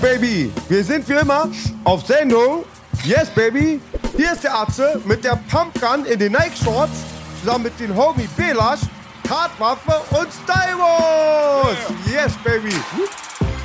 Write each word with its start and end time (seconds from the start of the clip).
Baby! 0.00 0.50
Wir 0.68 0.82
sind 0.82 1.06
wie 1.08 1.12
immer 1.12 1.48
auf 1.84 2.06
Sendung. 2.06 2.64
Yes, 3.04 3.28
Baby! 3.30 3.80
Hier 4.16 4.32
ist 4.32 4.44
der 4.44 4.54
Atze 4.54 5.00
mit 5.04 5.22
der 5.24 5.38
Pumpgun 5.50 6.06
in 6.06 6.18
den 6.18 6.32
Nike 6.32 6.56
Shorts 6.64 7.04
zusammen 7.40 7.64
mit 7.64 7.78
den 7.78 7.94
Homie 7.94 8.28
Belash, 8.36 8.80
Tatwaffe 9.24 10.00
und 10.10 10.28
Stylus! 10.32 11.76
Yes, 12.06 12.32
Baby! 12.42 12.74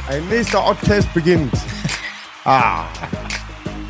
Ein 0.09 0.27
nächster 0.29 0.65
Oddcast 0.65 1.13
beginnt. 1.13 1.53
Ah. 2.47 2.83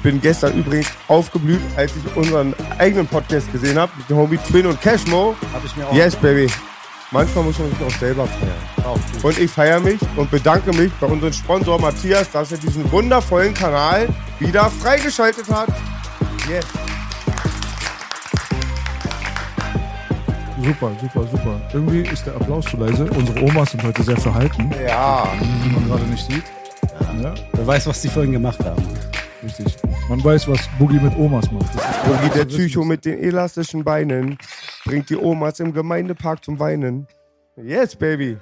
Bin 0.01 0.21
gestern 0.21 0.57
übrigens 0.57 0.87
aufgeblüht, 1.09 1.59
als 1.75 1.91
ich 1.97 2.15
unseren 2.15 2.55
eigenen 2.77 3.05
Podcast 3.05 3.51
gesehen 3.51 3.77
habe 3.77 3.91
mit 3.97 4.09
dem 4.09 4.15
Homie 4.15 4.37
Twin 4.37 4.65
und 4.67 4.79
Cashmo. 4.79 5.35
Hab 5.53 5.65
ich 5.65 5.75
mir 5.75 5.85
auch. 5.85 5.93
Yes, 5.93 6.15
Baby. 6.15 6.49
Manchmal 7.11 7.43
muss 7.45 7.59
man 7.59 7.69
sich 7.69 7.81
auch 7.81 7.99
selber 7.99 8.25
feiern. 8.27 8.99
Und 9.23 9.37
ich 9.39 9.49
feiere 9.51 9.79
mich 9.79 9.99
und 10.15 10.29
bedanke 10.31 10.73
mich 10.73 10.91
bei 10.99 11.07
unserem 11.07 11.31
Sponsor 11.33 11.79
Matthias, 11.79 12.29
dass 12.31 12.51
er 12.51 12.57
diesen 12.57 12.89
wundervollen 12.91 13.53
Kanal 13.53 14.07
wieder 14.39 14.69
freigeschaltet 14.69 15.47
hat. 15.49 15.69
Yes. 16.49 16.65
Super, 20.63 20.91
super, 20.99 21.27
super. 21.27 21.61
Irgendwie 21.73 22.01
ist 22.01 22.25
der 22.25 22.35
Applaus 22.35 22.65
zu 22.65 22.77
leise. 22.77 23.05
Unsere 23.11 23.39
Omas 23.43 23.71
sind 23.71 23.83
heute 23.83 24.01
sehr 24.03 24.17
verhalten, 24.17 24.71
Ja. 24.85 25.27
wie 25.63 25.69
man 25.69 25.87
gerade 25.87 26.03
nicht 26.05 26.25
sieht. 26.27 26.43
Ja, 27.21 27.33
Wer 27.53 27.67
weiß, 27.67 27.87
was 27.87 28.01
die 28.01 28.07
vorhin 28.09 28.31
gemacht 28.31 28.59
haben. 28.63 28.81
richtig. 29.43 29.75
Man 30.09 30.23
weiß, 30.23 30.47
was 30.47 30.59
Boogie 30.79 30.99
mit 30.99 31.15
Omas 31.17 31.51
macht. 31.51 31.71
Boogie, 32.05 32.29
der. 32.35 32.45
Psycho 32.45 32.83
mit 32.83 33.05
den 33.05 33.19
elastischen 33.19 33.83
Beinen, 33.83 34.37
bringt 34.85 35.09
die 35.09 35.17
Omas 35.17 35.59
im 35.59 35.73
Gemeindepark 35.73 36.45
zum 36.45 36.59
Weinen. 36.59 37.07
Yes, 37.57 37.95
Baby. 37.95 38.37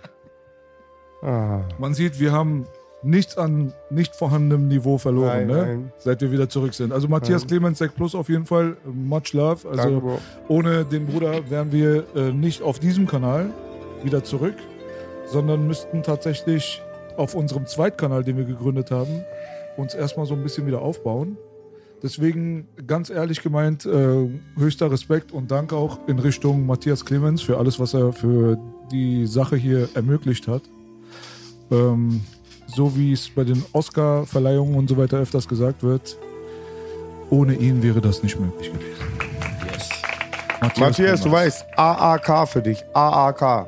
Ah. 1.24 1.62
Man 1.80 1.94
sieht, 1.94 2.20
wir 2.20 2.32
haben 2.32 2.68
nichts 3.02 3.38
an 3.38 3.74
nicht 3.90 4.16
vorhandenem 4.16 4.68
Niveau 4.68 4.98
verloren, 4.98 5.48
Nein, 5.48 5.48
ne? 5.48 5.66
nein. 5.66 5.94
seit 5.98 6.22
wir 6.22 6.32
wieder 6.32 6.50
zurück 6.50 6.74
sind. 6.74 6.94
Also 6.94 7.08
Matthias 7.08 7.46
Clemens 7.48 7.78
Sek 7.80 7.96
Plus 7.96 8.16
auf 8.16 8.30
jeden 8.30 8.46
Fall, 8.46 8.78
much 8.86 9.34
love. 9.34 9.68
Also 9.70 10.00
Danke, 10.00 10.20
ohne 10.48 10.86
den 10.86 11.06
Bruder 11.08 11.50
wären 11.50 11.72
wir 11.72 12.06
äh, 12.16 12.32
nicht 12.32 12.62
auf 12.62 12.80
diesem 12.80 13.08
Kanal 13.08 13.50
wieder 14.04 14.24
zurück, 14.24 14.56
sondern 15.26 15.68
müssten 15.68 16.04
tatsächlich 16.04 16.82
auf 17.18 17.36
unserem 17.36 17.68
Zweitkanal, 17.68 18.24
den 18.24 18.38
wir 18.38 18.46
gegründet 18.46 18.92
haben, 18.92 19.24
uns 19.78 19.94
erstmal 19.94 20.26
so 20.26 20.34
ein 20.34 20.44
bisschen 20.44 20.66
wieder 20.66 20.82
aufbauen. 20.82 21.38
Deswegen 22.04 22.68
ganz 22.86 23.10
ehrlich 23.10 23.42
gemeint, 23.42 23.86
äh, 23.86 24.28
höchster 24.58 24.92
Respekt 24.92 25.32
und 25.32 25.50
Dank 25.50 25.72
auch 25.72 26.00
in 26.08 26.20
Richtung 26.20 26.66
Matthias 26.66 27.06
Clemens 27.06 27.42
für 27.42 27.58
alles, 27.58 27.80
was 27.80 27.94
er 27.94 28.12
für 28.12 28.58
die 28.92 29.26
Sache 29.26 29.56
hier 29.56 29.88
ermöglicht 29.94 30.50
hat. 30.50 30.64
Ähm, 31.72 32.22
so 32.68 32.98
wie 32.98 33.14
es 33.14 33.30
bei 33.30 33.46
den 33.46 33.64
Oscar-Verleihungen 33.72 34.76
und 34.76 34.90
so 34.90 34.98
weiter 34.98 35.18
öfters 35.18 35.48
gesagt 35.48 35.82
wird, 35.82 36.18
ohne 37.30 37.56
ihn 37.56 37.82
wäre 37.82 38.02
das 38.02 38.22
nicht 38.22 38.38
möglich 38.38 38.72
gewesen. 38.72 38.94
Matthias, 40.60 41.22
du 41.22 41.30
Clemens. 41.30 41.32
weißt, 41.32 41.66
AAK 41.78 42.48
für 42.50 42.62
dich. 42.62 42.84
AAK. 42.94 43.68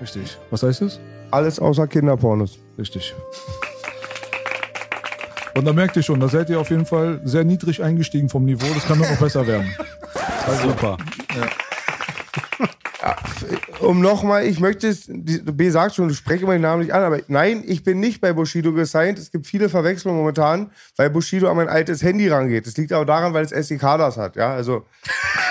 Richtig. 0.00 0.38
Was 0.50 0.62
heißt 0.62 0.82
es? 0.82 1.00
Alles 1.30 1.58
außer 1.58 1.86
Kinderpornos. 1.86 2.58
Richtig. 2.78 3.14
Und 5.60 5.66
da 5.66 5.74
merkt 5.74 5.94
ihr 5.94 6.02
schon, 6.02 6.18
da 6.18 6.26
seid 6.26 6.48
ihr 6.48 6.58
auf 6.58 6.70
jeden 6.70 6.86
Fall 6.86 7.20
sehr 7.24 7.44
niedrig 7.44 7.82
eingestiegen 7.82 8.30
vom 8.30 8.46
Niveau. 8.46 8.64
Das 8.72 8.86
kann 8.86 8.96
nur 8.96 9.06
noch 9.06 9.18
besser 9.18 9.46
werden. 9.46 9.70
Super. 10.62 10.96
Um 13.80 14.00
nochmal, 14.00 14.46
ich 14.46 14.58
möchte 14.58 14.88
es, 14.88 15.04
B 15.06 15.68
sagt 15.68 15.96
schon, 15.96 16.08
du 16.08 16.14
spreche 16.14 16.44
immer 16.44 16.54
den 16.54 16.62
Namen 16.62 16.80
nicht 16.80 16.94
an, 16.94 17.02
aber 17.02 17.20
nein, 17.28 17.62
ich 17.66 17.84
bin 17.84 18.00
nicht 18.00 18.22
bei 18.22 18.32
Bushido 18.32 18.72
gesigned. 18.72 19.18
Es 19.18 19.30
gibt 19.30 19.46
viele 19.46 19.68
Verwechslungen 19.68 20.18
momentan, 20.18 20.70
weil 20.96 21.10
Bushido 21.10 21.50
an 21.50 21.58
mein 21.58 21.68
altes 21.68 22.02
Handy 22.02 22.26
rangeht. 22.28 22.66
Das 22.66 22.78
liegt 22.78 22.92
aber 22.92 23.04
daran, 23.04 23.34
weil 23.34 23.44
es 23.44 23.52
SDK 23.52 23.98
das 23.98 24.16
hat, 24.16 24.36
ja, 24.36 24.54
also. 24.54 24.86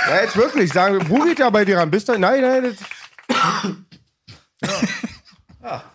Ja, 0.09 0.23
jetzt 0.23 0.35
wirklich, 0.35 0.73
sagen 0.73 0.97
wir, 0.97 1.07
wo 1.07 1.23
geht 1.23 1.37
der 1.37 1.51
bei 1.51 1.65
dir 1.65 1.77
ran? 1.77 1.91
Bist 1.91 2.09
du, 2.09 2.17
nein, 2.17 2.41
nein, 2.41 2.63
das, 2.63 2.77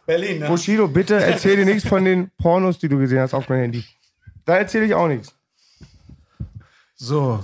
Berlin, 0.07 0.39
ne? 0.39 0.47
Bushido, 0.47 0.87
bitte 0.87 1.17
erzähl 1.17 1.57
dir 1.57 1.65
nichts 1.65 1.89
von 1.89 2.05
den 2.05 2.31
Pornos, 2.39 2.79
die 2.79 2.89
du 2.89 2.97
gesehen 2.99 3.19
hast 3.19 3.35
auf 3.35 3.49
mein 3.49 3.59
Handy. 3.59 3.85
Da 4.44 4.56
erzähle 4.56 4.87
ich 4.87 4.94
auch 4.94 5.09
nichts. 5.09 5.34
So. 6.97 7.43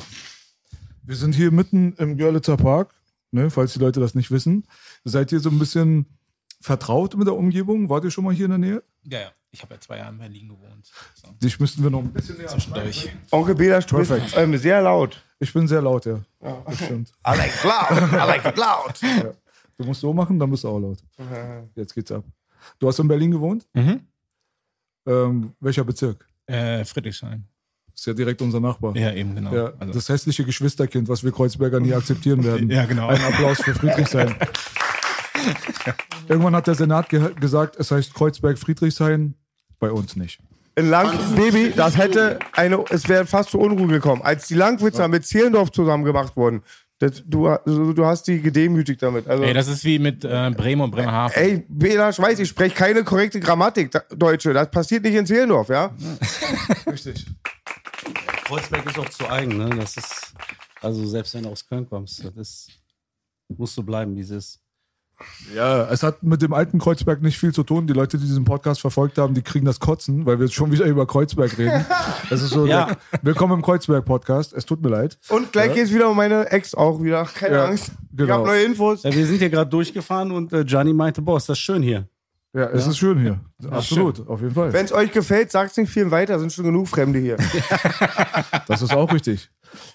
Wir 1.03 1.17
sind 1.17 1.35
hier 1.35 1.51
mitten 1.51 1.95
im 1.99 2.17
Görlitzer 2.17 2.57
Park, 2.57 2.95
ne, 3.33 3.51
falls 3.51 3.73
die 3.73 3.79
Leute 3.81 4.01
das 4.01 4.15
nicht 4.15 4.31
wissen. 4.31 4.67
Seid 5.05 5.33
ihr 5.33 5.41
so 5.41 5.49
ein 5.51 5.59
bisschen 5.59 6.07
vertraut 6.61 7.17
mit 7.17 7.27
der 7.27 7.35
Umgebung? 7.35 7.89
Wart 7.89 8.05
ihr 8.05 8.11
schon 8.11 8.25
mal 8.25 8.35
hier 8.35 8.45
in 8.45 8.51
der 8.53 8.59
Nähe? 8.59 8.83
Ja, 9.05 9.21
ja. 9.21 9.31
Ich 9.53 9.63
habe 9.63 9.75
ja 9.75 9.81
zwei 9.81 9.97
Jahre 9.97 10.13
in 10.13 10.19
Berlin 10.19 10.49
gewohnt. 10.49 10.89
So, 11.15 11.29
Dich 11.43 11.59
müssten 11.59 11.83
wir 11.83 11.91
noch 11.91 11.99
ein 11.99 12.13
bisschen 12.13 12.37
näher. 12.37 12.47
zwischendurch. 12.47 13.11
Onkel 13.33 13.57
Bela 13.57 13.81
Perfekt. 13.81 14.35
ähm, 14.37 14.57
sehr 14.57 14.81
laut. 14.81 15.21
Ich 15.41 15.53
bin 15.53 15.67
sehr 15.67 15.83
laut, 15.83 16.07
ja. 16.07 16.21
Das 16.67 16.77
stimmt. 16.77 17.11
I 17.27 17.37
like 17.37 17.53
it 17.53 17.65
loud, 17.65 18.13
I 18.13 18.17
like 18.29 18.45
it 18.45 18.57
loud. 18.57 19.35
Du 19.77 19.85
musst 19.85 20.03
so 20.03 20.13
machen, 20.13 20.39
dann 20.39 20.51
bist 20.51 20.63
du 20.63 20.69
auch 20.69 20.79
laut. 20.79 20.99
Jetzt 21.75 21.95
geht's 21.95 22.13
ab. 22.13 22.23
Du 22.79 22.87
hast 22.87 23.01
in 23.01 23.09
Berlin 23.09 23.33
gewohnt? 23.33 23.67
Mhm. 23.73 24.07
Ähm, 25.07 25.53
welcher 25.59 25.83
Bezirk? 25.83 26.29
Äh, 26.51 26.85
Friedrichshain. 26.85 27.45
Ist 27.95 28.07
ja 28.07 28.15
direkt 28.15 28.41
unser 28.41 28.61
Nachbar. 28.61 28.97
Ja, 28.97 29.13
eben, 29.13 29.35
genau. 29.35 29.55
Ja, 29.55 29.73
also, 29.79 29.93
das 29.93 30.09
hässliche 30.09 30.45
Geschwisterkind, 30.45 31.09
was 31.09 31.23
wir 31.23 31.33
Kreuzberger 31.33 31.81
nie 31.81 31.93
akzeptieren 31.95 32.43
werden. 32.45 32.71
Ja, 32.71 32.87
genau. 32.87 33.09
Ein 33.09 33.21
Applaus 33.21 33.61
für 33.61 33.75
Friedrichshain. 33.75 34.35
Irgendwann 36.29 36.55
hat 36.57 36.67
der 36.67 36.75
Senat 36.75 37.09
ge 37.09 37.35
gesagt, 37.39 37.77
es 37.77 37.91
heißt 37.91 38.15
Kreuzberg 38.15 38.59
Friedrichshain. 38.59 39.35
Bei 39.79 39.91
uns 39.91 40.17
nicht. 40.17 40.41
In 40.77 40.89
Lang 40.89 41.11
Baby, 41.37 41.73
das 41.75 41.97
hätte 41.97 42.39
eine, 42.53 42.85
es 42.91 43.09
wäre 43.09 43.27
fast 43.27 43.51
zu 43.51 43.59
Unruhe 43.59 43.89
gekommen. 43.89 44.23
Als 44.23 44.47
die 44.47 44.55
Langwitzer 44.55 45.09
mit 45.09 45.27
Zehlendorf 45.27 45.71
zusammen 45.73 46.05
gemacht 46.05 46.37
wurden, 46.37 46.63
das, 47.01 47.23
du, 47.27 47.49
also, 47.49 47.95
du 47.95 48.05
hast 48.05 48.25
die 48.29 48.43
gedemütigt 48.43 49.03
damit. 49.03 49.27
Also, 49.27 49.43
ey, 49.43 49.55
das 49.55 49.69
ist 49.69 49.85
wie 49.85 49.99
mit 49.99 50.23
äh, 50.23 50.51
Bremen 50.55 50.83
und 50.83 50.91
Bremerhaven. 50.91 51.35
ey, 51.35 51.65
Bela, 51.67 52.11
ich 52.11 52.19
weiß, 52.19 52.39
ich 52.39 52.49
spreche 52.49 52.75
keine 52.75 53.05
korrekte 53.05 53.41
Grammatik, 53.41 53.91
da, 53.91 54.03
Deutsche. 54.15 54.53
Das 54.53 54.71
passiert 54.71 55.03
nicht 55.05 55.15
in 55.15 55.25
Zehlendorf, 55.25 55.71
ja? 55.71 55.97
Richtig. 56.87 57.27
Kreuzberg 58.45 58.85
ist 58.85 58.99
auch 58.99 59.09
zu 59.09 59.27
eigen, 59.31 59.57
ne? 59.57 59.71
Das 59.71 59.97
ist, 59.97 60.35
also 60.83 61.07
selbst 61.07 61.33
wenn 61.35 61.45
du 61.45 61.49
aus 61.49 61.67
Köln 61.67 61.89
kommst, 61.89 62.23
das 62.23 62.37
ist, 62.37 62.69
musst 63.49 63.79
du 63.79 63.83
bleiben, 63.83 64.15
wie 64.15 64.21
es 64.21 64.31
ist. 64.31 64.61
Ja, 65.55 65.89
es 65.91 66.03
hat 66.03 66.23
mit 66.23 66.43
dem 66.43 66.53
alten 66.55 66.79
Kreuzberg 66.79 67.23
nicht 67.23 67.39
viel 67.39 67.53
zu 67.53 67.63
tun. 67.63 67.87
Die 67.87 67.93
Leute, 67.93 68.19
die 68.19 68.25
diesen 68.25 68.45
Podcast 68.45 68.81
verfolgt 68.81 69.19
haben, 69.19 69.35
die 69.35 69.43
kriegen 69.43 69.67
das 69.67 69.81
Kotzen, 69.81 70.25
weil 70.27 70.39
wir 70.39 70.47
jetzt 70.47 70.55
schon 70.55 70.71
wieder 70.73 70.87
über 70.87 71.07
Kreuzberg 71.07 71.57
reden. 71.59 71.85
Es 72.31 72.43
ist 72.43 72.51
so, 72.51 72.65
Ja. 72.67 72.87
der, 72.87 72.97
willkommen 73.23 73.55
im 73.55 73.63
Kreuzberg-Podcast. 73.63 74.53
Es 74.53 74.65
tut 74.65 74.81
mir 74.83 74.89
leid. 74.91 75.19
Und 75.31 75.51
gleich 75.53 75.75
geht's 75.75 75.93
wieder 75.93 76.09
um 76.09 76.17
meine 76.17 76.49
Ex 76.53 76.75
auch 76.77 77.03
wieder. 77.03 77.25
Keine 77.25 77.57
Ja, 77.57 77.65
Angst. 77.65 77.89
Ich 78.13 78.17
genau. 78.17 78.35
habe 78.35 78.47
neue 78.47 78.63
Infos. 78.63 79.03
Ja, 79.03 79.13
wir 79.13 79.27
sind 79.27 79.39
hier 79.39 79.51
gerade 79.51 79.69
durchgefahren 79.69 80.31
und 80.31 80.53
äh, 80.53 80.65
Gianni 80.65 80.93
meinte, 80.93 81.21
boah, 81.23 81.37
ist 81.39 81.49
das 81.49 81.59
schön 81.59 81.83
hier. 81.83 82.09
Ja, 82.53 82.67
es 82.71 82.87
ist 82.87 82.99
schön 82.99 83.19
hier. 83.21 83.41
Absolut, 83.71 84.27
auf 84.29 84.41
jeden 84.41 84.55
Fall. 84.55 84.73
Wenn 84.73 84.85
es 84.85 84.93
euch 84.93 85.13
gefällt, 85.13 85.51
sagt's 85.53 85.77
nicht 85.77 85.91
viel 85.91 86.11
weiter, 86.11 86.39
sind 86.39 86.53
schon 86.53 86.65
genug 86.65 86.89
Fremde 86.89 87.19
hier. 87.19 87.37
Das 88.67 88.83
ist 88.83 88.93
auch 88.95 89.13
richtig. 89.13 89.51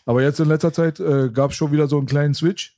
Aber 0.05 0.21
jetzt 0.21 0.39
in 0.39 0.47
letzter 0.47 0.71
Zeit 0.73 0.99
äh, 0.99 1.29
gab 1.31 1.51
es 1.51 1.57
schon 1.57 1.71
wieder 1.71 1.87
so 1.87 1.97
einen 1.97 2.05
kleinen 2.07 2.33
Switch. 2.33 2.77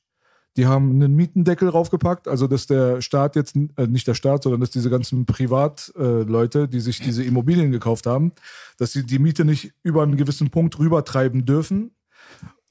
Die 0.57 0.65
haben 0.65 0.89
einen 0.91 1.15
Mietendeckel 1.15 1.69
raufgepackt, 1.69 2.27
also 2.27 2.47
dass 2.47 2.65
der 2.65 3.01
Staat 3.01 3.35
jetzt, 3.35 3.55
äh, 3.55 3.87
nicht 3.87 4.07
der 4.07 4.15
Staat, 4.15 4.43
sondern 4.43 4.59
dass 4.59 4.71
diese 4.71 4.89
ganzen 4.89 5.25
Privatleute, 5.25 6.63
äh, 6.63 6.67
die 6.67 6.79
sich 6.79 6.99
diese 6.99 7.23
Immobilien 7.23 7.71
gekauft 7.71 8.07
haben, 8.07 8.31
dass 8.77 8.91
sie 8.91 9.05
die 9.05 9.19
Miete 9.19 9.45
nicht 9.45 9.71
über 9.83 10.01
einen 10.03 10.17
gewissen 10.17 10.49
Punkt 10.49 10.79
rübertreiben 10.79 11.45
dürfen, 11.45 11.91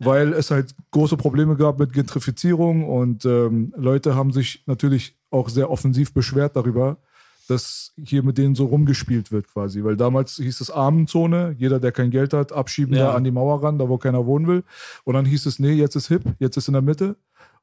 weil 0.00 0.32
es 0.32 0.50
halt 0.50 0.74
große 0.90 1.16
Probleme 1.16 1.56
gab 1.56 1.78
mit 1.78 1.92
Gentrifizierung 1.92 2.86
und 2.88 3.24
ähm, 3.24 3.72
Leute 3.76 4.14
haben 4.14 4.32
sich 4.32 4.64
natürlich 4.66 5.16
auch 5.30 5.48
sehr 5.48 5.70
offensiv 5.70 6.12
beschwert 6.12 6.56
darüber, 6.56 6.98
dass 7.48 7.92
hier 7.96 8.22
mit 8.24 8.36
denen 8.38 8.56
so 8.56 8.66
rumgespielt 8.66 9.30
wird 9.30 9.46
quasi. 9.46 9.84
Weil 9.84 9.96
damals 9.96 10.36
hieß 10.36 10.60
es 10.60 10.70
Armenzone, 10.70 11.54
jeder, 11.56 11.78
der 11.78 11.92
kein 11.92 12.10
Geld 12.10 12.32
hat, 12.32 12.52
abschieben 12.52 12.94
Ja. 12.96 13.10
da 13.10 13.14
an 13.14 13.22
die 13.24 13.30
Mauer 13.30 13.62
ran, 13.62 13.78
da 13.78 13.88
wo 13.88 13.98
keiner 13.98 14.26
wohnen 14.26 14.48
will. 14.48 14.64
Und 15.04 15.14
dann 15.14 15.24
hieß 15.24 15.46
es, 15.46 15.60
nee, 15.60 15.72
jetzt 15.72 15.94
ist 15.94 16.08
hip, 16.08 16.24
jetzt 16.40 16.56
ist 16.56 16.66
in 16.66 16.72
der 16.72 16.82
Mitte. 16.82 17.16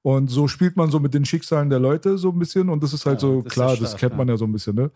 Und 0.03 0.27
so 0.27 0.47
spielt 0.47 0.75
man 0.75 0.91
so 0.91 0.99
mit 0.99 1.13
den 1.13 1.25
Schicksalen 1.25 1.69
der 1.69 1.79
Leute 1.79 2.17
so 2.17 2.29
ein 2.29 2.37
bisschen. 2.37 2.69
Und 2.69 2.83
das 2.83 2.93
ist 2.93 3.05
halt 3.05 3.21
Ja, 3.21 3.27
so, 3.27 3.41
das 3.41 3.53
klar, 3.53 3.73
ja 3.73 3.79
das 3.79 3.89
stark, 3.89 3.99
kennt 3.99 4.17
man 4.17 4.27
ja 4.27 4.37
so 4.37 4.45
ein 4.45 4.51
bisschen, 4.51 4.75
ne? 4.75 4.91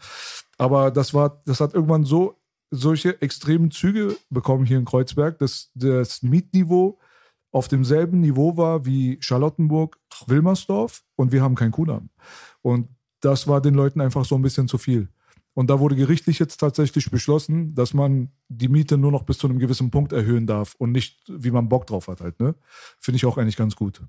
Aber 0.57 0.92
das 0.92 1.13
war, 1.13 1.42
das 1.45 1.62
hat 1.62 1.74
irgendwann 1.74 2.04
so 2.04 2.38
solche 2.69 3.21
extremen 3.21 3.71
Züge 3.71 4.18
bekommen 4.30 4.65
hier 4.65 4.77
in 4.77 4.86
Kreuzberg, 4.86 5.39
dass 5.39 5.71
das 5.74 6.21
Mietniveau 6.21 7.00
auf 7.51 7.69
demselben 7.69 8.19
Niveau 8.19 8.57
war 8.57 8.86
wie 8.86 9.18
Charlottenburg, 9.21 9.98
Wilmersdorf 10.27 11.04
und 11.15 11.31
wir 11.31 11.42
haben 11.42 11.56
keinen 11.56 11.71
Kudamm. 11.71 12.10
Und 12.62 12.89
das 13.21 13.48
war 13.48 13.62
den 13.62 13.74
Leuten 13.74 14.01
einfach 14.01 14.25
so 14.25 14.36
ein 14.36 14.42
bisschen 14.42 14.68
zu 14.68 14.77
viel. 14.77 15.07
Und 15.53 15.69
da 15.69 15.80
wurde 15.80 15.95
gerichtlich 15.95 16.38
jetzt 16.38 16.57
tatsächlich 16.57 17.10
beschlossen, 17.10 17.74
dass 17.74 17.94
man 17.94 18.30
die 18.48 18.68
Miete 18.68 18.98
nur 18.98 19.12
noch 19.12 19.24
bis 19.24 19.39
zu 19.39 19.48
einem 19.48 19.57
gewissen 19.57 19.89
Punkt 19.89 20.12
erhöhen 20.12 20.45
darf 20.45 20.75
und 20.75 20.92
nicht, 20.92 21.19
wie 21.27 21.50
man 21.50 21.69
Bock 21.69 21.88
drauf 21.88 22.10
hat 22.10 22.21
halt. 22.21 22.39
Ne? 22.39 22.53
Finde 23.00 23.15
ich 23.15 23.25
auch 23.25 23.38
eigentlich 23.38 23.57
ganz 23.57 23.75
gut. 23.75 24.01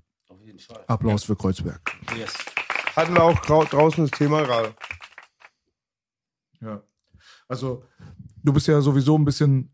Jeden 0.67 0.73
Fall. 0.75 0.83
Applaus 0.87 1.23
für 1.23 1.35
Kreuzberg. 1.35 1.81
Yes. 2.17 2.33
Hatten 2.95 3.13
wir 3.13 3.23
auch 3.23 3.39
drau 3.39 3.63
draußen 3.63 4.05
das 4.07 4.17
Thema 4.17 4.43
gerade. 4.43 4.73
Ja. 6.61 6.81
Also, 7.47 7.83
du 8.43 8.53
bist 8.53 8.67
ja 8.67 8.81
sowieso 8.81 9.17
ein 9.17 9.25
bisschen 9.25 9.71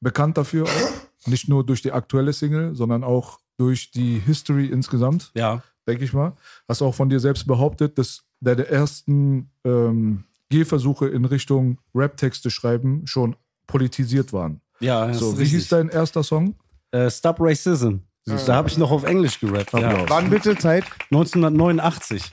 bekannt 0.00 0.36
dafür, 0.36 0.64
auch. 0.64 1.26
nicht 1.28 1.48
nur 1.48 1.64
durch 1.64 1.82
die 1.82 1.92
aktuelle 1.92 2.32
Single, 2.32 2.74
sondern 2.74 3.04
auch 3.04 3.40
durch 3.56 3.90
die 3.90 4.18
History 4.18 4.66
insgesamt, 4.66 5.30
Ja. 5.34 5.62
denke 5.86 6.04
ich 6.04 6.12
mal. 6.12 6.34
Hast 6.68 6.82
auch 6.82 6.94
von 6.94 7.08
dir 7.08 7.20
selbst 7.20 7.46
behauptet, 7.46 7.96
dass 7.98 8.24
der 8.40 8.56
der 8.56 8.70
ersten 8.70 9.50
ähm, 9.64 10.24
Gehversuche 10.50 11.08
in 11.08 11.24
Richtung 11.24 11.78
Rap-Texte 11.94 12.50
schreiben 12.50 13.06
schon 13.06 13.36
politisiert 13.66 14.32
waren. 14.32 14.60
Ja, 14.80 15.06
das 15.06 15.18
So, 15.18 15.32
ist 15.32 15.38
wie 15.38 15.44
hieß 15.44 15.52
richtig. 15.54 15.68
dein 15.70 15.88
erster 15.88 16.22
Song? 16.22 16.54
Äh, 16.90 17.10
Stop 17.10 17.36
Racism. 17.40 17.96
Da 18.26 18.54
habe 18.54 18.68
ich 18.68 18.76
noch 18.76 18.90
auf 18.90 19.04
Englisch 19.04 19.38
gerappt. 19.38 19.72
Ja. 19.72 20.08
Wann 20.08 20.30
bitte 20.30 20.56
Zeit? 20.56 20.84
1989. 21.12 22.24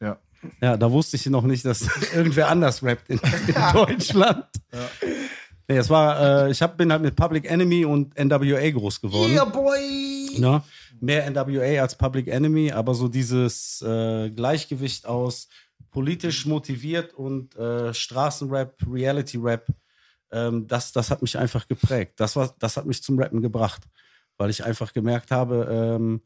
Ja. 0.00 0.18
Ja, 0.60 0.76
da 0.76 0.90
wusste 0.90 1.16
ich 1.16 1.26
noch 1.26 1.44
nicht, 1.44 1.64
dass 1.64 1.88
irgendwer 2.14 2.48
anders 2.48 2.82
rappt 2.82 3.08
in, 3.08 3.20
in 3.46 3.54
Deutschland. 3.72 4.46
Nee, 5.68 5.76
es 5.76 5.90
war, 5.90 6.46
äh, 6.46 6.50
ich 6.50 6.62
hab, 6.62 6.76
bin 6.76 6.92
halt 6.92 7.02
mit 7.02 7.16
Public 7.16 7.48
Enemy 7.50 7.84
und 7.84 8.18
NWA 8.18 8.70
groß 8.70 9.00
geworden. 9.00 9.52
boy! 9.52 10.38
Ne? 10.38 10.62
Mehr 11.00 11.30
NWA 11.30 11.82
als 11.82 11.96
Public 11.96 12.28
Enemy, 12.28 12.72
aber 12.72 12.94
so 12.94 13.08
dieses 13.08 13.82
äh, 13.82 14.30
Gleichgewicht 14.30 15.06
aus 15.06 15.48
politisch 15.90 16.46
motiviert 16.46 17.14
und 17.14 17.56
äh, 17.56 17.92
Straßenrap, 17.92 18.76
Reality-Rap, 18.88 19.66
ähm, 20.30 20.66
das, 20.66 20.92
das 20.92 21.10
hat 21.10 21.22
mich 21.22 21.38
einfach 21.38 21.66
geprägt. 21.68 22.14
Das, 22.16 22.36
war, 22.36 22.54
das 22.58 22.76
hat 22.76 22.86
mich 22.86 23.02
zum 23.02 23.18
Rappen 23.18 23.42
gebracht, 23.42 23.82
weil 24.38 24.50
ich 24.50 24.64
einfach 24.64 24.92
gemerkt 24.92 25.30
habe, 25.30 25.68
ähm, 25.70 26.20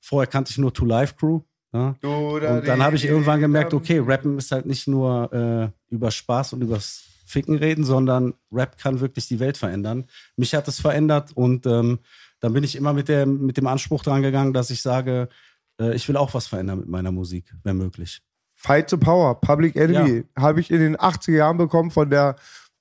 vorher 0.00 0.26
kannte 0.26 0.50
ich 0.50 0.58
nur 0.58 0.72
Two 0.72 0.86
Live 0.86 1.16
Crew. 1.16 1.40
Ne? 1.72 1.94
Und 2.02 2.66
dann 2.66 2.82
habe 2.82 2.96
ich 2.96 3.04
irgendwann 3.04 3.40
gemerkt, 3.40 3.74
okay, 3.74 4.00
Rappen 4.04 4.38
ist 4.38 4.50
halt 4.50 4.66
nicht 4.66 4.88
nur 4.88 5.32
äh, 5.32 5.94
über 5.94 6.10
Spaß 6.10 6.54
und 6.54 6.62
übers 6.62 7.04
Ficken 7.24 7.56
reden, 7.56 7.84
sondern 7.84 8.34
Rap 8.50 8.76
kann 8.76 9.00
wirklich 9.00 9.28
die 9.28 9.38
Welt 9.38 9.56
verändern. 9.56 10.06
Mich 10.36 10.54
hat 10.54 10.66
es 10.66 10.80
verändert 10.80 11.30
und 11.34 11.64
ähm, 11.66 12.00
dann 12.40 12.52
bin 12.52 12.64
ich 12.64 12.74
immer 12.74 12.92
mit, 12.92 13.08
der, 13.08 13.24
mit 13.26 13.56
dem 13.56 13.68
Anspruch 13.68 14.02
dran 14.02 14.22
gegangen, 14.22 14.52
dass 14.52 14.70
ich 14.70 14.82
sage, 14.82 15.28
äh, 15.80 15.94
ich 15.94 16.08
will 16.08 16.16
auch 16.16 16.34
was 16.34 16.48
verändern 16.48 16.80
mit 16.80 16.88
meiner 16.88 17.12
Musik, 17.12 17.54
wenn 17.62 17.76
möglich. 17.76 18.20
Fight 18.54 18.90
to 18.90 18.98
Power, 18.98 19.40
Public 19.40 19.76
Enemy, 19.76 20.24
habe 20.36 20.60
ich 20.60 20.70
in 20.70 20.80
den 20.80 20.96
80er 20.96 21.36
Jahren 21.36 21.56
bekommen 21.56 21.90
von 21.90 22.10
der 22.10 22.36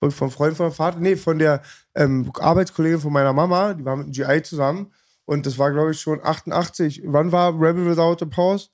von 0.07 0.31
Freund 0.31 0.55
von 0.55 0.71
Vater, 0.71 0.99
nee, 0.99 1.15
von 1.15 1.39
der 1.39 1.61
ähm, 1.95 2.31
Arbeitskollegin 2.39 2.99
von 2.99 3.11
meiner 3.11 3.33
Mama, 3.33 3.73
die 3.73 3.83
war 3.83 3.97
mit 3.97 4.07
dem 4.07 4.11
GI 4.13 4.41
zusammen 4.43 4.93
und 5.25 5.45
das 5.45 5.57
war 5.57 5.71
glaube 5.71 5.91
ich 5.91 5.99
schon 5.99 6.19
88. 6.23 7.03
Wann 7.05 7.31
war 7.31 7.53
Rebel 7.53 7.85
Without 7.85 8.23
a 8.23 8.25
Pause? 8.25 8.69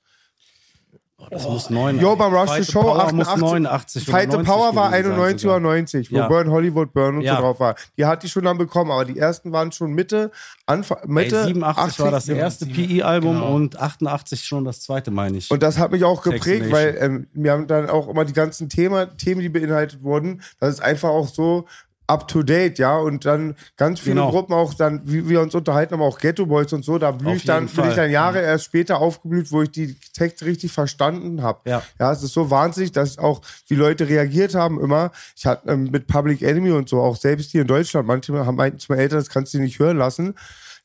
Das 1.30 1.44
muss 1.44 1.70
89. 1.70 2.02
Jo, 2.02 2.14
beim 2.14 2.32
Rush 2.34 2.50
Fight 2.50 2.64
the 2.64 2.72
Show 2.72 2.82
Power 2.82 3.04
88. 3.04 3.16
muss 3.16 3.40
89 3.40 4.02
oder 4.08 4.12
Fight 4.18 4.30
the 4.30 4.36
90 4.36 4.52
Power 4.52 4.76
war 4.76 4.90
gewesen 4.90 5.04
sein 5.08 5.12
91 5.14 5.40
sogar. 5.42 5.56
oder 5.56 5.64
90, 5.64 6.12
wo 6.12 6.16
Ja. 6.16 6.28
Burn 6.28 6.50
Hollywood 6.50 6.92
Burn 6.92 7.16
und 7.16 7.22
Ja. 7.22 7.36
so 7.36 7.40
drauf 7.42 7.58
war. 7.58 7.74
Die 7.96 8.04
hatte 8.04 8.26
ich 8.26 8.32
schon 8.32 8.44
dann 8.44 8.58
bekommen, 8.58 8.90
aber 8.90 9.06
die 9.06 9.18
ersten 9.18 9.50
waren 9.50 9.72
schon 9.72 9.92
Mitte, 9.94 10.30
Anfang, 10.66 10.98
Mitte. 11.06 11.38
Ey, 11.40 11.44
87 11.46 11.98
war 12.00 12.10
das 12.10 12.24
80. 12.24 12.36
erste 12.38 12.66
PI-Album 12.66 13.42
und 13.42 13.80
88 13.80 14.44
schon 14.44 14.64
das 14.66 14.82
zweite, 14.82 15.10
meine 15.10 15.38
ich. 15.38 15.50
Und 15.50 15.62
das 15.62 15.78
hat 15.78 15.90
mich 15.90 16.04
auch 16.04 16.22
geprägt, 16.22 16.70
weil 16.70 16.96
ähm, 17.00 17.26
wir 17.32 17.52
haben 17.52 17.66
dann 17.66 17.88
auch 17.88 18.08
immer 18.08 18.26
die 18.26 18.34
ganzen 18.34 18.68
Thema, 18.68 19.06
Themen, 19.06 19.40
die 19.40 19.48
beinhaltet 19.48 20.02
wurden, 20.02 20.42
das 20.60 20.74
ist 20.74 20.80
einfach 20.80 21.08
auch 21.08 21.28
so 21.28 21.64
up 22.08 22.28
to 22.28 22.42
date, 22.42 22.78
ja, 22.78 22.96
und 22.98 23.24
dann 23.24 23.56
ganz 23.76 23.98
viele 24.00 24.16
Genau. 24.16 24.30
Gruppen 24.30 24.52
auch 24.54 24.74
dann, 24.74 25.00
wie 25.04 25.28
wir 25.28 25.40
uns 25.40 25.54
unterhalten 25.54 25.94
haben, 25.94 26.02
auch 26.02 26.18
Ghetto 26.18 26.46
Boys 26.46 26.72
und 26.72 26.84
so, 26.84 26.98
da 26.98 27.10
blühe 27.10 27.34
ich 27.34 27.44
dann, 27.44 27.64
jeden 27.66 27.74
bin 27.76 27.84
ich 27.84 27.90
Fall. 27.94 28.04
dann 28.04 28.10
Jahre 28.12 28.40
erst 28.40 28.64
später 28.66 28.98
aufgeblüht, 29.00 29.50
wo 29.50 29.62
ich 29.62 29.70
die 29.70 29.96
Texte 30.14 30.44
richtig 30.46 30.70
verstanden 30.72 31.42
habe. 31.42 31.68
Ja. 31.68 31.82
ja, 31.98 32.12
es 32.12 32.22
ist 32.22 32.32
so 32.32 32.50
wahnsinnig, 32.50 32.92
dass 32.92 33.18
auch 33.18 33.40
wie 33.68 33.74
Leute 33.74 34.08
reagiert 34.08 34.54
haben 34.54 34.80
immer. 34.80 35.10
Ich 35.36 35.46
hatte 35.46 35.68
ähm, 35.70 35.88
mit 35.90 36.06
Public 36.06 36.42
Enemy 36.42 36.70
und 36.72 36.88
so, 36.88 37.00
auch 37.00 37.16
selbst 37.16 37.50
hier 37.50 37.62
in 37.62 37.66
Deutschland, 37.66 38.06
manche 38.06 38.32
haben 38.46 38.56
meinten 38.56 38.78
zu 38.78 38.92
meinen 38.92 39.00
Eltern, 39.00 39.18
das 39.18 39.28
kannst 39.28 39.52
du 39.54 39.58
nicht 39.58 39.78
hören 39.78 39.96
lassen. 39.98 40.34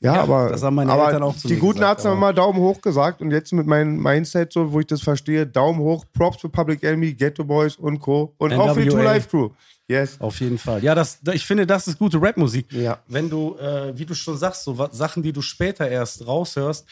Ja, 0.03 0.15
Ja, 0.15 0.21
aber, 0.23 0.51
aber 0.51 1.33
die 1.43 1.57
guten 1.57 1.75
gesagt, 1.75 1.81
Arzt 1.83 2.05
haben 2.05 2.13
aber- 2.13 2.17
immer 2.29 2.33
Daumen 2.33 2.57
hoch 2.59 2.81
gesagt 2.81 3.21
und 3.21 3.29
jetzt 3.29 3.53
mit 3.53 3.67
meinem 3.67 4.01
Mindset, 4.01 4.51
so, 4.51 4.73
wo 4.73 4.79
ich 4.79 4.87
das 4.87 5.01
verstehe, 5.01 5.45
Daumen 5.45 5.77
hoch, 5.79 6.05
Props 6.17 6.41
für 6.41 6.49
Public 6.49 6.81
Enemy, 6.83 7.13
Ghetto 7.13 7.43
Boys 7.43 7.75
und 7.75 7.99
Co. 7.99 8.33
Und 8.39 8.51
auch 8.53 8.73
für 8.73 8.81
die 8.81 8.89
Two 8.89 8.95
NWA. 8.97 9.03
Life 9.03 9.29
Crew. 9.29 9.49
Yes. 9.91 10.19
Auf 10.19 10.39
jeden 10.39 10.57
Fall. 10.57 10.81
Ja, 10.83 10.95
das, 10.95 11.19
ich 11.33 11.45
finde, 11.45 11.67
das 11.67 11.87
ist 11.87 11.99
gute 11.99 12.21
Rapmusik. 12.21 12.71
Ja. 12.71 12.99
Wenn 13.07 13.29
du, 13.29 13.57
äh, 13.57 13.97
wie 13.97 14.05
du 14.05 14.13
schon 14.13 14.37
sagst, 14.37 14.63
so 14.63 14.87
Sachen, 14.91 15.21
die 15.21 15.33
du 15.33 15.41
später 15.41 15.87
erst 15.87 16.25
raushörst, 16.25 16.87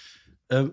äh, 0.50 0.66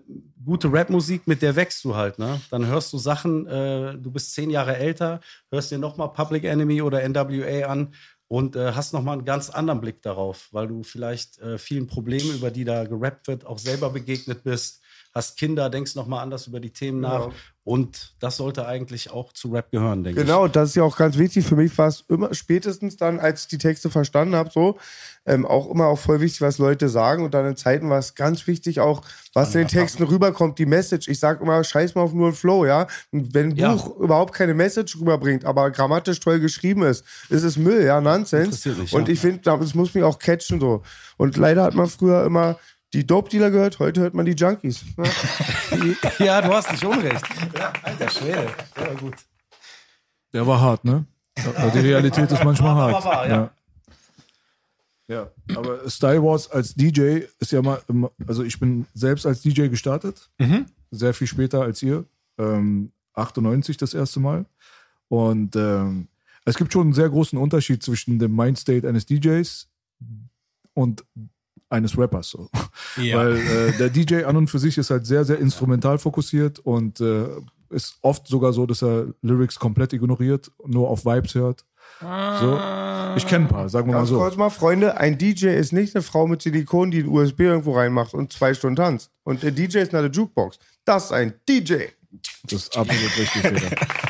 gute 0.44 0.72
Rapmusik, 0.72 1.26
mit 1.26 1.42
der 1.42 1.54
wächst 1.54 1.84
du 1.84 1.94
halt. 1.94 2.18
Ne? 2.18 2.40
Dann 2.50 2.66
hörst 2.66 2.92
du 2.92 2.98
Sachen, 2.98 3.46
äh, 3.46 3.96
du 3.96 4.10
bist 4.10 4.34
zehn 4.34 4.50
Jahre 4.50 4.76
älter, 4.76 5.20
hörst 5.50 5.70
dir 5.70 5.78
nochmal 5.78 6.12
Public 6.12 6.44
Enemy 6.44 6.82
oder 6.82 7.06
NWA 7.08 7.66
an 7.66 7.94
und 8.28 8.56
äh, 8.56 8.72
hast 8.72 8.92
nochmal 8.92 9.18
einen 9.18 9.24
ganz 9.24 9.50
anderen 9.50 9.80
Blick 9.80 10.02
darauf, 10.02 10.48
weil 10.50 10.66
du 10.66 10.82
vielleicht 10.82 11.38
äh, 11.38 11.58
vielen 11.58 11.86
Problemen, 11.86 12.34
über 12.34 12.50
die 12.50 12.64
da 12.64 12.84
gerappt 12.84 13.28
wird, 13.28 13.46
auch 13.46 13.58
selber 13.58 13.90
begegnet 13.90 14.42
bist. 14.42 14.82
Hast 15.14 15.38
Kinder, 15.38 15.70
denkst 15.70 15.94
nochmal 15.94 16.22
anders 16.22 16.46
über 16.46 16.58
die 16.58 16.72
Themen 16.72 17.00
nach. 17.00 17.26
Genau. 17.26 17.34
Und 17.66 18.14
das 18.20 18.36
sollte 18.36 18.64
eigentlich 18.68 19.10
auch 19.10 19.32
zu 19.32 19.50
Rap 19.50 19.72
gehören, 19.72 20.04
denke 20.04 20.20
ich. 20.20 20.24
Genau, 20.24 20.46
das 20.46 20.68
ist 20.68 20.76
ja 20.76 20.84
auch 20.84 20.96
ganz 20.96 21.18
wichtig. 21.18 21.44
Für 21.44 21.56
mich 21.56 21.76
war 21.76 21.88
es 21.88 22.04
immer 22.08 22.32
spätestens 22.32 22.96
dann, 22.96 23.18
als 23.18 23.42
ich 23.42 23.48
die 23.48 23.58
Texte 23.58 23.90
verstanden 23.90 24.36
habe, 24.36 24.50
so, 24.54 24.78
ähm, 25.26 25.44
auch 25.44 25.68
immer 25.68 25.86
auch 25.86 25.98
voll 25.98 26.20
wichtig, 26.20 26.42
was 26.42 26.58
Leute 26.58 26.88
sagen. 26.88 27.24
Und 27.24 27.34
dann 27.34 27.44
in 27.44 27.56
Zeiten 27.56 27.90
war 27.90 27.98
es 27.98 28.14
ganz 28.14 28.46
wichtig 28.46 28.78
auch, 28.78 29.02
was 29.34 29.52
in 29.56 29.62
den 29.62 29.68
Texten 29.68 30.04
rüberkommt, 30.04 30.60
die 30.60 30.64
Message. 30.64 31.08
Ich 31.08 31.18
sag 31.18 31.40
immer, 31.40 31.64
scheiß 31.64 31.96
mal 31.96 32.02
auf 32.02 32.12
nur 32.12 32.28
ein 32.28 32.34
Flow, 32.34 32.64
ja. 32.64 32.86
Und 33.10 33.34
wenn 33.34 33.48
ein 33.50 33.56
Ja. 33.56 33.74
Buch 33.74 33.96
überhaupt 33.96 34.32
keine 34.32 34.54
Message 34.54 34.96
rüberbringt, 35.00 35.44
aber 35.44 35.72
grammatisch 35.72 36.20
toll 36.20 36.38
geschrieben 36.38 36.84
ist, 36.84 37.04
ist 37.30 37.42
es 37.42 37.56
Müll, 37.56 37.84
ja, 37.84 38.00
Nonsense. 38.00 38.76
Und 38.92 39.08
ja. 39.08 39.12
ich 39.12 39.18
finde, 39.18 39.40
das 39.42 39.74
muss 39.74 39.92
mich 39.92 40.04
auch 40.04 40.20
catchen 40.20 40.60
so. 40.60 40.82
Und 41.16 41.36
leider 41.36 41.64
hat 41.64 41.74
man 41.74 41.88
früher 41.88 42.24
immer 42.24 42.60
die 42.94 43.06
Dope-Dealer 43.06 43.50
gehört, 43.50 43.78
heute 43.78 44.00
hört 44.00 44.14
man 44.14 44.24
die 44.26 44.32
Junkies. 44.32 44.84
Ja. 44.96 45.04
Ja, 46.24 46.40
du 46.40 46.48
hast 46.54 46.70
nicht 46.72 46.84
unrecht. 46.84 47.22
Ja, 47.56 47.72
alter 47.82 48.08
Schwede. 48.08 48.46
Ja, 48.76 48.94
gut. 48.94 49.14
Der 50.32 50.46
war 50.46 50.60
hart, 50.60 50.84
ne? 50.84 51.04
Ja, 51.36 51.70
Die 51.70 51.80
Realität 51.80 52.30
ist 52.30 52.42
manchmal 52.42 52.74
hart. 52.74 53.04
wahr, 53.04 53.28
ja. 53.28 53.34
ja. 53.36 53.50
Ja, 55.08 55.30
aber 55.56 55.88
Style 55.88 56.22
Wars 56.22 56.50
als 56.50 56.74
DJ 56.74 57.20
ist 57.38 57.52
ja 57.52 57.62
mal, 57.62 57.80
also 58.26 58.42
ich 58.42 58.58
bin 58.58 58.86
selbst 58.92 59.24
als 59.24 59.40
DJ 59.40 59.68
gestartet, 59.68 60.30
sehr 60.90 61.14
viel 61.14 61.26
später 61.28 61.62
als 61.62 61.80
ihr, 61.82 62.04
ähm, 62.38 62.90
98 63.14 63.76
das 63.76 63.94
erste 63.94 64.18
Mal. 64.18 64.46
Und 65.08 65.54
ähm, 65.54 66.08
es 66.44 66.56
gibt 66.56 66.72
schon 66.72 66.88
einen 66.88 66.92
sehr 66.92 67.08
großen 67.08 67.38
Unterschied 67.38 67.82
zwischen 67.84 68.18
dem 68.18 68.34
Mindstate 68.34 68.88
eines 68.88 69.06
DJs 69.06 69.68
und 70.74 71.04
eines 71.68 71.98
Rappers. 71.98 72.30
So. 72.30 72.48
Ja. 72.96 73.18
Weil 73.18 73.36
äh, 73.36 73.72
der 73.78 73.90
DJ 73.90 74.24
an 74.24 74.36
und 74.36 74.48
für 74.48 74.58
sich 74.58 74.78
ist 74.78 74.90
halt 74.90 75.06
sehr, 75.06 75.24
sehr 75.24 75.38
instrumental 75.38 75.98
fokussiert 75.98 76.58
und 76.58 77.00
äh, 77.00 77.28
ist 77.70 77.98
oft 78.02 78.26
sogar 78.28 78.52
so, 78.52 78.66
dass 78.66 78.82
er 78.82 79.06
Lyrics 79.22 79.58
komplett 79.58 79.92
ignoriert, 79.92 80.50
nur 80.64 80.88
auf 80.88 81.04
Vibes 81.04 81.34
hört. 81.34 81.64
So. 82.00 82.60
Ich 83.16 83.26
kenne 83.26 83.46
ein 83.46 83.48
paar, 83.48 83.68
sagen 83.68 83.88
wir 83.88 83.94
mal 83.94 84.06
so. 84.06 84.18
kurz 84.18 84.36
mal, 84.36 84.50
Freunde, 84.50 84.98
ein 84.98 85.16
DJ 85.16 85.48
ist 85.48 85.72
nicht 85.72 85.94
eine 85.94 86.02
Frau 86.02 86.26
mit 86.26 86.42
Silikon, 86.42 86.90
die 86.90 87.00
ein 87.00 87.08
USB 87.08 87.40
irgendwo 87.40 87.74
reinmacht 87.74 88.12
und 88.12 88.32
zwei 88.32 88.52
Stunden 88.54 88.76
tanzt. 88.76 89.10
Und 89.24 89.42
der 89.42 89.52
DJ 89.52 89.78
ist 89.78 89.94
eine 89.94 90.08
Jukebox. 90.08 90.58
Das 90.84 91.06
ist 91.06 91.12
ein 91.12 91.34
DJ. 91.48 91.86
Das 92.44 92.64
ist 92.64 92.76
absolut 92.76 93.18
richtig, 93.18 93.42
Digga. 93.42 93.76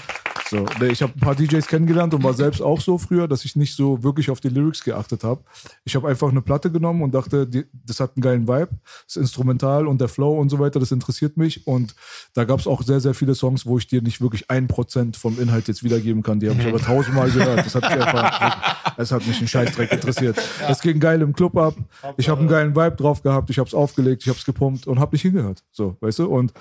So, 0.49 0.65
ich 0.83 1.03
habe 1.03 1.13
ein 1.13 1.21
paar 1.21 1.35
DJs 1.35 1.67
kennengelernt 1.67 2.15
und 2.15 2.23
war 2.23 2.33
selbst 2.33 2.63
auch 2.63 2.81
so 2.81 2.99
früher, 2.99 3.27
dass 3.27 3.45
ich 3.45 3.57
nicht 3.57 3.75
so 3.75 4.05
wirklich 4.05 4.31
auf 4.31 4.41
die 4.41 4.49
Lyrics 4.49 4.85
geachtet 4.85 5.25
habe. 5.25 5.43
Ich 5.85 5.97
habe 5.97 6.07
einfach 6.07 6.29
eine 6.29 6.41
Platte 6.41 6.71
genommen 6.71 7.03
und 7.03 7.15
dachte, 7.15 7.47
die, 7.47 7.65
das 7.73 7.99
hat 7.99 8.13
einen 8.17 8.23
geilen 8.23 8.47
Vibe, 8.47 8.71
das 9.07 9.17
Instrumental 9.17 9.89
und 9.89 10.01
der 10.01 10.09
Flow 10.09 10.39
und 10.39 10.49
so 10.49 10.61
weiter, 10.61 10.79
das 10.79 10.93
interessiert 10.93 11.37
mich. 11.37 11.67
Und 11.67 11.97
da 12.35 12.45
gab 12.45 12.61
es 12.61 12.69
auch 12.69 12.83
sehr, 12.83 13.01
sehr 13.01 13.15
viele 13.15 13.35
Songs, 13.35 13.67
wo 13.67 13.77
ich 13.79 13.89
dir 13.89 14.03
nicht 14.03 14.21
wirklich 14.21 14.49
ein 14.49 14.69
Prozent 14.69 15.17
vom 15.17 15.41
Inhalt 15.41 15.67
jetzt 15.67 15.83
wiedergeben 15.83 16.23
kann. 16.23 16.39
Die 16.39 16.49
habe 16.49 16.61
ich 16.61 16.67
aber 16.69 16.79
tausendmal 16.79 17.31
gehört. 17.31 17.67
Das 17.67 17.75
hat 17.75 17.83
mich 17.83 18.05
einfach, 18.05 18.95
es 18.97 19.11
hat 19.11 19.27
mich 19.27 19.39
einen 19.39 19.49
Scheißdreck 19.49 19.91
interessiert. 19.91 20.41
Es 20.69 20.81
ging 20.81 21.01
geil 21.01 21.23
im 21.23 21.33
Club 21.33 21.57
ab. 21.57 21.75
Ich 22.17 22.29
habe 22.29 22.41
einen 22.41 22.49
geilen 22.49 22.77
Vibe 22.77 22.97
drauf 22.97 23.23
gehabt. 23.23 23.51
Ich 23.51 23.59
habe 23.59 23.67
es 23.67 23.75
aufgelegt, 23.75 24.23
ich 24.23 24.29
habe 24.29 24.39
es 24.39 24.45
gepumpt 24.45 24.87
und 24.87 25.01
habe 25.01 25.15
nicht 25.15 25.23
hingehört. 25.23 25.65
So, 25.73 25.97
weißt 26.01 26.21
du? 26.21 26.27
Und 26.27 26.53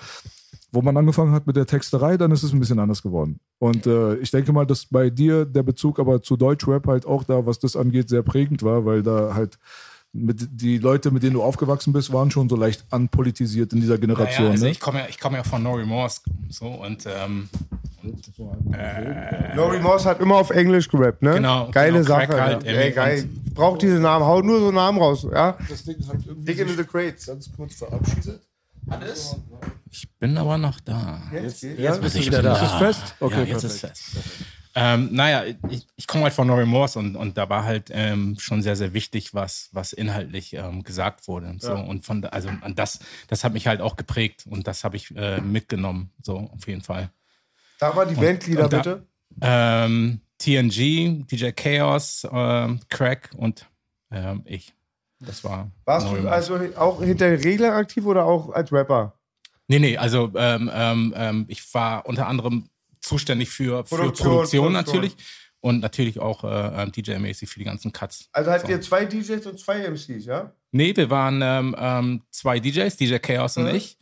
wo 0.75 0.81
man 0.81 0.95
angefangen 0.97 1.31
hat 1.31 1.47
mit 1.47 1.55
der 1.55 1.65
Texterei, 1.65 2.17
dann 2.17 2.31
ist 2.31 2.43
es 2.43 2.53
ein 2.53 2.59
bisschen 2.59 2.79
anders 2.79 3.01
geworden. 3.01 3.39
Und 3.57 3.87
äh, 3.87 4.15
ich 4.17 4.29
denke 4.29 4.53
mal, 4.53 4.65
dass 4.65 4.85
bei 4.85 5.09
dir 5.09 5.45
der 5.45 5.63
Bezug 5.63 5.99
aber 5.99 6.21
zu 6.21 6.37
Deutschrap 6.37 6.85
halt 6.85 7.05
auch 7.05 7.23
da, 7.23 7.45
was 7.45 7.59
das 7.59 7.75
angeht, 7.75 8.09
sehr 8.09 8.21
prägend 8.21 8.61
war, 8.61 8.85
weil 8.85 9.01
da 9.01 9.33
halt 9.33 9.57
mit, 10.11 10.47
die 10.51 10.77
Leute, 10.77 11.11
mit 11.11 11.23
denen 11.23 11.33
du 11.33 11.43
aufgewachsen 11.43 11.93
bist, 11.93 12.11
waren 12.13 12.31
schon 12.31 12.47
so 12.47 12.55
leicht 12.55 12.85
anpolitisiert 12.91 13.73
in 13.73 13.81
dieser 13.81 13.97
Generation. 13.97 14.45
Naja, 14.45 14.51
also 14.51 14.65
ne? 14.65 14.71
ich 14.71 14.79
komme 14.79 14.99
ja, 14.99 15.05
ich 15.09 15.19
komme 15.19 15.37
ja 15.37 15.43
von 15.43 15.63
No 15.63 15.73
Remorse 15.73 16.21
so 16.49 16.67
und 16.67 17.05
ähm, 17.05 17.49
No 19.55 19.67
Remorse 19.67 20.07
hat 20.07 20.19
immer 20.21 20.35
auf 20.35 20.51
Englisch 20.51 20.89
gerappt, 20.89 21.21
ne? 21.21 21.35
Genau, 21.35 21.69
Geile 21.71 22.01
genau, 22.01 22.07
Sache. 22.07 22.27
Crack 22.27 22.39
halt, 22.39 22.63
Ey, 22.63 22.75
irgendwie. 22.75 22.91
geil. 22.91 23.29
Braucht 23.53 23.81
diese 23.81 23.99
Namen, 23.99 24.25
hau 24.25 24.41
nur 24.41 24.59
so 24.59 24.71
Namen 24.71 24.99
raus, 24.99 25.27
ja? 25.31 25.57
Das 25.69 25.83
Ding 25.83 25.97
hat 26.07 26.17
irgendwie 26.25 26.45
Dig 26.45 26.59
into 26.59 26.73
the 26.73 26.83
crates. 26.83 27.25
ganz 27.25 27.49
kurz 27.55 27.75
verabschiedet. 27.75 28.41
Ich 29.91 30.09
bin 30.19 30.37
aber 30.37 30.57
noch 30.57 30.79
da. 30.79 31.21
Jetzt, 31.31 31.63
Jetzt 31.63 32.01
bist 32.01 32.15
du 32.15 32.19
wieder 32.25 32.37
bin 32.41 32.51
da. 32.51 32.55
Ist 32.55 32.71
es 32.71 32.77
fest? 32.77 33.15
Okay, 33.19 33.35
ja, 33.35 33.43
jetzt 33.43 33.61
perfekt. 33.61 33.97
ist 33.97 34.15
fest. 34.15 34.45
Ähm, 34.77 35.09
naja, 35.13 35.45
ich, 35.69 35.87
ich 35.95 36.05
komme 36.05 36.23
halt 36.25 36.33
von 36.33 36.47
No 36.47 36.55
Remorse 36.55 36.99
und, 36.99 37.15
und 37.15 37.37
da 37.37 37.47
war 37.47 37.63
halt 37.63 37.89
ähm, 37.93 38.35
schon 38.37 38.61
sehr, 38.61 38.75
sehr 38.75 38.93
wichtig, 38.93 39.33
was, 39.33 39.69
was 39.71 39.93
inhaltlich 39.93 40.53
ähm, 40.53 40.83
gesagt 40.83 41.29
wurde. 41.29 41.47
Und 41.47 41.61
So. 41.61 41.73
Und 41.73 42.03
von 42.05 42.21
da, 42.21 42.29
also 42.29 42.49
und 42.49 42.77
das, 42.77 42.99
das 43.29 43.45
hat 43.45 43.53
mich 43.53 43.67
halt 43.67 43.79
auch 43.79 43.95
geprägt 43.95 44.43
und 44.49 44.67
das 44.67 44.83
habe 44.83 44.97
ich 44.97 45.15
äh, 45.15 45.39
mitgenommen, 45.39 46.11
so 46.21 46.39
auf 46.53 46.67
jeden 46.67 46.81
Fall. 46.81 47.09
Da 47.79 47.95
war 47.95 48.05
die 48.05 48.15
Bandleader, 48.15 48.63
und 48.65 48.73
da- 48.73 48.77
bitte. 48.77 49.07
Ähm, 49.41 50.19
TNG, 50.39 51.25
DJ 51.31 51.51
Chaos, 51.51 52.27
ähm, 52.29 52.81
Crack 52.89 53.29
und 53.37 53.65
ähm, 54.11 54.41
ich. 54.45 54.74
Das 55.19 55.43
war. 55.43 55.71
Warst 55.85 56.07
du 56.11 56.27
also 56.27 56.59
auch 56.75 57.01
hinter 57.01 57.29
den 57.29 57.41
Reglern 57.41 57.73
aktiv 57.73 58.05
oder 58.05 58.25
auch 58.25 58.49
als 58.51 58.71
Rapper? 58.71 59.17
Nee, 59.67 59.79
nee, 59.79 59.97
also 59.97 60.31
ähm, 60.35 60.69
ähm, 60.73 61.13
ähm, 61.17 61.45
ich 61.47 61.73
war 61.73 62.05
unter 62.05 62.27
anderem 62.27 62.69
zuständig 63.01 63.49
für, 63.49 63.83
für 63.85 63.95
Produktion, 63.95 64.27
Produktion, 64.29 64.61
Produktion. 64.65 64.73
natürlich 64.73 65.15
und 65.61 65.79
natürlich 65.79 66.19
auch 66.19 66.43
äh, 66.43 66.83
ähm, 66.83 66.91
DJ-mäßig 66.91 67.47
für 67.49 67.59
die 67.59 67.65
ganzen 67.65 67.91
Cuts. 67.91 68.29
Also 68.33 68.51
hat 68.51 68.61
So. 68.61 68.67
ihr 68.67 68.81
zwei 68.81 69.05
DJs 69.05 69.45
und 69.47 69.59
zwei 69.59 69.79
MCs, 69.89 70.25
ja? 70.25 70.51
Nee, 70.71 70.95
wir 70.95 71.09
waren 71.09 71.41
ähm, 71.41 71.75
ähm, 71.79 72.21
zwei 72.29 72.59
DJs, 72.59 72.95
DJ 72.97 73.17
Chaos 73.17 73.57
und 73.57 73.63
Mhm. 73.69 73.75
ich. 73.75 73.97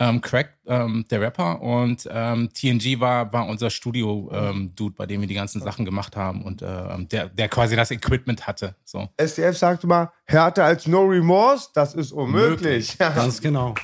Ähm, 0.00 0.20
Crack, 0.20 0.56
ähm, 0.66 1.04
der 1.10 1.20
Rapper, 1.20 1.60
und 1.60 2.08
ähm, 2.10 2.50
TNG 2.52 3.00
war, 3.00 3.32
war 3.32 3.48
unser 3.48 3.68
Studio-Dude, 3.68 4.94
bei 4.96 5.06
dem 5.06 5.20
wir 5.20 5.28
die 5.28 5.34
ganzen 5.34 5.60
Sachen 5.60 5.84
gemacht 5.84 6.14
haben 6.14 6.42
und 6.42 6.62
ähm, 6.62 7.08
der, 7.08 7.28
der 7.28 7.48
quasi 7.48 7.74
das 7.74 7.90
Equipment 7.90 8.46
hatte. 8.46 8.76
So. 8.84 9.08
SDF 9.16 9.56
sagte 9.56 9.86
mal, 9.86 10.12
härter 10.24 10.64
als 10.64 10.86
No 10.86 11.04
Remorse, 11.04 11.70
das 11.74 11.94
ist 11.94 12.12
unmöglich. 12.12 12.96
Ganz 12.98 13.40
genau. 13.40 13.74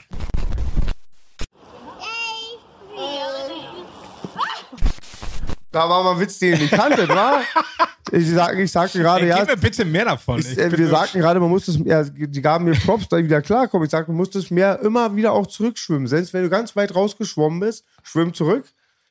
Da 5.74 5.88
war 5.88 6.04
mal 6.04 6.12
ein 6.12 6.20
Witz, 6.20 6.38
den 6.38 6.52
ihr 6.52 6.58
nicht 6.58 6.72
kanntet, 6.72 7.08
wa? 7.10 7.42
Ich, 8.12 8.30
sag, 8.30 8.56
ich 8.56 8.70
sagte 8.70 9.00
gerade, 9.00 9.26
ja, 9.26 9.44
mir 9.44 9.56
bitte 9.56 9.84
mehr 9.84 10.04
davon. 10.04 10.38
ich, 10.38 10.56
äh, 10.56 10.70
wir 10.70 10.88
sagten 10.88 11.18
gerade, 11.18 11.40
man 11.40 11.50
muss 11.50 11.66
das, 11.66 11.78
ja, 11.84 12.04
die 12.04 12.40
gaben 12.40 12.64
mir 12.64 12.74
Props, 12.74 13.08
da 13.08 13.16
ich 13.18 13.24
wieder 13.24 13.42
klarkomme. 13.42 13.84
Ich 13.84 13.90
sagte, 13.90 14.12
man 14.12 14.18
muss 14.18 14.30
das 14.30 14.52
Meer 14.52 14.78
immer 14.80 15.16
wieder 15.16 15.32
auch 15.32 15.48
zurückschwimmen. 15.48 16.06
Selbst 16.06 16.32
wenn 16.32 16.44
du 16.44 16.48
ganz 16.48 16.76
weit 16.76 16.94
rausgeschwommen 16.94 17.58
bist, 17.58 17.84
schwimm 18.04 18.32
zurück. 18.32 18.64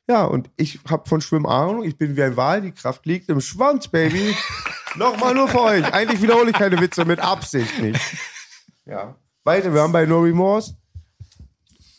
Ja, 0.08 0.24
und 0.24 0.48
ich 0.56 0.80
habe 0.88 1.06
von 1.06 1.20
Schwimmen 1.20 1.46
Ahnung. 1.46 1.84
Ich 1.84 1.98
bin 1.98 2.16
wie 2.16 2.22
ein 2.22 2.36
Wal, 2.36 2.62
die 2.62 2.72
Kraft 2.72 3.04
liegt 3.04 3.28
im 3.28 3.42
Schwanz, 3.42 3.88
Baby. 3.88 4.34
Nochmal 4.96 5.34
nur 5.34 5.48
für 5.48 5.60
euch. 5.60 5.92
Eigentlich 5.92 6.22
wiederhole 6.22 6.50
ich 6.50 6.56
keine 6.56 6.80
Witze, 6.80 7.04
mit 7.04 7.20
Absicht 7.20 7.78
nicht. 7.82 8.00
Ja. 8.86 9.16
Weiter, 9.44 9.74
wir 9.74 9.82
haben 9.82 9.92
bei 9.92 10.06
No 10.06 10.20
Remorse. 10.20 10.76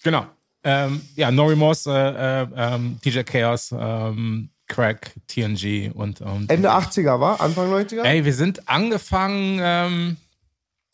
Genau. 0.03 0.25
Ähm, 0.63 1.01
ja, 1.15 1.29
No 1.29 1.45
Remorse, 1.45 1.91
äh, 1.91 2.41
äh, 2.41 2.48
ähm, 2.55 3.00
DJ 3.05 3.22
Chaos, 3.22 3.72
ähm, 3.77 4.50
Crack, 4.67 5.13
TNG 5.27 5.91
und, 5.93 6.22
und 6.22 6.50
Ende 6.50 6.72
80er, 6.72 7.19
war? 7.19 7.39
Anfang 7.39 7.72
90er? 7.72 8.03
Ey, 8.03 8.25
wir 8.25 8.34
sind 8.34 8.67
angefangen, 8.67 9.60
ähm, 9.62 10.17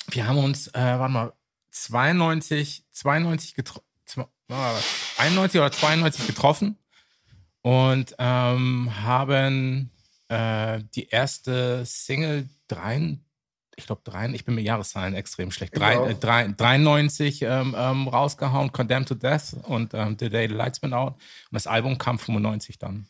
wir 0.09 0.27
haben 0.27 0.37
uns, 0.37 0.67
äh, 0.67 0.73
warte 0.73 1.13
mal, 1.13 1.33
92, 1.71 2.83
92 2.91 3.55
getroffen, 3.55 3.85
91 5.17 5.59
oder 5.61 5.71
92 5.71 6.27
getroffen 6.27 6.77
und 7.61 8.15
ähm, 8.19 8.91
haben 9.03 9.89
äh, 10.27 10.81
die 10.95 11.07
erste 11.07 11.85
Single 11.85 12.49
drei, 12.67 13.17
ich 13.75 13.85
glaube 13.85 14.01
drei, 14.03 14.29
ich 14.29 14.45
bin 14.45 14.55
mit 14.55 14.65
Jahreszahlen 14.65 15.13
extrem 15.15 15.51
schlecht, 15.51 15.77
drei, 15.77 15.97
auch. 15.97 16.09
äh, 16.09 16.15
drei, 16.15 16.47
93 16.49 17.43
ähm, 17.43 17.75
ähm, 17.77 18.07
rausgehauen, 18.07 18.71
Condemned 18.71 19.07
to 19.07 19.15
Death 19.15 19.55
und 19.63 19.93
ähm, 19.93 20.17
The 20.19 20.29
Day 20.29 20.47
the 20.47 20.53
Lights 20.55 20.81
Went 20.81 20.93
Out 20.93 21.13
und 21.13 21.21
das 21.53 21.67
Album 21.67 21.97
kam 21.97 22.19
95 22.19 22.77
dann. 22.77 23.07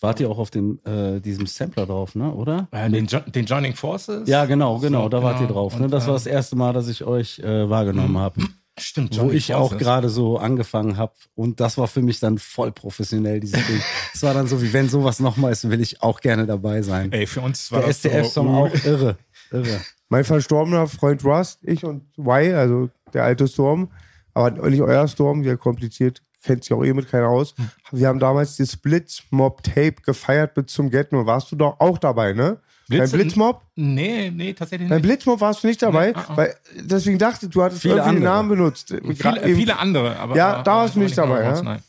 Wart 0.00 0.18
ihr 0.20 0.30
auch 0.30 0.38
auf 0.38 0.50
dem, 0.50 0.78
äh, 0.86 1.20
diesem 1.20 1.46
Sampler 1.46 1.84
drauf, 1.86 2.14
ne? 2.14 2.32
Oder? 2.32 2.68
Äh, 2.70 2.88
den, 2.90 3.06
jo 3.06 3.18
den 3.20 3.44
Joining 3.44 3.74
Forces? 3.74 4.28
Ja, 4.28 4.46
genau, 4.46 4.78
genau, 4.78 5.02
So, 5.04 5.08
da 5.10 5.22
wart 5.22 5.36
ihr 5.40 5.46
genau. 5.46 5.60
drauf. 5.60 5.76
Ne? 5.78 5.84
Und, 5.84 5.90
Das 5.90 6.06
war 6.06 6.14
das 6.14 6.26
erste 6.26 6.56
Mal, 6.56 6.72
dass 6.72 6.88
ich 6.88 7.04
euch 7.04 7.38
äh, 7.40 7.68
wahrgenommen 7.68 8.16
habe. 8.16 8.40
Stimmt, 8.78 9.14
Wo 9.14 9.22
Johnny 9.24 9.34
ich 9.34 9.52
auch 9.52 9.68
Forces. 9.70 9.78
gerade 9.78 10.08
so 10.08 10.38
angefangen 10.38 10.96
habe. 10.96 11.12
Und 11.34 11.60
das 11.60 11.76
war 11.76 11.86
für 11.86 12.00
mich 12.00 12.18
dann 12.18 12.38
voll 12.38 12.72
professionell, 12.72 13.40
dieses 13.40 13.66
Ding. 13.66 13.80
Es 14.14 14.22
war 14.22 14.32
dann 14.32 14.46
so, 14.46 14.62
wie 14.62 14.72
wenn 14.72 14.88
sowas 14.88 15.20
nochmal 15.20 15.52
ist, 15.52 15.68
will 15.68 15.82
ich 15.82 16.02
auch 16.02 16.20
gerne 16.20 16.46
dabei 16.46 16.80
sein. 16.80 17.12
Ey, 17.12 17.26
für 17.26 17.42
uns 17.42 17.70
war 17.70 17.80
Der 17.80 17.88
das 17.88 18.32
so, 18.32 18.42
uh, 18.42 18.48
auch 18.48 18.74
irre. 18.84 19.18
Irre. 19.52 19.80
Mein 20.08 20.24
verstorbener 20.24 20.86
Freund 20.86 21.22
Rust, 21.26 21.58
ich 21.62 21.84
und 21.84 22.04
Y, 22.16 22.54
also 22.54 22.88
der 23.12 23.24
alte 23.24 23.46
Storm, 23.48 23.90
aber 24.32 24.50
nicht 24.70 24.80
euer 24.80 25.06
Storm, 25.08 25.42
der 25.42 25.58
kompliziert, 25.58 26.22
kennt 26.42 26.64
sich 26.64 26.72
auch 26.72 26.84
eh 26.84 26.92
mit 26.92 27.08
keiner 27.10 27.28
aus. 27.28 27.54
Wir 27.92 28.08
haben 28.08 28.18
damals 28.18 28.56
die 28.56 28.66
Splitmob-Tape 28.66 29.96
gefeiert 30.04 30.54
bis 30.54 30.66
zum 30.66 30.90
Get 30.90 31.12
No. 31.12 31.26
Warst 31.26 31.50
du 31.52 31.56
doch 31.56 31.78
auch 31.80 31.98
dabei, 31.98 32.32
ne? 32.32 32.58
Blitz- 32.88 33.10
Beim 33.12 33.20
Blitzmob? 33.20 33.62
Nee, 33.76 34.30
nee, 34.34 34.52
tatsächlich 34.52 34.88
Beim 34.88 34.96
nicht. 34.98 35.06
Blitzmob 35.06 35.40
warst 35.40 35.62
du 35.62 35.68
nicht 35.68 35.80
dabei, 35.80 36.08
Nee, 36.08 36.12
ah, 36.16 36.24
ah. 36.28 36.36
weil 36.36 36.54
deswegen 36.80 37.18
dachte 37.18 37.46
ich, 37.46 37.52
du 37.52 37.62
hattest 37.62 37.82
Viele 37.82 37.94
irgendwie 37.96 38.16
den 38.16 38.26
andere. 38.26 38.34
Namen 38.34 38.48
benutzt. 38.48 38.88
Viele, 38.88 39.14
Gerade 39.14 39.42
eben- 39.48 39.56
viele 39.56 39.78
andere, 39.78 40.16
aber. 40.18 40.34
Ja, 40.36 40.54
aber- 40.54 40.62
da 40.64 40.74
warst 40.76 40.96
du 40.96 41.00
nicht 41.00 41.16
dabei, 41.16 41.42
ja? 41.44 41.62
nein. 41.62 41.82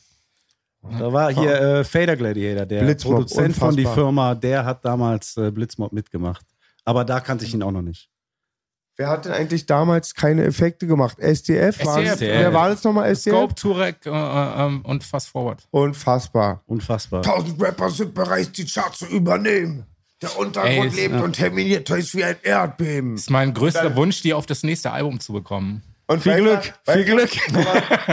Da 1.00 1.14
war 1.14 1.32
hier 1.32 1.52
äh, 1.62 1.84
Fader 1.84 2.16
Gladiator, 2.16 2.66
der 2.66 2.82
Blitzmob, 2.84 3.14
Produzent 3.18 3.56
von 3.56 3.76
die 3.76 3.82
unfassbar. 3.84 4.04
Firma, 4.06 4.36
der 4.36 4.66
hat 4.66 4.84
damals 4.84 5.38
äh, 5.38 5.52
Blitzmob 5.52 5.92
mitgemacht. 5.92 6.44
Aber 6.86 7.06
da 7.06 7.20
kannte 7.20 7.46
ich 7.46 7.54
ihn 7.54 7.62
auch 7.62 7.72
noch 7.72 7.84
nicht. 7.84 8.10
Wer 8.98 9.10
hat 9.10 9.26
denn 9.26 9.32
eigentlich 9.32 9.66
damals 9.66 10.14
keine 10.14 10.44
Effekte 10.44 10.86
gemacht? 10.86 11.18
SDF? 11.20 11.84
War 11.86 12.04
SDF. 12.04 12.20
Wer 12.20 12.54
war 12.54 12.70
das 12.70 12.84
nochmal? 12.84 13.10
SDF? 13.10 13.34
Scope, 13.34 13.56
Turek 13.56 14.06
äh, 14.06 14.10
äh, 14.10 14.66
ähm, 14.66 14.82
und 14.84 15.04
Fast 15.04 15.30
Forward. 15.30 15.68
Unfassbar. 15.72 16.62
Unfassbar. 16.68 17.22
Tausend 17.22 17.62
Rapper 17.62 17.90
sind 17.90 18.14
bereit, 18.14 18.56
die 18.58 18.66
Charts 18.66 19.00
zu 19.00 19.06
übernehmen. 19.08 19.86
Der 20.22 20.38
Untergrund 20.38 20.94
Ey, 20.94 21.08
lebt 21.08 21.20
und 21.20 21.34
terminiert 21.34 21.90
euch 21.90 22.14
wie 22.14 22.24
ein 22.24 22.36
Erdbeben. 22.44 23.16
Das 23.16 23.24
ist 23.24 23.30
mein 23.32 23.54
größter 23.54 23.96
Wunsch, 23.96 24.22
die 24.22 24.36
auf 24.36 24.46
das 24.46 24.62
nächste 24.62 24.92
Album 24.92 25.20
zu 25.20 25.34
bekommen. 25.34 25.82
Und 26.06 26.22
Viel 26.22 26.36
Glück, 26.36 26.74
weißt 26.86 26.98
viel 26.98 27.06
Glück. 27.06 27.30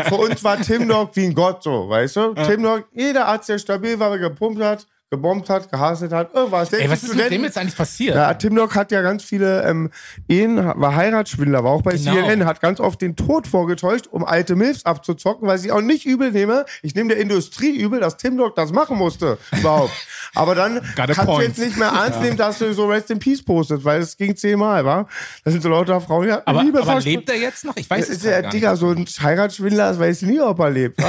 Für 0.06 0.14
uns 0.14 0.44
war 0.44 0.60
Tim 0.60 0.88
Dog 0.88 1.10
wie 1.16 1.26
ein 1.26 1.34
Gott 1.34 1.64
so, 1.64 1.88
weißt 1.88 2.16
du? 2.16 2.34
Tim 2.34 2.62
Dog, 2.62 2.86
jeder 2.94 3.26
Arzt, 3.26 3.48
der 3.48 3.58
stabil 3.58 3.98
war, 3.98 4.16
gepumpt 4.16 4.62
hat, 4.62 4.86
gebombt 5.10 5.48
hat, 5.48 5.70
gehasselt 5.70 6.12
hat, 6.12 6.34
irgendwas. 6.34 6.70
Ey, 6.72 6.80
Selbst 6.86 6.90
was 6.90 7.02
ist 7.02 7.08
mit 7.08 7.12
dem 7.18 7.20
Studenten- 7.24 7.44
jetzt 7.44 7.58
eigentlich 7.58 7.76
passiert? 7.76 8.14
Ja, 8.16 8.34
Tim 8.34 8.54
Dog 8.54 8.74
hat 8.74 8.92
ja 8.92 9.00
ganz 9.00 9.24
viele 9.24 9.62
ähm, 9.64 9.90
Ehen, 10.28 10.56
war 10.58 10.94
Heiratsschwindler, 10.94 11.64
war 11.64 11.70
auch 11.72 11.82
bei 11.82 11.92
Genau. 11.96 12.12
CNN, 12.12 12.44
hat 12.44 12.60
ganz 12.60 12.78
oft 12.78 13.00
den 13.00 13.16
Tod 13.16 13.46
vorgetäuscht, 13.46 14.06
um 14.08 14.24
alte 14.24 14.54
Milfs 14.54 14.84
abzuzocken, 14.84 15.48
weil 15.48 15.58
ich 15.58 15.72
auch 15.72 15.80
nicht 15.80 16.04
übel 16.04 16.30
nehme. 16.32 16.66
Ich 16.82 16.94
nehme 16.94 17.08
der 17.08 17.18
Industrie 17.22 17.74
übel, 17.80 18.00
dass 18.00 18.18
Tim 18.18 18.36
Dog 18.36 18.54
das 18.54 18.70
machen 18.72 18.98
musste, 18.98 19.38
überhaupt. 19.58 19.92
Aber 20.34 20.54
dann 20.54 20.80
kannst 20.94 21.18
du 21.26 21.40
jetzt 21.40 21.58
nicht 21.58 21.78
mehr 21.78 21.88
ernst 21.88 22.20
nehmen, 22.20 22.36
dass 22.36 22.58
du 22.58 22.72
so 22.74 22.86
Rest 22.86 23.10
in 23.10 23.18
Peace 23.18 23.42
postest, 23.42 23.84
weil 23.84 24.02
es 24.02 24.16
ging 24.16 24.36
zehnmal, 24.36 24.84
wa? 24.84 25.08
Das 25.42 25.52
sind 25.52 25.62
so 25.62 25.70
lauter 25.70 26.00
Frauen, 26.02 26.26
die 26.26 26.32
hatten 26.32 26.46
aber 26.48 26.62
Liebe 26.62 26.82
aber 26.82 27.00
lebt 27.00 27.30
er 27.30 27.36
jetzt 27.36 27.64
noch? 27.64 27.76
Ich 27.76 27.88
weiß 27.88 28.04
es 28.10 28.16
ist 28.18 28.24
ja, 28.24 28.42
gar 28.42 28.50
Digga, 28.50 28.72
nicht. 28.72 28.80
so 28.80 28.90
ein 28.90 29.06
Heiratsschwindler, 29.06 29.98
weiß 29.98 30.22
ich 30.22 30.28
nie, 30.28 30.40
ob 30.40 30.58
er 30.60 30.70
lebt. 30.70 31.00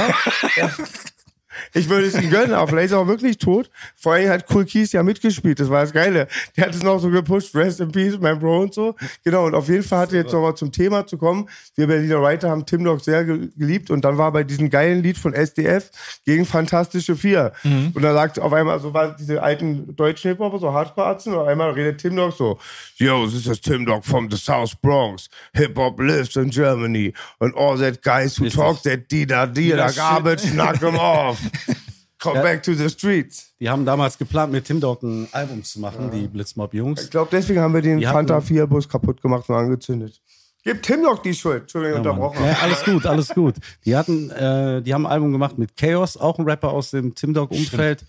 Ich 1.74 1.88
würde 1.88 2.06
es 2.06 2.14
ihm 2.20 2.30
gönnen, 2.30 2.52
aber 2.54 2.68
vielleicht 2.68 2.86
ist 2.86 2.92
er 2.92 2.98
auch 3.00 3.06
wirklich 3.06 3.38
tot. 3.38 3.70
Vor 3.96 4.12
allem 4.14 4.28
hat 4.30 4.44
Cool 4.52 4.64
Keys 4.64 4.92
ja 4.92 5.02
mitgespielt, 5.02 5.58
das 5.60 5.68
war 5.70 5.82
das 5.82 5.92
Geile. 5.92 6.28
Der 6.56 6.66
hat 6.66 6.74
es 6.74 6.82
noch 6.82 6.98
so 7.00 7.10
gepusht, 7.10 7.54
Rest 7.54 7.80
in 7.80 7.90
Peace, 7.92 8.18
mein 8.20 8.38
Bro 8.38 8.60
und 8.62 8.74
so. 8.74 8.94
Genau, 9.24 9.46
und 9.46 9.54
auf 9.54 9.68
jeden 9.68 9.82
Fall 9.82 10.00
hat 10.00 10.12
er 10.12 10.20
jetzt 10.22 10.32
nochmal 10.32 10.54
zum 10.54 10.70
Thema 10.72 11.06
zu 11.06 11.16
kommen. 11.18 11.48
Wir 11.76 11.86
Berliner 11.86 12.22
Writer 12.22 12.50
haben 12.50 12.66
Tim 12.66 12.84
Dog 12.84 13.00
sehr 13.02 13.24
ge- 13.24 13.48
geliebt 13.56 13.90
und 13.90 14.04
dann 14.04 14.16
war 14.18 14.32
bei 14.32 14.44
diesem 14.44 14.70
geilen 14.70 15.02
Lied 15.02 15.18
von 15.18 15.32
SDF 15.34 15.90
gegen 16.24 16.44
Fantastische 16.46 17.16
Vier. 17.16 17.52
Und 17.64 18.02
da 18.02 18.12
sagt 18.14 18.38
auf 18.38 18.52
einmal, 18.52 18.78
so 18.80 18.94
waren 18.94 19.14
diese 19.18 19.42
alten 19.42 19.94
deutschen 19.96 20.30
Hip-Hopper, 20.30 20.58
so 20.58 20.72
Hardcore-Atzen, 20.72 21.32
und 21.32 21.40
auf 21.40 21.48
einmal 21.48 21.70
redet 21.72 22.00
Tim 22.00 22.16
Dog 22.16 22.32
so, 22.36 22.58
Yo, 22.96 23.26
this 23.26 23.46
is 23.46 23.60
Tim 23.60 23.84
Dog 23.86 24.04
from 24.04 24.30
the 24.30 24.36
South 24.36 24.74
Bronx. 24.82 25.28
Hip-Hop 25.54 25.98
lives 26.00 26.36
in 26.36 26.50
Germany. 26.50 27.12
And 27.40 27.54
all 27.56 27.76
that 27.78 28.02
guys 28.02 28.36
who 28.38 28.48
talk 28.50 28.82
that 28.82 29.08
dida 29.08 29.46
dida 29.52 29.94
garbage, 29.96 30.52
knock 30.54 30.78
them 30.80 30.96
off. 30.96 31.39
Come 32.18 32.42
back 32.42 32.62
to 32.62 32.74
the 32.74 32.90
streets. 32.90 33.54
Die 33.58 33.68
haben 33.70 33.86
damals 33.86 34.18
geplant, 34.18 34.52
mit 34.52 34.66
Tim 34.66 34.78
Dog 34.78 35.02
ein 35.02 35.26
Album 35.32 35.64
zu 35.64 35.80
machen, 35.80 36.10
die 36.10 36.28
Blitzmob-Jungs. 36.28 37.04
Ich 37.04 37.10
glaube, 37.10 37.30
deswegen 37.32 37.60
haben 37.60 37.72
wir 37.72 37.80
den 37.80 37.98
Die 37.98 38.04
Fanta 38.04 38.38
4-Bus 38.38 38.88
kaputt 38.88 39.22
gemacht 39.22 39.48
und 39.48 39.54
angezündet. 39.54 40.20
Gib 40.62 40.82
Tim 40.82 41.02
Dog 41.02 41.22
die 41.22 41.32
Schuld. 41.32 41.62
Entschuldigung, 41.62 41.98
unterbrochen. 41.98 42.44
Ja, 42.44 42.58
alles 42.62 42.84
gut, 42.84 43.06
alles 43.06 43.28
gut. 43.30 43.54
Die 43.86 43.96
hatten, 43.96 44.30
äh, 44.30 44.82
die 44.82 44.92
haben 44.92 45.06
ein 45.06 45.12
Album 45.12 45.32
gemacht 45.32 45.56
mit 45.56 45.76
Chaos, 45.76 46.18
auch 46.18 46.38
ein 46.38 46.44
Rapper 46.44 46.70
aus 46.70 46.90
dem 46.90 47.14
Tim 47.14 47.32
Dog 47.32 47.50
Umfeld 47.50 48.04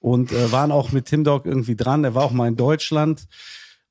und 0.00 0.32
äh, 0.32 0.50
waren 0.50 0.72
auch 0.72 0.90
mit 0.90 1.06
Tim 1.06 1.22
Dog 1.22 1.46
irgendwie 1.46 1.76
dran. 1.76 2.02
Er 2.02 2.16
war 2.16 2.24
auch 2.24 2.32
mal 2.32 2.48
in 2.48 2.56
Deutschland 2.56 3.28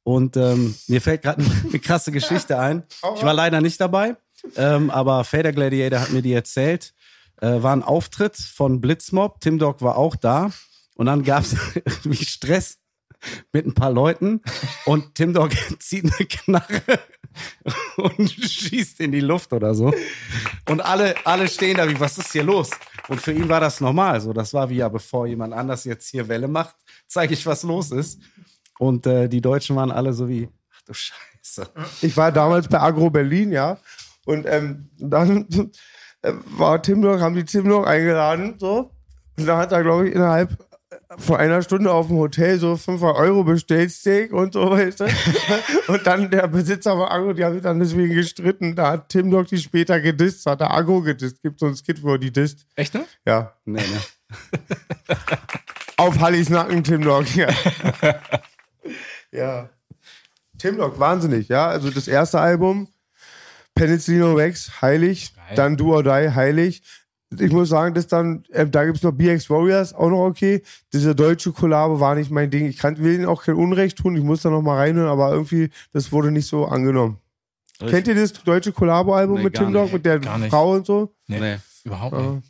und 0.04 0.36
ähm, 0.36 0.76
mir 0.88 1.00
fällt 1.02 1.22
gerade 1.22 1.42
eine 1.70 1.80
krasse 1.80 2.12
Geschichte 2.12 2.60
ein. 2.60 2.84
Ich 3.16 3.24
war 3.24 3.34
leider 3.34 3.62
nicht 3.62 3.80
dabei, 3.80 4.18
ähm, 4.58 4.90
aber 4.90 5.24
Fader 5.24 5.54
Gladiator 5.54 6.02
hat 6.02 6.12
mir 6.12 6.22
die 6.22 6.34
erzählt. 6.34 6.94
Äh, 7.42 7.62
war 7.62 7.76
ein 7.76 7.84
Auftritt 7.84 8.38
von 8.38 8.82
Blitzmob. 8.82 9.42
Tim 9.42 9.60
Dog 9.60 9.82
war 9.82 9.98
auch 9.98 10.16
da 10.16 10.52
und 10.96 11.08
dann 11.08 11.24
gab 11.24 11.44
es 11.44 11.56
irgendwie 11.76 12.24
Stress 12.24 12.78
mit 13.52 13.66
ein 13.66 13.74
paar 13.74 13.92
Leuten 13.92 14.42
und 14.86 15.16
Tim 15.16 15.34
Dog 15.34 15.52
zieht 15.80 16.06
eine 16.06 16.28
Knarre 16.28 17.00
und 17.98 18.30
schießt 18.32 19.00
in 19.00 19.12
die 19.12 19.20
Luft 19.20 19.54
oder 19.54 19.74
so. 19.74 19.94
Und 20.70 20.82
alle, 20.82 21.16
alle 21.26 21.48
stehen 21.48 21.78
da 21.78 21.90
wie, 21.90 22.00
was 22.00 22.18
ist 22.18 22.32
hier 22.32 22.44
los? 22.44 22.70
Und 23.08 23.22
für 23.22 23.32
ihn 23.32 23.50
war 23.50 23.60
das 23.60 23.82
normal. 23.82 24.22
So, 24.22 24.34
das 24.34 24.54
war 24.54 24.70
wie, 24.70 24.78
ja, 24.78 24.90
bevor 24.90 25.28
jemand 25.28 25.54
anders 25.54 25.84
jetzt 25.84 26.10
hier 26.10 26.28
Welle 26.28 26.48
macht, 26.48 26.76
zeige 27.08 27.34
ich, 27.34 27.46
was 27.46 27.64
los 27.64 27.92
ist. 27.92 28.20
Und 28.80 29.06
äh, 29.06 29.28
die 29.28 29.42
Deutschen 29.42 29.76
waren 29.76 29.92
alle 29.92 30.14
so 30.14 30.28
wie, 30.28 30.50
ach 30.74 30.82
du 30.84 30.94
Scheiße. 30.94 31.70
Ich 32.02 32.16
war 32.18 32.32
damals 32.32 32.68
bei 32.68 32.80
Agro 32.80 33.10
Berlin, 33.10 33.52
ja. 33.52 33.78
Und 34.26 34.46
ähm, 34.46 34.90
dann 34.98 35.72
war 36.24 36.82
Tim 36.82 37.02
Dog, 37.02 37.20
haben 37.20 37.36
die 37.36 37.46
Tim 37.46 37.68
Dog 37.68 37.88
eingeladen, 37.88 38.56
so. 38.58 38.92
Und 39.38 39.46
da 39.46 39.58
hat 39.58 39.72
er, 39.72 39.84
glaube 39.84 40.08
ich, 40.08 40.16
innerhalb 40.16 40.58
vor 41.18 41.40
einer 41.40 41.62
Stunde 41.62 41.92
auf 41.92 42.08
dem 42.08 42.18
Hotel 42.18 42.60
so 42.60 42.76
5 42.76 43.02
Euro 43.02 43.44
bestellt, 43.44 43.92
Steak 43.92 44.32
und 44.32 44.54
so, 44.54 44.72
weißt 44.72 45.02
du? 45.02 45.06
Und 45.88 46.08
dann 46.08 46.30
der 46.30 46.48
Besitzer 46.48 46.94
von 46.94 47.08
Agro, 47.08 47.34
die 47.34 47.44
haben 47.44 47.54
sich 47.54 47.64
dann 47.64 47.80
deswegen 47.80 48.14
gestritten. 48.14 48.76
Da 48.76 48.92
hat 48.92 49.10
Tim 49.10 49.30
Dog 49.30 49.48
die 49.48 49.58
später 49.58 50.00
gedisst, 50.00 50.46
hat 50.46 50.62
der 50.62 50.72
Agro 50.74 51.02
gedisst. 51.02 51.42
Gibt 51.42 51.60
so 51.60 51.66
ein 51.66 51.76
Skit, 51.76 52.02
wo 52.04 52.14
er 52.14 52.18
die 52.18 52.32
disst. 52.32 52.66
Echt, 52.76 52.94
ne? 52.94 53.06
Ja. 53.26 53.54
Nee, 53.66 53.82
ne? 53.82 54.02
Auf 55.98 56.20
Hallis 56.20 56.50
Nacken, 56.50 56.84
Tim 56.84 57.02
Dog, 57.02 57.36
ja. 57.36 57.50
ja. 59.32 59.70
Tim 60.58 60.78
Dog, 60.78 61.00
wahnsinnig, 61.00 61.50
ja. 61.50 61.68
Also 61.68 61.90
das 61.90 62.08
erste 62.08 62.40
Album, 62.40 62.88
Penicillin 63.76 64.36
Rex, 64.36 64.82
heilig. 64.82 65.34
Geil. 65.36 65.56
Dann 65.56 65.78
Do 65.78 65.94
or 65.96 66.04
Die, 66.04 66.10
heilig. 66.34 66.82
Ich 67.40 67.52
muss 67.54 67.70
sagen, 67.70 67.96
das 67.96 68.08
dann, 68.08 68.44
äh, 68.52 68.68
da 68.68 68.84
gibt's 68.84 69.04
noch 69.04 69.14
BX 69.14 69.50
Warriors, 69.50 69.94
auch 69.94 70.10
noch 70.10 70.26
okay. 70.26 70.62
Diese 70.92 71.16
deutsche 71.16 71.54
Kollabo 71.54 72.00
war 72.02 72.14
nicht 72.16 72.30
mein 72.30 72.50
Ding. 72.50 72.66
Ich 72.66 72.78
kann, 72.78 72.98
will 72.98 73.14
ihnen 73.16 73.26
auch 73.26 73.44
kein 73.44 73.56
Unrecht 73.56 73.98
tun, 74.00 74.18
ich 74.18 74.24
muss 74.24 74.42
da 74.42 74.50
noch 74.50 74.62
mal 74.62 74.76
reinhören, 74.76 75.08
aber 75.10 75.32
irgendwie, 75.32 75.70
das 75.94 76.12
wurde 76.12 76.30
nicht 76.32 76.48
so 76.48 76.66
angenommen. 76.66 77.18
Kennt 77.80 78.08
ihr 78.10 78.16
das 78.16 78.34
deutsche 78.34 78.74
Kollabo-Album 78.74 79.38
Nee, 79.38 79.44
mit 79.46 79.54
Tim 79.56 79.72
Dog, 79.74 79.92
mit 79.94 80.06
der. 80.06 80.22
Frau 80.50 80.74
und 80.74 80.86
so? 80.86 81.14
Nee, 81.28 81.40
Nee. 81.40 81.56
überhaupt 81.86 82.16
nicht. 82.18 82.48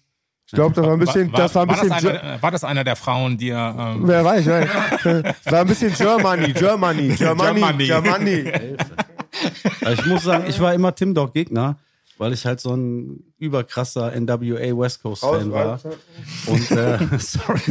Ich 0.48 0.54
glaube, 0.56 0.76
das 0.76 0.86
war 0.86 0.94
ein 0.94 1.00
bisschen, 1.00 1.32
war, 1.32 1.40
das 1.40 1.56
war 1.56 1.62
ein 1.62 1.68
bisschen. 1.70 1.90
das 1.90 2.04
einer, 2.06 2.42
war 2.42 2.52
das 2.52 2.64
einer 2.66 2.84
der 2.84 2.96
Frauen, 2.98 3.38
die 3.38 3.50
er. 3.52 3.74
Ähm, 3.96 4.02
Wer 4.06 4.26
weiß, 4.26 4.46
wer- 4.48 5.24
war 5.46 5.60
ein 5.62 5.68
bisschen 5.68 5.94
Germany, 5.94 6.52
Germany, 6.52 7.08
Germany, 7.18 7.86
Germany. 7.86 8.44
Germany. 8.44 8.76
Aber 9.82 9.94
ich 9.94 10.06
muss 10.06 10.24
sagen, 10.24 10.46
ich 10.48 10.60
war 10.60 10.74
immer 10.74 10.94
Tim 10.94 11.14
Dog 11.14 11.34
Gegner, 11.34 11.78
weil 12.18 12.34
ich 12.34 12.46
halt 12.46 12.60
so 12.60 12.76
ein 12.76 13.34
überkrasser 13.38 14.12
NWA 14.20 14.78
West 14.78 15.02
Coast 15.02 15.22
Fan 15.22 15.52
war. 15.52 15.80
Und 16.48 16.72
äh, 16.72 17.00
sorry. 17.20 17.62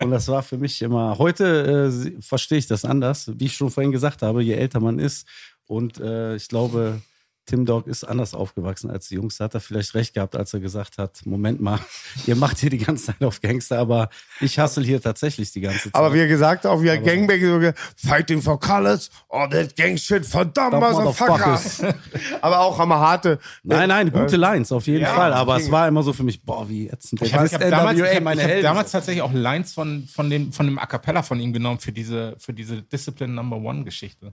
Und 0.00 0.10
das 0.10 0.28
war 0.28 0.42
für 0.42 0.58
mich 0.58 0.80
immer. 0.82 1.18
Heute 1.18 1.90
äh, 1.92 2.22
verstehe 2.22 2.58
ich 2.58 2.66
das 2.66 2.84
anders, 2.84 3.30
wie 3.36 3.46
ich 3.46 3.54
schon 3.54 3.70
vorhin 3.70 3.92
gesagt 3.92 4.22
habe, 4.22 4.42
je 4.42 4.54
älter 4.54 4.80
man 4.80 4.98
ist. 4.98 5.26
Und 5.66 5.98
äh, 6.00 6.36
ich 6.36 6.48
glaube, 6.48 7.00
Tim 7.46 7.66
Dog 7.66 7.86
ist 7.86 8.04
anders 8.04 8.34
aufgewachsen 8.34 8.90
als 8.90 9.08
die 9.08 9.16
Jungs. 9.16 9.36
Da 9.36 9.44
hat 9.44 9.54
er 9.54 9.60
vielleicht 9.60 9.94
recht 9.94 10.14
gehabt, 10.14 10.36
als 10.36 10.54
er 10.54 10.60
gesagt 10.60 10.98
hat: 10.98 11.24
Moment 11.24 11.60
mal, 11.60 11.78
ihr 12.26 12.36
macht 12.36 12.58
hier 12.58 12.70
die 12.70 12.78
ganze 12.78 13.06
Zeit 13.06 13.22
auf 13.22 13.40
Gangster, 13.40 13.78
aber 13.78 14.08
ich 14.40 14.58
hustle 14.58 14.84
hier 14.84 15.00
tatsächlich 15.00 15.52
die 15.52 15.60
ganze 15.60 15.84
Zeit. 15.84 15.94
Aber 15.94 16.14
wie 16.14 16.20
er 16.20 16.28
gesagt 16.28 16.64
hat, 16.64 16.70
auch 16.70 16.82
wie 16.82 16.88
er 16.88 16.98
Gangbang 16.98 17.74
fighting 17.96 18.40
for 18.40 18.58
colors, 18.58 19.10
oh 19.28 19.46
that 19.50 19.74
gang 19.76 19.98
shit, 19.98 20.24
verdammt, 20.24 20.74
Motherfucker. 20.74 21.60
aber 22.40 22.60
auch 22.60 22.78
hammer 22.78 23.00
harte. 23.00 23.38
Nein, 23.62 23.88
nein, 23.88 24.12
gute 24.12 24.36
Lines 24.36 24.72
auf 24.72 24.86
jeden 24.86 25.02
Ja, 25.02 25.14
Fall. 25.14 25.32
Aber 25.32 25.56
es 25.56 25.70
war 25.70 25.88
immer 25.88 26.02
so 26.02 26.12
für 26.12 26.22
mich, 26.22 26.42
boah, 26.44 26.68
wie 26.68 26.88
ätzend. 26.88 27.22
ich 27.22 27.34
habe 27.34 27.48
hab 27.48 27.60
damals, 27.60 27.98
ich 27.98 28.04
hab, 28.04 28.34
ich 28.34 28.44
hab 28.44 28.62
damals 28.62 28.92
tatsächlich 28.92 29.22
auch 29.22 29.32
Lines 29.32 29.72
von, 29.72 30.06
von, 30.12 30.30
dem, 30.30 30.52
von 30.52 30.66
dem 30.66 30.78
A 30.78 30.86
Cappella 30.86 31.22
von 31.22 31.40
ihm 31.40 31.52
genommen 31.52 31.78
für 31.78 31.92
diese, 31.92 32.36
für 32.38 32.52
diese 32.52 32.82
Discipline 32.82 33.34
Number 33.34 33.56
One 33.56 33.84
Geschichte. 33.84 34.32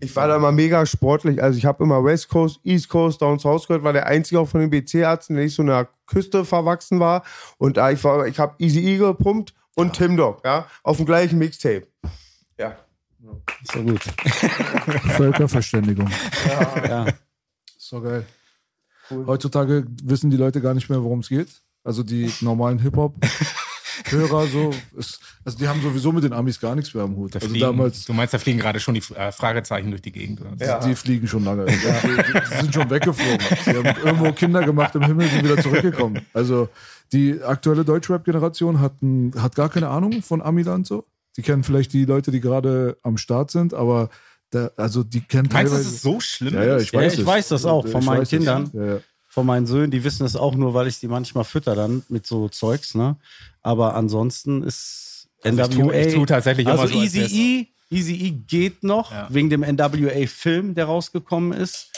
Ich 0.00 0.14
war 0.16 0.28
da 0.28 0.36
immer 0.36 0.52
mega 0.52 0.84
sportlich. 0.86 1.42
Also 1.42 1.58
ich 1.58 1.66
habe 1.66 1.82
immer 1.84 2.02
West 2.04 2.28
Coast, 2.28 2.45
East 2.64 2.88
Coast, 2.88 3.22
Down 3.22 3.38
South 3.38 3.66
gehört, 3.66 3.84
war 3.84 3.92
der 3.92 4.06
einzige 4.06 4.40
auch 4.40 4.48
von 4.48 4.60
den 4.60 4.70
BC-Ärzten, 4.70 5.34
der 5.34 5.44
nicht 5.44 5.54
so 5.54 5.62
einer 5.62 5.88
Küste 6.06 6.44
verwachsen 6.44 7.00
war. 7.00 7.24
Und 7.58 7.76
ich 7.76 8.04
war, 8.04 8.26
ich 8.26 8.38
habe 8.38 8.54
Easy 8.58 8.80
E 8.80 8.96
gepumpt 8.98 9.54
und 9.74 9.92
Tim 9.94 10.16
Dog, 10.16 10.42
ja, 10.44 10.66
auf 10.82 10.96
dem 10.96 11.06
gleichen 11.06 11.38
Mixtape. 11.38 11.86
Ja. 12.58 12.76
so 13.72 13.82
gut. 13.82 14.02
Völkerverständigung. 15.16 16.10
Ja. 16.88 17.06
Ist 17.76 17.92
doch 17.92 18.02
geil. 18.02 18.24
Heutzutage 19.10 19.86
wissen 20.02 20.30
die 20.30 20.36
Leute 20.36 20.60
gar 20.60 20.74
nicht 20.74 20.88
mehr, 20.88 21.02
worum 21.02 21.20
es 21.20 21.28
geht. 21.28 21.62
Also 21.84 22.02
die 22.02 22.32
normalen 22.40 22.80
Hip-Hop-Hörer 24.10 24.46
so. 24.46 24.72
Ist, 24.96 25.20
also 25.44 25.58
die 25.58 25.68
haben 25.68 25.80
sowieso 25.82 26.12
mit 26.12 26.24
den 26.24 26.32
Amis 26.32 26.60
gar 26.60 26.74
nichts 26.74 26.92
mehr 26.94 27.04
am 27.04 27.16
Hut. 27.16 27.34
Da 27.34 27.38
Also 27.38 27.48
fliegen, 27.48 27.64
damals, 27.66 28.04
du 28.04 28.12
meinst, 28.12 28.34
da 28.34 28.38
fliegen 28.38 28.58
gerade 28.58 28.80
schon 28.80 28.94
die 28.94 29.02
äh, 29.14 29.32
Fragezeichen 29.32 29.90
durch 29.90 30.02
die 30.02 30.12
Gegend. 30.12 30.40
Oder? 30.40 30.64
Ja. 30.64 30.80
die 30.80 30.94
fliegen 30.94 31.26
schon 31.28 31.44
lange. 31.44 31.66
Die, 31.66 31.72
die 31.72 32.56
sind 32.60 32.74
schon 32.74 32.88
weggeflogen. 32.90 33.38
Die 33.66 33.70
haben 33.70 33.98
irgendwo 34.04 34.32
Kinder 34.32 34.62
gemacht 34.64 34.94
im 34.94 35.02
Himmel, 35.02 35.28
sind 35.28 35.44
wieder 35.44 35.58
zurückgekommen. 35.62 36.20
Also 36.32 36.68
die 37.12 37.40
aktuelle 37.42 37.84
Deutschrap-Generation 37.84 38.80
hat, 38.80 39.00
ein- 39.02 39.32
hat 39.38 39.54
gar 39.54 39.68
keine 39.68 39.88
Ahnung 39.88 40.22
von 40.22 40.42
Amiland 40.42 40.86
so. 40.86 41.04
Die 41.36 41.42
kennen 41.42 41.64
vielleicht 41.64 41.92
die 41.92 42.04
Leute, 42.04 42.30
die 42.30 42.40
gerade 42.40 42.96
am 43.02 43.18
Start 43.18 43.50
sind, 43.50 43.74
aber 43.74 44.08
da, 44.50 44.70
also 44.76 45.02
die 45.02 45.20
kennen 45.20 45.48
Meinst 45.52 45.72
du, 45.72 45.76
teilweise. 45.76 45.84
das 45.84 45.92
ist 45.96 46.02
so 46.02 46.18
schlimm? 46.20 46.54
ja, 46.54 46.64
ja, 46.64 46.76
ich 46.78 46.92
Ja, 46.92 47.00
weiß 47.00 47.14
ich 47.14 47.20
es. 47.20 47.26
weiß 47.26 47.48
das 47.48 47.64
auch 47.64 47.84
Ich 47.84 47.92
von 47.92 48.04
meinen 48.04 48.20
weiß 48.20 48.32
es. 48.32 48.38
Kindern. 48.38 48.70
Ja, 48.72 48.84
ja. 48.84 48.98
Von 49.28 49.44
meinen 49.44 49.66
Söhnen, 49.66 49.90
die 49.90 50.02
wissen 50.02 50.24
es 50.24 50.34
auch 50.34 50.54
nur, 50.54 50.72
weil 50.72 50.86
ich 50.86 50.98
die 50.98 51.08
manchmal 51.08 51.44
fütter 51.44 51.74
dann 51.74 52.02
mit 52.08 52.26
so 52.26 52.48
Zeugs, 52.48 52.94
ne? 52.94 53.16
Aber 53.66 53.94
ansonsten 53.96 54.62
ist 54.62 55.28
Also 55.42 55.60
ich 55.62 55.68
NWA. 55.76 55.86
tu- 55.86 55.92
ich 55.92 56.14
tu 56.14 56.24
tatsächlich 56.26 56.66
immer 56.66 56.78
also 56.80 56.94
so, 56.94 57.00
als 57.00 57.14
Easy 57.14 57.66
E, 57.90 57.94
Easy 57.94 58.14
E 58.14 58.30
geht 58.30 58.82
noch, 58.84 59.10
Ja. 59.12 59.26
wegen 59.30 59.50
dem 59.50 59.62
NWA-Film, 59.62 60.74
der 60.74 60.86
rausgekommen 60.86 61.52
ist. 61.52 61.90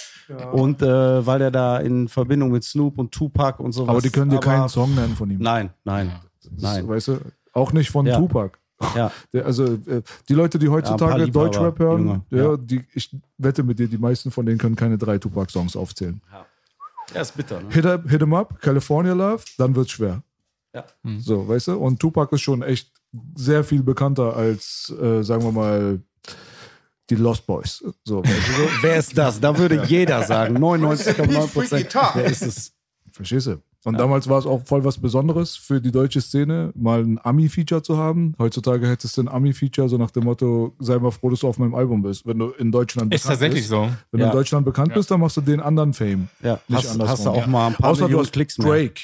Und 0.53 0.83
äh, 0.83 1.27
weil 1.27 1.39
der 1.39 1.51
da 1.51 1.79
in 1.79 2.09
Verbindung 2.09 2.51
mit 2.51 2.63
Snoop 2.65 2.99
und 2.99 3.13
Tupac 3.13 3.63
und 3.63 3.73
sowas. 3.73 3.89
Aber 3.91 4.01
die 4.03 4.11
können 4.11 4.31
dir 4.31 4.37
aber- 4.37 4.45
keinen 4.47 4.69
Song 4.69 4.95
nennen 4.95 5.17
von 5.17 5.31
ihm. 5.31 5.39
Nein, 5.41 5.71
nein, 5.85 6.13
Das- 6.43 6.63
nein. 6.63 6.89
Weißt 6.89 7.09
du? 7.09 7.19
Auch 7.55 7.73
nicht 7.73 7.91
von 7.91 8.05
Ja. 8.07 8.17
Tupac. 8.19 8.59
Ja. 8.95 9.11
Also 9.45 9.65
äh, 9.65 10.03
die 10.29 10.35
Leute, 10.35 10.59
die 10.59 10.69
heutzutage 10.69 11.25
Liebhaber, 11.25 11.47
Deutschrap 11.47 11.79
hören, 11.79 12.23
ja, 12.31 12.39
ja. 12.39 12.57
Die, 12.57 12.85
ich 12.95 13.11
wette 13.39 13.63
mit 13.63 13.79
dir, 13.79 13.89
die 13.89 13.99
meisten 13.99 14.31
von 14.31 14.45
denen 14.47 14.59
können 14.59 14.77
keine 14.77 14.97
drei 14.99 15.19
Tupac-Songs 15.19 15.75
aufzählen. 15.77 16.21
Ja, 17.15 17.21
ist 17.23 17.37
bitter, 17.37 17.61
ne? 17.61 17.67
Hit, 17.71 17.87
up, 17.87 18.09
hit 18.09 18.23
'em 18.23 18.35
up, 18.35 18.61
California 18.61 19.15
Love, 19.15 19.43
dann 19.57 19.75
wird's 19.75 19.93
schwer. 19.93 20.23
Ja. 20.75 20.85
So, 21.19 21.49
weißt 21.49 21.69
du? 21.69 21.77
Und 21.79 21.99
Tupac 21.99 22.35
ist 22.35 22.43
schon 22.43 22.63
echt 22.63 22.93
sehr 23.37 23.65
viel 23.65 23.83
bekannter 23.83 24.37
als, 24.37 24.93
äh, 25.01 25.23
sagen 25.23 25.43
wir 25.43 25.53
mal, 25.53 26.01
die 27.11 27.15
Lost 27.15 27.47
Boys. 27.47 27.83
So, 28.05 28.23
weißt 28.23 28.49
du? 28.49 28.53
so? 28.53 28.69
Wer 28.83 28.97
ist 28.97 29.17
das? 29.17 29.41
Da 29.41 29.57
würde 29.57 29.83
jeder 29.87 30.23
sagen. 30.25 30.59
99,9 30.63 31.47
Prozent. 31.53 31.95
Wer 32.15 32.25
ist 32.27 32.43
es? 32.43 32.73
Verstehst 33.13 33.47
du? 33.47 33.63
Und 33.85 33.97
damals 33.99 34.29
war 34.29 34.39
es 34.39 34.45
auch 34.45 34.67
voll 34.67 34.85
was 34.85 34.99
Besonderes 34.99 35.57
für 35.57 35.81
die 35.81 35.91
deutsche 35.93 36.21
Szene, 36.21 36.73
mal 36.75 37.01
ein 37.03 37.19
Ami-Feature 37.23 37.81
zu 37.83 37.97
haben. 37.97 38.35
Heutzutage 38.39 38.87
hättest 38.87 39.17
du 39.17 39.23
ein 39.23 39.29
Ami-Feature, 39.29 39.89
so 39.89 39.97
nach 39.97 40.11
dem 40.11 40.25
Motto, 40.25 40.75
sei 40.81 40.99
mal 40.99 41.11
froh, 41.13 41.31
dass 41.31 41.41
du 41.41 41.49
auf 41.49 41.59
meinem 41.59 41.75
Album 41.75 42.03
bist. 42.03 42.27
Wenn 42.27 42.39
du 42.41 42.51
in 42.51 42.71
Deutschland 42.71 43.15
Ist 43.15 43.25
tatsächlich 43.25 43.61
bist. 43.61 43.71
so. 43.71 43.89
Wenn 44.11 44.19
du 44.19 44.27
Ja. 44.27 44.27
in 44.27 44.33
Deutschland 44.37 44.67
bekannt 44.67 44.93
bist, 44.93 45.11
dann 45.11 45.21
machst 45.21 45.37
du 45.39 45.41
den 45.41 45.61
anderen 45.61 45.95
Fame. 45.95 46.29
Ja, 46.43 46.61
Nicht 46.69 46.87
hast, 46.87 47.01
hast 47.01 47.25
du 47.25 47.31
auch 47.31 47.47
mal 47.47 47.69
ein 47.69 47.75
paar 47.75 47.91
Außer 47.93 48.09
du 48.09 48.19
hast 48.21 48.33
Klicks 48.33 48.59
mehr. 48.59 48.69
Drake. 48.69 49.01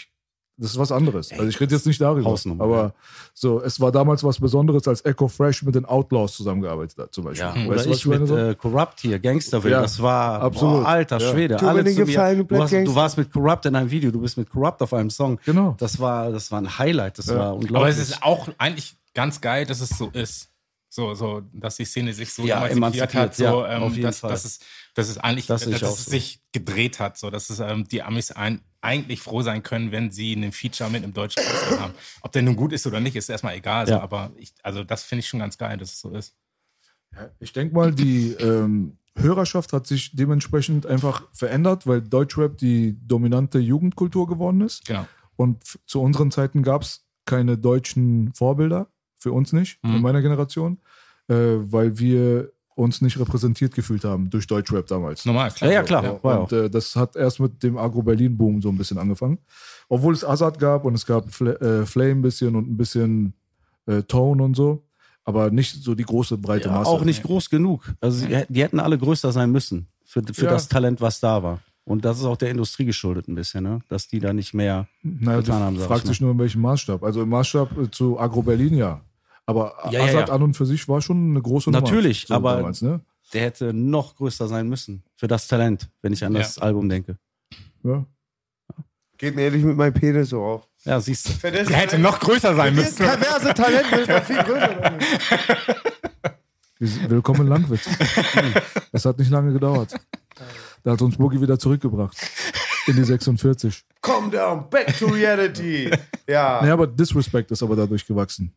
Das 0.56 0.70
ist 0.70 0.78
was 0.78 0.92
anderes. 0.92 1.32
Also 1.32 1.46
ich 1.46 1.58
rede 1.60 1.74
jetzt 1.74 1.84
nicht 1.84 2.00
darüber. 2.00 2.30
Hausnummer, 2.30 2.62
aber 2.62 2.76
ja. 2.82 2.92
so, 3.34 3.60
es 3.60 3.80
war 3.80 3.90
damals 3.90 4.22
was 4.22 4.38
Besonderes, 4.38 4.86
als 4.86 5.04
Echo 5.04 5.26
Fresh 5.26 5.64
mit 5.64 5.74
den 5.74 5.84
Outlaws 5.84 6.36
zusammengearbeitet 6.36 6.96
hat, 6.96 7.12
zum 7.12 7.24
Beispiel. 7.24 7.44
Ja, 7.44 7.54
Weißt 7.54 7.66
oder 7.66 7.82
du, 7.84 7.90
was 7.90 7.96
ich 7.98 8.06
mit 8.06 8.14
meine 8.20 8.26
so? 8.28 8.36
äh, 8.36 8.54
Corrupt 8.54 9.00
hier, 9.00 9.18
Gangsterville, 9.18 9.74
Ja, 9.74 9.82
das 9.82 10.00
war 10.00 10.40
absolut. 10.42 10.82
Boah, 10.84 10.88
alter 10.88 11.18
Ja. 11.18 11.32
Schwede. 11.32 11.54
Tut 11.56 11.62
mir 11.64 11.68
alle 11.70 11.82
den 11.82 11.94
zu 11.94 12.00
mir, 12.00 12.06
Gefallen, 12.06 12.38
du 12.38 12.44
du, 12.44 12.62
hast, 12.62 12.72
du 12.72 12.94
warst 12.94 13.18
mit 13.18 13.32
Corrupt 13.32 13.66
in 13.66 13.74
einem 13.74 13.90
Video, 13.90 14.12
du 14.12 14.20
bist 14.20 14.36
mit 14.38 14.48
Corrupt 14.48 14.80
auf 14.82 14.94
einem 14.94 15.10
Song. 15.10 15.40
Genau. 15.44 15.74
Das 15.78 15.98
war, 15.98 16.30
das 16.30 16.52
war 16.52 16.60
ein 16.60 16.78
Highlight, 16.78 17.18
das 17.18 17.26
war 17.34 17.54
unglaublich. 17.54 17.76
Aber 17.76 17.88
es 17.88 17.98
ist 17.98 18.22
auch 18.22 18.48
eigentlich 18.58 18.94
ganz 19.12 19.40
geil, 19.40 19.66
dass 19.66 19.80
es 19.80 19.90
so 19.90 20.08
ist. 20.12 20.50
So, 20.88 21.12
so, 21.14 21.42
dass 21.52 21.74
die 21.74 21.84
Szene 21.84 22.14
sich 22.14 22.32
so 22.32 22.44
Ja, 22.44 22.64
emanzipiert 22.68 23.14
hat, 23.14 23.34
so, 23.34 23.42
ja, 23.42 23.68
ähm, 23.76 23.82
auf 23.82 23.90
jeden 23.94 24.04
dass, 24.04 24.20
Fall. 24.20 24.30
dass, 24.30 24.44
es, 24.44 24.60
dass 24.94 25.08
es 25.08 25.18
eigentlich, 25.18 25.46
Das 25.46 25.62
dass 25.68 25.82
es 25.82 26.04
so. 26.04 26.10
sich 26.12 26.40
gedreht 26.52 27.00
hat, 27.00 27.18
so, 27.18 27.30
dass 27.30 27.50
es, 27.50 27.58
ähm, 27.58 27.88
die 27.88 28.04
Amis 28.04 28.30
ein, 28.30 28.60
eigentlich 28.84 29.20
froh 29.20 29.42
sein 29.42 29.62
können, 29.62 29.90
wenn 29.92 30.10
sie 30.10 30.34
einen 30.36 30.52
Feature 30.52 30.90
mit 30.90 31.02
einem 31.02 31.12
deutschen 31.12 31.42
Künstler 31.42 31.80
haben. 31.80 31.94
Ob 32.20 32.32
der 32.32 32.42
nun 32.42 32.54
gut 32.56 32.72
ist 32.72 32.86
oder 32.86 33.00
nicht, 33.00 33.16
ist 33.16 33.28
erstmal 33.28 33.56
egal, 33.56 33.86
so, 33.86 33.92
Ja. 33.94 34.00
aber 34.02 34.32
ich, 34.36 34.52
also 34.62 34.84
das 34.84 35.02
finde 35.02 35.20
ich 35.20 35.28
schon 35.28 35.40
ganz 35.40 35.58
geil, 35.58 35.76
dass 35.78 35.92
es 35.94 36.00
so 36.00 36.10
ist. 36.10 36.36
Ich 37.38 37.52
denke 37.52 37.74
mal, 37.74 37.92
die 37.94 38.32
ähm, 38.40 38.98
Hörerschaft 39.16 39.72
hat 39.72 39.86
sich 39.86 40.14
dementsprechend 40.16 40.86
einfach 40.86 41.28
verändert, 41.32 41.86
weil 41.86 42.02
Deutschrap 42.02 42.58
die 42.58 42.96
dominante 43.06 43.58
Jugendkultur 43.58 44.26
geworden 44.26 44.60
ist. 44.60 44.84
Genau. 44.86 45.06
Und 45.36 45.62
zu 45.86 46.00
unseren 46.00 46.30
Zeiten 46.30 46.62
gab 46.62 46.82
es 46.82 47.06
keine 47.24 47.56
deutschen 47.56 48.32
Vorbilder, 48.34 48.88
für 49.16 49.32
uns 49.32 49.52
nicht, 49.52 49.82
Mhm. 49.84 49.96
in 49.96 50.02
meiner 50.02 50.20
Generation, 50.22 50.78
äh, 51.28 51.34
weil 51.34 51.98
wir 51.98 52.52
uns 52.74 53.00
nicht 53.00 53.18
repräsentiert 53.18 53.74
gefühlt 53.74 54.04
haben 54.04 54.30
durch 54.30 54.46
Deutschrap 54.46 54.86
damals. 54.86 55.24
Normal, 55.24 55.50
klar. 55.50 55.70
Ja, 55.70 55.76
ja, 55.78 55.82
klar. 55.84 56.04
Ja. 56.04 56.10
Und 56.10 56.52
äh, 56.52 56.68
das 56.68 56.96
hat 56.96 57.16
erst 57.16 57.40
mit 57.40 57.62
dem 57.62 57.78
Agro-Berlin-Boom 57.78 58.62
so 58.62 58.68
ein 58.68 58.76
bisschen 58.76 58.98
angefangen. 58.98 59.38
Obwohl 59.88 60.12
es 60.14 60.24
Azad 60.24 60.58
gab 60.58 60.84
und 60.84 60.94
es 60.94 61.06
gab 61.06 61.32
Fla 61.32 61.52
äh, 61.52 61.86
Flame 61.86 62.10
ein 62.12 62.22
bisschen 62.22 62.56
und 62.56 62.68
ein 62.68 62.76
bisschen 62.76 63.34
äh, 63.86 64.02
Tone 64.02 64.42
und 64.42 64.54
so. 64.56 64.84
Aber 65.24 65.50
nicht 65.50 65.82
so 65.82 65.94
die 65.94 66.04
große, 66.04 66.36
breite 66.36 66.68
ja, 66.68 66.74
Masse. 66.74 66.90
auch 66.90 67.04
nicht 67.04 67.22
groß 67.22 67.48
genug. 67.48 67.94
Also 68.00 68.26
die, 68.26 68.42
die 68.48 68.62
hätten 68.62 68.80
alle 68.80 68.98
größer 68.98 69.32
sein 69.32 69.50
müssen 69.50 69.88
für, 70.04 70.22
für 70.32 70.46
Ja. 70.46 70.50
das 70.50 70.68
Talent, 70.68 71.00
was 71.00 71.20
da 71.20 71.42
war. 71.42 71.60
Und 71.84 72.04
das 72.04 72.18
ist 72.18 72.24
auch 72.24 72.36
der 72.36 72.50
Industrie 72.50 72.86
geschuldet 72.86 73.28
ein 73.28 73.34
bisschen, 73.34 73.62
ne? 73.62 73.80
dass 73.88 74.08
die 74.08 74.18
da 74.18 74.32
nicht 74.32 74.54
mehr. 74.54 74.88
Naja, 75.02 75.40
getan 75.40 75.62
haben, 75.62 75.74
du 75.74 75.80
sag 75.80 75.88
fragst 75.88 76.04
ich 76.04 76.10
dich 76.12 76.20
nur 76.22 76.32
in 76.32 76.38
welchem 76.38 76.62
Maßstab. 76.62 77.02
Also 77.02 77.22
im 77.22 77.28
Maßstab 77.28 77.78
äh, 77.78 77.90
zu 77.90 78.18
Agro 78.18 78.42
Berlin 78.42 78.74
ja. 78.74 79.00
Aber 79.46 79.76
Ja, 79.90 80.00
ja, 80.00 80.04
Azad 80.04 80.28
ja. 80.28 80.34
an 80.34 80.42
und 80.42 80.54
für 80.56 80.66
sich 80.66 80.88
war 80.88 81.00
schon 81.02 81.30
eine 81.30 81.42
große 81.42 81.70
Nummer. 81.70 81.82
Natürlich, 81.82 82.26
so 82.28 82.34
aber- 82.34 82.56
Damals, 82.56 82.82
ne? 82.82 83.00
Der 83.32 83.42
hätte 83.42 83.72
noch 83.72 84.16
größer 84.16 84.46
sein 84.48 84.68
müssen 84.68 85.02
für 85.16 85.26
das 85.28 85.48
Talent, 85.48 85.90
wenn 86.02 86.12
ich 86.12 86.24
an 86.24 86.32
Ja. 86.34 86.38
das 86.40 86.58
Album 86.58 86.88
denke. 86.88 87.18
ja. 87.82 88.04
Geht 89.16 89.36
mir 89.36 89.42
ehrlich 89.42 89.62
mit 89.62 89.76
meinem 89.76 89.94
Penis 89.94 90.30
so 90.30 90.42
auf. 90.42 90.68
Ja, 90.84 91.00
siehst 91.00 91.28
du. 91.44 91.50
Der 91.50 91.64
hätte 91.76 91.98
noch 92.00 92.18
größer 92.18 92.54
sein 92.56 92.74
Das 92.74 92.84
müssen. 92.86 92.96
perverse 93.06 93.54
Talent 93.54 93.92
ist 93.92 94.08
noch 94.08 94.22
viel 94.24 94.42
größer. 94.42 94.98
Willkommen 97.08 97.42
in 97.42 97.46
Langwitz. 97.46 97.88
Es 98.92 99.04
hat 99.04 99.18
nicht 99.18 99.30
lange 99.30 99.52
gedauert. 99.52 99.94
Da 100.82 100.92
hat 100.92 101.02
uns 101.02 101.16
Boogie 101.16 101.40
wieder 101.40 101.58
zurückgebracht. 101.58 102.16
In 102.86 102.96
die 102.96 103.04
46. 103.04 103.84
Calm 104.02 104.30
down, 104.30 104.68
back 104.68 104.96
to 104.98 105.06
reality. 105.06 105.90
Ja. 106.28 106.60
Naja, 106.60 106.74
aber 106.74 106.86
Disrespect 106.86 107.50
ist 107.52 107.62
aber 107.62 107.76
dadurch 107.76 108.04
gewachsen. 108.06 108.52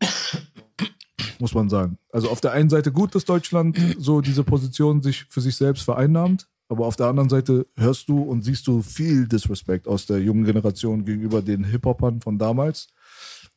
Muss 1.40 1.54
man 1.54 1.70
sagen. 1.70 1.98
Also 2.12 2.30
auf 2.30 2.42
der 2.42 2.52
einen 2.52 2.70
Seite 2.70 2.92
gut, 2.92 3.14
dass 3.16 3.26
Deutschland 3.26 3.78
so 3.98 4.22
diese 4.22 4.44
Position 4.44 5.02
sich 5.02 5.26
für 5.30 5.42
sich 5.42 5.56
selbst 5.56 5.84
vereinnahmt, 5.84 6.48
aber 6.70 6.86
auf 6.86 6.96
der 6.96 7.08
anderen 7.08 7.30
Seite 7.30 7.68
hörst 7.76 8.10
du 8.10 8.22
und 8.22 8.44
siehst 8.44 8.68
du 8.68 8.82
viel 8.82 9.28
Disrespect 9.28 9.88
aus 9.88 10.06
der 10.06 10.20
jungen 10.20 10.44
Generation 10.44 11.06
gegenüber 11.06 11.42
den 11.42 11.64
Hip-Hopern 11.64 12.22
von 12.22 12.38
damals, 12.38 12.88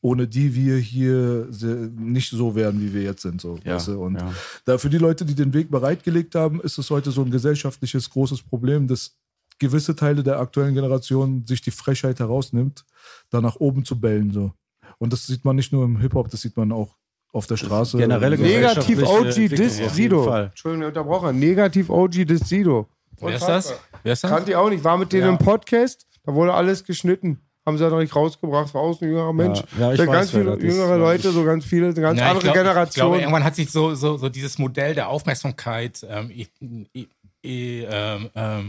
ohne 0.00 0.28
die 0.28 0.54
wir 0.54 0.76
hier 0.76 1.48
nicht 1.96 2.30
so 2.30 2.54
wären, 2.54 2.80
wie 2.80 2.94
wir 2.94 3.02
jetzt 3.02 3.22
sind. 3.22 3.40
So, 3.40 3.58
Ja, 3.64 3.74
weißt 3.74 3.88
du? 3.88 4.02
Und 4.02 4.20
ja. 4.20 4.32
da 4.64 4.78
für 4.78 4.90
die 4.90 4.98
Leute, 4.98 5.24
die 5.24 5.34
den 5.34 5.52
Weg 5.52 5.70
bereitgelegt 5.70 6.34
haben, 6.34 6.60
ist 6.60 6.78
es 6.78 6.90
heute 6.90 7.10
so 7.10 7.22
ein 7.22 7.30
gesellschaftliches 7.30 8.10
großes 8.10 8.42
Problem, 8.42 8.86
dass 8.86 9.16
gewisse 9.58 9.94
Teile 9.94 10.22
der 10.22 10.38
aktuellen 10.38 10.74
Generation 10.74 11.44
sich 11.46 11.60
die 11.60 11.70
Frechheit 11.70 12.20
herausnimmt, 12.20 12.84
da 13.28 13.40
nach 13.40 13.56
oben 13.56 13.84
zu 13.84 14.00
bellen. 14.00 14.30
So. 14.30 14.52
Und 14.98 15.12
das 15.12 15.26
sieht 15.26 15.44
man 15.44 15.56
nicht 15.56 15.72
nur 15.72 15.84
im 15.84 15.98
Hip-Hop, 15.98 16.30
das 16.30 16.42
sieht 16.42 16.56
man 16.56 16.72
auch 16.72 16.96
auf 17.32 17.46
der 17.46 17.56
Straße. 17.56 17.96
generelle 17.98 18.36
Negativ 18.38 19.02
OG 19.02 19.48
Dis 19.48 19.76
Sido. 19.94 20.24
Fall. 20.24 20.44
Entschuldigung, 20.46 20.88
unterbrochen. 20.88 21.38
Negativ 21.38 21.88
OG 21.90 22.24
Dis 22.24 22.40
Sido. 22.48 22.88
Wer 23.20 23.34
ist 23.36 23.46
das? 23.46 23.74
Wer 24.02 24.12
ist 24.14 24.24
das? 24.24 24.30
Kannte 24.30 24.50
ich 24.50 24.56
auch 24.56 24.70
nicht. 24.70 24.82
War 24.82 24.96
mit 24.98 25.12
denen 25.12 25.24
Ja. 25.24 25.28
im 25.30 25.38
Podcast. 25.38 26.06
Da 26.24 26.34
wurde 26.34 26.52
alles 26.54 26.84
geschnitten. 26.84 27.40
Haben 27.66 27.76
sie 27.76 27.84
ja 27.84 27.90
noch 27.90 27.98
nicht 28.00 28.16
rausgebracht. 28.16 28.72
War 28.74 28.80
auch 28.80 29.00
ein 29.00 29.04
jüngerer 29.08 29.32
Mensch. 29.34 29.62
ja, 29.78 29.92
ich 29.92 29.98
Da 29.98 30.06
weiß, 30.06 30.12
ganz 30.12 30.30
viele 30.30 30.44
das 30.56 30.58
ist. 30.58 30.64
jüngere 30.74 30.96
Leute, 30.96 31.30
so 31.30 31.44
ganz 31.44 31.64
viele, 31.64 31.86
eine 31.88 31.94
ganz 32.00 32.18
Ja, 32.18 32.24
ich 32.26 32.30
andere 32.30 32.42
glaub- 32.44 32.54
Ich 32.56 32.60
Generation. 32.62 33.06
glaube, 33.06 33.18
irgendwann 33.20 33.44
hat 33.44 33.54
sich 33.54 33.70
so, 33.70 33.94
so, 33.94 34.16
so 34.16 34.28
dieses 34.30 34.58
Modell 34.58 34.94
der 34.94 35.08
Aufmerksamkeit 35.10 36.04
ähm, 36.08 36.30
e- 36.30 36.46
e- 37.44 37.84
ähm, 37.84 38.30
ähm, 38.34 38.68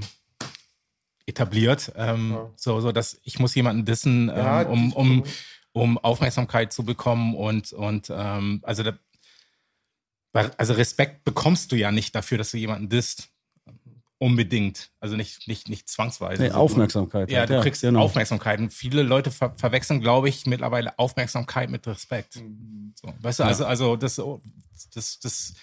etabliert. 1.26 1.92
Ähm, 1.96 2.38
so, 2.56 2.80
so, 2.82 2.92
dass 2.92 3.18
ich 3.24 3.40
muss 3.40 3.56
jemanden 3.56 3.86
dissen, 3.86 4.30
ähm, 4.30 4.36
Ja, 4.36 4.62
um, 4.64 4.94
um, 4.94 5.24
um 5.74 5.98
Aufmerksamkeit 5.98 6.74
zu 6.74 6.84
bekommen 6.84 7.36
und, 7.36 7.72
und 7.74 8.12
ähm, 8.14 8.60
also, 8.64 8.84
da, 8.84 8.94
also 10.58 10.74
Respekt 10.74 11.24
bekommst 11.24 11.72
du 11.72 11.76
ja 11.76 11.92
nicht 11.92 12.14
dafür, 12.16 12.38
dass 12.38 12.52
du 12.52 12.58
jemanden 12.58 12.90
disst. 12.90 13.30
Unbedingt. 14.18 14.92
Also 15.00 15.16
nicht, 15.16 15.48
nicht, 15.48 15.68
nicht 15.68 15.90
zwangsweise. 15.90 16.44
Nee, 16.44 16.50
Also 16.50 16.60
Aufmerksamkeit. 16.60 17.32
Ja, 17.32 17.40
halt, 17.40 17.50
du 17.50 17.62
kriegst 17.62 17.82
genau. 17.82 18.02
Aufmerksamkeit. 18.02 18.60
Und 18.60 18.72
viele 18.72 19.02
Leute 19.02 19.32
ver 19.32 19.56
verwechseln, 19.58 20.00
glaube 20.00 20.30
ich, 20.30 20.46
mittlerweile 20.46 20.98
Aufmerksamkeit 21.00 21.72
mit 21.72 21.88
Respekt. 21.88 22.34
So, 22.34 23.12
weißt 23.20 23.40
du, 23.40 23.44
also, 23.46 23.66
also 23.66 23.96
das, 23.96 24.22
das, 24.94 25.20
das, 25.20 25.54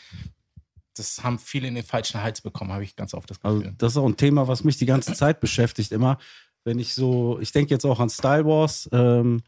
das 0.96 1.22
haben 1.22 1.38
viele 1.38 1.68
in 1.68 1.76
den 1.76 1.84
falschen 1.84 2.20
Hals 2.20 2.40
bekommen, 2.40 2.72
habe 2.72 2.82
ich 2.82 2.96
ganz 2.96 3.14
oft 3.14 3.30
das 3.30 3.38
Also 3.44 3.58
Gefühl. 3.58 3.74
das 3.78 3.92
ist 3.92 3.96
auch 3.96 4.06
ein 4.08 4.16
Thema, 4.16 4.48
was 4.48 4.64
mich 4.64 4.76
die 4.76 4.86
ganze 4.86 5.12
Zeit 5.14 5.38
beschäftigt. 5.38 5.92
Immer, 5.92 6.18
wenn 6.64 6.80
ich 6.80 6.94
so, 6.94 7.38
ich 7.38 7.52
denke 7.52 7.72
jetzt 7.72 7.84
auch 7.86 8.00
an 8.00 8.10
Style 8.10 8.44
Wars. 8.44 8.88
Ähm, 8.90 9.40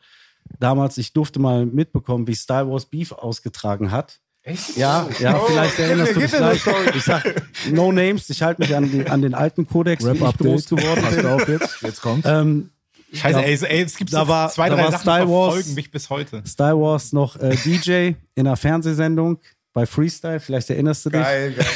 damals, 0.59 0.99
ich 0.99 1.13
durfte 1.13 1.39
mal 1.39 1.67
mitbekommen, 1.67 2.27
wie 2.27 2.35
Style 2.35 2.69
Wars 2.71 2.87
Beef 2.87 3.13
ausgetragen 3.13 3.91
hat. 3.91 4.21
Echt? 4.43 4.77
Ja, 4.77 5.07
ja, 5.19 5.37
Oh, 5.39 5.45
vielleicht 5.47 5.79
erinnerst 5.79 6.17
du 6.17 6.21
dich 6.21 6.33
gleich. 6.33 6.63
Ich 6.97 7.05
sag, 7.05 7.25
no 7.71 7.93
names, 7.93 8.31
ich 8.31 8.43
halte 8.43 8.63
mich 8.63 8.75
an, 8.75 8.91
die, 8.91 9.07
an 9.07 9.21
den 9.21 9.35
alten 9.35 9.67
Kodex, 9.67 10.03
wie 10.05 10.13
ich 10.13 10.37
groß 10.39 10.65
geworden 10.67 11.05
Hast 11.05 11.19
du 11.23 11.29
auch 11.35 11.47
jetzt? 11.47 11.83
Jetzt 11.83 12.01
kommt's. 12.01 12.27
Ähm, 12.29 12.71
Scheiße, 13.13 13.35
Da- 13.39 13.41
ey, 13.43 13.59
ey, 13.65 13.83
es 13.83 13.97
gibt 13.97 14.13
da 14.13 14.21
so 14.23 14.29
war- 14.29 14.51
zwei, 14.51 14.69
da 14.71 14.77
drei 14.77 14.85
war 14.85 14.93
Sachen, 14.93 15.03
die 15.03 15.09
Wars. 15.31 15.55
verfolgen 15.55 15.75
mich 15.75 15.91
bis 15.91 16.09
heute. 16.11 16.43
Style 16.47 16.79
Wars 16.81 17.13
noch 17.13 17.37
äh, 17.37 17.55
DJ 17.57 18.13
in 18.35 18.47
einer 18.47 18.57
Fernsehsendung 18.57 19.39
bei 19.73 19.85
Freestyle, 19.85 20.41
vielleicht 20.41 20.71
erinnerst 20.71 21.05
du 21.07 21.11
dich. 21.11 21.21
Geil, 21.21 21.53
geil. 21.53 21.67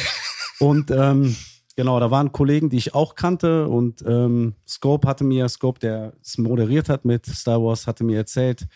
Und 0.61 0.91
ähm, 0.91 1.37
genau, 1.77 2.01
da 2.01 2.11
waren 2.11 2.33
Kollegen, 2.33 2.71
die 2.71 2.77
ich 2.77 2.95
auch 2.95 3.15
kannte. 3.15 3.69
Und 3.69 4.03
ähm, 4.07 4.55
Scope 4.67 5.07
hatte 5.09 5.25
mir, 5.25 5.49
Scope, 5.49 5.81
der 5.81 6.15
es 6.23 6.39
moderiert 6.39 6.89
hat 6.89 7.05
mit 7.05 7.27
Star 7.27 7.63
Wars, 7.63 7.87
hatte 7.87 8.05
mir 8.05 8.17
erzählt, 8.17 8.67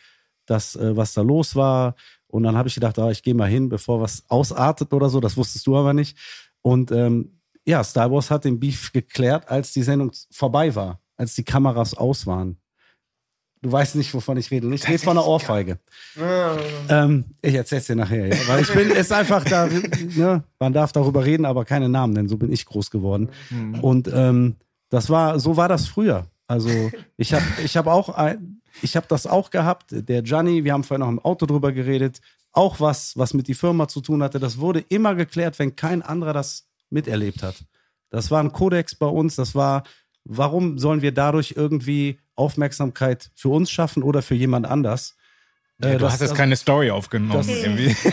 dass, 0.47 0.77
äh, 0.77 0.97
was 0.97 1.15
da 1.15 1.23
los 1.23 1.57
war. 1.57 1.95
Und 2.27 2.43
dann 2.43 2.57
habe 2.57 2.69
ich 2.69 2.75
gedacht, 2.75 2.99
ah, 2.99 3.11
ich 3.11 3.23
gehe 3.23 3.35
mal 3.35 3.49
hin, 3.49 3.69
bevor 3.69 4.01
was 4.01 4.25
ausartet 4.29 4.93
oder 4.93 5.09
so. 5.09 5.21
Das 5.21 5.37
wusstest 5.37 5.67
du 5.67 5.77
aber 5.77 5.95
nicht. 5.95 6.17
Und 6.63 6.91
ähm, 6.91 7.41
ja, 7.65 7.83
Star 7.85 8.11
Wars 8.11 8.31
hat 8.31 8.45
den 8.45 8.61
Beef 8.61 8.93
geklärt, 8.93 9.49
als 9.49 9.73
die 9.73 9.83
Sendung 9.83 10.13
vorbei 10.31 10.75
war, 10.75 11.01
als 11.17 11.35
die 11.35 11.45
Kameras 11.45 11.95
aus 11.95 12.27
waren. 12.27 12.59
Du 13.61 13.73
weißt 13.73 13.97
nicht, 13.97 14.15
wovon 14.15 14.37
ich 14.37 14.51
rede. 14.51 14.73
Ich 14.73 14.87
rede 14.89 14.99
von 14.99 15.19
einer 15.19 15.27
Ohrfeige. 15.27 15.79
Ähm, 16.89 17.25
ich 17.43 17.55
erzähl's 17.55 17.87
dir 17.87 17.97
nachher, 17.97 18.29
ja. 18.29 18.37
Weil 18.47 18.63
ich 18.63 18.73
bin, 18.73 18.91
ist 18.91 19.13
einfach 19.13 19.45
da, 19.45 19.67
ne, 19.67 20.45
man 20.61 20.73
darf 20.73 20.93
darüber 20.93 21.25
reden, 21.25 21.45
aber 21.45 21.65
keine 21.65 21.89
Namen, 21.89 22.15
denn 22.15 22.29
so 22.29 22.37
bin 22.37 22.53
ich 22.53 22.67
groß 22.67 22.91
geworden. 22.91 23.31
Und 23.83 24.09
ähm, 24.13 24.57
das 24.91 25.11
war, 25.11 25.41
so 25.41 25.57
war 25.57 25.69
das 25.69 25.89
früher. 25.89 26.27
Also 26.47 26.71
ich 27.17 27.35
habe 27.35 27.45
ich 27.65 27.77
hab 27.77 27.87
auch, 27.89 28.11
ein, 28.11 28.61
ich 28.81 28.97
habe 28.97 29.07
das 29.09 29.27
auch 29.27 29.51
gehabt. 29.51 29.87
Der 29.91 30.23
Gianni, 30.23 30.65
wir 30.65 30.73
haben 30.73 30.85
vorhin 30.85 31.01
noch 31.01 31.13
im 31.13 31.19
Auto 31.19 31.47
drüber 31.47 31.73
geredet, 31.73 32.21
auch 32.53 32.81
was, 32.81 33.17
was 33.17 33.35
mit 33.35 33.49
die 33.49 33.55
Firma 33.55 33.89
zu 33.89 34.01
tun 34.01 34.23
hatte. 34.23 34.39
Das 34.39 34.59
wurde 34.59 34.85
immer 34.89 35.15
geklärt, 35.15 35.59
wenn 35.59 35.77
kein 35.77 36.03
anderer 36.03 36.33
das 36.33 36.67
miterlebt 36.91 37.43
hat. 37.43 37.57
Das 38.11 38.31
war 38.31 38.43
ein 38.43 38.53
Kodex 38.53 38.95
bei 38.95 39.07
uns. 39.07 39.37
Das 39.37 39.55
war, 39.55 39.83
warum 40.25 40.79
sollen 40.79 41.03
wir 41.03 41.13
dadurch 41.13 41.55
irgendwie 41.57 42.19
Aufmerksamkeit 42.39 43.31
für 43.35 43.49
uns 43.49 43.71
schaffen 43.71 44.03
oder 44.03 44.23
für 44.23 44.35
jemand 44.35 44.67
anders? 44.67 45.17
Äh, 45.81 45.93
du 45.93 45.99
das- 45.99 46.15
hast 46.15 46.21
jetzt 46.23 46.35
keine 46.35 46.57
Story 46.57 46.91
aufgenommen. 46.91 47.33
das- 47.35 47.49
irgendwie. 47.49 47.95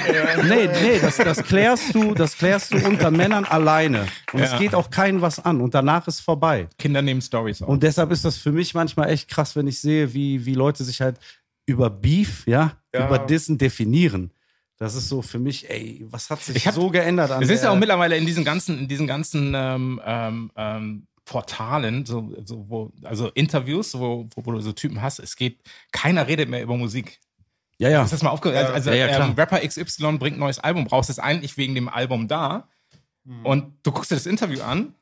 Nee, 0.47 0.67
nee, 0.83 0.99
das, 1.01 1.17
das 1.17 1.41
klärst 1.43 1.95
du, 1.95 2.13
das 2.13 2.38
klärst 2.38 2.73
du 2.73 2.77
unter 2.85 3.09
Männern 3.09 3.45
alleine. 3.45 4.05
Und 4.33 4.41
es 4.41 4.51
Ja. 4.51 4.57
geht 4.59 4.75
auch 4.75 4.89
keinen 4.91 5.21
was 5.21 5.39
an. 5.39 5.61
Und 5.61 5.73
danach 5.73 6.07
ist 6.07 6.19
vorbei. 6.19 6.67
Kinder 6.77 7.01
nehmen 7.01 7.21
Stories 7.21 7.61
auf. 7.63 7.69
Und 7.69 7.81
deshalb 7.81 8.11
ist 8.11 8.23
das 8.23 8.38
für 8.38 8.51
mich 8.51 8.73
manchmal 8.75 9.09
echt 9.09 9.29
krass, 9.29 9.55
wenn 9.55 9.65
ich 9.67 9.79
sehe, 9.79 10.13
wie, 10.13 10.45
wie 10.45 10.53
Leute 10.53 10.83
sich 10.83 11.01
halt 11.01 11.17
über 11.65 11.89
Beef, 11.89 12.45
ja, 12.45 12.73
Ja. 12.93 13.07
über 13.07 13.17
Dissen 13.17 13.57
definieren. 13.57 14.31
Das 14.77 14.93
ist 14.93 15.07
so 15.09 15.21
für 15.23 15.39
mich, 15.39 15.67
ey, 15.69 16.05
was 16.11 16.29
hat 16.29 16.43
sich 16.43 16.57
Ich 16.57 16.67
hab- 16.67 16.75
so 16.75 16.89
geändert 16.91 17.31
an 17.31 17.41
Es 17.41 17.49
ist 17.49 17.63
ja 17.63 17.71
auch 17.71 17.77
mittlerweile 17.77 18.15
in 18.17 18.25
diesen 18.27 18.43
ganzen, 18.43 18.77
in 18.77 18.88
diesen 18.88 19.07
ganzen 19.07 19.53
ähm, 19.55 19.99
ähm, 20.05 20.51
ähm, 20.55 21.07
Portalen, 21.25 22.05
so, 22.05 22.33
so 22.45 22.69
wo, 22.69 22.91
also 23.03 23.29
Interviews, 23.29 23.93
wo, 23.95 24.27
wo, 24.35 24.45
wo 24.45 24.51
du 24.51 24.59
so 24.61 24.71
Typen 24.71 25.01
hast, 25.01 25.19
es 25.19 25.35
geht, 25.35 25.59
keiner 25.91 26.27
redet 26.27 26.49
mehr 26.49 26.61
über 26.61 26.77
Musik. 26.77 27.19
Ja, 27.77 27.89
ja. 27.89 28.03
Ist 28.03 28.13
das 28.13 28.23
mal 28.23 28.29
aufgehört? 28.29 28.69
Also, 28.69 28.91
Ja, 28.91 28.95
ja, 28.95 29.07
klar. 29.07 29.27
ähm, 29.29 29.33
Rapper 29.33 29.59
XY 29.59 30.17
bringt 30.17 30.38
ein 30.38 30.39
neues 30.39 30.59
Album, 30.59 30.85
brauchst 30.85 31.09
es 31.09 31.19
eigentlich 31.19 31.57
wegen 31.57 31.75
dem 31.75 31.89
Album 31.89 32.27
da. 32.27 32.69
Hm. 33.25 33.45
Und 33.45 33.73
du 33.83 33.91
guckst 33.91 34.11
dir 34.11 34.15
das 34.15 34.27
Interview 34.27 34.61
an 34.61 34.93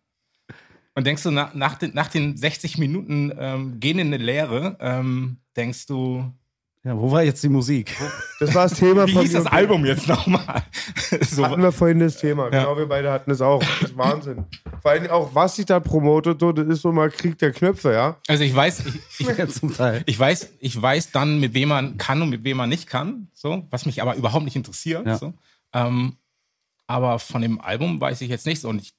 und 0.96 1.06
denkst 1.06 1.24
du, 1.24 1.32
nach, 1.32 1.54
nach, 1.54 1.76
den, 1.76 1.94
nach 1.94 2.08
den 2.08 2.38
60 2.38 2.78
Minuten 2.78 3.32
ähm, 3.38 3.80
gehen 3.80 4.00
in 4.00 4.08
eine 4.08 4.18
Leere, 4.18 4.78
ähm, 4.80 5.38
denkst 5.56 5.88
du, 5.88 6.32
ja. 6.84 6.98
Wo 6.98 7.12
war 7.12 7.24
jetzt 7.24 7.42
die 7.44 7.50
Musik? 7.50 7.96
Das 8.40 8.54
war 8.54 8.64
das 8.68 8.78
Thema 8.78 9.08
wie 9.08 9.14
von 9.14 9.22
hieß 9.22 9.34
das. 9.34 9.46
Album 9.46 9.86
jetzt 9.86 10.08
nochmal? 10.08 10.64
so, 11.22 11.46
Hatten 11.46 11.62
wir 11.62 11.72
vorhin 11.72 12.00
das 12.00 12.18
Thema. 12.18 12.46
Ja. 12.46 12.50
Genau, 12.50 12.78
wir 12.78 12.88
beide 12.88 13.12
hatten 13.12 13.32
es 13.32 13.42
auch. 13.42 13.64
Das 13.64 13.92
ist 13.92 13.98
Wahnsinn. 13.98 14.46
Vor 14.82 14.92
allem 14.92 15.10
auch, 15.10 15.34
was 15.34 15.56
sich 15.56 15.66
da 15.66 15.80
promotet, 15.80 16.42
so, 16.42 16.52
das 16.52 16.68
ist 16.68 16.82
so 16.82 16.92
mal 16.92 17.10
Krieg 17.10 17.38
der 17.38 17.54
Knöpfe, 17.54 17.94
ja. 17.94 18.18
also 18.28 18.44
ich 18.44 18.54
weiß, 18.54 18.86
ich, 19.18 19.28
ich, 19.30 19.50
zum 19.50 19.74
Teil. 19.74 20.04
ich 20.06 20.20
weiß, 20.20 20.50
ich 20.60 20.82
weiß 20.82 21.12
dann, 21.12 21.40
mit 21.40 21.54
wem 21.54 21.70
man 21.70 21.98
kann 21.98 22.22
und 22.22 22.30
mit 22.30 22.44
wem 22.44 22.58
man 22.58 22.68
nicht 22.68 22.88
kann, 22.88 23.30
so, 23.34 23.66
was 23.70 23.86
mich 23.86 24.02
aber 24.02 24.16
überhaupt 24.16 24.44
nicht 24.44 24.58
interessiert. 24.58 25.08
Ja. 25.08 25.18
So. 25.18 25.34
Ähm, 25.74 26.18
aber 26.88 27.20
von 27.20 27.42
dem 27.42 27.62
Album 27.62 28.02
weiß 28.02 28.20
ich 28.22 28.30
jetzt 28.30 28.46
nichts 28.46 28.66
und 28.66 28.82
ich, 28.82 28.94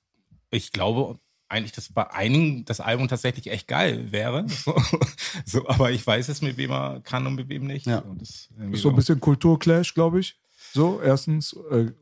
ich 0.51 0.73
glaube 0.73 1.19
eigentlich, 1.49 1.73
dass 1.73 1.89
bei 1.93 2.11
einigen 2.11 2.65
das 2.65 2.81
Album 2.81 3.09
tatsächlich 3.09 3.51
echt 3.51 3.69
geil 3.69 4.11
wäre. 4.13 4.47
So, 4.49 4.75
so, 5.47 5.69
aber 5.69 5.91
ich 5.93 6.07
weiß 6.07 6.29
es, 6.29 6.43
mit 6.43 6.57
wem 6.57 6.71
man 6.71 7.03
kann 7.03 7.27
und 7.27 7.35
mit 7.35 7.49
wem 7.49 7.67
nicht. 7.67 7.87
Ja. 7.87 8.03
Das 8.19 8.49
Ist 8.73 8.83
so 8.83 8.89
ein 8.91 8.97
bisschen 8.97 9.21
Kulturclash, 9.21 9.95
glaube 9.95 10.21
ich. 10.21 10.37
So, 10.73 11.01
erstens, 11.01 11.57
äh, 11.71 11.93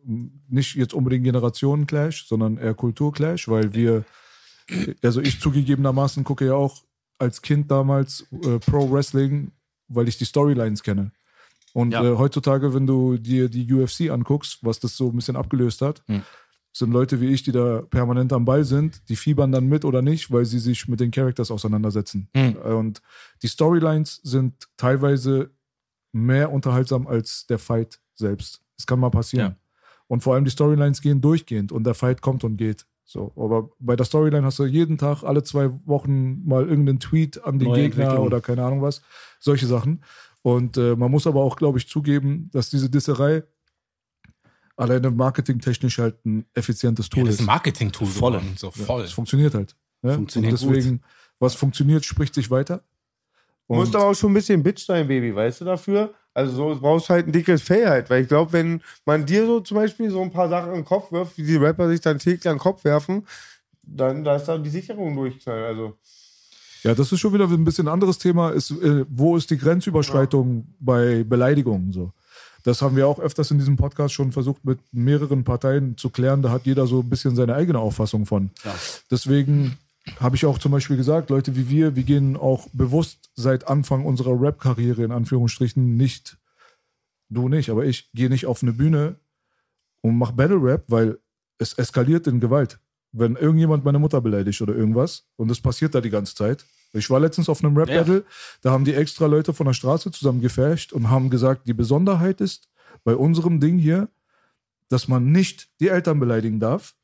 nicht 0.49 0.77
jetzt 0.77 0.95
unbedingt 0.95 1.25
Generationenclash, 1.25 2.27
sondern 2.27 2.57
eher 2.57 2.73
Kulturclash, 2.75 3.49
weil 3.49 3.75
wir, 3.75 4.05
also 5.03 5.21
ich 5.21 5.41
zugegebenermaßen 5.41 6.25
gucke 6.25 6.47
ja 6.47 6.55
auch 6.55 6.83
als 7.19 7.43
Kind 7.43 7.71
damals 7.71 8.27
äh, 8.45 8.59
Pro 8.59 8.91
Wrestling, 8.91 9.53
weil 9.89 10.09
ich 10.09 10.17
die 10.17 10.25
Storylines 10.25 10.83
kenne. 10.83 11.13
Und 11.75 11.93
Ja. 11.93 12.03
äh, 12.03 12.17
heutzutage, 12.17 12.73
wenn 12.75 12.87
du 12.87 13.17
dir 13.19 13.49
die 13.49 13.71
UFC 13.73 14.11
anguckst, 14.11 14.59
was 14.63 14.81
das 14.81 14.97
so 14.97 15.09
ein 15.09 15.17
bisschen 15.17 15.37
abgelöst 15.37 15.83
hat, 15.83 16.03
Hm. 16.07 16.23
Sind 16.73 16.91
Leute 16.91 17.21
wie 17.21 17.29
ich, 17.29 17.43
die 17.43 17.53
da 17.53 17.83
permanent 17.83 18.33
am 18.33 18.45
Ball 18.45 18.65
sind, 18.65 19.09
die 19.09 19.17
fiebern 19.17 19.53
dann 19.53 19.69
mit 19.69 19.85
oder 19.85 20.01
nicht, 20.01 20.31
weil 20.31 20.45
sie 20.45 20.59
sich 20.59 20.89
mit 20.89 21.01
den 21.01 21.11
Characters 21.11 21.51
auseinandersetzen. 21.51 22.29
Hm. 22.35 22.57
Und 22.57 23.03
die 23.43 23.49
Storylines 23.49 24.21
sind 24.23 24.69
teilweise 24.77 25.51
mehr 26.13 26.51
unterhaltsam 26.51 27.07
als 27.07 27.47
der 27.47 27.59
Fight 27.59 28.01
selbst. 28.15 28.63
Das 28.77 28.87
kann 28.87 29.01
mal 29.01 29.11
passieren. 29.11 29.53
Ja. 29.53 29.57
Und 30.07 30.23
vor 30.23 30.35
allem 30.35 30.45
die 30.45 30.51
Storylines 30.51 31.03
gehen 31.03 31.21
durchgehend 31.21 31.73
und 31.73 31.85
der 31.85 31.95
Fight 31.95 32.23
kommt 32.23 32.45
und 32.45 32.57
geht. 32.57 32.87
So, 33.05 33.33
aber 33.37 33.69
bei 33.79 33.95
der 33.95 34.07
Storyline 34.07 34.47
hast 34.47 34.59
du 34.59 34.65
jeden 34.65 34.97
Tag, 34.97 35.23
alle 35.23 35.43
zwei 35.43 35.71
Wochen 35.85 36.43
mal 36.47 36.67
irgendeinen 36.67 36.99
Tweet 36.99 37.45
an 37.45 37.59
den 37.59 37.69
Neue 37.69 37.91
Gegner 37.91 38.23
oder 38.23 38.41
keine 38.41 38.65
Ahnung 38.65 38.81
was. 38.81 39.03
Solche 39.39 39.67
Sachen. 39.67 40.03
Und 40.41 40.79
äh, 40.79 40.97
man 40.97 41.11
muss 41.11 41.27
aber 41.27 41.43
auch, 41.43 41.57
glaube 41.57 41.79
ich, 41.79 41.89
zugeben, 41.89 42.49
dass 42.53 42.71
diese 42.71 42.89
Disserei 42.89 43.43
alleine 44.77 45.11
marketingtechnisch 45.11 45.99
halt 45.99 46.25
ein 46.25 46.45
effizientes 46.55 47.07
Ja, 47.07 47.11
Tool 47.11 47.25
das 47.25 47.35
ist 47.35 47.41
ist. 47.41 47.45
ein 47.45 47.47
Marketing-Tool 47.47 48.07
Voll. 48.09 48.33
geworden, 48.33 48.55
so 48.57 48.71
voll. 48.71 49.03
Es 49.03 49.13
funktioniert 49.13 49.55
halt. 49.55 49.75
Ne? 50.03 50.15
Funktioniert 50.15 50.61
und 50.63 50.71
deswegen, 50.75 51.03
was 51.39 51.55
funktioniert, 51.55 52.05
spricht 52.05 52.35
sich 52.35 52.51
weiter. 52.51 52.83
Du 53.69 53.75
musst 53.77 53.95
aber 53.97 54.07
auch 54.07 54.15
schon 54.15 54.33
ein 54.33 54.35
bisschen 54.35 54.63
Bitch 54.63 54.85
sein, 54.85 55.07
Baby, 55.09 55.35
weißt 55.35 55.61
du 55.63 55.65
dafür? 55.65 56.13
Also 56.35 56.55
so 56.55 56.75
du 56.75 56.81
brauchst 56.81 57.09
halt 57.11 57.27
ein 57.27 57.33
dickes 57.33 57.63
Fell 57.63 57.87
halt, 57.89 58.11
weil 58.11 58.23
ich 58.23 58.29
glaube, 58.29 58.53
wenn 58.53 58.83
man 59.07 59.25
dir 59.25 59.47
so 59.47 59.61
zum 59.61 59.77
Beispiel 59.77 60.11
so 60.11 60.21
ein 60.23 60.31
paar 60.31 60.49
Sachen 60.49 60.71
in 60.71 60.77
den 60.77 60.85
Kopf 60.85 61.13
wirft, 61.13 61.37
wie 61.39 61.43
die 61.45 61.57
Rapper 61.57 61.89
sich 61.89 62.01
dann 62.01 62.19
täglich 62.19 62.47
an 62.49 62.55
den 62.57 62.61
Kopf 62.61 62.85
werfen, 62.85 63.27
dann 63.83 64.25
da 64.25 64.37
ist 64.37 64.45
dann 64.47 64.63
die 64.65 64.71
Sicherung 64.71 65.15
durchknallt. 65.15 65.65
Also 65.65 65.97
Ja, 66.83 66.95
das 66.95 67.13
ist 67.13 67.21
schon 67.21 67.33
wieder 67.33 67.49
ein 67.49 67.65
bisschen 67.65 67.89
anderes 67.89 68.19
Thema. 68.19 68.51
Ist, 68.51 68.71
äh, 68.73 69.05
wo 69.09 69.37
ist 69.37 69.51
die 69.51 69.59
Grenzüberschreitung 69.59 70.67
bei 70.81 71.23
Beleidigungen? 71.25 71.93
So? 71.93 72.13
Das 72.63 72.83
haben 72.83 72.97
wir 72.97 73.09
auch 73.09 73.19
öfters 73.19 73.51
in 73.51 73.59
diesem 73.59 73.77
Podcast 73.77 74.15
schon 74.15 74.33
versucht, 74.33 74.65
mit 74.65 74.79
mehreren 74.93 75.45
Parteien 75.45 75.97
zu 75.97 76.11
klären. 76.11 76.43
Da 76.43 76.51
hat 76.51 76.67
jeder 76.67 76.87
so 76.87 77.01
ein 77.01 77.09
bisschen 77.09 77.35
seine 77.35 77.55
eigene 77.55 77.79
Auffassung 77.79 78.27
von. 78.27 78.51
Deswegen 79.11 79.79
habe 80.19 80.37
ich 80.37 80.47
auch 80.47 80.59
zum 80.59 80.73
Beispiel 80.73 80.97
gesagt, 80.97 81.31
Leute 81.31 81.57
wie 81.57 81.69
wir, 81.69 81.97
wir 81.97 82.03
gehen 82.03 82.37
auch 82.37 82.69
bewusst 82.73 83.31
seit 83.35 83.69
Anfang 83.69 84.05
unserer 84.05 84.41
Rap-Karriere 84.41 85.05
in 85.05 85.13
Anführungsstrichen 85.13 85.97
nicht, 85.97 86.39
du 87.29 87.49
nicht, 87.49 87.71
aber 87.71 87.85
ich 87.85 88.11
gehe 88.13 88.29
nicht 88.29 88.47
auf 88.47 88.63
eine 88.63 88.73
Bühne 88.73 89.17
und 90.01 90.19
mache 90.19 90.33
Battle-Rap, 90.33 90.85
weil 90.89 91.19
es 91.59 91.75
eskaliert 91.75 92.27
in 92.27 92.41
Gewalt. 92.41 92.79
Wenn 93.13 93.37
irgendjemand 93.37 93.85
meine 93.85 93.99
Mutter 93.99 94.21
beleidigt 94.21 94.61
oder 94.61 94.75
irgendwas 94.75 95.25
und 95.37 95.49
das 95.49 95.61
passiert 95.61 95.95
da 95.95 96.01
die 96.01 96.11
ganze 96.11 96.35
Zeit. 96.35 96.65
Ich 96.95 97.09
war 97.09 97.21
letztens 97.21 97.49
auf 97.49 97.65
einem 97.65 97.77
Rap-Battle, 97.77 98.25
da 98.61 98.71
haben 98.71 98.85
die 98.85 98.95
extra 98.95 99.27
Leute 99.27 99.55
von 99.55 99.67
der 99.67 99.73
Straße 99.73 100.11
zusammen 100.11 100.41
gefasht 100.41 100.93
und 100.93 101.09
haben 101.11 101.31
gesagt, 101.31 101.67
die 101.67 101.73
Besonderheit 101.73 102.41
ist 102.41 102.69
bei 103.05 103.17
unserem 103.17 103.61
Ding 103.61 103.79
hier, 103.79 104.09
dass 104.89 105.09
man 105.09 105.33
nicht 105.33 105.69
die 105.81 105.89
Eltern 105.89 106.21
beleidigen 106.21 106.61
darf. 106.61 106.95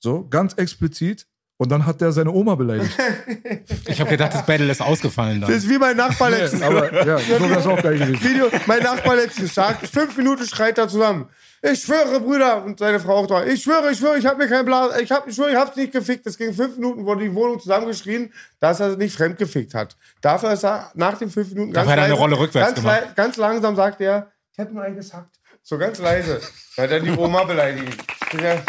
So, 0.00 0.26
ganz 0.28 0.54
explizit. 0.54 1.26
Und 1.60 1.70
dann 1.70 1.86
hat 1.86 2.00
der 2.00 2.12
seine 2.12 2.30
Oma 2.30 2.54
beleidigt. 2.54 2.96
Ich 3.88 4.00
habe 4.00 4.10
gedacht, 4.10 4.34
das 4.34 4.46
Battle 4.46 4.70
ist 4.70 4.80
ausgefallen 4.80 5.40
dann. 5.40 5.50
das 5.50 5.64
ist 5.64 5.70
wie 5.70 5.78
mein 5.78 5.96
Nachbar 5.96 6.30
letztens. 6.30 6.62
Aber 6.62 7.04
ja, 7.04 7.18
so 7.18 7.40
wäre 7.48 7.58
es 7.58 7.66
auch 7.66 7.82
geil 7.82 7.98
gewesen. 7.98 8.22
Video, 8.22 8.48
mein 8.66 8.82
Nachbar 8.82 9.16
letztens 9.16 9.54
sagt, 9.54 9.86
fünf 9.88 10.16
Minuten 10.16 10.46
schreit 10.46 10.78
er 10.78 10.88
zusammen. 10.88 11.28
Ich 11.60 11.82
schwöre, 11.82 12.20
Brüder, 12.20 12.64
und 12.64 12.78
seine 12.78 13.00
Frau 13.00 13.16
auch 13.16 13.26
da. 13.26 13.44
Ich 13.44 13.62
schwöre, 13.62 13.90
ich 13.90 13.98
schwöre, 13.98 14.16
ich 14.16 14.26
habe 14.26 14.38
mir 14.38 14.48
kein 14.48 14.64
Blas, 14.64 14.98
ich 15.00 15.10
habe, 15.10 15.28
ich 15.28 15.34
schwöre, 15.34 15.50
ich 15.50 15.56
hab's 15.56 15.76
nicht 15.76 15.92
gefickt. 15.92 16.24
Es 16.26 16.38
ging 16.38 16.54
fünf 16.54 16.76
Minuten, 16.76 17.04
wurde 17.04 17.24
die 17.24 17.34
Wohnung 17.34 17.58
zusammengeschrien, 17.58 18.32
dass 18.60 18.78
er 18.78 18.96
nicht 18.96 19.16
fremd 19.16 19.38
gefickt 19.38 19.74
hat. 19.74 19.96
Dafür 20.20 20.52
ist 20.52 20.64
er 20.64 20.92
nach 20.94 21.18
den 21.18 21.30
fünf 21.30 21.50
Minuten 21.50 21.72
Dafür 21.72 21.92
hat 21.92 21.98
er 21.98 22.04
eine 22.04 22.14
Rolle 22.14 22.38
rückwärts 22.38 22.74
ganz, 22.74 22.80
gemacht. 22.80 23.16
ganz 23.16 23.36
langsam 23.36 23.74
sagt 23.74 24.00
er, 24.00 24.30
ich 24.52 24.58
habe 24.58 24.72
nur 24.72 24.84
einen 24.84 24.96
gesackt. 24.96 25.36
So 25.62 25.76
ganz 25.76 25.98
leise. 25.98 26.40
Da 26.76 26.84
hat 26.84 26.90
er 26.92 27.00
die 27.00 27.10
Oma 27.10 27.44
beleidigt. 27.44 28.02
Ja, 28.40 28.62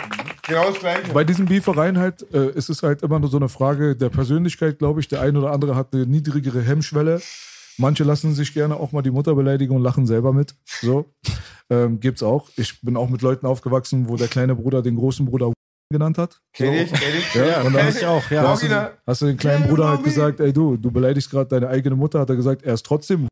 genau 0.48 0.72
das 0.72 0.80
Gleiche. 0.80 1.14
Bei 1.14 1.24
diesen 1.24 1.46
Beefereien 1.46 1.98
halt 1.98 2.26
äh, 2.34 2.50
ist 2.52 2.70
es 2.70 2.84
halt 2.84 3.04
immer 3.04 3.20
nur 3.20 3.30
so 3.30 3.38
eine 3.38 3.50
Frage 3.50 3.96
der 3.96 4.10
Persönlichkeit, 4.10 4.80
glaube 4.80 5.00
ich. 5.00 5.08
Der 5.08 5.22
eine 5.22 5.40
oder 5.40 5.52
andere 5.52 5.76
hat 5.76 5.94
eine 5.94 6.06
niedrigere 6.06 6.62
Hemmschwelle. 6.62 7.22
Manche 7.80 8.04
lassen 8.04 8.34
sich 8.34 8.54
gerne 8.54 8.76
auch 8.76 8.92
mal 8.92 9.02
die 9.02 9.10
Mutter 9.10 9.34
beleidigen 9.36 9.74
und 9.74 9.82
lachen 9.82 10.06
selber 10.06 10.34
mit. 10.34 10.54
So. 10.82 11.06
Ähm, 11.70 12.00
gibt's 12.02 12.22
auch. 12.22 12.50
Ich 12.58 12.82
bin 12.82 12.98
auch 12.98 13.10
mit 13.10 13.22
Leuten 13.22 13.46
aufgewachsen, 13.46 14.10
wo 14.10 14.18
der 14.18 14.28
kleine 14.28 14.54
Bruder 14.54 14.82
den 14.82 14.98
großen 14.98 15.26
Bruder 15.26 15.54
genannt 15.90 16.18
hat. 16.18 16.42
Kenn 16.52 16.74
ich, 16.74 16.92
kenn 16.92 17.18
ich. 17.18 17.34
Ja, 17.34 17.62
und 17.62 17.74
dann 17.74 17.88
ich 17.88 18.06
auch, 18.06 18.30
ja. 18.32 18.48
hast, 18.48 18.64
du, 18.64 18.92
hast 19.08 19.22
du 19.22 19.26
den 19.28 19.38
kleinen 19.38 19.64
Ja, 19.64 19.70
Bruder 19.70 19.90
halt 19.90 20.04
gesagt, 20.04 20.40
ey 20.42 20.52
du, 20.52 20.76
du 20.76 20.92
beleidigst 20.92 21.30
gerade 21.32 21.48
deine 21.48 21.70
eigene 21.70 21.96
Mutter, 21.96 22.20
hat 22.20 22.30
er 22.30 22.36
gesagt, 22.36 22.64
er 22.64 22.74
ist 22.74 22.86
trotzdem. 22.86 23.28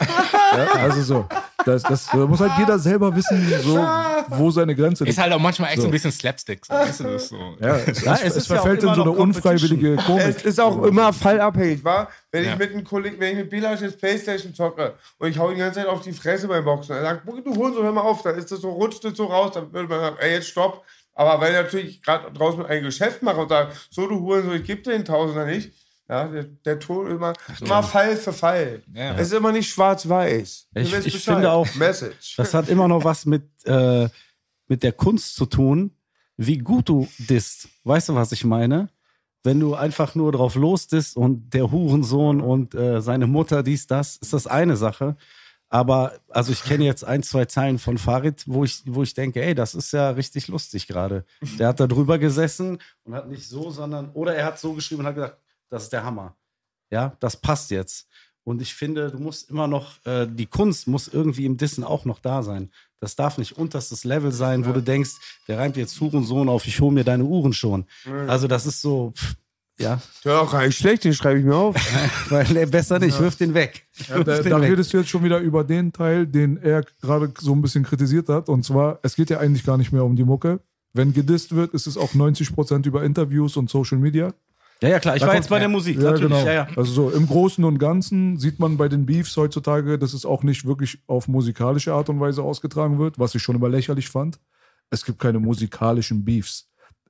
Ja, 0.00 0.66
also 0.82 1.02
so. 1.02 1.26
Das, 1.64 1.82
das, 1.82 2.06
da 2.06 2.18
muss 2.18 2.40
halt 2.40 2.52
jeder 2.58 2.78
selber 2.78 3.14
wissen, 3.14 3.46
so, 3.62 3.76
wo 4.28 4.50
seine 4.50 4.74
Grenze 4.74 5.04
Ist 5.04 5.08
liegt. 5.08 5.18
halt 5.20 5.32
auch 5.32 5.38
manchmal 5.40 5.68
echt 5.70 5.76
so 5.78 5.82
So. 5.82 5.88
ein 5.88 5.90
bisschen 5.90 6.12
Slapstick. 6.12 6.64
So, 6.64 6.72
weißt 6.72 7.00
du, 7.00 7.04
das 7.04 7.22
ist 7.24 7.28
so. 7.30 7.36
Ja, 7.60 7.76
es, 7.86 8.02
Ja, 8.02 8.12
es, 8.14 8.20
es 8.20 8.26
es 8.28 8.36
ist 8.36 8.46
verfällt 8.46 8.82
in 8.82 8.94
so 8.94 9.02
eine 9.02 9.10
unfreiwillige 9.10 9.96
Komik. 9.96 10.22
Es 10.28 10.42
ist 10.44 10.60
auch 10.60 10.82
immer 10.84 11.12
fallabhängig, 11.12 11.84
wa? 11.84 12.08
Wenn 12.30 12.44
Ja. 12.44 12.52
ich 12.52 12.58
mit 12.58 12.72
einem 12.72 12.84
Kollegen, 12.84 13.18
wenn 13.20 13.32
ich 13.32 13.36
mit 13.38 13.50
Belasch 13.50 13.80
jetzt 13.80 13.98
Playstation 13.98 14.54
zocke 14.54 14.94
und 15.18 15.28
ich 15.28 15.38
hau 15.38 15.48
ihn 15.50 15.56
die 15.56 15.60
ganze 15.60 15.80
Zeit 15.80 15.88
auf 15.88 16.00
die 16.00 16.12
Fresse 16.12 16.48
beim 16.48 16.64
Boxen, 16.64 16.94
er 16.96 17.02
sagt, 17.02 17.22
du 17.26 17.54
Hurensohn, 17.54 17.82
hör 17.82 17.92
mal 17.92 18.00
auf, 18.02 18.22
dann 18.22 18.36
ist 18.38 18.50
das 18.50 18.60
so, 18.60 18.70
rutscht 18.70 19.04
das 19.04 19.16
so 19.16 19.26
raus, 19.26 19.50
dann 19.54 19.72
würde 19.72 19.88
man 19.88 20.00
sagen, 20.00 20.16
ey, 20.20 20.32
jetzt 20.34 20.48
stopp. 20.48 20.84
Aber 21.14 21.40
weil 21.40 21.50
ich 21.52 21.58
natürlich 21.60 22.02
gerade 22.02 22.30
draußen 22.32 22.64
ein 22.64 22.82
Geschäft 22.84 23.22
mache 23.22 23.38
und 23.40 23.48
sage, 23.48 23.72
so 23.90 24.06
du 24.06 24.20
Hurensohn, 24.20 24.54
ich 24.54 24.64
geb 24.64 24.84
dir 24.84 24.92
den 24.92 25.04
Tausender 25.04 25.44
nicht, 25.44 25.72
ja, 26.08 26.26
der, 26.28 26.44
der 26.44 26.78
Ton 26.78 27.10
immer, 27.10 27.32
immer 27.60 27.82
Fall 27.82 28.16
für 28.16 28.32
Fall. 28.32 28.82
Ja. 28.94 29.14
Es 29.16 29.28
ist 29.28 29.34
immer 29.34 29.52
nicht 29.52 29.70
schwarz-weiß. 29.70 30.68
Ich- 30.74 30.92
ich 31.06 31.18
finde 31.24 31.50
auch- 31.52 31.74
Message. 31.74 32.34
Das 32.36 32.54
hat 32.54 32.68
immer 32.68 32.88
noch 32.88 33.04
was 33.04 33.26
mit, 33.26 33.42
äh, 33.66 34.08
mit 34.68 34.82
der 34.82 34.92
Kunst 34.92 35.34
zu 35.36 35.46
tun, 35.46 35.90
wie 36.36 36.58
gut 36.58 36.88
du 36.88 37.08
disst. 37.18 37.68
Weißt 37.84 38.08
du, 38.08 38.14
was 38.14 38.32
ich 38.32 38.44
meine? 38.44 38.88
Wenn 39.44 39.60
du 39.60 39.74
einfach 39.74 40.14
nur 40.14 40.32
drauf 40.32 40.54
losdisst 40.56 41.16
und 41.16 41.52
der 41.54 41.70
Hurensohn 41.70 42.40
und 42.40 42.74
äh, 42.74 43.00
seine 43.00 43.26
Mutter 43.26 43.62
dies, 43.62 43.86
das, 43.86 44.16
ist 44.16 44.32
das 44.32 44.46
eine 44.46 44.76
Sache. 44.76 45.16
Aber 45.70 46.14
also 46.28 46.50
ich 46.52 46.64
kenne 46.64 46.84
jetzt 46.84 47.04
ein, 47.04 47.22
zwei 47.22 47.44
Zeilen 47.44 47.78
von 47.78 47.98
Farid, 47.98 48.44
wo 48.46 48.64
ich, 48.64 48.82
wo 48.86 49.02
ich 49.02 49.12
denke, 49.14 49.42
ey, 49.42 49.54
das 49.54 49.74
ist 49.74 49.92
ja 49.92 50.10
richtig 50.10 50.48
lustig 50.48 50.86
gerade. 50.86 51.24
Der 51.58 51.68
hat 51.68 51.80
da 51.80 51.86
drüber 51.86 52.18
gesessen 52.18 52.78
und 53.04 53.14
hat 53.14 53.28
nicht 53.28 53.46
so, 53.46 53.70
sondern, 53.70 54.10
oder 54.12 54.34
er 54.34 54.46
hat 54.46 54.58
so 54.58 54.72
geschrieben 54.72 55.00
und 55.02 55.06
hat 55.08 55.14
gesagt, 55.14 55.36
das 55.70 55.84
ist 55.84 55.92
der 55.92 56.04
Hammer. 56.04 56.36
Ja, 56.90 57.16
das 57.20 57.36
passt 57.36 57.70
jetzt. 57.70 58.08
Und 58.44 58.62
ich 58.62 58.74
finde, 58.74 59.10
du 59.10 59.18
musst 59.18 59.50
immer 59.50 59.68
noch, 59.68 60.04
äh, 60.06 60.26
die 60.26 60.46
Kunst 60.46 60.86
muss 60.88 61.08
irgendwie 61.08 61.44
im 61.44 61.58
Dissen 61.58 61.84
auch 61.84 62.06
noch 62.06 62.18
da 62.18 62.42
sein. 62.42 62.70
Das 62.98 63.14
darf 63.14 63.36
nicht 63.36 63.58
unterstes 63.58 64.04
Level 64.04 64.32
sein, 64.32 64.64
wo 64.64 64.72
du 64.72 64.82
denkst, 64.82 65.10
der 65.46 65.58
reimt 65.58 65.76
jetzt 65.76 66.00
Hurensohn 66.00 66.48
auf, 66.48 66.66
ich 66.66 66.80
hole 66.80 66.92
mir 66.92 67.04
deine 67.04 67.24
Uhren 67.24 67.52
schon. 67.52 67.84
Also 68.26 68.48
das 68.48 68.64
ist 68.66 68.80
so, 68.80 69.12
pff, 69.14 69.36
ja, 69.78 70.00
Ja, 70.24 70.40
auch 70.40 70.50
gar 70.50 70.66
nicht 70.66 70.76
schlecht, 70.76 71.04
den 71.04 71.14
schreibe 71.14 71.38
ich 71.38 71.44
mir 71.44 71.54
auf. 71.54 71.76
weil 72.30 72.66
besser 72.66 72.98
nicht, 72.98 73.18
wirf 73.20 73.36
den 73.36 73.54
weg. 73.54 73.86
Ja, 74.08 74.24
da, 74.24 74.40
den 74.40 74.50
da 74.50 74.60
weg. 74.60 74.70
redest 74.70 74.92
du 74.92 74.98
jetzt 74.98 75.08
schon 75.08 75.22
wieder 75.22 75.38
über 75.38 75.62
den 75.62 75.92
Teil, 75.92 76.26
den 76.26 76.56
er 76.56 76.84
gerade 77.00 77.32
so 77.38 77.52
ein 77.52 77.62
bisschen 77.62 77.84
kritisiert 77.84 78.28
hat. 78.28 78.48
Und 78.48 78.64
zwar, 78.64 78.98
es 79.02 79.14
geht 79.14 79.30
ja 79.30 79.38
eigentlich 79.38 79.64
gar 79.64 79.76
nicht 79.76 79.92
mehr 79.92 80.04
um 80.04 80.16
die 80.16 80.24
Mucke. 80.24 80.60
Wenn 80.94 81.12
gedisst 81.12 81.54
wird, 81.54 81.74
ist 81.74 81.86
es 81.86 81.96
auch 81.96 82.14
90% 82.14 82.86
über 82.86 83.04
Interviews 83.04 83.56
und 83.56 83.70
Social 83.70 83.98
Media. 83.98 84.32
Ja, 84.82 84.88
ja, 84.90 85.00
klar. 85.00 85.16
Ich 85.16 85.22
Da 85.22 85.28
war 85.28 85.34
jetzt 85.34 85.48
bei 85.48 85.58
der 85.58 85.68
Musik. 85.68 85.96
Ja, 85.96 86.12
natürlich. 86.12 86.22
genau. 86.32 86.44
Ja, 86.46 86.52
ja. 86.52 86.68
Also 86.76 86.92
so 86.92 87.10
im 87.10 87.26
Großen 87.26 87.64
und 87.64 87.78
Ganzen 87.78 88.38
sieht 88.38 88.58
man 88.60 88.76
bei 88.76 88.88
den 88.88 89.06
Beefs 89.06 89.36
heutzutage, 89.36 89.98
dass 89.98 90.12
es 90.12 90.24
auch 90.24 90.42
nicht 90.44 90.64
wirklich 90.66 90.98
auf 91.08 91.26
musikalische 91.26 91.92
Art 91.92 92.08
und 92.08 92.20
Weise 92.20 92.42
ausgetragen 92.42 92.98
wird, 92.98 93.18
was 93.18 93.34
ich 93.34 93.42
schon 93.42 93.56
immer 93.56 93.68
lächerlich 93.68 94.08
fand. 94.08 94.38
Es 94.90 95.04
gibt 95.04 95.18
keine 95.18 95.40
musikalischen 95.40 96.24
Beefs. 96.24 96.66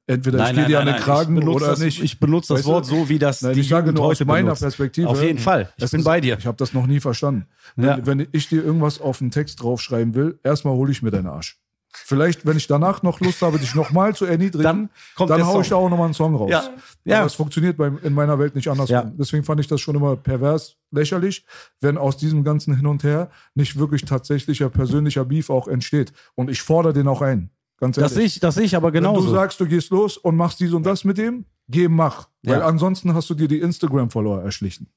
Entweder 0.06 0.48
ich 0.48 0.56
gehe 0.56 0.64
dir 0.66 0.80
an 0.80 0.86
den 0.86 0.96
Kragen 0.96 1.46
oder 1.46 1.66
das, 1.66 1.80
nicht. 1.80 2.02
Ich 2.02 2.18
benutze 2.18 2.54
das 2.54 2.60
Weißt? 2.60 2.66
Wort 2.68 2.86
so, 2.86 3.10
wie 3.10 3.18
das 3.18 3.42
Nein, 3.42 3.52
die 3.52 3.60
ich 3.60 3.68
sage 3.68 3.88
Jugend 3.88 3.98
nur 3.98 4.06
aus 4.06 4.20
meiner 4.24 4.44
benutzt. 4.44 4.62
Perspektive. 4.62 5.06
Auf 5.06 5.22
jeden 5.22 5.38
Fall. 5.38 5.70
Ich 5.76 5.84
Es 5.84 5.90
bin 5.90 6.00
ist- 6.00 6.06
bei 6.06 6.22
dir. 6.22 6.38
Ich 6.38 6.46
habe 6.46 6.56
das 6.56 6.72
noch 6.72 6.86
nie 6.86 6.98
verstanden. 7.00 7.46
Wenn, 7.76 7.84
Ja. 7.86 7.98
wenn 8.06 8.26
ich 8.32 8.48
dir 8.48 8.64
irgendwas 8.64 9.02
auf 9.02 9.18
den 9.18 9.30
Text 9.30 9.62
draufschreiben 9.62 10.14
will, 10.14 10.38
erstmal 10.42 10.72
hole 10.72 10.90
ich 10.90 11.02
mir 11.02 11.10
deinen 11.10 11.26
Arsch. 11.26 11.60
Vielleicht, 11.92 12.46
wenn 12.46 12.56
ich 12.56 12.66
danach 12.66 13.02
noch 13.02 13.20
Lust 13.20 13.42
habe, 13.42 13.58
dich 13.58 13.74
nochmal 13.74 14.14
zu 14.14 14.24
erniedrigen, 14.24 14.62
Dann 14.64 14.76
dann, 14.78 14.90
kommt 15.16 15.30
der 15.30 15.46
haue 15.46 15.62
ich 15.62 15.68
da 15.68 15.76
auch 15.76 15.88
nochmal 15.88 16.06
einen 16.06 16.14
Song 16.14 16.34
raus. 16.34 16.50
Ja. 16.50 16.70
Ja. 17.04 17.18
Aber 17.18 17.26
es 17.26 17.34
funktioniert 17.34 17.76
bei, 17.76 17.90
in 18.02 18.12
meiner 18.12 18.38
Welt 18.38 18.54
nicht 18.54 18.68
anders. 18.68 18.88
Ja. 18.90 19.04
Deswegen 19.04 19.44
fand 19.44 19.60
ich 19.60 19.66
das 19.66 19.80
schon 19.80 19.96
immer 19.96 20.16
pervers, 20.16 20.76
lächerlich, 20.90 21.44
wenn 21.80 21.96
aus 21.96 22.16
diesem 22.16 22.44
ganzen 22.44 22.76
Hin 22.76 22.86
und 22.86 23.04
Her 23.04 23.30
nicht 23.54 23.78
wirklich 23.78 24.04
tatsächlicher 24.04 24.68
persönlicher 24.68 25.24
Beef 25.24 25.50
auch 25.50 25.66
entsteht. 25.68 26.12
Und 26.34 26.50
ich 26.50 26.62
fordere 26.62 26.92
den 26.92 27.08
auch 27.08 27.22
ein. 27.22 27.50
Ganz 27.80 27.96
ehrlich. 27.96 28.12
Das 28.12 28.22
ich, 28.22 28.40
das 28.40 28.56
ich 28.58 28.76
aber 28.76 28.92
Wenn 28.92 29.04
du 29.04 29.20
sagst, 29.28 29.60
du 29.60 29.66
gehst 29.66 29.90
los 29.90 30.16
und 30.16 30.36
machst 30.36 30.60
dies 30.60 30.72
und 30.72 30.84
das 30.84 31.04
mit 31.04 31.16
dem, 31.16 31.44
geh, 31.68 31.88
mach. 31.88 32.28
Weil 32.42 32.58
Ja. 32.60 32.66
ansonsten 32.66 33.14
hast 33.14 33.30
du 33.30 33.34
dir 33.34 33.48
die 33.48 33.60
Instagram-Follower 33.60 34.42
erschlichen. 34.42 34.88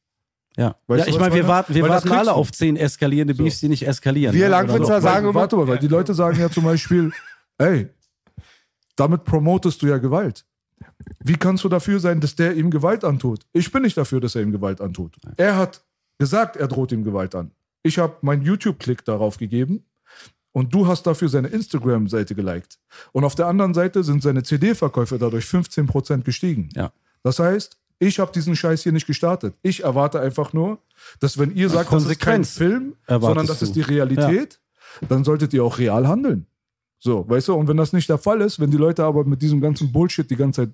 Ja, 0.58 0.76
Weißt 0.88 1.00
ja 1.00 1.06
du, 1.06 1.12
ich 1.12 1.20
meine, 1.20 1.30
ich 1.30 1.36
wir 1.36 1.44
meine? 1.44 1.48
warten, 1.48 1.74
wir 1.76 1.88
warten 1.90 2.12
alle 2.12 2.26
du. 2.32 2.36
auf 2.36 2.52
zehn 2.52 2.76
eskalierende 2.78 3.34
Beefs, 3.36 3.60
die 3.60 3.70
nicht 3.70 3.88
eskalieren. 3.88 4.36
Wir 4.36 4.46
ne? 4.46 4.52
Langwitzer 4.52 4.96
so. 4.96 5.08
sagen 5.08 5.26
immer- 5.26 5.36
Warte 5.36 5.56
mal, 5.56 5.68
weil 5.68 5.80
die 5.80 5.88
Leute 5.88 6.14
sagen 6.14 6.40
ja 6.40 6.50
zum 6.50 6.64
Beispiel, 6.66 7.12
ey, 7.58 7.88
damit 8.96 9.24
promotest 9.24 9.82
du 9.82 9.88
ja 9.88 9.98
Gewalt. 9.98 10.46
Wie 11.20 11.36
kannst 11.36 11.64
du 11.64 11.70
dafür 11.70 12.00
sein, 12.00 12.20
dass 12.20 12.36
der 12.36 12.56
ihm 12.56 12.70
Gewalt 12.70 13.04
antut? 13.04 13.46
Ich 13.54 13.72
bin 13.72 13.84
nicht 13.84 13.98
dafür, 13.98 14.20
dass 14.20 14.36
er 14.36 14.42
ihm 14.42 14.52
Gewalt 14.52 14.82
antut. 14.82 15.16
Er 15.38 15.56
hat 15.58 15.82
gesagt, 16.18 16.56
er 16.58 16.68
droht 16.68 16.92
ihm 16.92 17.04
Gewalt 17.04 17.34
an. 17.36 17.52
Ich 17.84 17.98
habe 17.98 18.18
meinen 18.22 18.44
YouTube-Klick 18.44 19.04
darauf 19.06 19.38
gegeben 19.38 19.86
und 20.52 20.74
du 20.74 20.86
hast 20.88 21.04
dafür 21.08 21.30
seine 21.30 21.48
Instagram-Seite 21.48 22.36
geliked. 22.36 22.78
Und 23.12 23.24
auf 23.24 23.36
der 23.36 23.48
anderen 23.48 23.74
Seite 23.74 24.04
sind 24.04 24.22
seine 24.22 24.44
CD-Verkäufe 24.44 25.18
dadurch 25.18 25.46
15% 25.46 26.24
gestiegen. 26.24 26.70
Ja. 26.76 26.92
Das 27.24 27.40
heißt, 27.40 27.78
ich 28.02 28.20
habe 28.20 28.32
diesen 28.32 28.56
Scheiß 28.56 28.82
hier 28.82 28.92
nicht 28.92 29.06
gestartet. 29.06 29.54
Ich 29.62 29.84
erwarte 29.84 30.20
einfach 30.20 30.54
nur, 30.54 30.80
dass 31.20 31.38
wenn 31.38 31.56
ihr 31.56 31.70
sagt, 31.70 31.94
das 31.94 32.06
ist 32.06 32.20
kein 32.20 32.44
Film, 32.44 32.96
sondern 33.08 33.46
das 33.46 33.60
du. 33.60 33.66
ist 33.66 33.76
die 33.76 33.82
Realität, 33.82 34.60
dann 35.08 35.24
solltet 35.24 35.54
ihr 35.54 35.64
auch 35.64 35.78
real 35.78 36.08
handeln. 36.08 36.48
So, 36.98 37.30
weißt 37.30 37.50
du, 37.50 37.54
und 37.54 37.68
wenn 37.68 37.78
das 37.78 37.94
nicht 37.94 38.10
der 38.10 38.18
Fall 38.18 38.42
ist, 38.42 38.60
wenn 38.60 38.72
die 38.72 38.78
Leute 38.78 39.04
aber 39.04 39.24
mit 39.24 39.42
diesem 39.44 39.62
ganzen 39.62 39.92
Bullshit 39.92 40.30
die 40.30 40.36
ganze 40.36 40.64
Zeit 40.64 40.74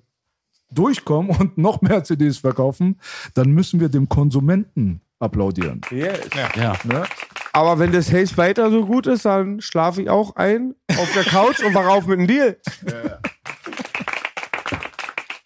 durchkommen 0.70 1.36
und 1.36 1.58
noch 1.58 1.82
mehr 1.82 2.02
CDs 2.02 2.38
verkaufen, 2.38 2.98
dann 3.34 3.50
müssen 3.50 3.78
wir 3.78 3.90
dem 3.90 4.08
Konsumenten 4.08 5.02
applaudieren. 5.18 5.82
Yes. 5.90 6.20
Ja. 6.56 6.76
Ne? 6.84 7.04
Aber 7.52 7.78
wenn 7.78 7.92
das 7.92 8.10
Haze 8.10 8.38
weiter 8.38 8.70
so 8.70 8.86
gut 8.86 9.06
ist, 9.06 9.26
dann 9.26 9.60
schlafe 9.60 10.00
ich 10.00 10.08
auch 10.08 10.36
ein 10.36 10.74
auf 10.96 11.12
der 11.12 11.24
Couch 11.24 11.62
und 11.62 11.74
wache 11.74 11.90
auf 11.90 12.06
mit 12.06 12.20
einem 12.20 12.26
Deal. 12.26 12.56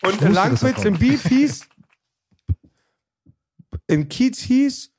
Und 0.03 0.21
in 0.21 0.29
wusste, 0.29 0.33
Langwitz 0.33 0.85
im 0.85 0.99
Beef 0.99 1.23
hieß, 1.29 1.69
in 3.93 4.09
Kiez 4.09 4.39
hieß, 4.41 4.91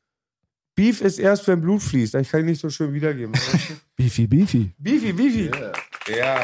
Beef 0.75 1.01
ist 1.01 1.19
erst, 1.19 1.47
wenn 1.47 1.61
Blut 1.61 1.81
fließt. 1.83 2.15
Ich 2.15 2.29
kann 2.29 2.41
ich 2.41 2.45
nicht 2.47 2.61
so 2.61 2.69
schön 2.69 2.93
wiedergeben. 2.93 3.33
Beefy, 3.95 4.25
beefy. 4.25 4.73
Beefy, 4.77 5.13
Beefy. 5.13 5.51
Ja, 6.17 6.43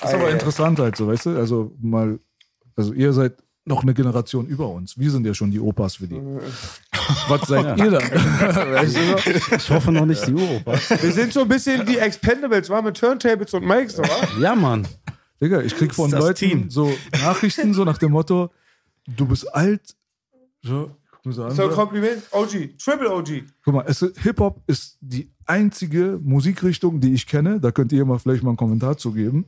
Das 0.00 0.10
ist 0.10 0.14
aber 0.14 0.30
interessant 0.30 0.78
halt 0.80 0.96
so, 0.96 1.06
weißt 1.06 1.26
du? 1.26 1.38
Also 1.38 1.76
mal, 1.80 2.18
also 2.74 2.92
ihr 2.92 3.12
seid 3.12 3.34
noch 3.64 3.82
eine 3.82 3.94
Generation 3.94 4.46
über 4.46 4.68
uns. 4.68 4.98
Wir 4.98 5.10
sind 5.12 5.24
ja 5.24 5.32
schon 5.32 5.52
die 5.52 5.60
Opas 5.60 5.96
für 5.96 6.08
die. 6.08 6.16
Was 7.28 7.42
seid 7.42 7.78
ihr 7.78 7.90
dann? 7.92 8.02
weißt 8.10 8.96
du? 8.96 9.56
Ich 9.56 9.70
hoffe 9.70 9.92
noch 9.92 10.06
nicht 10.06 10.26
die 10.26 10.34
Europa. 10.34 10.72
Wir 11.00 11.12
sind 11.12 11.32
so 11.32 11.42
ein 11.42 11.48
bisschen 11.48 11.86
die 11.86 11.98
Expendables, 11.98 12.68
war 12.68 12.82
mit 12.82 12.96
Turntables 12.96 13.54
und 13.54 13.64
Mikes, 13.64 14.00
oder? 14.00 14.08
Ja, 14.40 14.56
Mann. 14.56 14.88
Digga, 15.40 15.60
ich 15.60 15.76
krieg 15.76 15.94
von 15.94 16.10
Leuten 16.10 16.34
Team. 16.34 16.70
so 16.70 16.92
Nachrichten 17.20 17.74
so 17.74 17.84
nach 17.84 17.98
dem 17.98 18.10
Motto, 18.10 18.50
du 19.06 19.26
bist 19.26 19.52
alt. 19.54 19.82
So, 20.62 20.90
guck 21.10 21.26
mir 21.26 21.32
so 21.32 21.44
an. 21.44 21.50
So. 21.52 21.68
Kompliment. 21.68 22.22
OG, 22.30 22.78
Triple 22.78 23.10
OG. 23.12 23.44
Guck 23.64 23.74
mal, 23.74 23.86
Hip-Hop 23.86 24.62
ist 24.66 24.98
die 25.00 25.32
einzige 25.46 26.20
Musikrichtung, 26.22 27.00
die 27.00 27.14
ich 27.14 27.26
kenne, 27.26 27.60
da 27.60 27.72
könnt 27.72 27.92
ihr 27.92 28.04
mal 28.04 28.18
vielleicht 28.18 28.42
mal 28.42 28.50
einen 28.50 28.56
Kommentar 28.56 28.96
zu 28.96 29.12
geben, 29.12 29.46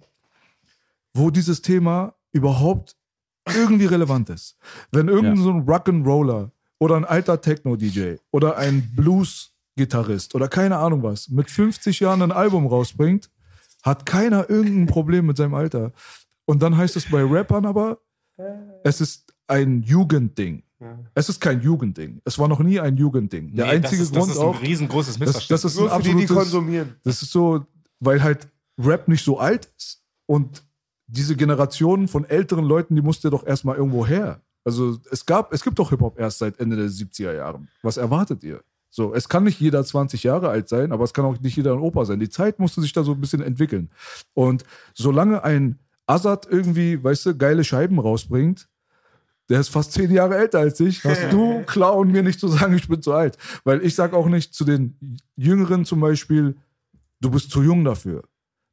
wo 1.15 1.31
dieses 1.31 1.63
Thema 1.63 2.15
überhaupt 2.33 2.97
irgendwie 3.55 3.87
relevant 3.87 4.31
ist. 4.31 4.57
Wenn 4.91 5.09
irgendein 5.09 5.37
Ja. 5.37 5.43
so 5.43 5.51
ein 5.51 5.67
Rock'n'Roller 5.67 6.51
oder 6.79 6.97
ein 6.97 7.05
alter 7.05 7.41
Techno-DJ 7.41 8.17
oder 8.33 8.57
ein 8.57 8.93
Blues-Gitarrist 8.97 10.35
oder 10.35 10.49
keine 10.49 10.79
Ahnung 10.79 11.03
was 11.03 11.29
mit 11.29 11.51
50 11.51 12.01
Jahren 12.01 12.23
ein 12.23 12.33
Album 12.33 12.67
rausbringt, 12.67 13.31
hat 13.83 14.07
keiner 14.07 14.49
irgendein 14.51 14.87
Problem 14.87 15.27
mit 15.27 15.37
seinem 15.37 15.55
Alter. 15.55 15.93
Und 16.47 16.63
dann 16.63 16.77
heißt 16.77 16.97
es 16.97 17.09
bei 17.11 17.23
Rappern 17.23 17.67
aber, 17.67 17.99
es 18.83 19.01
ist 19.01 19.33
ein 19.47 19.83
Jugendding. 19.83 20.63
Es 21.15 21.29
ist 21.29 21.41
kein 21.41 21.61
Jugendding. 21.63 22.21
Es 22.25 22.39
war 22.39 22.49
noch 22.49 22.59
nie 22.61 22.79
ein 22.81 22.97
Jugendding. 22.97 23.55
Der 23.55 23.67
Nee, 23.67 23.71
einzige 23.73 23.99
das 24.03 24.09
ist, 24.09 24.13
Grund 24.15 24.29
das 24.29 24.37
ist 24.37 24.43
auch, 24.43 24.55
ein 24.61 24.67
riesengroßes 24.67 25.15
das, 25.15 25.19
Missverständnis. 25.21 25.63
das 25.63 25.73
ist 25.73 25.79
Nur 25.81 25.93
ein 25.93 26.03
für 26.03 26.09
die, 26.09 26.17
die 26.17 26.23
absolutes, 26.25 26.51
konsumieren. 26.53 26.95
das 27.05 27.23
ist 27.23 27.31
so, 27.33 27.65
weil 28.01 28.23
halt 28.23 28.49
Rap 28.79 29.09
nicht 29.09 29.25
so 29.25 29.39
alt 29.39 29.67
ist 29.79 30.03
und 30.27 30.63
diese 31.07 31.37
Generation 31.37 32.09
von 32.09 32.25
älteren 32.25 32.65
Leuten, 32.65 32.97
die 32.97 33.03
musste 33.03 33.31
doch 33.31 33.47
erstmal 33.47 33.77
irgendwo 33.77 34.07
her. 34.07 34.41
Also 34.65 34.99
es 35.11 35.25
gab, 35.27 35.53
es 35.53 35.63
gibt 35.63 35.79
doch 35.79 35.91
Hip-Hop 35.91 36.19
erst 36.19 36.39
seit 36.39 36.59
Ende 36.59 36.77
der 36.77 36.87
70er 36.89 37.35
Jahren. 37.35 37.69
Was 37.83 37.97
erwartet 37.99 38.43
ihr? 38.43 38.63
So, 38.91 39.13
es 39.15 39.29
kann 39.29 39.45
nicht 39.45 39.61
jeder 39.61 39.85
20 39.85 40.23
Jahre 40.23 40.49
alt 40.49 40.69
sein, 40.69 40.93
aber 40.93 41.05
es 41.05 41.13
kann 41.13 41.25
auch 41.25 41.39
nicht 41.41 41.57
jeder 41.57 41.73
ein 41.73 41.81
Opa 41.81 42.05
sein. 42.05 42.21
Die 42.21 42.29
Zeit 42.31 42.59
musste 42.59 42.81
sich 42.81 42.93
da 42.93 43.03
so 43.05 43.13
ein 43.13 43.21
bisschen 43.21 43.43
entwickeln. 43.43 43.91
Und 44.35 44.65
solange 44.95 45.43
ein 45.45 45.79
Azad 46.07 46.47
irgendwie, 46.49 47.03
weißt 47.03 47.27
du, 47.27 47.37
geile 47.37 47.65
Scheiben 47.65 47.99
rausbringt, 47.99 48.69
der 49.49 49.61
ist 49.61 49.69
fast 49.69 49.93
zehn 49.93 50.11
Jahre 50.11 50.37
älter 50.37 50.59
als 50.61 50.81
ich. 50.81 51.05
Hast 51.05 51.31
du 51.33 51.63
Clown 51.67 52.11
mir 52.11 52.23
nicht 52.23 52.41
zu 52.41 52.49
sagen, 52.49 52.75
ich 52.75 52.89
bin 52.89 53.03
zu 53.03 53.13
alt. 53.13 53.37
Weil 53.65 53.85
ich 53.85 53.95
sag 53.95 54.13
auch 54.15 54.27
nicht 54.27 54.55
zu 54.55 54.65
den 54.65 54.97
Jüngeren 55.37 55.85
zum 55.85 56.01
Beispiel, 56.01 56.57
du 57.21 57.31
bist 57.31 57.51
zu 57.51 57.63
jung 57.63 57.85
dafür. 57.85 58.23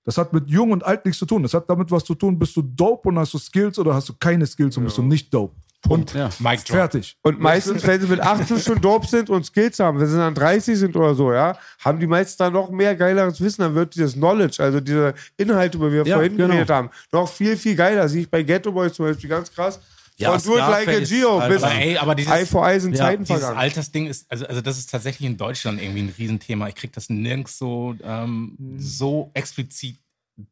Das 0.04 0.18
hat 0.18 0.34
mit 0.34 0.50
jung 0.50 0.72
und 0.72 0.84
alt 0.84 1.06
nichts 1.06 1.20
zu 1.20 1.26
tun. 1.26 1.44
Das 1.44 1.54
hat 1.54 1.70
damit 1.70 1.92
was 1.92 2.04
zu 2.04 2.16
tun, 2.16 2.40
bist 2.40 2.56
du 2.56 2.62
dope 2.64 3.10
und 3.10 3.20
hast 3.20 3.34
du 3.34 3.38
Skills 3.38 3.78
oder 3.78 3.94
hast 3.94 4.10
du 4.10 4.14
keine 4.20 4.48
Skills 4.48 4.76
und 4.78 4.86
bist 4.86 4.98
du 4.98 5.04
nicht 5.04 5.32
dope. 5.34 5.56
Und 5.90 6.14
Ja. 6.14 6.30
Drop. 6.30 6.60
fertig. 6.68 7.18
Und 7.24 7.40
meistens, 7.40 7.86
wenn 7.86 8.00
sie 8.00 8.08
mit 8.08 8.20
18 8.20 8.60
schon 8.60 8.80
dope 8.82 9.08
sind 9.08 9.30
und 9.32 9.46
Skills 9.46 9.80
haben, 9.80 10.00
wenn 10.00 10.08
sie 10.08 10.16
dann 10.16 10.34
30 10.36 10.78
sind 10.78 10.96
oder 10.96 11.16
so, 11.16 11.34
ja, 11.34 11.58
haben 11.80 12.00
die 12.00 12.06
meistens 12.08 12.38
dann 12.38 12.54
noch 12.54 12.70
mehr 12.70 12.96
geileres 12.96 13.42
Wissen. 13.42 13.62
Dann 13.62 13.74
wird 13.76 13.96
dieses 13.96 14.14
Knowledge, 14.14 14.62
also 14.64 14.80
diese 14.80 15.14
Inhalte, 15.38 15.78
über 15.78 15.88
die 15.90 15.96
wir 15.96 16.06
Ja, 16.06 16.16
vorhin 16.16 16.38
genau. 16.38 16.50
geredet 16.50 16.70
haben, 16.70 16.90
noch 17.12 17.28
viel, 17.28 17.58
viel 17.58 17.76
geiler. 17.76 18.08
Sehe 18.10 18.22
ich 18.22 18.30
bei 18.30 18.44
Ghetto 18.44 18.72
Boys 18.72 18.94
zum 18.94 19.06
Beispiel 19.08 19.30
ganz 19.30 19.52
krass. 19.52 19.80
Ja, 20.22 20.38
Von 20.40 20.54
It 20.54 20.60
Like 20.60 21.08
Geo 21.08 21.40
Alter. 21.40 21.54
bis 21.54 21.64
Aber 21.64 21.76
ey, 21.76 21.98
aber 21.98 22.16
dieses, 22.16 22.32
Eye 22.32 22.46
for 22.46 22.68
Eye 22.68 22.80
sind 22.80 22.94
Ja, 22.94 23.06
Zeiten 23.06 23.24
dieses 23.24 23.40
vergangen. 23.40 23.60
Altersding 23.60 24.08
ist, 24.08 24.32
also, 24.32 24.46
also 24.46 24.62
das 24.62 24.78
ist 24.78 24.90
tatsächlich 24.90 25.28
in 25.28 25.38
Deutschland 25.38 25.82
irgendwie 25.82 26.02
ein 26.04 26.14
Riesenthema. 26.18 26.68
Ich 26.68 26.76
kriege 26.76 26.94
das 26.94 27.10
nirgends 27.10 27.58
so, 27.58 27.96
ähm, 28.04 28.56
so 28.78 29.32
explizit 29.34 29.98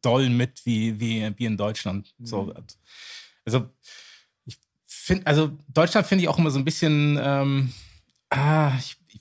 doll 0.02 0.28
mit 0.28 0.64
wie, 0.64 0.98
wie, 1.00 1.32
wie 1.36 1.44
in 1.44 1.56
Deutschland. 1.56 2.14
So, 2.22 2.54
also 3.44 3.70
ich 4.46 4.58
finde, 4.84 5.26
also 5.26 5.50
Deutschland 5.68 6.06
finde 6.06 6.22
ich 6.22 6.28
auch 6.28 6.38
immer 6.38 6.50
so 6.50 6.58
ein 6.58 6.64
bisschen, 6.64 7.18
ähm, 7.22 7.72
ah, 8.30 8.72
ich, 8.78 8.96
ich, 9.08 9.20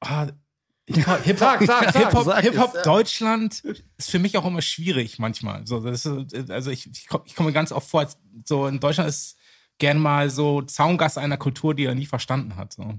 ah, 0.00 0.28
Hip-Hop 0.86 1.20
Hip 1.24 1.38
Sag, 1.38 1.62
sag, 1.62 1.92
sag. 1.92 1.96
Hip-Hop 1.96 2.24
Sag 2.24 2.42
Hip 2.42 2.54
es, 2.54 2.74
ja. 2.74 2.82
Deutschland 2.82 3.62
ist 3.96 4.10
für 4.10 4.18
mich 4.18 4.36
auch 4.36 4.44
immer 4.44 4.62
schwierig 4.62 5.18
manchmal. 5.18 5.66
So, 5.66 5.80
das 5.80 6.04
ist, 6.04 6.50
also 6.50 6.70
ich, 6.70 6.88
ich 6.90 7.06
komme 7.06 7.24
ich 7.26 7.34
komm 7.34 7.46
mir 7.46 7.52
ganz 7.52 7.72
oft 7.72 7.88
vor, 7.88 8.00
als, 8.00 8.18
so 8.44 8.66
in 8.66 8.80
Deutschland 8.80 9.08
ist 9.08 9.36
gern 9.78 9.98
mal 9.98 10.30
so 10.30 10.62
Zaungast 10.62 11.18
einer 11.18 11.36
Kultur, 11.36 11.74
die 11.74 11.84
er 11.84 11.94
nie 11.94 12.06
verstanden 12.06 12.56
hat. 12.56 12.72
So. 12.72 12.98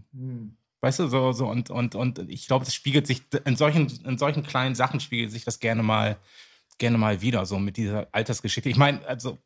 Weißt 0.82 1.00
du, 1.00 1.08
so, 1.08 1.32
so 1.32 1.48
und, 1.48 1.70
und, 1.70 1.96
und 1.96 2.20
ich 2.30 2.48
glaube, 2.48 2.66
das 2.66 2.76
spiegelt 2.76 3.08
sich 3.08 3.22
in 3.46 3.56
solchen, 3.56 3.88
in 4.06 4.18
solchen 4.18 4.44
kleinen 4.44 4.76
Sachen 4.76 5.00
spiegelt 5.00 5.32
sich 5.32 5.46
das 5.46 5.60
gerne 5.60 5.82
mal, 5.82 6.18
gerne 6.78 6.98
mal 6.98 7.22
wieder, 7.22 7.46
so 7.46 7.58
mit 7.58 7.78
dieser 7.78 8.08
Altersgeschichte. 8.12 8.70
Ich 8.70 8.78
meine, 8.78 9.06
also 9.08 9.38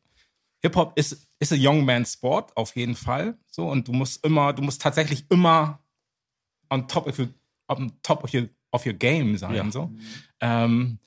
Hip-Hop 0.62 0.98
ist, 0.98 1.28
ist 1.38 1.52
a 1.52 1.56
young 1.56 1.84
man's 1.84 2.14
Sport, 2.14 2.56
auf 2.56 2.74
jeden 2.74 2.96
Fall. 2.96 3.38
So, 3.46 3.68
und 3.70 3.86
du 3.86 3.92
musst 3.92 4.24
immer, 4.24 4.52
du 4.52 4.62
musst 4.62 4.82
tatsächlich 4.82 5.26
immer 5.30 5.78
on 6.70 6.88
top 6.88 7.06
of 7.06 7.18
your, 7.18 7.28
on 7.68 7.92
top 8.02 8.24
of 8.24 8.34
your, 8.34 8.48
of 8.72 8.84
your 8.84 8.94
game 8.94 9.36
sein. 9.36 9.54
Ja. 9.54 9.70
So. 9.70 9.92
Ähm, 10.40 10.98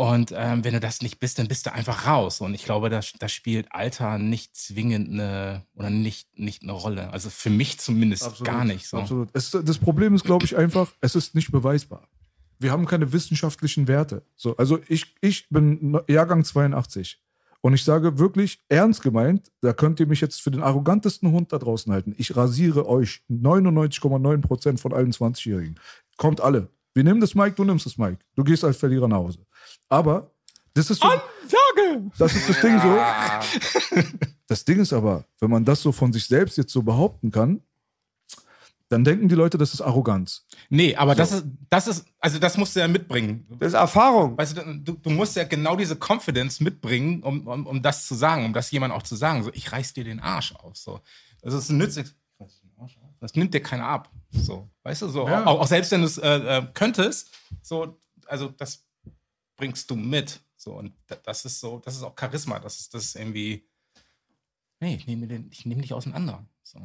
und 0.00 0.32
ähm, 0.32 0.62
wenn 0.62 0.74
du 0.74 0.78
das 0.78 1.02
nicht 1.02 1.18
bist, 1.18 1.40
dann 1.40 1.48
bist 1.48 1.66
du 1.66 1.72
einfach 1.72 2.06
raus. 2.06 2.40
Und 2.40 2.54
ich 2.54 2.64
glaube, 2.64 2.88
da, 2.88 3.00
da 3.18 3.28
spielt 3.28 3.66
Alter 3.72 4.18
nicht 4.18 4.54
zwingend 4.54 5.08
eine 5.10 5.66
oder 5.74 5.90
nicht, 5.90 6.38
nicht 6.38 6.62
eine 6.62 6.70
Rolle. 6.70 7.12
Also 7.12 7.30
für 7.30 7.50
mich 7.50 7.80
zumindest 7.80 8.44
gar 8.44 8.64
nicht 8.64 8.86
so. 8.86 8.98
Absolut. 8.98 9.28
Es, 9.32 9.50
das 9.50 9.78
Problem 9.78 10.14
ist, 10.14 10.22
glaube 10.22 10.44
ich, 10.44 10.56
einfach, 10.56 10.92
es 11.00 11.16
ist 11.16 11.34
nicht 11.34 11.50
beweisbar. 11.50 12.06
Wir 12.60 12.70
haben 12.70 12.86
keine 12.86 13.12
wissenschaftlichen 13.12 13.88
Werte. 13.88 14.22
So, 14.36 14.56
also 14.56 14.78
ich, 14.86 15.16
ich 15.20 15.48
bin 15.48 15.98
Jahrgang 16.06 16.44
82 16.44 17.20
Und 17.60 17.74
ich 17.74 17.82
sage 17.82 18.20
wirklich 18.20 18.62
ernst 18.68 19.02
gemeint, 19.02 19.50
da 19.62 19.72
könnt 19.72 19.98
ihr 19.98 20.06
mich 20.06 20.20
jetzt 20.20 20.40
für 20.40 20.52
den 20.52 20.62
arrogantesten 20.62 21.32
Hund 21.32 21.52
da 21.52 21.58
draußen 21.58 21.92
halten. 21.92 22.14
Ich 22.18 22.36
rasiere 22.36 22.88
euch 22.88 23.22
99,9% 23.28 24.78
von 24.78 24.92
allen 24.94 25.10
20-Jährigen. 25.10 25.74
Kommt 26.18 26.40
alle. 26.40 26.68
Wir 26.94 27.02
nehmen 27.02 27.20
das 27.20 27.34
Mic, 27.34 27.56
du 27.56 27.64
nimmst 27.64 27.86
das 27.86 27.98
Mic. 27.98 28.18
Du 28.36 28.44
gehst 28.44 28.62
als 28.64 28.76
Verlierer 28.76 29.08
nach 29.08 29.18
Hause. 29.18 29.40
Aber 29.88 30.30
das 30.74 30.90
ist 30.90 31.00
so. 31.00 31.08
Ansage! 31.08 32.10
Das 32.18 32.34
ist 32.34 32.48
das 32.48 32.60
Ding 32.60 32.80
so. 32.80 32.98
Das 34.48 34.64
Ding 34.64 34.80
ist 34.80 34.94
aber, 34.94 35.26
wenn 35.40 35.50
man 35.50 35.62
das 35.62 35.82
so 35.82 35.92
von 35.92 36.10
sich 36.10 36.26
selbst 36.26 36.56
jetzt 36.56 36.72
so 36.72 36.82
behaupten 36.82 37.30
kann, 37.30 37.60
dann 38.88 39.04
denken 39.04 39.28
die 39.28 39.34
Leute, 39.34 39.58
das 39.58 39.74
ist 39.74 39.82
Arroganz. 39.82 40.46
Nee, 40.70 40.96
aber 40.96 41.14
das 41.14 41.32
ist, 41.32 41.44
das 41.68 41.86
ist, 41.86 42.06
also 42.18 42.38
das 42.38 42.56
musst 42.56 42.74
du 42.74 42.80
ja 42.80 42.88
mitbringen. 42.88 43.46
Das 43.58 43.68
ist 43.68 43.74
Erfahrung. 43.74 44.38
Weißt 44.38 44.56
du, 44.56 44.78
du, 44.78 44.92
du 44.94 45.10
musst 45.10 45.36
ja 45.36 45.44
genau 45.44 45.76
diese 45.76 45.96
Confidence 45.96 46.60
mitbringen, 46.60 47.22
um, 47.22 47.46
um, 47.46 47.66
um 47.66 47.82
das 47.82 48.06
zu 48.06 48.14
sagen, 48.14 48.46
um 48.46 48.54
das 48.54 48.70
jemand 48.70 48.94
auch 48.94 49.02
zu 49.02 49.16
sagen. 49.16 49.42
So, 49.42 49.50
ich 49.52 49.70
reiß 49.70 49.92
dir 49.92 50.04
den 50.04 50.20
Arsch 50.20 50.54
auf. 50.54 50.78
So. 50.78 51.00
Das 51.42 51.52
ist 51.52 51.68
nützlich. 51.70 52.06
Das 53.20 53.34
nimmt 53.34 53.52
dir 53.52 53.62
keiner 53.62 53.86
ab. 53.86 54.10
So, 54.30 54.70
weißt 54.84 55.02
du, 55.02 55.08
so. 55.08 55.28
Ja. 55.28 55.44
Auch, 55.44 55.60
auch 55.60 55.66
selbst 55.66 55.90
wenn 55.90 56.00
du 56.00 56.06
es 56.06 56.16
äh, 56.16 56.58
äh, 56.58 56.66
könntest, 56.72 57.30
so, 57.60 58.00
also 58.26 58.48
das 58.48 58.87
bringst 59.58 59.90
du 59.90 59.96
mit. 59.96 60.40
So, 60.56 60.72
und 60.72 60.94
da- 61.06 61.18
das 61.22 61.44
ist 61.44 61.60
so, 61.60 61.80
das 61.84 61.96
ist 61.96 62.02
auch 62.02 62.14
Charisma. 62.18 62.58
Das 62.58 62.80
ist, 62.80 62.94
das 62.94 63.04
ist 63.04 63.16
irgendwie. 63.16 63.68
Nee, 64.80 64.94
ich 64.94 65.06
nehme 65.06 65.26
den, 65.26 65.48
ich 65.50 65.66
nehme 65.66 65.82
dich 65.82 65.92
auseinander. 65.92 66.46
So. 66.62 66.78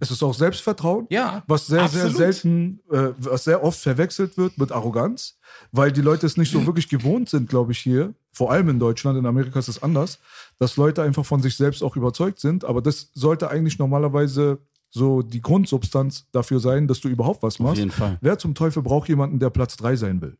Es 0.00 0.10
ist 0.10 0.22
auch 0.22 0.32
Selbstvertrauen. 0.32 1.06
Ja, 1.10 1.42
was 1.46 1.66
sehr, 1.66 1.82
absolut. 1.82 2.16
sehr 2.16 2.32
selten, 2.32 2.80
äh, 2.90 3.12
was 3.18 3.44
sehr 3.44 3.62
oft 3.62 3.78
verwechselt 3.78 4.38
wird 4.38 4.56
mit 4.56 4.72
Arroganz, 4.72 5.38
weil 5.70 5.92
die 5.92 6.00
Leute 6.00 6.24
es 6.26 6.38
nicht 6.38 6.50
so 6.50 6.64
wirklich 6.66 6.88
gewohnt 6.88 7.28
sind, 7.28 7.50
glaube 7.50 7.72
ich, 7.72 7.78
hier, 7.80 8.14
vor 8.32 8.50
allem 8.50 8.70
in 8.70 8.78
Deutschland, 8.78 9.18
in 9.18 9.26
Amerika 9.26 9.58
ist 9.58 9.68
es 9.68 9.82
anders, 9.82 10.18
dass 10.58 10.76
Leute 10.78 11.02
einfach 11.02 11.26
von 11.26 11.42
sich 11.42 11.56
selbst 11.56 11.82
auch 11.82 11.96
überzeugt 11.96 12.40
sind, 12.40 12.64
aber 12.64 12.80
das 12.80 13.10
sollte 13.12 13.50
eigentlich 13.50 13.78
normalerweise 13.78 14.58
so 14.90 15.20
die 15.22 15.42
Grundsubstanz 15.42 16.26
dafür 16.32 16.60
sein, 16.60 16.88
dass 16.88 17.00
du 17.00 17.08
überhaupt 17.08 17.42
was 17.42 17.56
Auf 17.56 17.60
machst. 17.66 17.78
jeden 17.78 17.90
Fall. 17.90 18.16
Wer 18.22 18.38
zum 18.38 18.54
Teufel 18.54 18.82
braucht 18.82 19.08
jemanden, 19.10 19.38
der 19.38 19.50
Platz 19.50 19.76
3 19.76 19.96
sein 19.96 20.22
will? 20.22 20.38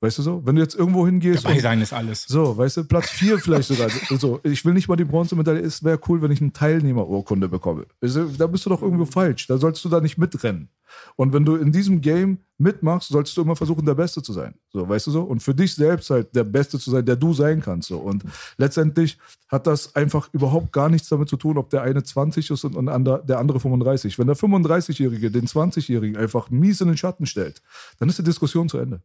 Weißt 0.00 0.16
du 0.18 0.22
so? 0.22 0.46
Wenn 0.46 0.54
du 0.54 0.62
jetzt 0.62 0.76
irgendwo 0.76 1.04
hingehst 1.06 1.44
Dabei 1.44 1.58
sein 1.58 1.80
ist 1.80 1.92
alles. 1.92 2.24
so, 2.28 2.56
weißt 2.56 2.76
du, 2.76 2.84
Platz 2.84 3.10
4 3.10 3.38
vielleicht 3.40 3.66
sogar. 3.68 3.90
So, 4.20 4.38
ich 4.44 4.64
will 4.64 4.72
nicht 4.74 4.86
mal 4.86 4.94
die 4.94 5.04
Bronzemedaille, 5.04 5.58
es 5.60 5.82
wäre 5.82 5.98
cool, 6.08 6.22
wenn 6.22 6.30
ich 6.30 6.40
eine 6.40 6.52
Teilnehmerurkunde 6.52 7.48
bekomme. 7.48 7.86
Da 8.00 8.46
bist 8.46 8.64
du 8.64 8.70
doch 8.70 8.80
irgendwo 8.80 9.06
falsch. 9.06 9.48
Da 9.48 9.58
sollst 9.58 9.84
du 9.84 9.88
da 9.88 10.00
nicht 10.00 10.16
mitrennen. 10.16 10.68
Und 11.16 11.32
wenn 11.32 11.44
du 11.44 11.56
in 11.56 11.72
diesem 11.72 12.00
Game 12.00 12.38
mitmachst, 12.58 13.08
solltest 13.08 13.36
du 13.36 13.42
immer 13.42 13.56
versuchen, 13.56 13.84
der 13.84 13.94
Beste 13.94 14.22
zu 14.22 14.32
sein. 14.32 14.54
So, 14.72 14.88
weißt 14.88 15.08
du 15.08 15.10
so? 15.10 15.22
Und 15.22 15.42
für 15.42 15.54
dich 15.54 15.74
selbst 15.74 16.10
halt 16.10 16.34
der 16.34 16.44
Beste 16.44 16.78
zu 16.78 16.90
sein, 16.92 17.04
der 17.04 17.16
du 17.16 17.34
sein 17.34 17.60
kannst. 17.60 17.88
So. 17.88 17.98
Und 17.98 18.22
letztendlich 18.56 19.18
hat 19.48 19.66
das 19.66 19.96
einfach 19.96 20.28
überhaupt 20.32 20.72
gar 20.72 20.88
nichts 20.88 21.08
damit 21.08 21.28
zu 21.28 21.36
tun, 21.36 21.58
ob 21.58 21.70
der 21.70 21.82
eine 21.82 22.04
20 22.04 22.48
ist 22.50 22.64
und 22.64 22.76
und 22.76 22.88
ander- 22.88 23.18
der 23.18 23.38
andere 23.40 23.58
35. 23.58 24.16
Wenn 24.18 24.28
der 24.28 24.36
35-Jährige 24.36 25.30
den 25.32 25.46
20-Jährigen 25.46 26.16
einfach 26.16 26.50
mies 26.50 26.80
in 26.80 26.86
den 26.88 26.96
Schatten 26.96 27.26
stellt, 27.26 27.62
dann 27.98 28.08
ist 28.08 28.18
die 28.18 28.22
Diskussion 28.24 28.68
zu 28.68 28.78
Ende. 28.78 29.02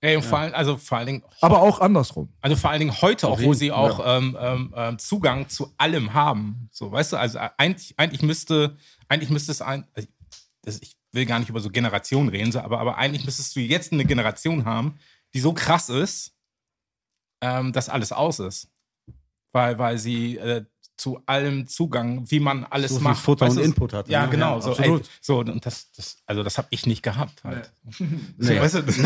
Ey, 0.00 0.14
und 0.14 0.24
vor 0.24 0.38
allem, 0.38 0.54
also 0.54 0.76
vor 0.76 0.98
allen 0.98 1.06
Dingen, 1.08 1.24
Aber 1.40 1.60
auch 1.60 1.80
andersrum. 1.80 2.32
Also 2.40 2.56
vor 2.56 2.70
allen 2.70 2.78
Dingen 2.78 3.02
heute 3.02 3.26
auch, 3.26 3.42
wo 3.42 3.52
sie 3.52 3.72
auch 3.72 4.00
ähm, 4.04 4.36
ähm, 4.40 4.74
ähm, 4.76 4.98
Zugang 4.98 5.48
zu 5.48 5.72
allem 5.76 6.14
haben. 6.14 6.68
So, 6.70 6.92
weißt 6.92 7.12
du, 7.12 7.16
also 7.16 7.40
eigentlich, 7.56 7.94
eigentlich 7.96 8.22
müsste, 8.22 8.76
eigentlich 9.08 9.30
müsste 9.30 9.50
es 9.50 9.60
ein, 9.60 9.88
also 9.94 10.08
das, 10.62 10.80
ich 10.80 10.96
will 11.10 11.26
gar 11.26 11.40
nicht 11.40 11.48
über 11.48 11.58
so 11.60 11.70
Generationen 11.70 12.28
reden, 12.28 12.52
so, 12.52 12.60
aber, 12.60 12.78
aber 12.78 12.96
eigentlich 12.96 13.24
müsstest 13.24 13.56
du 13.56 13.60
jetzt 13.60 13.92
eine 13.92 14.04
Generation 14.04 14.64
haben, 14.64 14.98
die 15.34 15.40
so 15.40 15.52
krass 15.52 15.88
ist, 15.88 16.36
ähm, 17.40 17.72
dass 17.72 17.88
alles 17.88 18.12
aus 18.12 18.38
ist. 18.38 18.68
Weil, 19.52 19.78
weil 19.78 19.98
sie 19.98 20.36
äh, 20.36 20.64
zu 20.98 21.22
allem 21.26 21.66
Zugang, 21.68 22.24
wie 22.28 22.40
man 22.40 22.64
alles 22.64 22.90
So 22.90 23.00
macht. 23.00 23.22
Futter 23.22 23.46
weißt 23.46 23.56
und 23.56 23.62
du, 23.62 23.68
Input 23.68 23.92
hat, 23.92 24.08
Ja, 24.08 24.24
ne? 24.24 24.30
genau. 24.30 24.56
Ja, 24.56 24.60
so, 24.60 24.70
absolut. 24.72 25.02
Ey, 25.02 25.08
so, 25.20 25.38
und 25.38 25.64
das, 25.64 25.92
das, 25.92 26.18
also 26.26 26.42
das 26.42 26.58
habe 26.58 26.66
ich 26.70 26.86
nicht 26.86 27.02
gehabt 27.02 27.42
halt. 27.44 27.72
Nee. 28.36 28.56
So, 28.56 28.60
weißt 28.60 28.74
du, 28.74 28.82
das, 28.82 28.98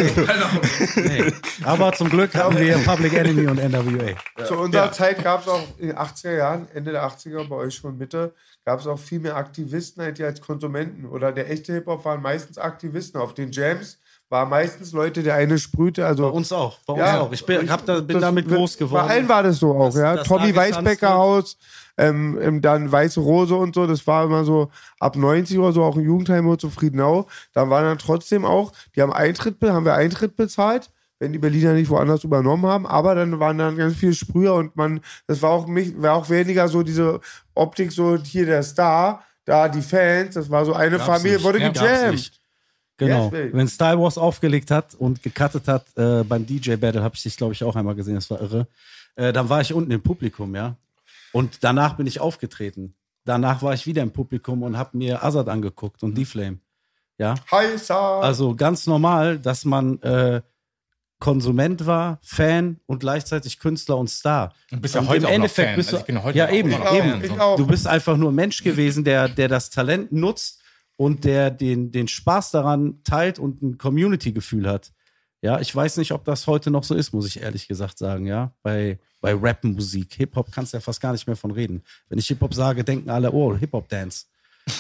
Nee. 0.97 1.33
Aber 1.63 1.93
zum 1.93 2.09
Glück 2.09 2.35
haben 2.35 2.59
wir 2.59 2.79
Public 2.79 3.13
Enemy 3.13 3.47
und 3.47 3.59
NWA. 3.59 4.17
Zu 4.45 4.57
unserer 4.57 4.91
Zeit 4.91 5.23
gab 5.23 5.43
es 5.43 5.49
auch 5.49 5.63
in 5.79 5.89
den 5.89 5.97
80er 5.97 6.37
Jahren, 6.37 6.69
Ende 6.75 6.93
der 6.93 7.05
80er, 7.07 7.47
bei 7.49 7.57
euch 7.57 7.75
schon 7.75 7.97
Mitte, 7.97 8.35
gab 8.65 8.81
es 8.81 8.87
auch 8.87 8.99
viel 8.99 9.21
mehr 9.21 9.37
Aktivisten 9.37 10.03
als, 10.03 10.21
als 10.21 10.41
Konsumenten. 10.41 11.07
Oder 11.07 11.33
der 11.33 11.51
echte 11.51 11.75
Hip-Hop 11.75 12.05
waren 12.05 12.23
meistens 12.23 12.59
Aktivisten. 12.59 13.21
Auf 13.21 13.35
den 13.35 13.53
Jams 13.53 13.99
war 14.33 14.47
meistens 14.47 14.93
Leute, 14.93 15.23
der 15.23 15.35
eine 15.35 15.59
sprühte. 15.59 16.07
Also 16.07 16.23
Bei 16.25 16.31
uns 16.31 16.51
auch. 16.53 16.79
Bei 16.87 16.95
uns 16.95 17.01
Ja, 17.01 17.21
auch. 17.21 17.33
Ich 17.33 17.45
bin, 17.45 17.71
hab 17.71 17.85
da, 17.85 18.01
bin 18.01 18.15
das 18.15 18.23
damit 18.23 18.49
groß 18.49 18.79
geworden. 18.79 19.07
Bei 19.07 19.15
allen 19.15 19.29
war 19.29 19.43
das 19.43 19.59
so 19.59 19.73
auch, 19.75 19.87
Das- 19.87 19.97
ja. 19.97 20.17
das 20.17 20.27
Tommy 20.27 20.57
Weißbecker. 20.57 21.11
Haus, 21.13 21.59
ähm, 21.99 22.39
ähm, 22.41 22.63
dann 22.63 22.91
Weiße 22.91 23.21
Rose 23.21 23.55
und 23.55 23.75
so, 23.75 23.87
das 23.87 24.07
war 24.07 24.25
immer 24.25 24.45
so 24.45 24.71
ab 24.99 25.17
90 25.17 25.59
oder 25.59 25.73
so, 25.73 25.83
auch 25.85 25.97
im 25.97 26.05
Jugendheim 26.07 26.47
oder 26.49 26.59
zu 26.59 26.71
Friedenau. 26.71 27.27
Da 27.53 27.69
waren 27.69 27.85
dann 27.85 27.99
trotzdem 27.99 28.47
auch, 28.47 28.73
die 28.97 29.03
haben 29.03 29.13
Eintritt, 29.13 29.61
be- 29.61 29.73
haben 29.75 29.85
wir 29.85 29.93
Eintritt 29.95 30.35
bezahlt, 30.35 30.91
wenn 31.19 31.35
die 31.35 31.39
Berliner 31.39 31.75
nicht 31.75 31.91
woanders 31.91 32.25
übernommen 32.25 32.65
haben, 32.65 32.87
aber 32.87 33.15
dann 33.15 33.39
waren 33.39 33.59
dann 33.59 33.77
ganz 33.77 33.95
viele 33.97 34.15
Sprüher 34.15 34.55
und 34.55 34.75
man, 34.77 35.03
das 35.27 35.43
war 35.43 35.51
auch 35.51 35.67
mich, 35.67 35.93
war 36.01 36.15
auch 36.15 36.31
weniger 36.31 36.67
so 36.69 36.83
diese 36.83 37.21
Optik, 37.55 37.93
so 37.93 38.17
hier 38.17 38.47
der 38.47 38.63
Star, 38.63 39.23
da 39.45 39.69
die 39.69 39.83
Fans, 39.83 40.35
das 40.37 40.49
war 40.51 40.65
so 40.65 40.73
eine 40.73 40.97
Gab's 40.97 41.05
Familie, 41.05 41.35
nicht. 41.37 41.45
wurde 41.45 41.59
Ja, 41.61 41.69
gejammt. 41.69 42.33
Genau. 42.99 43.31
Baby. 43.31 43.57
Wenn 43.57 43.69
Style 43.69 43.99
Wars 43.99 44.19
aufgelegt 44.19 44.71
hat 44.71 44.95
und 44.95 45.23
gecuttet 45.23 45.67
hat 45.67 45.87
äh, 45.97 46.23
beim 46.25 46.47
DJ 46.47 46.77
Battle, 46.77 47.03
habe 47.03 47.15
ich 47.15 47.23
dich, 47.23 47.37
glaube 47.37 47.53
ich, 47.53 47.65
auch 47.65 47.75
einmal 47.75 47.95
gesehen, 47.95 48.15
das 48.15 48.31
war 48.31 48.41
irre. 48.41 48.67
Äh, 49.17 49.33
dann 49.33 49.49
war 49.49 49.61
ich 49.61 49.73
unten 49.75 49.91
im 49.91 50.03
Publikum, 50.03 50.55
ja. 50.55 50.77
Und 51.33 51.65
danach 51.65 51.97
bin 51.97 52.07
ich 52.07 52.21
aufgetreten. 52.21 52.95
Danach 53.25 53.63
war 53.63 53.73
ich 53.75 53.87
wieder 53.87 54.03
im 54.03 54.11
Publikum 54.11 54.63
und 54.63 54.77
habe 54.77 54.97
mir 54.97 55.25
Azad 55.25 55.49
angeguckt 55.49 56.03
und 56.03 56.17
D-Flame. 56.17 56.59
Ja. 57.19 57.35
Heißer. 57.51 57.97
Also 57.97 58.55
ganz 58.55 58.87
normal, 58.87 59.39
dass 59.39 59.65
man 59.65 60.01
äh, 60.03 60.43
Konsument 61.21 61.87
war, 61.87 62.19
Fan 62.23 62.81
und 62.87 62.99
gleichzeitig 62.99 63.61
Künstler 63.61 63.97
und 63.97 64.09
Star. 64.09 64.53
Du 64.71 64.81
bist 64.81 64.95
ja 64.97 65.03
Und 65.03 65.09
heute 65.09 65.19
im 65.19 65.25
auch 65.25 65.29
noch 65.29 65.35
Endeffekt 65.37 65.69
Fan. 65.69 65.77
bist 65.77 65.93
du, 65.93 65.97
Also 65.97 66.03
ich 66.03 66.07
bin 66.07 66.23
heute 66.23 66.39
ja 66.39 66.47
auch 66.47 66.53
eben, 66.53 66.71
noch 66.71 66.93
eben. 66.93 67.41
Auch. 67.41 67.57
Du 67.57 67.67
bist 67.67 67.87
einfach 67.87 68.17
nur 68.17 68.33
Mensch 68.33 68.65
gewesen, 68.65 69.05
der, 69.05 69.29
der 69.29 69.47
das 69.47 69.71
Talent 69.71 70.11
nutzt 70.11 70.62
und 70.97 71.25
der 71.25 71.51
den, 71.51 71.91
den 71.93 72.09
Spaß 72.09 72.51
daran 72.51 73.03
teilt 73.05 73.39
und 73.39 73.63
ein 73.63 73.79
Community-Gefühl 73.79 74.69
hat. 74.69 74.93
Ja, 75.41 75.59
ich 75.59 75.75
weiß 75.75 75.97
nicht, 75.97 76.13
ob 76.13 76.25
das 76.25 76.47
heute 76.47 76.71
noch 76.71 76.85
so 76.85 76.95
ist, 76.95 77.13
muss 77.13 77.27
ich 77.27 77.43
ehrlich 77.43 77.67
gesagt 77.67 77.99
sagen, 77.99 78.27
ja. 78.27 78.53
Bei, 78.63 78.99
bei 79.21 79.35
Rap-Musik. 79.35 80.15
Hip-Hop 80.15 80.53
kannst 80.53 80.73
du 80.73 80.77
ja 80.77 80.81
fast 80.81 81.01
gar 81.01 81.13
nicht 81.13 81.27
mehr 81.27 81.37
von 81.37 81.51
reden. 81.51 81.83
Wenn 82.09 82.19
ich 82.19 82.29
Hip-Hop 82.29 82.55
sage, 82.55 82.85
denken 82.85 83.11
alle, 83.11 83.33
oh, 83.33 83.57
Hip-Hop-Dance. 83.57 84.27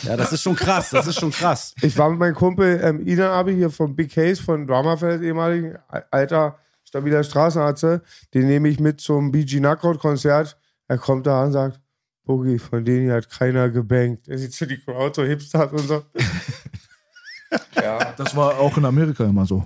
Ja, 0.04 0.16
das 0.16 0.32
ist 0.32 0.42
schon 0.42 0.54
krass, 0.54 0.90
das 0.90 1.08
ist 1.08 1.18
schon 1.18 1.32
krass. 1.32 1.74
Ich 1.82 1.98
war 1.98 2.08
mit 2.10 2.20
meinem 2.20 2.34
Kumpel 2.34 2.80
ähm, 2.82 3.06
Ina 3.06 3.32
Abi 3.32 3.54
hier 3.54 3.70
vom 3.70 3.96
Big 3.96 4.12
Case 4.12 4.40
von 4.40 4.66
Dramafeld, 4.66 5.22
ehemaligen 5.22 5.76
alter 6.10 6.58
stabiler 6.84 7.24
Straßenarzt. 7.24 8.00
Den 8.34 8.46
nehme 8.46 8.68
ich 8.68 8.78
mit 8.78 9.00
zum 9.00 9.32
BG 9.32 9.58
Knockout 9.58 9.98
Konzert. 9.98 10.56
Er 10.86 10.98
kommt 10.98 11.26
da 11.26 11.44
und 11.44 11.52
sagt, 11.52 11.80
Boogie, 12.24 12.58
von 12.58 12.84
denen 12.84 13.06
hier 13.06 13.14
hat 13.14 13.28
keiner 13.30 13.68
gebankt. 13.68 14.28
Er 14.28 14.38
sieht 14.38 14.52
so 14.54 14.66
die 14.66 14.78
Crowd, 14.78 15.12
so 15.14 15.24
Hipsters 15.24 15.72
und 15.72 15.88
so. 15.88 16.02
ja. 17.76 18.12
Das 18.16 18.34
war 18.36 18.58
auch 18.58 18.76
in 18.76 18.84
Amerika 18.84 19.24
immer 19.24 19.46
so. 19.46 19.64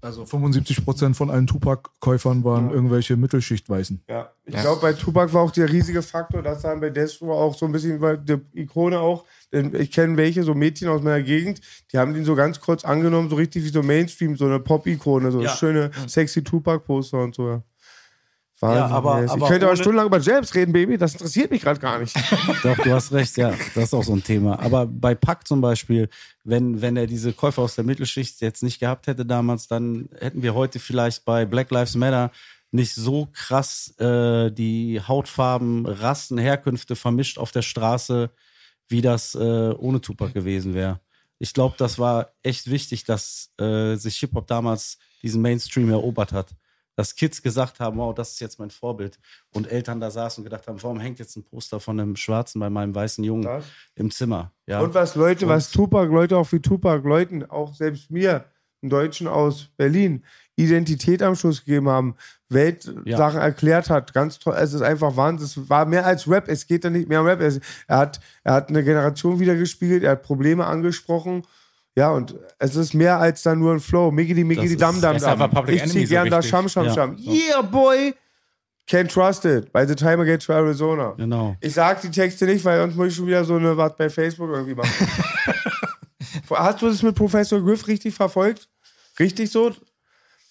Also 0.00 0.24
75% 0.24 1.14
von 1.14 1.30
allen 1.30 1.46
Tupac-Käufern 1.46 2.44
waren 2.44 2.70
irgendwelche 2.70 3.16
Mittelschichtweißen. 3.16 4.02
Ja, 4.06 4.30
ich 4.44 4.54
glaube, 4.54 4.82
bei 4.82 4.92
Tupac 4.92 5.32
war 5.32 5.40
auch 5.40 5.50
der 5.50 5.72
riesige 5.72 6.02
Faktor, 6.02 6.42
dass 6.42 6.60
dann 6.60 6.80
bei 6.80 6.90
Destro 6.90 7.32
auch 7.32 7.54
so 7.56 7.64
ein 7.64 7.72
bisschen 7.72 8.02
weil 8.02 8.18
die 8.18 8.36
Ikone 8.52 8.98
auch, 9.00 9.24
denn 9.50 9.74
ich 9.74 9.90
kenne 9.92 10.18
welche, 10.18 10.42
so 10.42 10.54
Mädchen 10.54 10.88
aus 10.88 11.00
meiner 11.00 11.22
Gegend, 11.22 11.62
die 11.90 11.96
haben 11.96 12.12
den 12.12 12.26
so 12.26 12.34
ganz 12.34 12.60
kurz 12.60 12.84
angenommen, 12.84 13.30
so 13.30 13.36
richtig 13.36 13.64
wie 13.64 13.70
so 13.70 13.82
Mainstream, 13.82 14.36
so 14.36 14.44
eine 14.44 14.60
Pop-Ikone, 14.60 15.32
so 15.32 15.40
Ja. 15.40 15.56
schöne, 15.56 15.90
sexy 16.06 16.44
Tupac-Poster 16.44 17.22
und 17.22 17.34
so. 17.34 17.62
Wahnsinn, 18.68 18.78
Ja, 18.90 18.96
aber- 18.96 19.14
aber 19.16 19.36
ich 19.36 19.44
könnte 19.50 19.66
aber 19.66 19.76
stundenlang 19.76 20.06
über 20.06 20.18
Jams 20.20 20.54
reden, 20.54 20.72
Baby, 20.72 20.98
das 20.98 21.12
interessiert 21.12 21.50
mich 21.50 21.62
gerade 21.62 21.80
gar 21.80 21.98
nicht. 21.98 22.14
Doch, 22.62 22.76
du 22.78 22.92
hast 22.92 23.12
recht, 23.12 23.36
ja. 23.36 23.50
Das 23.74 23.84
ist 23.84 23.94
auch 23.94 24.02
so 24.04 24.12
ein 24.14 24.22
Thema. 24.24 24.58
Aber 24.60 24.86
bei 24.86 25.14
Pack 25.14 25.46
zum 25.46 25.60
Beispiel, 25.60 26.08
wenn, 26.44 26.80
wenn 26.82 26.96
er 26.96 27.06
diese 27.06 27.32
Käufer 27.32 27.62
aus 27.62 27.74
der 27.74 27.84
Mittelschicht 27.84 28.40
jetzt 28.40 28.62
nicht 28.62 28.80
gehabt 28.80 29.06
hätte 29.06 29.24
damals, 29.26 29.68
dann 29.68 30.08
hätten 30.18 30.42
wir 30.42 30.54
heute 30.54 30.78
vielleicht 30.78 31.24
bei 31.24 31.44
Black 31.44 31.70
Lives 31.70 31.94
Matter 31.94 32.30
nicht 32.72 32.94
so 32.94 33.28
krass 33.32 33.94
äh, 34.00 34.50
die 34.50 35.00
Hautfarben, 35.06 35.86
Rassen, 35.86 36.38
Herkünfte 36.38 36.96
vermischt 36.96 37.38
auf 37.38 37.52
der 37.52 37.62
Straße, 37.62 38.30
wie 38.88 39.00
das 39.00 39.34
äh, 39.36 39.38
ohne 39.78 40.00
Tupac 40.00 40.32
gewesen 40.34 40.74
wäre. 40.74 41.00
Ich 41.38 41.52
glaube, 41.52 41.74
das 41.78 41.98
war 41.98 42.30
echt 42.42 42.70
wichtig, 42.70 43.04
dass 43.04 43.50
äh, 43.60 43.96
sich 43.96 44.16
Hip-Hop 44.18 44.46
damals 44.46 44.98
diesen 45.22 45.40
Mainstream 45.42 45.88
erobert 45.90 46.32
hat. 46.32 46.48
Dass 46.96 47.14
Kids 47.16 47.42
gesagt 47.42 47.80
haben, 47.80 47.98
wow, 47.98 48.14
das 48.14 48.32
ist 48.32 48.40
jetzt 48.40 48.58
mein 48.58 48.70
Vorbild. 48.70 49.18
Und 49.52 49.70
Eltern 49.70 50.00
da 50.00 50.10
saßen 50.10 50.42
und 50.42 50.44
gedacht 50.44 50.66
haben, 50.68 50.82
warum 50.82 51.00
hängt 51.00 51.18
jetzt 51.18 51.36
ein 51.36 51.42
Poster 51.44 51.80
von 51.80 51.98
einem 51.98 52.14
Schwarzen 52.16 52.60
bei 52.60 52.70
meinem 52.70 52.94
weißen 52.94 53.24
Jungen 53.24 53.42
Das. 53.42 53.64
im 53.96 54.10
Zimmer? 54.10 54.52
Ja. 54.66 54.80
Und 54.80 54.94
was 54.94 55.14
Leute, 55.16 55.48
was 55.48 55.70
Tupac, 55.70 56.06
Leute 56.12 56.36
auch 56.36 56.50
wie 56.52 56.60
Tupac, 56.60 57.06
Leuten, 57.08 57.44
auch 57.44 57.74
selbst 57.74 58.10
mir, 58.10 58.44
einen 58.82 58.90
Deutschen 58.90 59.26
aus 59.28 59.70
Berlin, 59.76 60.22
Identität 60.56 61.22
am 61.22 61.34
Schluss 61.34 61.64
gegeben 61.64 61.88
haben, 61.88 62.14
Weltsachen 62.48 63.02
Ja. 63.06 63.30
erklärt 63.40 63.90
hat. 63.90 64.12
Ganz 64.12 64.38
toll. 64.38 64.54
Es 64.56 64.72
ist 64.72 64.82
einfach 64.82 65.16
Wahnsinn. 65.16 65.46
Es 65.46 65.68
war 65.70 65.86
mehr 65.86 66.06
als 66.06 66.28
Rap. 66.28 66.48
Es 66.48 66.66
geht 66.66 66.84
da 66.84 66.90
nicht 66.90 67.08
mehr 67.08 67.20
um 67.22 67.26
Rap. 67.26 67.40
Er, 67.40 67.96
hat, 67.96 68.20
er 68.44 68.52
hat 68.52 68.68
eine 68.68 68.84
Generation 68.84 69.40
wieder 69.40 69.56
gespielt. 69.56 70.04
Er 70.04 70.12
hat 70.12 70.22
Probleme 70.22 70.64
angesprochen. 70.66 71.42
Ja, 71.96 72.10
und 72.10 72.34
es 72.58 72.74
ist 72.74 72.92
mehr 72.92 73.18
als 73.18 73.42
dann 73.42 73.60
nur 73.60 73.72
ein 73.72 73.80
Flow. 73.80 74.10
Miggity, 74.10 74.42
miggity, 74.42 74.76
dam, 74.76 75.00
dam, 75.00 75.16
dam. 75.18 75.68
Ich 75.68 75.84
zieh 75.84 75.90
Enemy 75.90 76.06
so 76.06 76.10
gern 76.14 76.30
da. 76.30 76.42
Sham, 76.42 76.68
Sham, 76.68 76.86
Ja. 76.86 77.32
Yeah, 77.32 77.62
boy! 77.62 78.14
Can't 78.88 79.08
trust 79.08 79.44
it. 79.44 79.72
By 79.72 79.86
the 79.86 79.94
time 79.94 80.22
I 80.22 80.26
get 80.26 80.42
to 80.44 80.52
Arizona. 80.52 81.14
Genau. 81.16 81.56
Ich 81.60 81.74
sag 81.74 82.02
die 82.02 82.10
Texte 82.10 82.44
nicht, 82.46 82.64
weil 82.64 82.80
sonst 82.80 82.96
muss 82.96 83.08
ich 83.08 83.14
schon 83.14 83.26
wieder 83.26 83.44
so 83.44 83.56
eine 83.56 83.76
was 83.76 83.96
bei 83.96 84.10
Facebook 84.10 84.50
irgendwie 84.50 84.74
machen. 84.74 84.90
Hast 86.50 86.82
du 86.82 86.88
das 86.88 87.02
mit 87.02 87.14
Professor 87.14 87.60
Griff 87.60 87.86
richtig 87.86 88.14
verfolgt? 88.14 88.68
Richtig 89.18 89.50
so? 89.50 89.72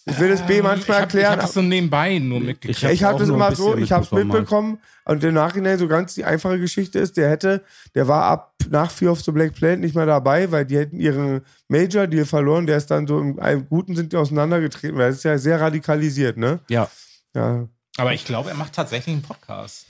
Ich 0.05 0.19
will 0.19 0.29
das 0.29 0.45
B 0.45 0.61
manchmal 0.61 0.79
ich 0.79 0.89
habe 0.89 1.01
erklären. 1.01 1.31
hab 1.33 1.39
das 1.41 1.53
so 1.53 1.61
nebenbei 1.61 2.17
nur 2.19 2.39
mitgekriegt. 2.41 2.77
Ich 2.77 2.83
hab- 2.83 2.91
Ich 2.91 3.03
habe 3.03 3.19
das 3.19 3.29
immer 3.29 3.55
so, 3.55 3.77
ich 3.77 3.91
habe 3.91 4.03
es 4.03 4.11
mitbekommen 4.11 4.79
halt. 5.05 5.17
und 5.17 5.23
im 5.23 5.33
Nachhinein 5.33 5.79
so 5.79 5.87
ganz 5.87 6.13
die 6.13 6.25
einfache 6.25 6.59
Geschichte 6.59 6.99
ist, 6.99 7.15
der 7.15 7.29
hätte, 7.29 7.63
der 7.95 8.07
war 8.07 8.23
ab 8.25 8.53
nach 8.69 8.91
Fear 8.91 9.13
of 9.13 9.21
the 9.21 9.31
Black 9.31 9.53
Planet 9.53 9.79
nicht 9.79 9.95
mehr 9.95 10.05
dabei, 10.05 10.51
weil 10.51 10.65
die 10.65 10.77
hätten 10.77 10.99
ihren 10.99 11.41
Major 11.69 12.07
Deal 12.07 12.25
verloren, 12.25 12.65
der 12.67 12.77
ist 12.77 12.91
dann 12.91 13.07
so 13.07 13.19
im, 13.19 13.39
im 13.39 13.69
Guten 13.69 13.95
sind 13.95 14.11
die 14.13 14.17
auseinandergetreten, 14.17 14.97
weil 14.97 15.07
das 15.09 15.17
ist 15.17 15.23
ja 15.23 15.37
sehr 15.37 15.61
radikalisiert, 15.61 16.35
ne? 16.37 16.59
Ja. 16.69 16.89
Ja. 17.35 17.67
Aber 17.97 18.13
ich 18.13 18.25
glaube, 18.25 18.49
er 18.49 18.55
macht 18.55 18.73
tatsächlich 18.73 19.13
einen 19.13 19.21
Podcast. 19.21 19.85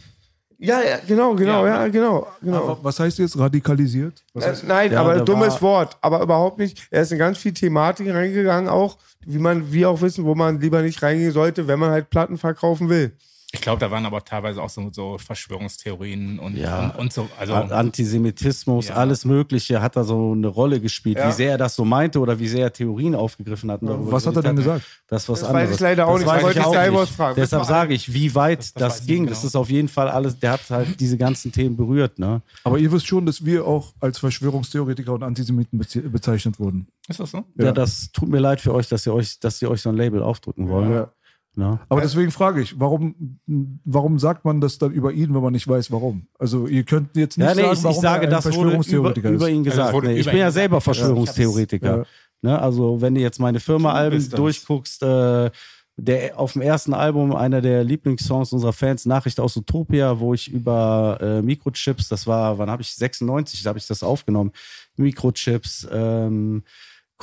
Ja, 0.64 0.82
ja 0.82 0.98
genau, 1.06 1.36
genau, 1.36 1.66
ja, 1.66 1.82
Ja. 1.84 1.88
genau, 1.90 2.26
genau. 2.42 2.58
Aber 2.64 2.78
was 2.84 2.98
heißt 2.98 3.20
jetzt 3.20 3.38
radikalisiert? 3.38 4.24
Äh, 4.34 4.42
heißt, 4.42 4.64
nein, 4.64 4.94
Ja, 4.94 5.02
aber 5.02 5.20
dummes 5.20 5.62
Wort, 5.62 5.98
aber 6.00 6.22
überhaupt 6.22 6.58
nicht. 6.58 6.88
Er 6.90 7.02
ist 7.02 7.12
in 7.12 7.18
ganz 7.18 7.38
viel 7.38 7.54
Thematik 7.54 8.08
reingegangen, 8.14 8.70
auch, 8.70 8.98
wie 9.26 9.40
man, 9.40 9.74
wie 9.74 9.86
auch 9.86 10.00
wissen, 10.00 10.24
wo 10.24 10.36
man 10.36 10.62
lieber 10.62 10.82
nicht 10.82 11.02
reingehen 11.02 11.34
sollte, 11.34 11.68
wenn 11.68 11.80
man 11.80 11.92
halt 11.92 12.10
Platten 12.10 12.38
verkaufen 12.38 12.88
will. 12.88 13.12
Ich 13.56 13.62
glaube, 13.62 13.80
da 13.80 13.92
waren 13.92 14.06
aber 14.08 14.26
teilweise 14.26 14.64
auch 14.64 14.70
so, 14.70 14.90
so 14.92 15.20
Verschwörungstheorien 15.20 16.40
und, 16.40 16.58
Ja. 16.58 16.90
und, 16.90 16.96
und 17.00 17.14
so. 17.14 17.30
Also, 17.40 17.54
An- 17.54 17.72
Antisemitismus, 17.72 18.88
Ja. 18.88 18.96
alles 18.96 19.26
Mögliche 19.26 19.80
hat 19.80 19.96
da 19.96 20.04
so 20.04 20.32
eine 20.32 20.48
Rolle 20.48 20.82
gespielt. 20.82 21.18
Ja. 21.18 21.28
Wie 21.28 21.32
sehr 21.34 21.52
er 21.52 21.58
das 21.60 21.76
so 21.76 21.86
meinte 21.86 22.20
oder 22.20 22.40
wie 22.40 22.48
sehr 22.48 22.64
er 22.66 22.74
Theorien 22.74 23.14
aufgegriffen 23.14 23.70
hat. 23.72 23.80
was 23.84 24.26
hat 24.26 24.36
er 24.36 24.42
denn 24.42 24.56
gesagt? 24.56 24.84
Das 25.08 25.30
was 25.30 25.42
Das 25.42 25.50
weiß 25.50 25.56
anderes. 25.56 25.76
ich 25.76 25.80
leider 25.82 26.08
auch 26.08 26.14
Das 26.14 26.20
nicht. 26.22 26.28
weiß 26.30 26.38
Ich 26.40 26.44
wollte 26.46 26.60
ich 26.60 26.66
auch 26.66 26.74
Skywars 26.74 27.10
nicht. 27.10 27.16
fragen. 27.16 27.36
Deshalb 27.36 27.62
Das 27.62 27.68
sage 27.68 27.94
ich, 27.94 28.14
wie 28.14 28.34
weit 28.36 28.60
das 28.60 28.74
das, 28.74 28.94
weiß 28.96 29.02
ich 29.02 29.08
ging. 29.08 29.22
nicht 29.22 29.32
Das 29.34 29.42
genau. 29.42 29.48
ist 29.50 29.56
auf 29.56 29.70
jeden 29.70 29.88
Fall 29.88 30.10
alles, 30.10 30.40
der 30.40 30.52
hat 30.54 30.70
halt 30.72 31.00
diese 31.00 31.18
ganzen 31.20 31.52
Themen 31.52 31.78
berührt. 31.78 32.18
Ne? 32.18 32.42
Aber 32.64 32.80
ihr 32.80 32.92
wisst 32.92 33.06
schon, 33.08 33.26
dass 33.28 33.46
wir 33.46 33.66
auch 33.68 33.94
als 34.00 34.18
Verschwörungstheoretiker 34.18 35.14
und 35.14 35.22
Antisemiten 35.22 35.80
beze- 35.80 36.10
bezeichnet 36.10 36.60
wurden. 36.60 36.88
ist 37.08 37.20
das 37.20 37.30
so? 37.30 37.44
Ja. 37.58 37.66
Ja. 37.66 37.72
das 37.72 38.12
tut 38.12 38.30
mir 38.30 38.40
leid 38.40 38.62
für 38.62 38.74
euch, 38.74 38.88
dass 38.90 39.06
ihr 39.06 39.14
euch, 39.14 39.40
dass 39.40 39.62
ihr 39.62 39.70
euch 39.70 39.82
so 39.82 39.90
ein 39.90 39.96
Label 39.96 40.24
aufdrücken 40.24 40.70
wollt. 40.70 40.90
Ja. 40.90 41.12
Ne? 41.56 41.80
Aber 41.88 42.02
deswegen 42.02 42.32
frage 42.32 42.62
ich, 42.62 42.80
warum, 42.80 43.40
warum 43.86 44.18
sagt 44.18 44.44
man 44.44 44.60
das 44.60 44.80
dann 44.80 44.92
über 44.92 45.12
ihn, 45.12 45.34
wenn 45.36 45.42
man 45.42 45.54
nicht 45.54 45.68
weiß, 45.68 45.92
warum? 45.92 46.26
Also 46.40 46.66
ihr 46.68 46.84
könnt 46.84 47.16
jetzt 47.16 47.38
nicht 47.38 47.48
Ja, 47.48 47.54
nee, 47.54 47.62
sagen, 47.62 47.74
ich, 47.74 47.84
warum 47.84 47.96
ich 47.96 48.02
sage, 48.02 48.22
er 48.26 48.28
ein 48.28 48.32
das 48.32 48.46
wurde 48.46 48.54
über, 48.56 48.62
Verschwörungstheoretiker 48.62 49.30
über 49.30 49.50
ist. 49.50 49.54
ihn 49.56 49.60
Also 49.60 49.70
es 49.70 49.76
gesagt. 49.76 49.94
wurde 49.94 50.08
nee, 50.08 50.14
ich 50.16 50.22
über 50.22 50.32
bin 50.32 50.40
ja 50.40 50.52
selber 50.52 50.82
Verschwörungstheoretiker. 50.82 51.98
Ja. 51.98 52.06
Ne, 52.42 52.60
also 52.62 53.02
wenn 53.02 53.16
du 53.16 53.22
jetzt 53.22 53.40
meine 53.40 53.60
Firma-Alben 53.60 54.30
durchguckst, 54.32 55.04
äh, 55.04 55.52
der 55.96 56.40
auf 56.40 56.54
dem 56.54 56.64
ersten 56.64 56.94
Album 56.94 57.36
einer 57.36 57.62
der 57.62 57.84
Lieblingssongs 57.84 58.52
unserer 58.52 58.74
Fans, 58.74 59.06
Nachricht 59.06 59.40
aus 59.40 59.56
Utopia, 59.56 60.20
wo 60.20 60.34
ich 60.34 60.52
über 60.52 61.20
äh, 61.22 61.42
Mikrochips, 61.44 62.10
das 62.10 62.26
war, 62.26 62.58
wann 62.58 62.70
habe 62.72 62.82
ich 62.82 62.94
96, 62.96 63.62
da 63.62 63.70
habe 63.70 63.80
ich 63.80 63.86
das 63.86 64.02
aufgenommen, 64.02 64.52
Mikrochips, 64.98 65.88
ähm, 65.92 66.64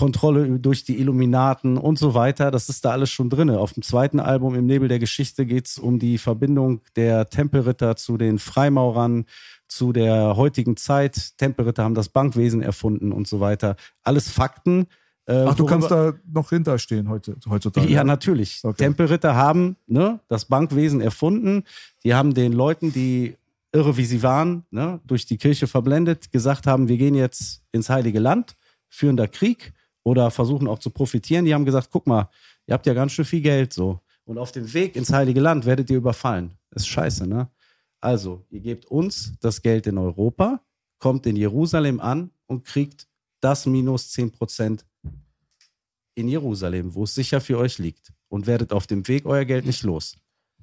Kontrolle 0.01 0.59
durch 0.59 0.83
die 0.85 0.99
Illuminaten 0.99 1.77
und 1.77 1.99
so 1.99 2.15
weiter, 2.15 2.51
das 2.51 2.71
ist 2.71 2.87
da 2.87 2.93
alles 2.93 3.11
schon 3.11 3.29
drin. 3.29 3.51
Auf 3.51 3.75
dem 3.75 3.83
zweiten 3.83 4.19
Album 4.19 4.55
im 4.55 4.65
Nebel 4.65 4.89
der 4.89 4.99
Geschichte 4.99 5.45
geht 5.45 5.67
es 5.67 5.79
um 5.79 5.99
die 5.99 6.17
Verbindung 6.17 6.81
der 6.97 7.29
Tempelritter 7.29 7.97
zu 7.97 8.17
den 8.17 8.39
Freimaurern, 8.39 9.27
zu 9.69 9.93
der 9.93 10.37
heutigen 10.37 10.79
Zeit. 10.79 11.37
Tempelritter 11.37 11.85
haben 11.85 11.95
das 11.95 12.09
Bankwesen 12.09 12.63
erfunden 12.63 13.13
und 13.13 13.29
so 13.29 13.41
weiter. 13.41 13.77
Alles 14.03 14.31
Fakten. 14.31 14.87
äh, 15.27 15.45
Ach, 15.47 15.55
du 15.55 15.67
kannst 15.67 15.91
da 15.91 16.15
noch 16.33 16.49
hinterstehen 16.49 17.11
heute, 17.11 17.37
heutzutage. 17.47 17.87
ja, 17.87 18.03
natürlich. 18.03 18.61
Okay. 18.63 18.85
Tempelritter 18.85 19.37
haben 19.37 19.77
ne, 19.87 20.21
das 20.29 20.47
Bankwesen 20.47 21.03
erfunden. 21.03 21.65
Die 22.05 22.15
haben 22.15 22.33
den 22.33 22.55
Leuten, 22.55 22.91
die 22.91 23.37
irre 23.71 23.99
wie 23.99 24.07
sie 24.07 24.23
waren, 24.23 24.65
ne, 24.71 24.99
durch 25.07 25.27
die 25.27 25.37
Kirche 25.37 25.67
verblendet, 25.67 26.33
gesagt 26.33 26.67
haben, 26.67 26.89
wir 26.89 26.97
gehen 26.97 27.15
jetzt 27.15 27.61
ins 27.71 27.91
Heilige 27.91 28.19
Land, 28.19 28.57
führen 28.89 29.19
da 29.19 29.27
Krieg 29.27 29.75
oder 30.03 30.31
versuchen 30.31 30.69
auch 30.69 30.79
zu 30.79 30.91
profitieren. 30.91 31.45
Die 31.45 31.55
haben 31.55 31.65
gesagt, 31.65 31.89
guck 31.91 32.07
mal, 32.07 32.29
ihr 32.67 32.75
habt 32.75 32.87
ja 32.87 32.95
ganz 32.95 33.13
schön 33.13 33.25
viel 33.25 33.43
Geld 33.43 33.73
so. 33.73 34.01
Und 34.25 34.39
auf 34.39 34.53
dem 34.53 34.73
Weg 34.73 34.97
ins 34.97 35.13
Heilige 35.13 35.41
Land 35.41 35.67
werdet 35.67 35.91
ihr 35.91 35.97
überfallen. 35.97 36.57
Das 36.71 36.83
ist 36.83 36.89
scheiße, 36.89 37.27
ne? 37.27 37.51
Also, 38.01 38.47
ihr 38.49 38.61
gebt 38.61 38.87
uns 38.87 39.35
das 39.41 39.61
Geld 39.61 39.87
in 39.87 39.99
Europa, 39.99 40.61
kommt 40.99 41.27
in 41.27 41.37
Jerusalem 41.37 42.01
an 42.01 42.31
und 42.47 42.65
kriegt 42.65 43.09
das 43.41 43.67
minus 43.67 44.11
10 44.13 44.33
Prozent 44.33 44.87
in 46.15 46.29
Jerusalem, 46.29 46.95
wo 46.95 47.05
es 47.05 47.15
sicher 47.15 47.41
für 47.41 47.59
euch 47.59 47.79
liegt. 47.79 48.13
Und 48.29 48.47
werdet 48.47 48.73
auf 48.73 48.87
dem 48.87 49.07
Weg 49.09 49.27
euer 49.27 49.45
Geld 49.45 49.67
nicht 49.67 49.83
los. 49.83 50.17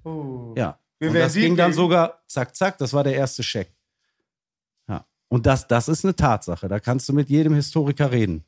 Oh. 0.03 0.53
Ja. 0.55 0.79
Wir 0.99 1.09
und 1.09 1.15
das 1.15 1.33
ging 1.33 1.55
dann 1.55 1.73
sogar, 1.73 2.23
zack, 2.27 2.55
zack, 2.55 2.77
das 2.77 2.93
war 2.93 3.03
der 3.03 3.15
erste 3.15 3.43
Scheck. 3.43 3.75
Ja. 4.87 5.05
Und 5.27 5.45
das, 5.45 5.67
das 5.67 5.89
ist 5.89 6.05
eine 6.05 6.15
Tatsache. 6.15 6.67
Da 6.67 6.79
kannst 6.79 7.09
du 7.09 7.13
mit 7.13 7.29
jedem 7.29 7.53
Historiker 7.53 8.11
reden. 8.11 8.45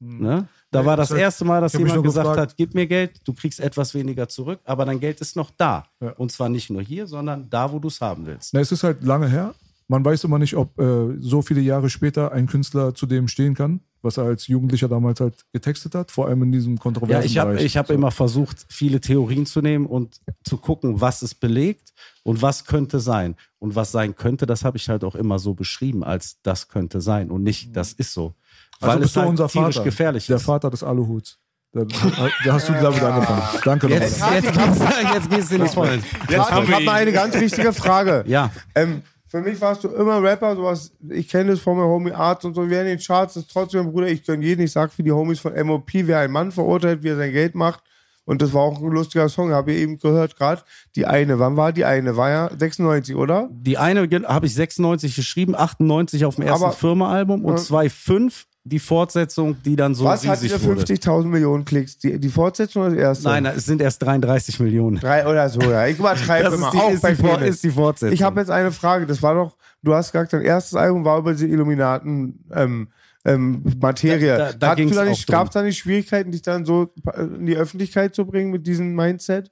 Ne? 0.00 0.46
Da 0.70 0.80
Ja, 0.80 0.86
war 0.86 0.96
das 0.96 1.10
erste 1.10 1.44
Mal, 1.44 1.60
dass 1.60 1.74
hab 1.74 1.80
jemand 1.80 2.02
gesagt 2.04 2.28
gefragt- 2.28 2.50
hat, 2.52 2.56
gib 2.56 2.74
mir 2.74 2.86
Geld, 2.86 3.20
du 3.24 3.32
kriegst 3.32 3.58
etwas 3.58 3.94
weniger 3.94 4.28
zurück, 4.28 4.60
aber 4.64 4.84
dein 4.84 5.00
Geld 5.00 5.20
ist 5.20 5.34
noch 5.34 5.50
da. 5.56 5.86
Ja. 6.00 6.10
Und 6.12 6.30
zwar 6.30 6.48
nicht 6.48 6.70
nur 6.70 6.82
hier, 6.82 7.06
sondern 7.06 7.50
da, 7.50 7.72
wo 7.72 7.78
du 7.78 7.88
es 7.88 8.00
haben 8.00 8.26
willst. 8.26 8.54
Na, 8.54 8.60
es 8.60 8.70
ist 8.70 8.84
halt 8.84 9.02
lange 9.02 9.28
her. 9.28 9.54
Man 9.90 10.04
weiß 10.04 10.24
immer 10.24 10.38
nicht, 10.38 10.54
ob 10.54 10.78
äh, 10.78 11.16
so 11.18 11.40
viele 11.42 11.62
Jahre 11.62 11.88
später 11.88 12.30
ein 12.32 12.46
Künstler 12.46 12.94
zu 12.94 13.06
dem 13.06 13.26
stehen 13.26 13.54
kann, 13.54 13.80
was 14.02 14.18
er 14.18 14.24
als 14.24 14.46
Jugendlicher 14.46 14.86
damals 14.86 15.18
halt 15.18 15.46
getextet 15.52 15.94
hat, 15.94 16.10
vor 16.10 16.26
allem 16.28 16.42
in 16.42 16.52
diesem 16.52 16.74
Ja, 16.74 16.80
kontroversen 16.82 17.24
ich 17.26 17.38
habe 17.38 17.52
Bereich. 17.52 17.64
ich 17.64 17.76
hab 17.78 17.86
So. 17.86 17.94
immer 17.94 18.10
versucht, 18.10 18.66
viele 18.68 19.00
Theorien 19.00 19.46
zu 19.46 19.62
nehmen 19.62 19.86
und 19.86 20.20
zu 20.44 20.58
gucken, 20.58 21.00
was 21.00 21.22
es 21.22 21.34
belegt 21.34 21.94
und 22.22 22.42
was 22.42 22.66
könnte 22.66 23.00
sein. 23.00 23.34
Und 23.58 23.74
was 23.76 23.90
sein 23.90 24.14
könnte, 24.14 24.44
das 24.44 24.62
habe 24.62 24.76
ich 24.76 24.88
halt 24.90 25.02
auch 25.04 25.14
immer 25.16 25.38
so 25.38 25.54
beschrieben, 25.54 26.04
als 26.04 26.40
das 26.42 26.68
könnte 26.68 27.00
sein 27.00 27.30
und 27.30 27.42
nicht, 27.42 27.74
das 27.74 27.94
ist 27.94 28.12
so. 28.12 28.34
Also 28.80 28.92
Weil 28.94 28.98
bist 29.00 29.08
es 29.10 29.14
du 29.14 29.20
halt 29.20 29.28
unser 29.30 29.48
Vater, 29.48 29.84
gefährlich 29.84 30.26
der 30.26 30.36
ist. 30.36 30.42
Vater 30.44 30.70
des 30.70 30.82
Aluhuts. 30.82 31.38
Da, 31.72 31.84
da 31.84 32.52
hast 32.54 32.68
du 32.68 32.72
damit 32.72 33.02
angefangen. 33.02 33.42
Danke 33.64 33.88
Jetzt, 33.88 34.18
nochmal. 34.20 34.34
jetzt, 34.36 34.52
geht's- 34.52 34.78
jetzt 35.14 35.30
gehst 35.30 35.52
du 35.52 35.58
die 35.58 35.68
Vollen. 35.68 36.02
Jetzt 36.30 36.50
haben 36.50 36.62
ich 36.62 36.68
wir 36.70 36.74
habe 36.76 36.84
mal 36.86 36.94
eine 37.02 37.12
ganz 37.12 37.34
wichtige 37.38 37.72
Frage. 37.74 38.24
Ja, 38.26 38.50
Ähm, 38.74 39.02
für 39.26 39.42
mich 39.42 39.60
warst 39.60 39.84
du 39.84 39.88
immer 39.88 40.22
Rapper, 40.22 40.56
sowas, 40.56 40.90
ich 41.10 41.28
kenne 41.28 41.50
das 41.50 41.60
von 41.60 41.76
meinem 41.76 41.88
Homie 41.88 42.12
Arzt 42.12 42.46
und 42.46 42.54
so, 42.54 42.70
wer 42.70 42.80
in 42.80 42.86
den 42.86 42.98
Charts 42.98 43.36
ist, 43.36 43.50
trotzdem, 43.52 43.90
Bruder, 43.92 44.08
ich 44.08 44.24
gönne 44.24 44.42
jeden, 44.42 44.62
ich 44.62 44.72
sag 44.72 44.90
für 44.90 45.02
die 45.02 45.12
Homies 45.12 45.40
von 45.40 45.52
MOP, 45.66 45.90
wer 45.92 46.20
einen 46.20 46.32
Mann 46.32 46.50
verurteilt, 46.50 47.02
wie 47.02 47.08
er 47.08 47.16
sein 47.16 47.32
Geld 47.32 47.54
macht. 47.54 47.82
Und 48.24 48.40
das 48.40 48.54
war 48.54 48.62
auch 48.62 48.78
ein 48.80 48.88
lustiger 48.90 49.28
Song, 49.28 49.52
habe 49.52 49.72
ich 49.72 49.80
eben 49.80 49.98
gehört 49.98 50.36
gerade. 50.36 50.62
Die 50.96 51.04
eine, 51.06 51.38
wann 51.38 51.56
war 51.58 51.72
die 51.72 51.84
eine? 51.84 52.16
War 52.16 52.30
ja 52.30 52.50
96, 52.58 53.14
oder? 53.16 53.48
die 53.50 53.76
eine 53.76 54.08
habe 54.26 54.46
ich 54.46 54.54
96 54.54 55.14
geschrieben, 55.16 55.54
98 55.54 56.24
auf 56.24 56.36
dem 56.36 56.44
ersten 56.46 56.72
Firma-Album 56.72 57.44
und 57.44 57.56
Ja. 57.56 57.60
2,5 57.62 58.44
die 58.68 58.78
Fortsetzung, 58.78 59.56
die 59.62 59.76
dann 59.76 59.94
so 59.94 60.04
Was 60.04 60.26
hat 60.26 60.40
riesig 60.42 60.52
diese 60.58 60.64
wurde. 60.64 60.82
50.000 60.82 61.24
Millionen 61.26 61.64
Klicks? 61.64 61.98
Die, 61.98 62.18
die 62.18 62.28
Fortsetzung 62.28 62.82
oder 62.82 62.90
das 62.92 62.98
erste? 63.00 63.24
Nein, 63.28 63.46
es 63.46 63.64
sind 63.66 63.80
erst 63.80 64.02
33 64.02 64.60
Millionen. 64.60 64.96
Drei 64.98 65.26
oder 65.26 65.48
so, 65.48 65.60
ja. 65.60 65.86
Ich 65.86 65.98
übertreibe 65.98 66.54
immer. 66.54 66.70
die, 66.70 66.78
auch 66.78 66.90
ist, 66.90 67.02
bei 67.02 67.14
die, 67.14 67.22
Penis. 67.22 67.48
ist 67.56 67.64
die 67.64 67.70
Fortsetzung. 67.70 68.14
Ich 68.14 68.22
habe 68.22 68.40
jetzt 68.40 68.50
eine 68.50 68.70
Frage. 68.72 69.06
Das 69.06 69.22
war 69.22 69.34
doch, 69.34 69.56
du 69.82 69.94
hast 69.94 70.12
gesagt, 70.12 70.32
dein 70.32 70.42
erstes 70.42 70.74
Album 70.74 71.04
war 71.04 71.18
über 71.18 71.34
die 71.34 71.46
Illuminaten 71.46 72.44
ähm, 72.52 72.88
ähm, 73.24 73.62
Materie. 73.80 74.36
Da- 74.38 74.52
da- 74.52 74.74
da 74.74 74.84
gab 75.26 75.46
es 75.48 75.52
da 75.52 75.62
nicht 75.62 75.78
Schwierigkeiten, 75.78 76.30
dich 76.30 76.42
dann 76.42 76.64
so 76.64 76.92
in 77.16 77.46
die 77.46 77.56
Öffentlichkeit 77.56 78.14
zu 78.14 78.24
bringen 78.26 78.50
mit 78.50 78.66
diesem 78.66 78.94
Mindset? 78.94 79.50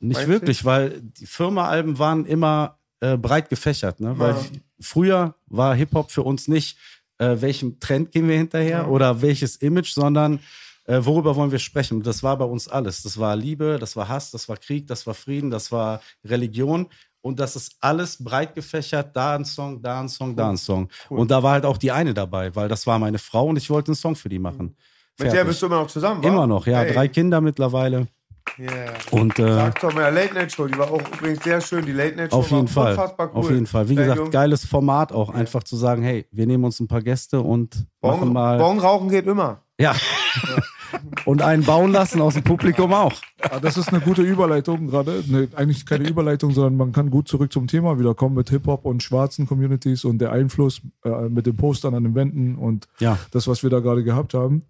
Nicht 0.00 0.22
du? 0.24 0.28
wirklich, 0.28 0.64
weil 0.64 1.00
die 1.00 1.26
Firma-Alben 1.26 1.98
waren 1.98 2.26
immer 2.26 2.78
äh, 3.00 3.16
breit 3.16 3.48
gefächert. 3.48 4.00
Ne? 4.00 4.18
Weil 4.18 4.32
Ja. 4.32 4.38
früher 4.80 5.34
war 5.46 5.74
Hip-Hop 5.74 6.10
für 6.10 6.22
uns 6.22 6.48
nicht, 6.48 6.78
äh, 7.18 7.36
welchem 7.40 7.80
Trend 7.80 8.12
gehen 8.12 8.28
wir 8.28 8.36
hinterher 8.36 8.90
oder 8.90 9.22
welches 9.22 9.56
Image, 9.56 9.92
sondern 9.92 10.40
äh, 10.84 11.00
worüber 11.02 11.36
wollen 11.36 11.50
wir 11.50 11.58
sprechen. 11.58 12.02
Das 12.02 12.22
war 12.22 12.36
bei 12.38 12.44
uns 12.44 12.68
alles. 12.68 13.02
Das 13.02 13.18
war 13.18 13.36
Liebe, 13.36 13.78
das 13.80 13.96
war 13.96 14.08
Hass, 14.08 14.30
das 14.30 14.48
war 14.48 14.56
Krieg, 14.56 14.86
das 14.86 15.06
war 15.06 15.14
Frieden, 15.14 15.50
das 15.50 15.72
war 15.72 16.00
Religion. 16.24 16.88
Und 17.20 17.40
das 17.40 17.56
ist 17.56 17.76
alles 17.80 18.22
breit 18.22 18.54
gefächert, 18.54 19.16
da 19.16 19.34
ein 19.34 19.44
Song, 19.44 19.82
da 19.82 20.00
ein 20.00 20.08
Song, 20.08 20.36
da 20.36 20.48
ein 20.48 20.56
Song. 20.56 20.88
Und 21.08 21.32
da 21.32 21.42
war 21.42 21.52
halt 21.52 21.64
auch 21.64 21.76
die 21.76 21.90
eine 21.90 22.14
dabei, 22.14 22.54
weil 22.54 22.68
das 22.68 22.86
war 22.86 23.00
meine 23.00 23.18
Frau 23.18 23.48
und 23.48 23.56
ich 23.56 23.68
wollte 23.68 23.88
einen 23.88 23.96
Song 23.96 24.14
für 24.14 24.28
die 24.28 24.38
machen. 24.38 24.76
Mit 25.18 25.32
der 25.32 25.44
bist 25.44 25.60
du 25.60 25.66
immer 25.66 25.80
noch 25.80 25.88
zusammen, 25.88 26.22
wa? 26.22 26.28
Immer 26.28 26.46
noch, 26.46 26.66
ja. 26.66 26.80
Hey. 26.80 26.92
Drei 26.92 27.08
Kinder 27.08 27.40
mittlerweile. 27.40 28.06
Yeah. 28.58 28.92
Und 29.10 29.38
äh, 29.38 29.52
Sag 29.52 29.80
doch 29.80 29.94
mal, 29.94 30.08
Late 30.14 30.32
Night 30.34 30.52
Show, 30.52 30.66
die 30.66 30.78
war 30.78 30.90
auch 30.90 31.00
übrigens 31.18 31.44
sehr 31.44 31.60
schön. 31.60 31.84
Die 31.84 31.92
Late 31.92 32.16
Night 32.16 32.30
Show 32.30 32.38
Auf 32.38 32.50
jeden 32.50 32.62
war 32.74 32.84
Fall. 32.84 32.92
unfassbar 32.92 33.30
cool. 33.34 33.40
Auf 33.40 33.50
jeden 33.50 33.66
Fall. 33.66 33.88
Wie 33.88 33.94
Der 33.94 34.04
gesagt, 34.04 34.20
Junge- 34.20 34.30
geiles 34.30 34.64
Format 34.64 35.12
auch, 35.12 35.28
einfach 35.30 35.62
zu 35.62 35.76
sagen, 35.76 36.02
hey, 36.02 36.26
wir 36.30 36.46
nehmen 36.46 36.64
uns 36.64 36.80
ein 36.80 36.88
paar 36.88 37.02
Gäste 37.02 37.40
und 37.40 37.86
machen 38.00 38.20
Bon, 38.20 38.32
mal. 38.32 38.58
bon 38.58 38.78
rauchen 38.78 39.08
geht 39.10 39.26
immer. 39.26 39.60
Ja. 39.78 39.94
Und 41.24 41.42
einen 41.42 41.64
bauen 41.64 41.92
lassen 41.92 42.20
aus 42.22 42.34
dem 42.34 42.44
Publikum 42.44 42.92
auch. 42.94 43.12
Ah, 43.50 43.58
das 43.60 43.76
ist 43.76 43.88
eine 43.88 44.00
gute 44.00 44.22
Überleitung 44.22 44.86
gerade. 44.86 45.22
Ne, 45.26 45.48
eigentlich 45.56 45.84
keine 45.84 46.08
Überleitung, 46.08 46.52
sondern 46.52 46.76
man 46.76 46.92
kann 46.92 47.10
gut 47.10 47.28
zurück 47.28 47.52
zum 47.52 47.66
Thema 47.66 47.98
wieder 47.98 48.14
kommen 48.14 48.36
mit 48.36 48.48
Hip-Hop 48.50 48.84
und 48.84 49.02
schwarzen 49.02 49.46
Communities 49.46 50.04
und 50.04 50.18
der 50.18 50.32
Einfluss 50.32 50.80
äh, 51.04 51.28
mit 51.28 51.46
den 51.46 51.56
Postern 51.56 51.94
an 51.94 52.04
den 52.04 52.14
Wänden 52.14 52.54
und 52.56 52.86
Ja. 53.00 53.18
das, 53.32 53.48
was 53.48 53.62
wir 53.62 53.70
da 53.70 53.80
gerade 53.80 54.04
gehabt 54.04 54.32
haben. 54.34 54.62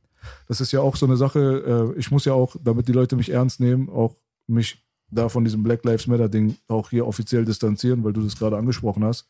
Das 0.49 0.61
ist 0.61 0.73
ja 0.73 0.81
auch 0.81 0.97
so 0.97 1.07
eine 1.07 1.17
Sache, 1.17 1.93
äh, 1.95 1.99
ich 1.99 2.11
muss 2.11 2.25
ja 2.25 2.33
auch, 2.33 2.57
damit 2.63 2.89
die 2.89 2.93
Leute 2.93 3.17
mich 3.17 3.31
ernst 3.31 3.61
nehmen, 3.61 3.89
auch 3.89 4.15
mich 4.47 4.85
da 5.11 5.29
von 5.29 5.45
diesem 5.45 5.63
Black 5.63 5.85
Lives 5.85 6.07
Matter 6.07 6.29
Ding 6.29 6.57
auch 6.69 6.91
hier 6.91 7.07
offiziell 7.07 7.45
distanzieren, 7.45 8.05
weil 8.05 8.13
du 8.13 8.23
das 8.23 8.37
gerade 8.37 8.57
angesprochen 8.57 9.05
hast. 9.05 9.29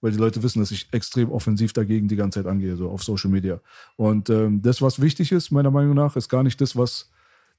Weil 0.00 0.12
die 0.12 0.18
Leute 0.18 0.42
wissen, 0.44 0.60
dass 0.60 0.70
ich 0.70 0.88
extrem 0.92 1.30
offensiv 1.30 1.72
dagegen 1.72 2.06
die 2.06 2.16
ganze 2.16 2.40
Zeit 2.40 2.50
angehe, 2.50 2.76
so 2.76 2.88
auf 2.88 3.02
Social 3.02 3.30
Media. 3.30 3.60
Und 3.96 4.30
ähm, 4.30 4.62
das, 4.62 4.80
was 4.80 5.00
wichtig 5.00 5.32
ist, 5.32 5.50
meiner 5.50 5.72
Meinung 5.72 5.94
nach, 5.94 6.14
ist 6.14 6.28
gar 6.28 6.44
nicht 6.44 6.60
das, 6.60 6.76
was 6.76 7.10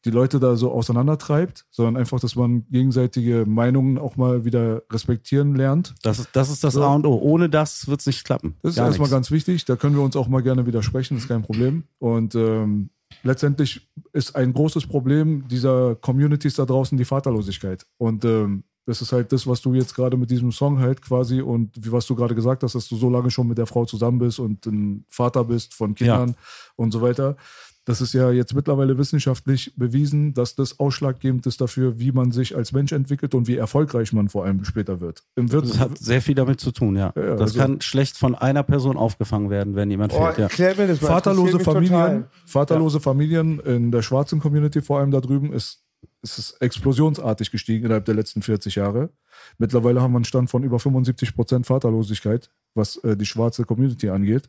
die 0.06 0.12
Leute 0.12 0.39
da 0.39 0.56
so 0.56 0.72
auseinandertreibt, 0.72 1.66
sondern 1.72 1.97
einfach, 1.97 2.20
dass 2.20 2.36
man 2.36 2.66
gegenseitige 2.70 3.45
Meinungen 3.45 3.97
auch 3.97 4.16
mal 4.16 4.45
wieder 4.45 4.84
respektieren 4.91 5.56
lernt. 5.56 5.93
Das 6.04 6.20
ist 6.20 6.30
das, 6.34 6.50
ist 6.50 6.64
das 6.64 6.76
So. 6.76 6.84
A 6.84 6.95
und 6.95 7.06
O. 7.06 7.18
Ohne 7.18 7.50
das 7.50 7.88
wird 7.88 8.00
es 8.00 8.06
nicht 8.06 8.24
klappen. 8.24 8.56
Das 8.62 8.72
ist 8.72 8.76
Gar 8.78 8.88
erstmal 8.88 9.06
nichts. 9.08 9.16
ganz 9.16 9.32
wichtig. 9.32 9.66
Da 9.66 9.76
können 9.76 9.95
wir 9.95 10.04
uns 10.04 10.16
auch 10.16 10.28
mal 10.28 10.41
gerne 10.41 10.66
widersprechen, 10.66 11.16
das 11.16 11.24
ist 11.24 11.30
kein 11.30 11.41
Problem. 11.41 11.84
Und 11.97 12.34
ähm, 12.36 12.91
letztendlich 13.24 13.89
ist 14.14 14.36
ein 14.36 14.54
großes 14.54 14.88
Problem 14.88 15.47
dieser 15.50 15.95
Communities 15.95 16.56
da 16.56 16.66
draußen 16.66 16.97
die 16.97 17.06
Vaterlosigkeit. 17.06 17.86
Und 17.97 18.24
ähm, 18.24 18.64
das 18.86 19.04
ist 19.04 19.12
halt 19.12 19.32
das, 19.32 19.45
was 19.45 19.62
du 19.62 19.76
jetzt 19.76 19.93
gerade 19.93 20.18
mit 20.18 20.32
diesem 20.32 20.52
Song 20.52 20.80
halt 20.80 21.02
quasi 21.04 21.41
und 21.41 21.72
wie 21.86 21.91
was 21.91 22.08
du 22.08 22.16
gerade 22.16 22.34
gesagt 22.34 22.64
hast, 22.64 22.74
dass 22.74 22.88
du 22.88 22.95
so 22.95 23.10
lange 23.10 23.30
schon 23.30 23.47
mit 23.47 23.60
der 23.60 23.68
Frau 23.68 23.86
zusammen 23.86 24.18
bist 24.18 24.39
und 24.39 24.66
ein 24.66 25.06
Vater 25.10 25.43
bist 25.43 25.76
von 25.76 25.93
Kindern 25.93 26.36
und 26.76 26.91
so 26.91 27.02
weiter. 27.02 27.36
Das 27.90 28.02
ist 28.02 28.14
ja 28.14 28.30
jetzt 28.30 28.54
mittlerweile 28.54 29.00
wissenschaftlich 29.00 29.74
bewiesen, 29.76 30.36
dass 30.36 30.54
das 30.54 30.80
ausschlaggebend 30.80 31.48
ist 31.48 31.60
dafür, 31.60 31.98
wie 32.00 32.12
man 32.12 32.32
sich 32.32 32.56
als 32.56 32.72
Mensch 32.72 32.92
entwickelt 32.92 33.34
und 33.34 33.48
wie 33.48 33.58
erfolgreich 33.58 34.14
man 34.14 34.30
vor 34.30 34.46
allem 34.46 34.64
später 34.64 35.02
wird. 35.02 35.24
Im 35.36 35.52
Wirt 35.52 35.66
Das 35.68 35.80
hat 35.80 35.98
sehr 35.98 36.22
viel 36.22 36.36
damit 36.36 36.62
zu 36.62 36.72
tun, 36.72 36.96
ja. 36.96 37.12
Ja, 37.16 37.22
ja, 37.24 37.32
das 37.32 37.42
also- 37.42 37.60
kann 37.60 37.82
schlecht 37.82 38.16
von 38.16 38.36
einer 38.36 38.62
Person 38.62 38.96
aufgefangen 38.96 39.50
werden, 39.50 39.74
wenn 39.76 39.90
jemand 39.90 40.14
Oh, 40.14 40.24
fehlt. 40.24 40.38
Ja. 40.38 40.44
erklär 40.44 40.76
mir 40.78 40.88
das 40.88 41.02
mal. 41.02 41.08
vaterlose 41.08 41.60
Familien, 41.60 42.26
vaterlose 42.46 43.00
Familien 43.00 43.60
in 43.62 43.90
der 43.92 44.04
schwarzen 44.04 44.40
Community 44.40 44.84
vor 44.84 45.00
allem 45.00 45.10
da 45.10 45.20
drüben 45.20 45.52
ist, 45.52 45.84
ist 46.22 46.38
es 46.38 46.52
explosionsartig 46.60 47.50
gestiegen 47.50 47.86
innerhalb 47.86 48.06
der 48.06 48.14
letzten 48.14 48.44
40 48.44 48.76
Jahre. 48.76 49.10
Mittlerweile 49.58 50.00
haben 50.00 50.12
wir 50.14 50.18
einen 50.18 50.26
Stand 50.26 50.52
von 50.52 50.62
über 50.62 50.78
75 50.80 51.34
Prozent 51.34 51.66
Vaterlosigkeit, 51.66 52.52
was 52.76 52.98
äh, 52.98 53.18
die 53.18 53.26
schwarze 53.26 53.64
Community 53.66 54.10
angeht. 54.10 54.48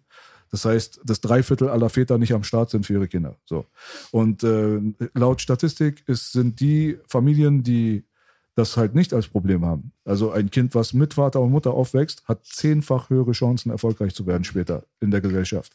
Das 0.51 0.65
heißt, 0.65 1.01
dass 1.05 1.21
drei 1.21 1.43
Viertel 1.43 1.69
aller 1.69 1.91
Väter 1.91 2.19
nicht 2.19 2.33
am 2.35 2.43
Start 2.43 2.71
sind 2.71 2.87
für 2.87 2.95
ihre 2.95 3.09
Kinder. 3.09 3.37
So. 3.45 3.67
Und 4.11 4.43
äh, 4.43 4.81
laut 5.15 5.41
Statistik 5.41 6.03
ist, 6.07 6.33
sind 6.33 6.61
die 6.61 6.99
Familien, 7.07 7.63
die 7.63 8.05
das 8.57 8.77
halt 8.77 8.95
nicht 8.95 9.15
als 9.15 9.29
Problem 9.29 9.65
haben. 9.65 9.93
Also 10.05 10.33
ein 10.33 10.51
Kind, 10.51 10.75
was 10.75 10.93
mit 10.93 11.15
Vater 11.15 11.41
und 11.41 11.51
Mutter 11.51 11.73
aufwächst, 11.73 12.27
hat 12.27 12.45
zehnfach 12.45 13.11
höhere 13.11 13.33
Chancen, 13.33 13.71
erfolgreich 13.71 14.15
zu 14.15 14.27
werden 14.27 14.45
später 14.45 14.85
in 15.01 15.11
der 15.11 15.21
Gesellschaft. 15.21 15.73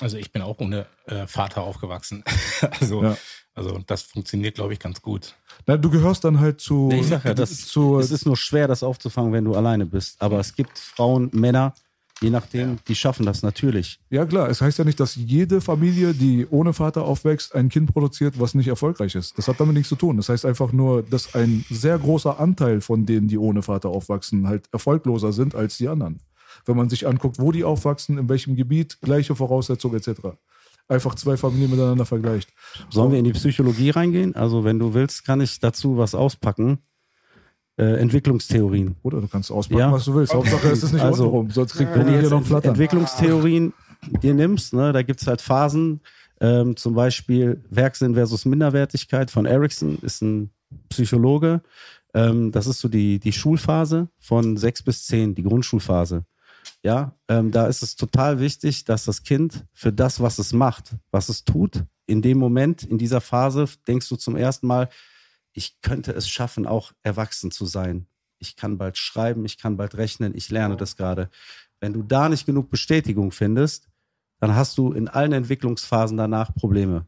Also 0.00 0.16
ich 0.16 0.32
bin 0.32 0.42
auch 0.42 0.58
ohne 0.58 0.86
äh, 1.06 1.26
Vater 1.26 1.62
aufgewachsen. 1.62 2.24
also, 2.80 3.02
Ja. 3.02 3.16
also 3.54 3.78
das 3.86 4.02
funktioniert, 4.02 4.56
glaube 4.56 4.72
ich, 4.72 4.78
ganz 4.80 5.02
gut. 5.02 5.34
Na, 5.66 5.76
du 5.76 5.90
gehörst 5.90 6.24
dann 6.24 6.40
halt 6.40 6.60
zu. 6.60 6.88
Nee, 6.88 7.00
ich 7.00 7.08
sag 7.08 7.24
ja, 7.24 7.34
das, 7.34 7.66
zu 7.68 7.98
es 7.98 8.10
ist 8.10 8.26
nur 8.26 8.36
schwer, 8.36 8.66
das 8.66 8.82
aufzufangen, 8.82 9.32
wenn 9.32 9.44
du 9.44 9.54
alleine 9.54 9.86
bist. 9.86 10.20
Aber 10.20 10.40
es 10.40 10.54
gibt 10.54 10.78
Frauen, 10.78 11.30
Männer, 11.32 11.74
je 12.20 12.30
nachdem, 12.30 12.78
die 12.86 12.94
schaffen 12.94 13.26
das 13.26 13.42
natürlich. 13.42 13.98
ja, 14.10 14.24
klar. 14.24 14.48
Es 14.48 14.60
heißt 14.60 14.78
ja 14.78 14.84
nicht, 14.84 15.00
dass 15.00 15.16
jede 15.16 15.60
Familie, 15.60 16.14
die 16.14 16.46
ohne 16.50 16.72
Vater 16.72 17.04
aufwächst, 17.04 17.54
ein 17.54 17.68
Kind 17.68 17.92
produziert, 17.92 18.38
was 18.38 18.54
nicht 18.54 18.68
erfolgreich 18.68 19.14
ist. 19.14 19.36
Das 19.38 19.48
hat 19.48 19.58
damit 19.58 19.74
nichts 19.74 19.88
zu 19.88 19.96
tun. 19.96 20.16
Das 20.16 20.28
heißt 20.28 20.44
einfach 20.44 20.72
nur, 20.72 21.02
dass 21.02 21.34
ein 21.34 21.64
sehr 21.70 21.98
großer 21.98 22.38
Anteil 22.38 22.80
von 22.80 23.06
denen, 23.06 23.28
die 23.28 23.38
ohne 23.38 23.62
Vater 23.62 23.88
aufwachsen, 23.88 24.46
halt 24.46 24.68
erfolgloser 24.72 25.32
sind 25.32 25.54
als 25.54 25.78
die 25.78 25.88
anderen. 25.88 26.20
Wenn 26.66 26.76
man 26.76 26.90
sich 26.90 27.06
anguckt, 27.06 27.38
wo 27.38 27.52
die 27.52 27.64
aufwachsen, 27.64 28.18
in 28.18 28.28
welchem 28.28 28.56
Gebiet, 28.56 28.98
gleiche 29.00 29.34
Voraussetzungen 29.34 29.96
etc. 29.96 30.20
Einfach 30.88 31.14
zwei 31.14 31.36
Familien 31.36 31.70
miteinander 31.70 32.04
vergleicht. 32.04 32.50
Sollen 32.90 33.12
wir 33.12 33.18
in 33.18 33.24
die 33.24 33.32
Psychologie 33.32 33.90
reingehen? 33.90 34.34
Also, 34.34 34.64
wenn 34.64 34.78
du 34.78 34.92
willst, 34.92 35.24
kann 35.24 35.40
ich 35.40 35.60
dazu 35.60 35.96
was 35.96 36.14
auspacken. 36.14 36.80
Äh, 37.80 37.96
Entwicklungstheorien. 37.96 38.96
Oder 39.02 39.20
du 39.22 39.28
kannst 39.28 39.50
auspacken, 39.50 39.78
Ja. 39.80 39.90
was 39.92 40.04
du 40.04 40.14
willst. 40.14 40.34
Hauptsache, 40.34 40.68
es 40.68 40.82
ist 40.82 40.92
nicht 40.92 41.02
Also, 41.02 41.24
untenrum, 41.24 41.50
sonst 41.50 41.72
kriegt 41.72 41.90
Wenn 41.92 41.98
man 42.00 42.06
du 42.08 42.12
hier 42.12 42.20
jetzt 42.22 42.30
noch 42.30 42.36
einen 42.38 42.46
Flattern. 42.46 42.70
Entwicklungstheorien 42.72 43.72
dir 44.22 44.34
nimmst, 44.34 44.74
ne, 44.74 44.92
da 44.92 45.02
gibt's 45.02 45.26
halt 45.26 45.40
Phasen, 45.40 46.00
ähm, 46.40 46.76
zum 46.76 46.94
Beispiel 46.94 47.62
Werksinn 47.70 48.14
versus 48.14 48.44
Minderwertigkeit 48.44 49.30
von 49.30 49.46
Erickson, 49.46 49.98
ist 50.02 50.20
ein 50.20 50.50
Psychologe. 50.90 51.62
Ähm, 52.12 52.50
das 52.52 52.66
ist 52.66 52.80
so 52.80 52.88
die, 52.88 53.18
die 53.18 53.32
Schulphase 53.32 54.08
von 54.18 54.56
sechs 54.58 54.82
bis 54.82 55.06
zehn, 55.06 55.34
die 55.34 55.42
Grundschulphase. 55.42 56.24
Ja, 56.82 57.14
ähm, 57.28 57.50
da 57.50 57.66
ist 57.66 57.82
es 57.82 57.96
total 57.96 58.40
wichtig, 58.40 58.84
dass 58.84 59.04
das 59.06 59.22
Kind 59.22 59.64
für 59.72 59.92
das, 59.92 60.20
was 60.20 60.38
es 60.38 60.52
macht, 60.52 60.96
was 61.10 61.28
es 61.30 61.44
tut, 61.44 61.84
in 62.06 62.20
dem 62.20 62.38
Moment, 62.38 62.82
in 62.82 62.98
dieser 62.98 63.20
Phase, 63.20 63.66
denkst 63.86 64.08
du 64.08 64.16
zum 64.16 64.36
ersten 64.36 64.66
Mal, 64.66 64.88
ich 65.52 65.80
könnte 65.80 66.12
es 66.12 66.28
schaffen, 66.28 66.66
auch 66.66 66.92
erwachsen 67.02 67.50
zu 67.50 67.66
sein. 67.66 68.06
Ich 68.38 68.56
kann 68.56 68.78
bald 68.78 68.96
schreiben, 68.96 69.44
ich 69.44 69.58
kann 69.58 69.76
bald 69.76 69.96
rechnen, 69.96 70.34
ich 70.34 70.50
lerne 70.50 70.76
das 70.76 70.96
gerade. 70.96 71.30
Wenn 71.80 71.92
du 71.92 72.02
da 72.02 72.28
nicht 72.28 72.46
genug 72.46 72.70
Bestätigung 72.70 73.32
findest, 73.32 73.88
dann 74.38 74.54
hast 74.54 74.78
du 74.78 74.92
in 74.92 75.08
allen 75.08 75.32
Entwicklungsphasen 75.32 76.16
danach 76.16 76.54
Probleme. 76.54 77.06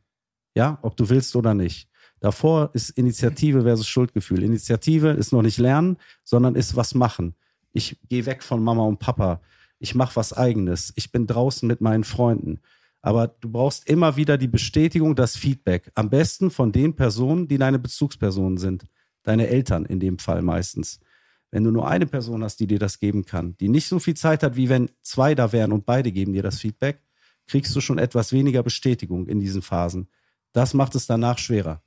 Ja, 0.54 0.78
ob 0.82 0.96
du 0.96 1.08
willst 1.08 1.34
oder 1.34 1.54
nicht. 1.54 1.88
Davor 2.20 2.70
ist 2.74 2.90
Initiative 2.90 3.62
versus 3.62 3.88
Schuldgefühl. 3.88 4.42
Initiative 4.42 5.10
ist 5.10 5.32
noch 5.32 5.42
nicht 5.42 5.58
lernen, 5.58 5.96
sondern 6.24 6.54
ist 6.54 6.76
was 6.76 6.94
machen. 6.94 7.34
Ich 7.72 7.98
gehe 8.08 8.26
weg 8.26 8.42
von 8.42 8.62
Mama 8.62 8.84
und 8.84 8.98
Papa. 8.98 9.40
Ich 9.78 9.94
mache 9.94 10.16
was 10.16 10.32
eigenes. 10.32 10.92
Ich 10.94 11.10
bin 11.10 11.26
draußen 11.26 11.66
mit 11.66 11.80
meinen 11.80 12.04
Freunden. 12.04 12.60
Aber 13.02 13.26
du 13.26 13.50
brauchst 13.50 13.88
immer 13.88 14.16
wieder 14.16 14.38
die 14.38 14.48
Bestätigung, 14.48 15.16
das 15.16 15.36
Feedback. 15.36 15.90
Am 15.94 16.08
besten 16.08 16.50
von 16.50 16.70
den 16.70 16.94
Personen, 16.94 17.48
die 17.48 17.58
deine 17.58 17.80
Bezugspersonen 17.80 18.58
sind. 18.58 18.86
Deine 19.24 19.48
Eltern 19.48 19.84
in 19.84 20.00
dem 20.00 20.18
Fall 20.18 20.40
meistens. 20.42 21.00
Wenn 21.50 21.64
du 21.64 21.70
nur 21.70 21.88
eine 21.88 22.06
Person 22.06 22.42
hast, 22.42 22.60
die 22.60 22.66
dir 22.66 22.78
das 22.78 22.98
geben 22.98 23.24
kann, 23.24 23.56
die 23.58 23.68
nicht 23.68 23.86
so 23.86 23.98
viel 23.98 24.14
Zeit 24.14 24.42
hat, 24.42 24.56
wie 24.56 24.68
wenn 24.68 24.88
zwei 25.02 25.34
da 25.34 25.52
wären 25.52 25.72
und 25.72 25.84
beide 25.84 26.10
geben 26.10 26.32
dir 26.32 26.42
das 26.42 26.60
Feedback, 26.60 27.02
kriegst 27.46 27.74
du 27.76 27.80
schon 27.80 27.98
etwas 27.98 28.32
weniger 28.32 28.62
Bestätigung 28.62 29.26
in 29.26 29.40
diesen 29.40 29.62
Phasen. 29.62 30.08
Das 30.52 30.72
macht 30.72 30.94
es 30.94 31.06
danach 31.06 31.38
schwerer. 31.38 31.82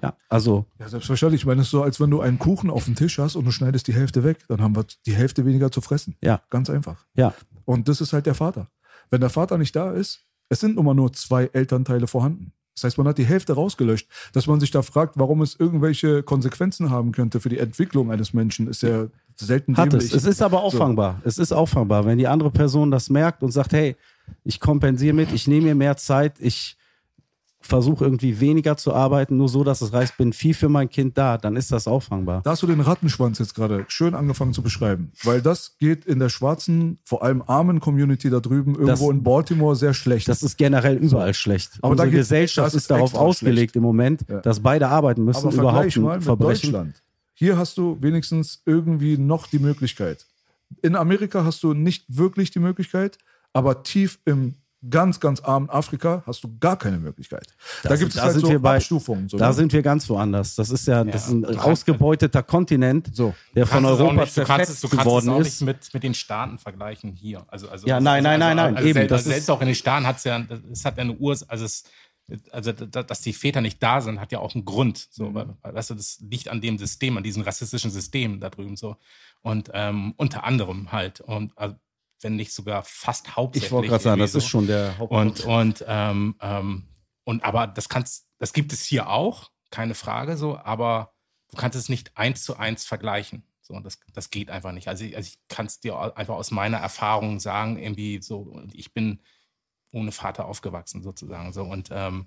Ja, 0.00 0.16
also 0.28 0.66
Ja, 0.78 0.88
selbstverständlich. 0.88 1.42
Ich 1.42 1.46
meine, 1.46 1.60
es 1.60 1.66
ist 1.66 1.72
so, 1.72 1.82
als 1.82 2.00
wenn 2.00 2.10
du 2.10 2.20
einen 2.20 2.38
Kuchen 2.38 2.70
auf 2.70 2.86
dem 2.86 2.94
Tisch 2.94 3.18
hast 3.18 3.36
und 3.36 3.44
du 3.44 3.50
schneidest 3.50 3.88
die 3.88 3.92
Hälfte 3.92 4.24
weg, 4.24 4.38
dann 4.48 4.62
haben 4.62 4.74
wir 4.74 4.86
die 5.04 5.14
Hälfte 5.14 5.44
weniger 5.44 5.70
zu 5.70 5.80
fressen. 5.82 6.16
Ja. 6.22 6.40
Ganz 6.48 6.70
einfach. 6.70 7.04
ja, 7.14 7.34
Und 7.64 7.88
das 7.88 8.00
ist 8.00 8.12
halt 8.12 8.24
der 8.26 8.34
Vater. 8.34 8.70
Wenn 9.10 9.20
der 9.20 9.28
Vater 9.28 9.58
nicht 9.58 9.76
da 9.76 9.90
ist, 9.92 10.24
es 10.52 10.60
sind 10.60 10.76
nun 10.76 10.84
mal 10.84 10.92
nur 10.92 11.14
zwei 11.14 11.48
Elternteile 11.54 12.06
vorhanden. 12.06 12.52
Das 12.74 12.84
heißt, 12.84 12.98
man 12.98 13.08
hat 13.08 13.16
die 13.16 13.24
Hälfte 13.24 13.54
rausgelöscht. 13.54 14.06
Dass 14.34 14.46
man 14.46 14.60
sich 14.60 14.70
da 14.70 14.82
fragt, 14.82 15.18
warum 15.18 15.40
es 15.40 15.58
irgendwelche 15.58 16.22
Konsequenzen 16.22 16.90
haben 16.90 17.12
könnte 17.12 17.40
für 17.40 17.48
die 17.48 17.58
Entwicklung 17.58 18.10
eines 18.10 18.34
Menschen, 18.34 18.68
ist 18.68 18.82
ja 18.82 19.06
selten 19.36 19.78
hat 19.78 19.92
dämlich. 19.92 20.10
es. 20.10 20.14
Es 20.14 20.24
ist 20.26 20.42
aber 20.42 20.62
auffangbar. 20.62 21.22
Es 21.24 21.38
ist 21.38 21.52
auffangbar. 21.52 22.04
Wenn 22.04 22.18
die 22.18 22.28
andere 22.28 22.50
Person 22.50 22.90
das 22.90 23.08
merkt 23.08 23.42
und 23.42 23.50
sagt, 23.50 23.72
hey, 23.72 23.96
ich 24.44 24.60
kompensiere 24.60 25.14
mit, 25.14 25.32
ich 25.32 25.48
nehme 25.48 25.68
mir 25.68 25.74
mehr 25.74 25.96
Zeit, 25.96 26.34
ich 26.38 26.76
versuche 27.62 28.04
irgendwie 28.04 28.40
weniger 28.40 28.76
zu 28.76 28.92
arbeiten, 28.94 29.36
nur 29.36 29.48
so, 29.48 29.64
dass 29.64 29.80
es 29.82 29.92
reicht, 29.92 30.16
bin 30.16 30.32
viel 30.32 30.54
für 30.54 30.68
mein 30.68 30.88
Kind 30.88 31.16
da, 31.16 31.38
dann 31.38 31.56
ist 31.56 31.72
das 31.72 31.86
auffangbar. 31.88 32.42
Da 32.44 32.50
hast 32.52 32.62
du 32.62 32.66
den 32.66 32.80
Rattenschwanz 32.80 33.38
jetzt 33.38 33.54
gerade 33.54 33.84
schön 33.88 34.14
angefangen 34.14 34.52
zu 34.52 34.62
beschreiben. 34.62 35.12
Weil 35.24 35.40
das 35.42 35.76
geht 35.78 36.04
in 36.04 36.18
der 36.18 36.28
schwarzen, 36.28 36.98
vor 37.04 37.22
allem 37.22 37.42
armen 37.46 37.80
Community 37.80 38.30
da 38.30 38.40
drüben, 38.40 38.74
irgendwo 38.74 39.08
Das- 39.08 39.16
in 39.16 39.22
Baltimore 39.22 39.76
sehr 39.76 39.94
schlecht. 39.94 40.28
Das 40.28 40.42
ist 40.42 40.56
generell 40.58 40.96
überall 40.96 41.34
schlecht. 41.34 41.78
Aber 41.82 41.92
Unsere 41.92 42.10
Gesellschaft 42.10 42.74
ist, 42.74 42.90
darauf 42.90 43.14
ausgelegt 43.14 43.56
schlecht. 43.72 43.76
im 43.76 43.82
Moment, 43.82 44.24
Ja. 44.28 44.40
dass 44.40 44.60
beide 44.60 44.88
arbeiten 44.88 45.24
müssen, 45.24 45.46
Aber 45.48 45.54
überhaupt 45.56 45.96
mal 45.98 46.14
mit 46.16 46.24
Verbrechen. 46.24 46.72
Deutschland. 46.72 47.02
Hier 47.34 47.56
hast 47.56 47.78
du 47.78 47.96
wenigstens 48.00 48.62
irgendwie 48.66 49.16
noch 49.18 49.46
die 49.46 49.58
Möglichkeit. 49.58 50.26
In 50.82 50.96
Amerika 50.96 51.44
hast 51.44 51.62
du 51.62 51.74
nicht 51.74 52.04
wirklich 52.08 52.50
die 52.50 52.58
Möglichkeit, 52.60 53.18
aber 53.52 53.82
tief 53.82 54.18
im 54.24 54.54
ganz, 54.90 55.20
ganz 55.20 55.40
armen 55.40 55.70
Afrika 55.70 56.22
hast 56.26 56.42
du 56.44 56.58
gar 56.58 56.76
keine 56.76 56.98
Möglichkeit. 56.98 57.54
da 57.82 57.90
sind- 57.90 57.98
gibt 58.00 58.10
es 58.10 58.16
da 58.16 58.22
halt 58.24 58.32
sind 58.32 58.42
so 58.42 58.48
wir 58.50 58.58
bei- 58.58 58.76
Abstufungen. 58.76 59.28
So, 59.28 59.38
Da 59.38 59.48
ne? 59.48 59.52
sind 59.54 59.72
wir 59.72 59.82
ganz 59.82 60.08
woanders. 60.08 60.54
Das 60.56 60.70
ist 60.70 60.86
ja, 60.88 61.04
das 61.04 61.28
ist 61.28 61.32
ein 61.32 61.58
ausgebeuteter 61.58 62.42
Kontinent, 62.42 63.14
So. 63.14 63.34
der 63.54 63.66
von 63.66 63.84
Europa 63.84 64.12
nicht, 64.24 64.36
du 64.36 64.44
kannst, 64.44 64.66
zerfetzt 64.66 64.84
du 64.84 64.88
kannst 64.88 65.00
es 65.00 65.04
geworden 65.04 65.28
auch 65.30 65.40
ist. 65.40 65.60
nicht 65.60 65.66
mit, 65.66 65.94
mit 65.94 66.02
den 66.02 66.14
Staaten 66.14 66.58
vergleichen 66.58 67.12
hier. 67.12 67.44
Also, 67.48 67.68
also, 67.68 67.86
Ja, 67.86 67.96
also, 67.96 68.04
nein, 68.04 68.22
nein, 68.22 68.42
also, 68.42 68.54
nein, 68.54 68.56
nein, 68.56 68.76
also, 68.76 68.88
eben, 68.88 68.94
Selbst, 68.98 69.10
das 69.12 69.20
ist- 69.22 69.26
selbst 69.28 69.50
auch 69.50 69.60
in 69.60 69.66
den 69.66 69.74
Staaten 69.76 70.06
hat 70.06 70.16
es 70.16 70.24
ja, 70.24 70.44
es 70.72 70.84
hat 70.84 70.96
ja 70.96 71.02
eine 71.02 71.12
Urs, 71.14 71.48
also 71.48 71.64
es, 71.64 71.84
also 72.50 72.72
da- 72.72 73.02
dass 73.02 73.20
die 73.20 73.32
Väter 73.32 73.60
nicht 73.60 73.82
da 73.82 74.00
sind, 74.00 74.20
hat 74.20 74.32
ja 74.32 74.38
auch 74.40 74.54
einen 74.54 74.64
Grund. 74.64 75.06
So, 75.10 75.30
Mhm. 75.30 75.54
weißt 75.62 75.90
du, 75.90 75.94
das 75.94 76.18
liegt 76.28 76.48
an 76.48 76.60
dem 76.60 76.78
System, 76.78 77.16
an 77.16 77.22
diesem 77.22 77.42
rassistischen 77.42 77.90
System 77.90 78.40
da 78.40 78.48
drüben 78.50 78.76
so. 78.76 78.96
Und 79.42 79.70
ähm, 79.74 80.14
unter 80.16 80.44
anderem 80.44 80.92
halt. 80.92 81.20
Und 81.20 81.52
also, 81.56 81.74
wenn 82.22 82.36
nicht 82.36 82.52
sogar 82.52 82.82
fast 82.84 83.36
hauptsächlich. 83.36 83.66
Ich 83.68 83.72
wollte 83.72 83.88
gerade 83.88 84.02
sagen, 84.04 84.20
das 84.20 84.30
irgendwie 84.34 84.44
ist 84.44 84.50
schon 84.50 84.66
der 84.66 84.94
und, 85.00 85.28
Hauptgrund. 85.44 85.46
und 85.82 85.84
ähm, 85.88 86.36
ähm, 86.40 86.88
und 87.24 87.44
aber 87.44 87.66
das 87.66 87.88
kannst, 87.88 88.26
das 88.38 88.52
gibt 88.52 88.72
es 88.72 88.82
hier 88.84 89.08
auch, 89.08 89.50
keine 89.70 89.94
Frage 89.94 90.36
so, 90.36 90.58
aber 90.58 91.12
du 91.50 91.56
kannst 91.56 91.76
es 91.78 91.88
nicht 91.88 92.16
eins 92.16 92.42
zu 92.42 92.56
eins 92.56 92.84
vergleichen. 92.84 93.44
So, 93.60 93.78
das, 93.78 94.00
das 94.12 94.30
geht 94.30 94.50
einfach 94.50 94.72
nicht. 94.72 94.88
Also, 94.88 95.04
ich- 95.04 95.16
also 95.16 95.28
ich 95.28 95.38
kann 95.48 95.66
es 95.66 95.78
dir 95.78 96.16
einfach 96.16 96.34
aus 96.34 96.50
meiner 96.50 96.78
Erfahrung 96.78 97.38
sagen, 97.38 97.78
irgendwie 97.78 98.20
so, 98.20 98.60
ich 98.72 98.92
bin 98.92 99.20
ohne 99.92 100.10
Vater 100.10 100.46
aufgewachsen 100.46 101.02
sozusagen 101.02 101.52
so 101.52 101.62
und 101.62 101.90
ähm, 101.92 102.26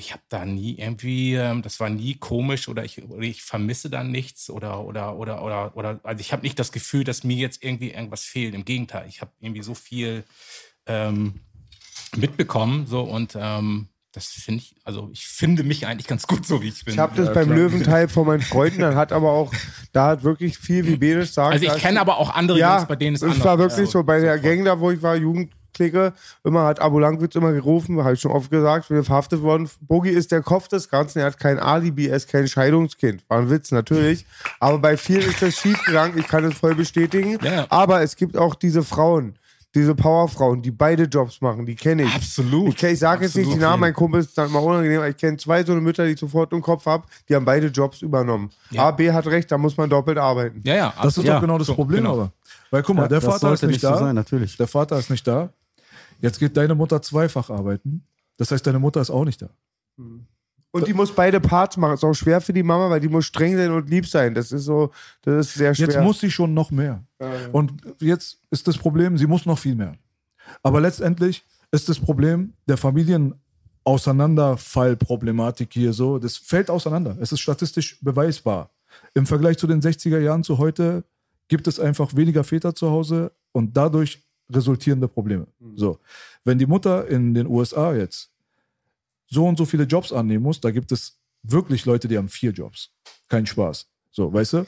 ich 0.00 0.12
habe 0.12 0.22
da 0.28 0.44
nie 0.44 0.74
irgendwie, 0.78 1.34
ähm, 1.34 1.62
das 1.62 1.78
war 1.78 1.90
nie 1.90 2.14
komisch 2.14 2.68
oder 2.68 2.84
ich, 2.84 3.02
oder 3.04 3.22
ich 3.22 3.42
vermisse 3.42 3.88
da 3.88 4.02
nichts 4.02 4.50
oder 4.50 4.84
oder 4.84 5.16
oder 5.16 5.42
oder 5.42 5.76
oder 5.76 6.00
also 6.02 6.20
ich 6.20 6.32
habe 6.32 6.42
nicht 6.42 6.58
das 6.58 6.72
Gefühl, 6.72 7.04
dass 7.04 7.22
mir 7.22 7.36
jetzt 7.36 7.62
irgendwie 7.62 7.90
irgendwas 7.90 8.24
fehlt. 8.24 8.54
Im 8.54 8.64
Gegenteil, 8.64 9.06
ich 9.08 9.20
habe 9.20 9.30
irgendwie 9.38 9.62
so 9.62 9.74
viel 9.74 10.24
ähm, 10.86 11.40
mitbekommen 12.16 12.86
so 12.86 13.02
und 13.02 13.36
ähm, 13.38 13.88
das 14.12 14.26
finde 14.26 14.64
ich, 14.64 14.74
also 14.82 15.08
ich 15.12 15.26
finde 15.26 15.62
mich 15.62 15.86
eigentlich 15.86 16.08
ganz 16.08 16.26
gut 16.26 16.44
so 16.44 16.60
wie 16.62 16.68
ich 16.68 16.84
bin. 16.84 16.94
Ich 16.94 16.98
habe 16.98 17.14
das 17.16 17.32
beim 17.32 17.52
Löwenteil 17.52 18.08
von 18.08 18.26
meinen 18.26 18.42
Freunden, 18.42 18.80
dann 18.80 18.96
hat 18.96 19.12
aber 19.12 19.30
auch, 19.30 19.52
da 19.92 20.08
hat 20.08 20.24
wirklich 20.24 20.58
viel, 20.58 20.84
wie 20.86 20.96
Bedisch 20.96 21.30
sagt. 21.30 21.52
also 21.52 21.64
ich 21.64 21.76
kenne 21.76 22.00
aber 22.00 22.16
auch 22.16 22.34
andere 22.34 22.58
ja, 22.58 22.76
Jungs, 22.76 22.88
bei 22.88 22.96
denen 22.96 23.14
es 23.14 23.22
es 23.22 23.30
anders 23.30 23.44
war 23.44 23.58
wirklich 23.58 23.84
ist. 23.84 23.92
so, 23.92 24.02
bei 24.02 24.20
der 24.20 24.38
Gang 24.40 24.64
da, 24.64 24.80
wo 24.80 24.90
ich 24.90 25.00
war, 25.00 25.16
Jugendklicke, 25.74 26.12
immer 26.44 26.64
hat 26.64 26.80
Abo 26.80 26.98
Langwitz 26.98 27.34
immer 27.34 27.52
gerufen, 27.52 28.02
habe 28.02 28.14
ich 28.14 28.20
schon 28.20 28.32
oft 28.32 28.50
gesagt, 28.50 28.90
wir 28.90 28.96
sind 28.96 29.04
verhaftet 29.04 29.42
worden. 29.42 29.68
Bogi 29.80 30.10
ist 30.10 30.32
der 30.32 30.42
Kopf 30.42 30.68
des 30.68 30.88
Ganzen, 30.88 31.20
er 31.20 31.26
hat 31.26 31.38
kein 31.38 31.58
Alibi, 31.58 32.08
er 32.08 32.16
ist 32.16 32.28
kein 32.30 32.48
Scheidungskind. 32.48 33.22
War 33.28 33.38
ein 33.38 33.50
Witz, 33.50 33.70
natürlich. 33.70 34.26
Aber 34.58 34.78
bei 34.78 34.96
vielen 34.96 35.22
ist 35.22 35.42
das 35.42 35.54
schief 35.56 35.82
gegangen, 35.84 36.14
ich 36.18 36.26
kann 36.28 36.44
es 36.44 36.54
voll 36.54 36.74
bestätigen. 36.74 37.38
Ja. 37.42 37.66
Aber 37.70 38.02
es 38.02 38.16
gibt 38.16 38.36
auch 38.36 38.54
diese 38.54 38.82
Frauen, 38.82 39.34
diese 39.74 39.94
Powerfrauen, 39.94 40.62
die 40.62 40.72
beide 40.72 41.04
Jobs 41.04 41.40
machen, 41.40 41.64
die 41.64 41.76
kenne 41.76 42.02
ich. 42.02 42.14
Absolut. 42.14 42.74
Ich, 42.74 42.82
ich 42.82 42.98
sage 42.98 43.24
jetzt 43.24 43.36
nicht 43.36 43.46
die 43.46 43.52
Absolut. 43.52 43.70
Namen, 43.70 43.80
mein 43.80 43.94
Kumpel 43.94 44.20
ist 44.20 44.36
dann 44.36 44.50
mal 44.50 44.58
unangenehm, 44.58 44.98
aber 44.98 45.08
ich 45.08 45.16
kenne 45.16 45.36
zwei 45.36 45.62
so 45.64 45.72
eine 45.72 45.80
Mütter, 45.80 46.04
die 46.06 46.12
ich 46.12 46.18
sofort 46.20 46.52
im 46.52 46.60
Kopf 46.60 46.86
habe, 46.86 47.04
die 47.28 47.36
haben 47.36 47.44
beide 47.44 47.68
Jobs 47.68 48.02
übernommen. 48.02 48.50
Ja. 48.70 48.88
A, 48.88 48.90
B 48.90 49.12
hat 49.12 49.26
recht, 49.28 49.50
da 49.52 49.58
muss 49.58 49.76
man 49.76 49.88
doppelt 49.88 50.18
arbeiten. 50.18 50.60
Ja, 50.64 50.74
ja. 50.74 50.94
Das 51.00 51.16
ist 51.16 51.24
Ja, 51.24 51.34
doch 51.34 51.40
genau 51.42 51.56
das 51.58 51.68
so, 51.68 51.74
Problem, 51.74 51.98
genau. 52.02 52.14
aber. 52.14 52.32
Weil 52.72 52.82
guck 52.82 52.96
mal, 52.96 53.02
Ja, 53.02 53.08
der 53.08 53.20
Vater 53.20 53.34
ist 53.34 53.40
sollte 53.40 53.66
nicht 53.66 53.74
nicht 53.74 53.84
da. 53.84 53.96
so 53.98 54.04
sein, 54.04 54.14
natürlich. 54.14 54.56
Der 54.56 54.66
Vater 54.68 54.98
ist 54.98 55.10
nicht 55.10 55.26
da. 55.26 55.50
Jetzt 56.20 56.38
geht 56.38 56.56
deine 56.56 56.74
Mutter 56.74 57.02
zweifach 57.02 57.50
arbeiten. 57.50 58.04
Das 58.36 58.50
heißt, 58.50 58.66
deine 58.66 58.78
Mutter 58.78 59.00
ist 59.00 59.10
auch 59.10 59.24
nicht 59.24 59.42
da. 59.42 59.50
Und 60.72 60.86
die 60.86 60.94
muss 60.94 61.12
beide 61.14 61.40
Parts 61.40 61.76
machen. 61.76 61.94
Ist 61.94 62.04
auch 62.04 62.14
schwer 62.14 62.40
für 62.40 62.52
die 62.52 62.62
Mama, 62.62 62.90
weil 62.90 63.00
die 63.00 63.08
muss 63.08 63.26
streng 63.26 63.56
sein 63.56 63.72
und 63.72 63.90
lieb 63.90 64.06
sein. 64.06 64.34
Das 64.34 64.52
ist 64.52 64.64
so, 64.64 64.92
das 65.22 65.48
ist 65.48 65.54
sehr 65.54 65.74
schwer. 65.74 65.88
Jetzt 65.88 66.00
muss 66.00 66.20
sie 66.20 66.30
schon 66.30 66.54
noch 66.54 66.70
mehr. 66.70 67.02
Und 67.52 67.72
jetzt 68.00 68.40
ist 68.50 68.68
das 68.68 68.78
Problem, 68.78 69.18
sie 69.18 69.26
muss 69.26 69.46
noch 69.46 69.58
viel 69.58 69.74
mehr. 69.74 69.96
Aber 70.62 70.80
letztendlich 70.80 71.44
ist 71.70 71.88
das 71.88 71.98
Problem 71.98 72.52
der 72.66 72.76
Familienauseinanderfallproblematik 72.76 75.72
hier 75.72 75.92
so, 75.92 76.18
das 76.18 76.36
fällt 76.36 76.70
auseinander. 76.70 77.16
Es 77.20 77.32
ist 77.32 77.40
statistisch 77.40 77.98
beweisbar. 78.00 78.70
Im 79.14 79.26
Vergleich 79.26 79.58
zu 79.58 79.66
den 79.66 79.80
60er 79.80 80.18
Jahren 80.18 80.44
zu 80.44 80.58
heute 80.58 81.04
gibt 81.48 81.66
es 81.66 81.80
einfach 81.80 82.14
weniger 82.16 82.44
Väter 82.44 82.74
zu 82.74 82.90
Hause 82.90 83.32
und 83.52 83.76
dadurch 83.76 84.22
resultierende 84.52 85.08
Probleme. 85.08 85.46
So, 85.74 85.98
wenn 86.44 86.58
die 86.58 86.66
Mutter 86.66 87.06
in 87.08 87.34
den 87.34 87.46
USA 87.46 87.94
jetzt 87.94 88.30
so 89.26 89.46
und 89.46 89.56
so 89.56 89.64
viele 89.64 89.84
Jobs 89.84 90.12
annehmen 90.12 90.42
muss, 90.42 90.60
da 90.60 90.70
gibt 90.70 90.92
es 90.92 91.18
wirklich 91.42 91.86
Leute, 91.86 92.08
die 92.08 92.18
haben 92.18 92.28
vier 92.28 92.52
Jobs. 92.52 92.92
Kein 93.28 93.46
Spaß. 93.46 93.88
So, 94.10 94.32
weißt 94.32 94.52
du? 94.54 94.66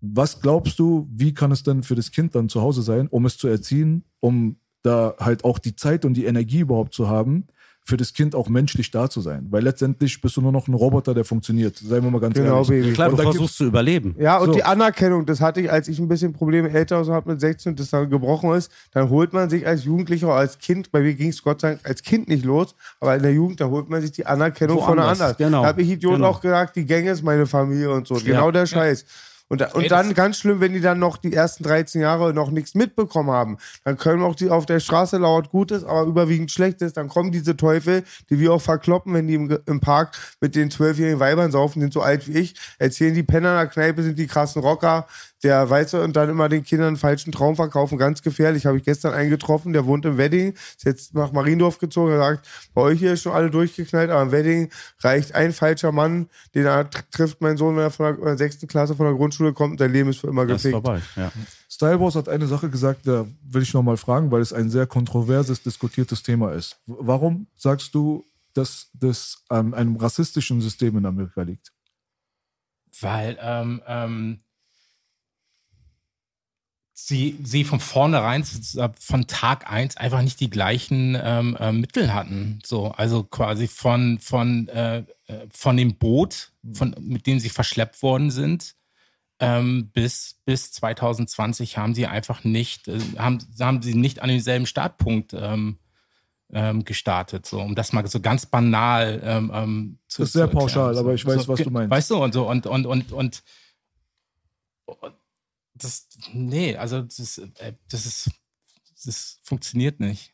Was 0.00 0.40
glaubst 0.40 0.78
du, 0.78 1.08
wie 1.10 1.32
kann 1.32 1.52
es 1.52 1.62
denn 1.62 1.82
für 1.82 1.94
das 1.94 2.10
Kind 2.10 2.34
dann 2.34 2.48
zu 2.48 2.60
Hause 2.60 2.82
sein, 2.82 3.06
um 3.08 3.24
es 3.24 3.38
zu 3.38 3.46
erziehen, 3.46 4.04
um 4.20 4.56
da 4.82 5.14
halt 5.18 5.44
auch 5.44 5.58
die 5.58 5.76
Zeit 5.76 6.04
und 6.04 6.14
die 6.14 6.24
Energie 6.24 6.60
überhaupt 6.60 6.92
zu 6.92 7.08
haben, 7.08 7.46
für 7.84 7.96
das 7.96 8.12
Kind 8.12 8.34
auch 8.34 8.48
menschlich 8.48 8.90
da 8.92 9.10
zu 9.10 9.20
sein? 9.20 9.48
Weil 9.50 9.64
letztendlich 9.64 10.20
bist 10.20 10.36
du 10.36 10.40
nur 10.40 10.52
noch 10.52 10.68
ein 10.68 10.74
Roboter, 10.74 11.14
der 11.14 11.24
funktioniert. 11.24 11.76
Seien 11.78 12.04
wir 12.04 12.10
mal 12.10 12.20
ganz 12.20 12.34
Genau, 12.34 12.62
ehrlich. 12.62 12.68
Baby. 12.68 12.92
Klar, 12.92 13.10
Und 13.10 13.18
du 13.18 13.22
versuchst 13.24 13.56
zu 13.56 13.64
überleben. 13.64 14.14
Ja, 14.18 14.38
und 14.38 14.46
So. 14.46 14.52
die 14.52 14.62
Anerkennung, 14.62 15.26
das 15.26 15.40
hatte 15.40 15.60
ich, 15.60 15.70
als 15.70 15.88
ich 15.88 15.98
ein 15.98 16.06
bisschen 16.08 16.32
Probleme 16.32 16.70
älter 16.70 17.04
so 17.04 17.12
habe 17.12 17.30
mit 17.32 17.40
16 17.40 17.70
und 17.72 17.80
das 17.80 17.90
dann 17.90 18.08
gebrochen 18.08 18.52
ist, 18.52 18.70
dann 18.92 19.10
holt 19.10 19.32
man 19.32 19.50
sich 19.50 19.66
als 19.66 19.84
Jugendlicher 19.84 20.28
oder 20.28 20.36
als 20.36 20.58
Kind, 20.58 20.92
bei 20.92 21.00
mir 21.00 21.14
ging 21.14 21.30
es 21.30 21.42
Gott 21.42 21.60
sei 21.60 21.70
Dank 21.70 21.80
als 21.84 22.02
Kind 22.02 22.28
nicht 22.28 22.44
los, 22.44 22.74
aber 23.00 23.16
in 23.16 23.22
der 23.22 23.32
Jugend, 23.32 23.60
da 23.60 23.66
holt 23.68 23.88
man 23.88 24.00
sich 24.00 24.12
die 24.12 24.26
Anerkennung 24.26 24.78
von 24.78 24.96
der 24.96 25.06
Woanders, 25.06 25.20
anderen. 25.20 25.36
genau. 25.50 25.62
Da 25.62 25.68
habe 25.68 25.82
ich 25.82 25.90
Idiot 25.90 26.14
Genau. 26.14 26.28
auch 26.28 26.40
gesagt, 26.40 26.76
die 26.76 26.86
Gang 26.86 27.06
ist 27.06 27.22
meine 27.22 27.46
Familie 27.46 27.90
und 27.90 28.06
so. 28.06 28.14
Genau 28.14 28.50
der 28.50 28.66
Scheiß. 28.66 29.04
Und, 29.52 29.74
und 29.74 29.90
dann 29.90 30.14
ganz 30.14 30.38
schlimm, 30.38 30.60
wenn 30.60 30.72
die 30.72 30.80
dann 30.80 30.98
noch 30.98 31.18
die 31.18 31.34
ersten 31.34 31.62
13 31.62 32.00
Jahre 32.00 32.32
noch 32.32 32.50
nichts 32.50 32.74
mitbekommen 32.74 33.30
haben. 33.30 33.58
Dann 33.84 33.98
können 33.98 34.22
auch 34.22 34.34
die 34.34 34.48
auf 34.48 34.64
der 34.64 34.80
Straße 34.80 35.18
laut 35.18 35.50
Gutes, 35.50 35.84
aber 35.84 36.04
überwiegend 36.04 36.50
Schlechtes. 36.50 36.94
Dann 36.94 37.08
kommen 37.08 37.32
diese 37.32 37.54
Teufel, 37.54 38.02
die 38.30 38.38
wir 38.38 38.54
auch 38.54 38.62
verkloppen, 38.62 39.12
wenn 39.12 39.28
die 39.28 39.34
im, 39.34 39.58
im 39.66 39.80
Park 39.80 40.16
mit 40.40 40.54
den 40.54 40.70
zwölfjährigen 40.70 41.20
Weibern 41.20 41.52
saufen, 41.52 41.82
sind 41.82 41.92
so 41.92 42.00
alt 42.00 42.28
wie 42.28 42.38
ich, 42.38 42.54
erzählen 42.78 43.12
die 43.12 43.24
Penner 43.24 43.50
in 43.50 43.56
der 43.58 43.66
Kneipe, 43.66 44.02
sind 44.02 44.18
die 44.18 44.26
krassen 44.26 44.62
Rocker, 44.62 45.06
der 45.42 45.68
weißt 45.68 45.94
du, 45.94 46.02
und 46.02 46.14
dann 46.14 46.28
immer 46.28 46.48
den 46.48 46.62
Kindern 46.62 46.88
einen 46.88 46.96
falschen 46.96 47.32
Traum 47.32 47.56
verkaufen. 47.56 47.98
Ganz 47.98 48.22
gefährlich. 48.22 48.66
Habe 48.66 48.78
ich 48.78 48.84
gestern 48.84 49.12
einen 49.12 49.30
getroffen, 49.30 49.72
der 49.72 49.86
wohnt 49.86 50.04
im 50.04 50.16
Wedding, 50.18 50.52
ist 50.52 50.84
jetzt 50.84 51.14
nach 51.14 51.32
Mariendorf 51.32 51.78
gezogen, 51.78 52.12
er 52.12 52.18
sagt, 52.18 52.48
bei 52.74 52.82
euch 52.82 52.98
hier 53.00 53.12
ist 53.14 53.22
schon 53.22 53.32
alle 53.32 53.50
durchgeknallt, 53.50 54.10
aber 54.10 54.22
im 54.22 54.30
Wedding 54.32 54.70
reicht 55.00 55.34
ein 55.34 55.52
falscher 55.52 55.90
Mann, 55.92 56.28
den 56.54 56.66
er 56.66 56.88
tr- 56.88 57.02
trifft 57.10 57.40
mein 57.40 57.56
Sohn, 57.56 57.76
wenn 57.76 57.82
er 57.84 57.90
von 57.90 58.16
der, 58.16 58.26
äh, 58.32 58.36
sechsten 58.36 58.66
Klasse 58.68 58.94
von 58.94 59.06
der 59.06 59.14
Grundschule 59.16 59.52
kommt, 59.52 59.78
sein 59.78 59.92
Leben 59.92 60.10
ist 60.10 60.18
für 60.20 60.28
immer 60.28 60.46
Das 60.46 60.64
ist 60.64 60.70
gefickt. 60.70 60.84
vorbei. 60.86 61.02
Ja. 61.16 61.32
Styleboss 61.68 62.14
hat 62.16 62.28
eine 62.28 62.46
Sache 62.46 62.68
gesagt, 62.70 63.06
da 63.06 63.26
will 63.42 63.62
ich 63.62 63.72
nochmal 63.74 63.96
fragen, 63.96 64.30
weil 64.30 64.42
es 64.42 64.52
ein 64.52 64.70
sehr 64.70 64.86
kontroverses, 64.86 65.62
diskutiertes 65.62 66.22
Thema 66.22 66.52
ist. 66.52 66.78
Warum 66.86 67.46
sagst 67.56 67.94
du, 67.94 68.24
dass 68.54 68.90
das 68.92 69.42
an 69.48 69.72
einem 69.72 69.96
rassistischen 69.96 70.60
System 70.60 70.98
in 70.98 71.06
Amerika 71.06 71.42
liegt? 71.42 71.72
weil 73.00 73.38
ähm, 73.40 73.80
ähm, 73.86 74.40
sie, 76.94 77.38
sie 77.42 77.64
von 77.64 77.80
vornherein, 77.80 78.44
von 78.44 79.26
Tag 79.26 79.70
eins 79.70 79.96
einfach 79.96 80.22
nicht 80.22 80.40
die 80.40 80.50
gleichen 80.50 81.18
ähm, 81.20 81.56
äh, 81.58 81.72
Mittel 81.72 82.12
hatten. 82.14 82.58
So, 82.64 82.88
also 82.92 83.24
quasi 83.24 83.66
von, 83.68 84.18
von, 84.18 84.68
äh, 84.68 84.98
äh, 85.26 85.46
von 85.50 85.76
dem 85.76 85.96
Boot, 85.96 86.52
von, 86.72 86.94
mit 87.00 87.26
dem 87.26 87.40
sie 87.40 87.48
verschleppt 87.48 88.02
worden 88.02 88.30
sind, 88.30 88.76
ähm, 89.40 89.90
bis, 89.92 90.36
bis 90.44 90.70
2020 90.72 91.76
haben 91.78 91.94
sie 91.94 92.06
einfach 92.06 92.44
nicht, 92.44 92.86
äh, 92.88 92.98
haben, 93.18 93.38
haben 93.58 93.82
sie 93.82 93.94
nicht 93.94 94.20
an 94.20 94.28
demselben 94.28 94.66
Startpunkt 94.66 95.32
ähm, 95.34 95.78
ähm, 96.52 96.84
gestartet, 96.84 97.46
so 97.46 97.60
um 97.60 97.74
das 97.74 97.92
mal 97.92 98.06
so 98.06 98.20
ganz 98.20 98.44
banal 98.46 99.20
ähm, 99.24 99.50
ähm, 99.54 99.98
zu 100.06 100.22
Das 100.22 100.28
ist 100.28 100.32
sehr 100.34 100.46
pauschal, 100.46 100.94
so, 100.94 101.00
aber 101.00 101.14
ich 101.14 101.24
weiß, 101.24 101.48
was 101.48 101.56
ge- 101.56 101.64
du 101.64 101.70
meinst. 101.70 101.90
Weißt 101.90 102.10
du, 102.10 102.22
und 102.22 102.32
so, 102.34 102.48
und, 102.48 102.66
und, 102.66 102.84
und, 102.86 103.10
und, 103.12 103.42
und 104.92 105.14
das, 105.74 106.08
nee, 106.32 106.76
also 106.76 107.02
das 107.02 107.18
ist, 107.18 107.38
äh, 107.38 107.74
das 107.90 108.06
ist, 108.06 108.30
das 109.04 109.38
funktioniert 109.42 110.00
nicht. 110.00 110.32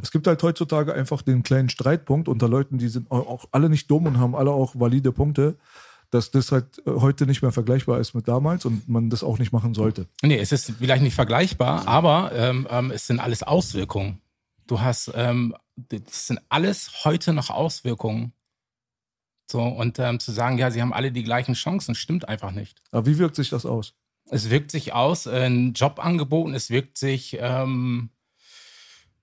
Es 0.00 0.12
gibt 0.12 0.26
halt 0.28 0.40
heutzutage 0.44 0.94
einfach 0.94 1.22
den 1.22 1.42
kleinen 1.42 1.68
Streitpunkt 1.68 2.28
unter 2.28 2.48
Leuten, 2.48 2.78
die 2.78 2.88
sind 2.88 3.10
au- 3.10 3.26
auch 3.26 3.46
alle 3.50 3.68
nicht 3.68 3.90
dumm 3.90 4.06
und 4.06 4.18
haben 4.18 4.36
alle 4.36 4.52
auch 4.52 4.74
valide 4.78 5.10
Punkte, 5.10 5.58
dass 6.10 6.30
das 6.30 6.52
halt 6.52 6.78
äh, 6.86 6.90
heute 6.92 7.26
nicht 7.26 7.42
mehr 7.42 7.50
vergleichbar 7.52 7.98
ist 7.98 8.14
mit 8.14 8.28
damals 8.28 8.64
und 8.64 8.88
man 8.88 9.10
das 9.10 9.24
auch 9.24 9.38
nicht 9.38 9.50
machen 9.52 9.74
sollte. 9.74 10.06
Nee, 10.22 10.38
es 10.38 10.52
ist 10.52 10.72
vielleicht 10.78 11.02
nicht 11.02 11.14
vergleichbar, 11.16 11.88
aber 11.88 12.30
ähm, 12.32 12.68
ähm, 12.70 12.90
es 12.92 13.08
sind 13.08 13.18
alles 13.18 13.42
Auswirkungen. 13.42 14.20
Du 14.68 14.80
hast, 14.80 15.10
ähm, 15.16 15.54
das 15.74 16.28
sind 16.28 16.40
alles 16.48 17.04
heute 17.04 17.32
noch 17.32 17.50
Auswirkungen. 17.50 18.32
So, 19.50 19.62
und 19.62 19.98
ähm, 19.98 20.20
zu 20.20 20.30
sagen, 20.32 20.58
ja, 20.58 20.70
sie 20.70 20.80
haben 20.80 20.92
alle 20.92 21.10
die 21.12 21.24
gleichen 21.24 21.54
Chancen, 21.54 21.94
stimmt 21.94 22.28
einfach 22.28 22.52
nicht. 22.52 22.80
Aber 22.92 23.04
wie 23.06 23.18
wirkt 23.18 23.34
sich 23.36 23.50
das 23.50 23.66
aus? 23.66 23.94
Es 24.32 24.48
wirkt 24.48 24.70
sich 24.70 24.94
aus 24.94 25.26
in 25.26 25.74
Jobangeboten, 25.74 26.54
es 26.54 26.70
wirkt 26.70 26.96
sich, 26.96 27.36
ähm, 27.38 28.08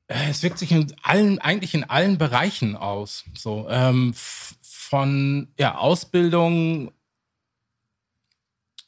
äh, 0.07 0.29
es 0.29 0.43
wirkt 0.43 0.59
sich 0.59 0.71
in 0.71 0.93
allen, 1.01 1.39
eigentlich 1.39 1.73
in 1.73 1.83
allen 1.83 2.19
Bereichen 2.19 2.75
aus. 2.75 3.25
So, 3.35 3.67
ähm, 3.69 4.13
von 4.13 5.47
ja, 5.57 5.79
Ausbildung, 5.79 6.91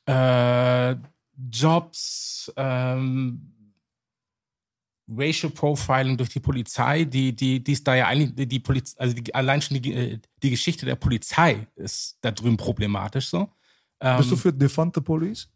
äh, 0.06 0.96
Jobs, 1.52 2.54
ähm, 2.56 3.74
Racial 5.10 5.52
Profiling 5.52 6.18
durch 6.18 6.30
die 6.30 6.40
Polizei, 6.40 7.04
die, 7.04 7.36
die, 7.36 7.64
die 7.64 7.72
ist 7.72 7.88
da 7.88 7.96
ja 7.96 8.06
eigentlich, 8.06 8.36
die, 8.36 8.48
die 8.48 8.60
Poliz 8.60 8.96
also 9.00 9.16
die, 9.16 9.34
allein 9.34 9.64
schon 9.64 9.82
die, 9.82 9.92
äh, 9.92 10.20
die 10.44 10.52
Geschichte 10.52 10.86
der 10.86 10.98
Polizei 10.98 11.66
ist 11.76 12.20
da 12.22 12.30
drüben 12.30 12.58
problematisch 12.58 13.28
so. 13.28 13.50
Ähm, 14.00 14.18
Bist 14.18 14.30
du 14.30 14.36
für 14.36 14.54
Defund 14.54 14.94
the 14.94 15.02
Police? 15.02 15.50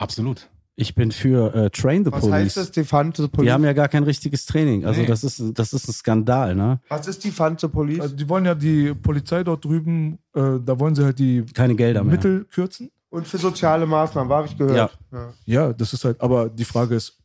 Absolut. 0.00 0.48
Ich 0.76 0.94
bin 0.94 1.12
für 1.12 1.54
äh, 1.54 1.70
Train 1.70 2.04
the 2.06 2.12
Was 2.12 2.20
Police. 2.22 2.34
heißt 2.34 2.56
das, 2.56 2.70
die 2.70 2.82
Die 2.82 3.28
Police? 3.28 3.52
haben 3.52 3.64
ja 3.64 3.74
gar 3.74 3.88
kein 3.88 4.02
richtiges 4.02 4.46
Training. 4.46 4.86
Also 4.86 5.02
Nee. 5.02 5.06
das 5.06 5.24
ist 5.24 5.42
das 5.54 5.74
ist 5.74 5.88
ein 5.88 5.92
Skandal, 5.92 6.54
ne? 6.54 6.80
Was 6.88 7.06
ist 7.06 7.22
die 7.22 7.30
Fante 7.30 7.68
Police? 7.68 8.00
Also 8.00 8.16
die 8.16 8.26
wollen 8.28 8.46
ja 8.46 8.54
die 8.54 8.94
Polizei 8.94 9.44
dort 9.44 9.62
drüben, 9.64 10.18
äh, 10.34 10.58
da 10.64 10.78
wollen 10.80 10.94
sie 10.94 11.04
halt 11.04 11.18
die 11.18 11.44
Keine 11.52 11.74
Gelder 11.74 12.02
mehr. 12.02 12.12
Mittel 12.12 12.46
kürzen. 12.46 12.90
Und 13.10 13.26
für 13.28 13.38
soziale 13.38 13.84
Maßnahmen, 13.86 14.32
habe 14.32 14.46
ich 14.46 14.56
gehört. 14.56 14.96
Ja. 15.12 15.32
Ja, 15.44 15.72
das 15.74 15.92
ist 15.92 16.04
halt, 16.04 16.20
aber 16.20 16.48
die 16.48 16.64
Frage 16.64 16.94
ist, 16.94 17.18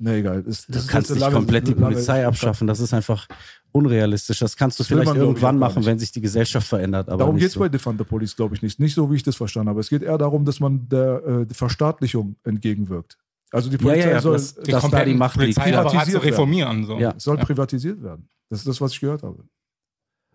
Nee, 0.00 0.18
egal. 0.20 0.42
Das, 0.44 0.66
Du 0.66 0.72
das 0.72 0.82
ist 0.82 0.88
kannst 0.88 1.10
nicht 1.10 1.20
lange- 1.20 1.34
komplett 1.34 1.66
die 1.66 1.74
Polizei 1.74 2.26
abschaffen. 2.26 2.66
Das 2.66 2.78
ist 2.80 2.94
einfach 2.94 3.26
unrealistisch. 3.72 4.38
Das 4.38 4.56
kannst 4.56 4.78
du 4.78 4.82
Das 4.82 4.88
vielleicht 4.88 5.14
irgendwann 5.14 5.58
machen, 5.58 5.84
wenn 5.84 5.98
sich 5.98 6.12
die 6.12 6.20
Gesellschaft 6.20 6.66
verändert. 6.68 7.08
Aber 7.08 7.18
Darum 7.18 7.36
geht 7.36 7.48
es 7.48 7.54
so. 7.54 7.60
bei 7.60 7.68
Defund 7.68 7.98
the 7.98 8.04
Police, 8.04 8.36
glaube 8.36 8.54
ich, 8.54 8.62
nicht. 8.62 8.78
Nicht 8.80 8.94
so, 8.94 9.10
wie 9.10 9.16
ich 9.16 9.22
das 9.22 9.36
verstanden 9.36 9.70
habe. 9.70 9.80
Es 9.80 9.88
geht 9.90 10.02
eher 10.02 10.16
darum, 10.18 10.44
dass 10.44 10.60
man 10.60 10.88
der 10.88 11.46
äh, 11.50 11.54
Verstaatlichung 11.54 12.36
entgegenwirkt. 12.44 13.18
Also 13.50 13.70
die 13.70 13.76
Ja, 13.76 13.82
Polizei 13.82 14.06
ja, 14.08 14.14
ja, 14.14 14.20
soll, 14.20 14.32
das- 14.34 14.54
Den 14.54 14.72
dass 14.72 14.88
da 14.90 15.04
die 15.04 15.14
Macht 15.14 15.36
liegt, 15.40 15.54
zu 15.54 15.60
privatisiert 15.60 16.06
werden. 16.14 16.28
reformieren. 16.28 16.84
So. 16.86 16.98
Ja. 16.98 17.14
soll 17.18 17.38
privatisiert 17.38 18.02
werden. 18.02 18.28
Das 18.50 18.60
ist 18.60 18.68
das, 18.68 18.80
was 18.80 18.92
ich 18.92 19.00
gehört 19.00 19.22
habe. 19.22 19.42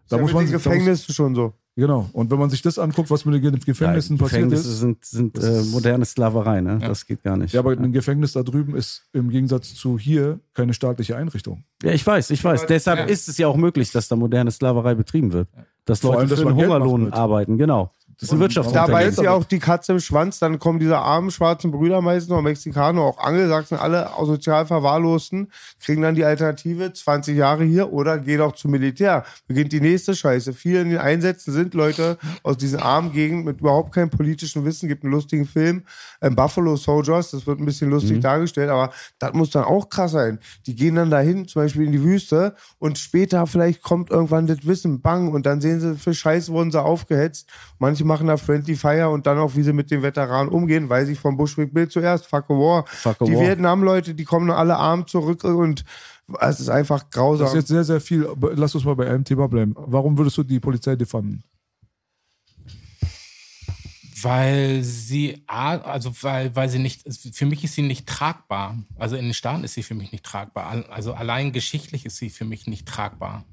Da 0.10 0.18
Da 0.18 0.22
muss 0.22 0.34
man 0.34 0.45
sich, 0.45 0.51
da 0.51 0.58
muss, 0.58 0.64
Gefängnisse 0.64 1.14
schon 1.14 1.34
so. 1.36 1.54
genau. 1.76 2.10
Und 2.14 2.30
wenn 2.30 2.38
man 2.39 2.49
sich 2.49 2.62
das 2.62 2.78
anguckt, 2.78 3.10
was 3.10 3.26
mit 3.26 3.43
den 3.43 3.60
Gefängnissen 3.60 4.18
ja, 4.18 4.24
passiert 4.24 4.43
Gefängnisse 4.43 4.70
ist, 4.70 4.80
sind, 4.80 5.06
sind 5.06 5.38
Das 5.38 5.68
äh, 5.68 5.72
moderne 5.72 6.06
Sklaverei, 6.06 6.62
ne? 6.62 6.80
Ja. 6.82 6.88
Das 6.88 7.06
geht 7.06 7.24
gar 7.24 7.38
nicht. 7.38 7.54
ja, 7.54 7.60
aber 7.62 7.72
ein 7.72 7.91
Gefängnis 7.91 8.34
da 8.34 8.43
drüben 8.43 8.76
ist 8.76 9.04
im 9.14 9.30
Gegensatz 9.30 9.74
zu 9.74 9.97
hier 9.97 10.39
keine 10.54 10.74
staatliche 10.74 11.16
Einrichtung. 11.16 11.64
Ja, 11.82 11.91
ich 11.91 12.06
weiß, 12.06 12.30
ich 12.32 12.43
weiß. 12.43 12.66
Deshalb 12.68 12.99
Ja. 12.99 13.06
ist 13.06 13.28
es 13.28 13.38
ja 13.38 13.47
auch 13.47 13.58
möglich, 13.58 13.91
dass 13.91 14.08
da 14.08 14.16
moderne 14.16 14.51
Sklaverei 14.51 14.95
betrieben 14.95 15.32
wird. 15.34 15.47
Dass 15.86 15.99
Vor 16.01 16.12
Leute 16.12 16.20
allem, 16.22 16.30
dass 16.30 16.39
für 16.39 16.45
man 16.45 16.54
einen 16.54 16.64
Hungerlohn 16.64 17.12
arbeiten, 17.14 17.58
genau. 17.58 17.91
Das 18.24 18.30
ist 18.30 18.36
ein 18.36 18.39
Wirtschaftsunternehmen. 18.39 19.05
beißt 19.05 19.21
ja 19.21 19.32
auch 19.32 19.43
die 19.43 19.59
Katze 19.59 19.91
im 19.91 19.99
Schwanz, 19.99 20.39
dann 20.39 20.57
kommen 20.57 20.80
diese 20.80 20.97
armen 20.97 21.30
schwarzen 21.30 21.71
Brüder 21.71 22.01
meistens 22.01 22.30
noch 22.30 22.41
Mexikaner, 22.41 23.01
auch 23.01 23.17
Angelsachsen, 23.17 23.78
alle 23.78 24.09
sozial 24.24 24.65
Verwahrlosten, 24.65 25.51
kriegen 25.82 26.01
dann 26.01 26.15
die 26.15 26.24
Alternative 26.24 26.93
20 26.93 27.36
Jahre 27.36 27.65
hier 27.65 27.91
oder 27.91 28.17
gehen 28.19 28.39
auch 28.39 28.53
zum 28.53 28.71
Militär. 28.71 29.26
Beginnt 29.45 29.74
die 29.74 29.82
nächste 29.82 30.15
Scheiße. 30.15 30.53
Viele 30.53 30.82
in 30.82 30.91
den 30.91 30.99
Einsätzen 30.99 31.51
sind 31.51 31.74
Leute 31.74 32.17
aus 32.43 32.55
diesen 32.55 32.80
armen 32.80 33.11
Gegenden 33.11 33.43
mit 33.43 33.59
überhaupt 33.59 33.93
keinem 33.93 34.09
politischen 34.09 34.63
Wissen. 34.63 34.88
Gibt 34.88 35.03
einen 35.03 35.11
lustigen 35.11 35.45
Film, 35.45 35.84
ähm, 36.21 36.38
Buffalo 36.38 36.78
Soldiers, 36.78 37.32
das 37.32 37.45
wird 37.45 37.59
ein 37.59 37.65
bisschen 37.65 37.89
lustig 37.89 38.21
dargestellt, 38.21 38.69
aber 38.69 38.93
das 39.19 39.34
muss 39.34 39.49
dann 39.49 39.65
auch 39.65 39.89
krass 39.89 40.11
sein. 40.11 40.39
Die 40.65 40.76
gehen 40.76 40.95
dann 40.95 41.09
dahin, 41.09 41.45
zum 41.45 41.61
Beispiel 41.61 41.86
in 41.86 41.91
die 41.91 42.03
Wüste 42.03 42.55
und 42.80 42.97
später 42.97 43.45
vielleicht 43.47 43.82
kommt 43.82 44.11
irgendwann 44.11 44.47
das 44.47 44.65
Wissen, 44.65 45.01
bang, 45.01 45.34
und 45.34 45.45
dann 45.45 45.59
sehen 45.59 45.82
sie, 45.82 45.97
für 45.97 46.13
Scheiße 46.13 46.53
wurden 46.53 46.71
sie 46.71 46.82
aufgehetzt. 46.82 47.49
Manche 47.80 48.05
machen 48.14 48.28
da 48.28 48.38
Friendly 48.38 48.76
Fire 48.76 49.09
und 49.09 49.26
dann 49.26 49.39
auch, 49.39 49.55
wie 49.55 49.64
sie 49.64 49.74
mit 49.74 49.89
den 49.89 50.03
Veteranen 50.03 50.49
umgehen, 50.51 50.88
weiß 50.88 51.09
ich 51.09 51.20
vom 51.20 51.36
Bushwick 51.36 51.74
Bill 51.74 51.88
zuerst, 51.88 52.28
fuck 52.28 52.45
a 52.49 52.53
war. 52.53 52.86
Fuck 52.86 53.22
a 53.22 53.26
die. 53.26 53.32
Vietnam-Leute, 53.32 54.14
die 54.14 54.24
kommen 54.24 54.51
alle 54.51 54.78
arm 54.78 55.07
zurück 55.07 55.43
und 55.43 55.84
es 56.39 56.59
ist 56.59 56.70
einfach 56.70 57.09
grausam. 57.09 57.45
Das 57.45 57.53
ist 57.53 57.61
jetzt 57.61 57.68
sehr, 57.70 57.84
sehr 57.84 58.01
viel. 58.01 58.28
Lass 58.55 58.76
uns 58.76 58.86
mal 58.86 58.95
bei 58.95 59.09
einem 59.09 59.24
Thema 59.24 59.47
bleiben. 59.47 59.74
Warum 59.78 60.18
würdest 60.18 60.38
du 60.38 60.43
die 60.43 60.59
Polizei 60.59 60.95
defunden? 60.95 61.43
Weil 64.22 64.84
sie, 64.84 65.43
also 65.47 66.14
weil, 66.22 66.55
weil 66.55 66.70
sie 66.70 66.80
nicht, 66.80 67.03
für 67.34 67.45
mich 67.45 67.64
ist 67.64 67.74
sie 67.74 67.82
nicht 67.82 68.07
tragbar. 68.07 68.78
Also 68.97 69.18
in 69.18 69.26
den 69.26 69.34
Staaten 69.34 69.64
ist 69.66 69.74
sie 69.74 69.84
für 69.84 69.95
mich 69.95 70.11
nicht 70.14 70.24
tragbar. 70.24 70.86
Also 70.89 71.14
allein 71.14 71.51
geschichtlich 71.51 72.05
ist 72.05 72.18
sie 72.18 72.30
für 72.30 72.45
mich 72.45 72.68
nicht 72.68 72.88
tragbar. 72.88 73.43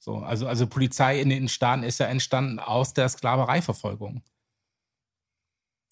So, 0.00 0.16
also, 0.16 0.48
also 0.48 0.66
Polizei 0.66 1.20
in 1.20 1.28
den 1.28 1.48
Staaten 1.48 1.82
ist 1.82 2.00
ja 2.00 2.06
entstanden 2.06 2.58
aus 2.58 2.94
der 2.94 3.08
Sklavereiverfolgung. 3.08 4.22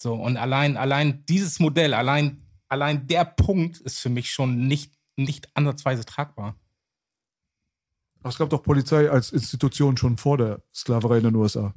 So, 0.01 0.15
und 0.15 0.39
allein, 0.39 0.79
allein 0.79 1.27
dieses 1.27 1.61
Modell, 1.61 1.93
allein, 1.93 2.43
allein 2.69 3.07
der 3.07 3.27
Punkt 3.27 3.79
ist 3.81 3.99
für 3.99 4.09
mich 4.09 4.33
schon 4.33 4.67
nicht, 4.67 4.95
nicht 5.17 5.55
ansatzweise 5.55 6.07
tragbar. 6.07 6.57
Aber 8.21 8.31
es 8.31 8.39
gab 8.39 8.49
doch 8.49 8.63
Polizei 8.63 9.11
als 9.11 9.31
Institution 9.31 9.97
schon 9.99 10.17
vor 10.17 10.39
der 10.39 10.63
Sklaverei 10.75 11.19
in 11.19 11.25
den 11.25 11.35
USA. 11.35 11.75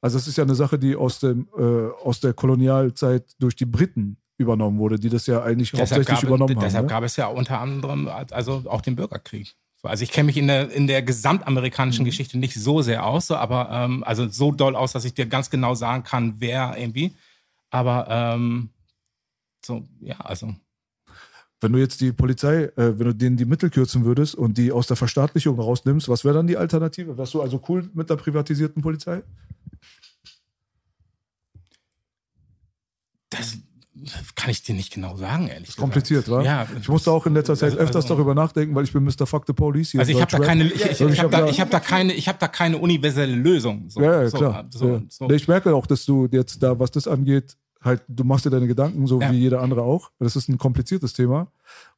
Also 0.00 0.18
es 0.18 0.28
ist 0.28 0.36
ja 0.36 0.44
eine 0.44 0.54
Sache, 0.54 0.78
die 0.78 0.94
aus, 0.94 1.18
dem, 1.18 1.48
äh, 1.58 1.88
aus 2.04 2.20
der 2.20 2.32
Kolonialzeit 2.32 3.34
durch 3.40 3.56
die 3.56 3.66
Briten 3.66 4.18
übernommen 4.38 4.78
wurde, 4.78 5.00
die 5.00 5.08
das 5.08 5.26
ja 5.26 5.42
eigentlich 5.42 5.72
Deshalb, 5.72 5.90
hauptsächlich 5.90 6.20
gab, 6.20 6.28
übernommen 6.28 6.54
deshalb 6.54 6.74
haben. 6.74 6.84
Ne? 6.84 6.90
gab 6.90 7.02
es 7.02 7.16
ja 7.16 7.26
unter 7.26 7.58
anderem 7.60 8.06
also 8.06 8.62
auch 8.66 8.82
den 8.82 8.94
Bürgerkrieg. 8.94 9.56
So, 9.86 9.90
also 9.90 10.02
ich 10.02 10.10
kenne 10.10 10.26
mich 10.26 10.36
in 10.36 10.48
der, 10.48 10.70
in 10.72 10.88
der 10.88 11.02
gesamtamerikanischen 11.02 12.02
Mhm. 12.02 12.06
Geschichte 12.06 12.38
nicht 12.38 12.54
so 12.54 12.82
sehr 12.82 13.06
aus, 13.06 13.28
so, 13.28 13.36
aber 13.36 13.70
ähm, 13.70 14.02
also 14.04 14.28
so 14.28 14.50
doll 14.52 14.74
aus, 14.74 14.92
dass 14.92 15.04
ich 15.04 15.14
dir 15.14 15.26
ganz 15.26 15.48
genau 15.50 15.74
sagen 15.76 16.02
kann, 16.02 16.34
wer 16.40 16.76
irgendwie. 16.76 17.14
Aber 17.70 18.06
ähm, 18.10 18.70
so, 19.64 19.88
ja, 20.00 20.18
also 20.20 20.54
Wenn 21.60 21.72
du 21.72 21.78
jetzt 21.78 22.00
die 22.00 22.12
Polizei, 22.12 22.64
äh, 22.76 22.98
wenn 22.98 23.06
du 23.06 23.14
denen 23.14 23.36
die 23.36 23.44
Mittel 23.46 23.70
kürzen 23.70 24.04
würdest 24.04 24.34
und 24.34 24.58
die 24.58 24.72
aus 24.72 24.86
der 24.88 24.96
Verstaatlichung 24.96 25.58
rausnimmst, 25.58 26.08
was 26.08 26.24
wäre 26.24 26.34
dann 26.34 26.46
die 26.46 26.56
Alternative? 26.56 27.16
Wärst 27.16 27.34
du 27.34 27.42
also 27.42 27.62
cool 27.68 27.88
mit 27.94 28.10
der 28.10 28.16
privatisierten 28.16 28.82
Polizei? 28.82 29.22
das 33.30 33.58
kann 34.34 34.50
ich 34.50 34.62
dir 34.62 34.74
nicht 34.74 34.92
genau 34.92 35.16
sagen, 35.16 35.48
ehrlich 35.48 35.68
gesagt. 35.68 35.80
Kompliziert, 35.80 36.30
wa? 36.30 36.42
Ja, 36.42 36.66
Ich 36.80 36.88
musste 36.88 37.10
auch 37.10 37.26
in 37.26 37.34
letzter 37.34 37.56
Zeit 37.56 37.74
öfters 37.76 38.04
also- 38.04 38.14
darüber 38.14 38.34
nachdenken, 38.34 38.74
weil 38.74 38.84
ich 38.84 38.92
bin 38.92 39.04
Mr. 39.04 39.26
Fuck 39.26 39.44
the 39.46 39.52
Police 39.52 39.92
hier. 39.92 40.00
Also 40.00 40.12
ich 40.12 40.20
habe 40.20 40.30
da 40.30 40.38
keine, 40.38 40.64
ich, 40.64 40.84
ich, 40.84 41.00
ich 41.00 41.18
habe 41.20 41.22
hab 41.22 41.30
da, 41.30 41.48
ich 41.48 41.60
hab 41.60 41.70
da 41.70 41.80
keine, 41.80 42.12
ich 42.12 42.28
habe 42.28 42.38
da 42.38 42.48
keine 42.48 42.78
universelle 42.78 43.34
Lösung. 43.34 43.88
So, 43.88 44.00
Ja, 44.02 44.22
ja, 44.22 44.30
klar. 44.30 44.66
So, 44.70 44.88
ja. 44.88 45.02
so. 45.08 45.30
Ich 45.30 45.48
merke 45.48 45.74
auch, 45.74 45.86
dass 45.86 46.04
du 46.04 46.28
jetzt 46.30 46.62
da, 46.62 46.78
was 46.78 46.90
das 46.90 47.08
angeht, 47.08 47.56
halt, 47.86 48.02
du 48.08 48.24
machst 48.24 48.44
dir 48.44 48.50
deine 48.50 48.66
Gedanken, 48.66 49.06
so 49.06 49.20
Ja. 49.20 49.30
wie 49.32 49.38
jeder 49.38 49.62
andere 49.62 49.82
auch. 49.82 50.10
Das 50.18 50.36
ist 50.36 50.48
ein 50.48 50.58
kompliziertes 50.58 51.14
Thema. 51.14 51.46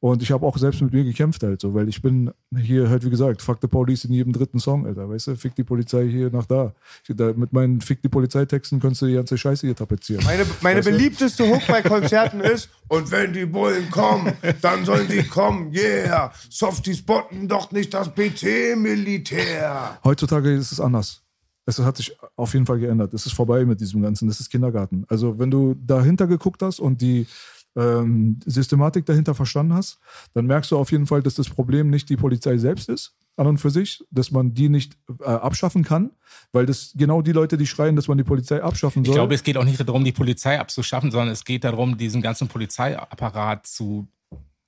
Und 0.01 0.23
ich 0.23 0.31
habe 0.31 0.47
auch 0.47 0.57
selbst 0.57 0.81
mit 0.81 0.93
mir 0.93 1.05
gekämpft 1.05 1.43
halt 1.43 1.61
so, 1.61 1.75
weil 1.75 1.89
ich 1.89 2.01
bin 2.01 2.31
hier 2.57 2.89
halt, 2.89 3.05
wie 3.05 3.11
gesagt, 3.11 3.43
fuck 3.43 3.59
the 3.61 3.67
police 3.69 4.05
in 4.05 4.13
jedem 4.13 4.33
dritten 4.33 4.59
Song, 4.61 4.87
Alter, 4.87 5.09
weißt 5.11 5.27
du? 5.27 5.37
Fick 5.37 5.55
die 5.57 5.65
Polizei 5.65 6.09
hier 6.09 6.31
nach 6.31 6.47
da. 6.47 6.73
Ich, 7.07 7.15
da 7.15 7.33
mit 7.35 7.53
meinen 7.53 7.81
Fick 7.81 8.01
die 8.01 8.09
Polizeitexten 8.09 8.81
könntest 8.81 9.03
du 9.03 9.07
die 9.07 9.15
ganze 9.15 9.37
Scheiße 9.37 9.67
hier 9.67 9.77
tapezieren. 9.77 10.25
Meine, 10.25 10.47
meine 10.63 10.79
Weißt 10.79 10.89
beliebteste 10.89 11.47
Hook 11.49 11.67
bei 11.67 11.83
Konzerten 11.83 12.41
ist, 12.55 12.71
und 12.89 13.11
wenn 13.11 13.35
die 13.35 13.45
Bullen 13.45 13.91
kommen, 13.91 14.33
dann 14.63 14.85
sollen 14.87 15.09
sie 15.09 15.23
kommen, 15.25 15.75
yeah. 15.75 16.33
Softies 16.49 17.03
botten 17.03 17.47
doch 17.49 17.71
nicht 17.73 17.93
das 17.93 18.15
BT-Militär. 18.15 19.99
Heutzutage 20.05 20.53
ist 20.55 20.73
es 20.73 20.81
anders. 20.81 21.23
Es 21.69 21.79
hat 21.79 21.99
sich 21.99 22.17
auf 22.35 22.55
jeden 22.55 22.65
Fall 22.65 22.79
geändert. 22.79 23.13
Es 23.13 23.27
ist 23.27 23.35
vorbei 23.35 23.67
mit 23.67 23.81
diesem 23.81 24.01
Ganzen. 24.01 24.27
Das 24.27 24.41
ist 24.41 24.49
Kindergarten. 24.49 25.05
Also, 25.09 25.39
wenn 25.39 25.51
du 25.51 25.75
dahinter 25.75 26.27
geguckt 26.27 26.63
hast 26.63 26.81
und 26.81 27.03
die 27.03 27.27
ähm, 27.77 28.41
Systematik 28.47 29.05
dahinter 29.05 29.35
verstanden 29.35 29.75
hast, 29.75 29.99
dann 30.33 30.47
merkst 30.47 30.71
du 30.71 30.79
auf 30.79 30.91
jeden 30.91 31.07
Fall, 31.07 31.23
dass 31.23 31.35
das 31.35 31.51
Problem 31.51 31.91
nicht 31.91 32.09
die 32.09 32.17
Polizei 32.17 32.57
selbst 32.57 32.89
ist, 32.89 33.15
an 33.37 33.47
und 33.47 33.59
für 33.59 33.69
sich, 33.69 34.03
dass 34.11 34.31
man 34.31 34.55
die 34.55 34.71
nicht 34.71 34.97
äh, 35.21 35.25
abschaffen 35.25 35.85
kann, 35.85 36.11
weil 36.53 36.65
das 36.65 36.93
genau 36.97 37.21
die 37.21 37.33
Leute, 37.33 37.59
die 37.59 37.67
schreien, 37.67 37.97
dass 37.97 38.09
man 38.09 38.17
die 38.17 38.25
Polizei 38.25 38.63
abschaffen 38.63 39.05
soll. 39.05 39.13
Ich 39.13 39.17
glaube, 39.17 39.35
es 39.35 39.43
geht 39.43 39.59
auch 39.59 39.65
nicht 39.65 39.79
darum, 39.79 40.05
die 40.05 40.13
Polizei 40.13 40.59
abzuschaffen, 40.59 41.11
sondern 41.11 41.29
es 41.29 41.45
geht 41.45 41.65
darum, 41.65 41.99
diesen 41.99 42.23
ganzen 42.23 42.49
Polizeiapparat 42.49 43.67
zu 43.67 44.09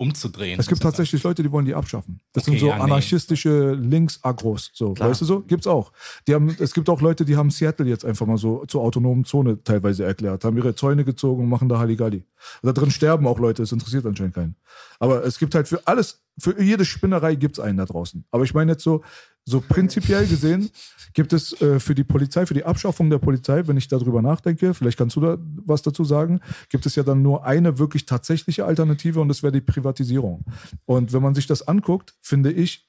umzudrehen. 0.01 0.59
Es 0.59 0.67
gibt 0.67 0.83
tatsächlich 0.83 1.23
Leute, 1.23 1.43
die 1.43 1.53
wollen 1.53 1.67
die 1.67 1.75
abschaffen. 1.75 2.21
Das 2.33 2.45
Okay, 2.45 2.53
sind 2.53 2.61
so 2.61 2.69
ja, 2.69 2.77
nee. 2.77 2.83
anarchistische 2.83 3.75
Linksagros, 3.75 4.71
so, 4.73 4.99
weißt 4.99 5.21
du 5.21 5.25
so? 5.27 5.41
Gibt's 5.41 5.67
auch. 5.67 5.93
Die 6.27 6.35
haben, 6.35 6.57
es 6.59 6.73
gibt 6.73 6.89
auch 6.89 7.03
Leute, 7.03 7.27
die 7.27 7.37
haben 7.37 7.51
Seattle 7.51 7.87
jetzt 7.87 8.07
einfach 8.07 8.27
mal 8.27 8.39
so 8.39 8.65
zur 8.65 8.81
autonomen 8.81 9.27
Zone 9.27 9.63
teilweise 9.63 10.05
erklärt, 10.05 10.45
haben 10.45 10.57
ihre 10.57 10.75
Zäune 10.75 11.05
gezogen 11.05 11.43
und 11.43 11.51
machen 11.51 11.69
da 11.69 11.79
Halligalli. 11.79 12.25
Da 12.63 12.73
drin 12.73 12.91
sterben 12.91 13.27
auch 13.27 13.39
Leute, 13.39 13.63
es 13.63 13.73
interessiert 13.73 14.07
anscheinend 14.07 14.35
keinen. 14.35 14.57
Aber 14.99 15.23
es 15.25 15.39
gibt 15.39 15.55
halt 15.55 15.69
für 15.69 15.87
alles, 15.87 16.23
für 16.39 16.61
jede 16.63 16.87
Spinnerei 16.87 17.35
gibt's 17.35 17.61
einen 17.61 17.77
da 17.77 17.85
draußen. 17.85 18.25
Aber 18.31 18.45
ich 18.45 18.55
meine 18.55 18.73
jetzt 18.73 18.83
so, 18.83 19.03
so 19.51 19.61
prinzipiell 19.61 20.27
gesehen 20.27 20.71
gibt 21.13 21.33
es 21.33 21.61
äh, 21.61 21.81
für 21.81 21.95
die 21.95 22.05
Polizei, 22.05 22.47
für 22.47 22.55
die 22.55 22.65
Abschaffung 22.65 23.11
der 23.11 23.19
Polizei, 23.19 23.67
wenn 23.67 23.77
ich 23.77 23.89
darüber 23.89 24.23
nachdenke, 24.23 24.75
vielleicht 24.75 24.97
kannst 24.97 25.17
du 25.17 25.21
da 25.21 25.39
was 25.65 25.83
dazu 25.83 26.05
sagen, 26.05 26.41
gibt 26.69 26.87
es 26.87 26.95
ja 26.95 27.03
dann 27.03 27.23
nur 27.23 27.45
eine 27.45 27.79
wirklich 27.79 28.07
tatsächliche 28.07 28.65
Alternative 28.65 29.21
und 29.21 29.29
das 29.29 29.43
wäre 29.43 29.53
die 29.53 29.61
Privatisierung. 29.61 30.45
Und 30.85 31.13
wenn 31.13 31.23
man 31.23 31.35
sich 31.35 31.47
das 31.47 31.67
anguckt, 31.67 32.15
finde 32.21 32.53
ich, 32.53 32.89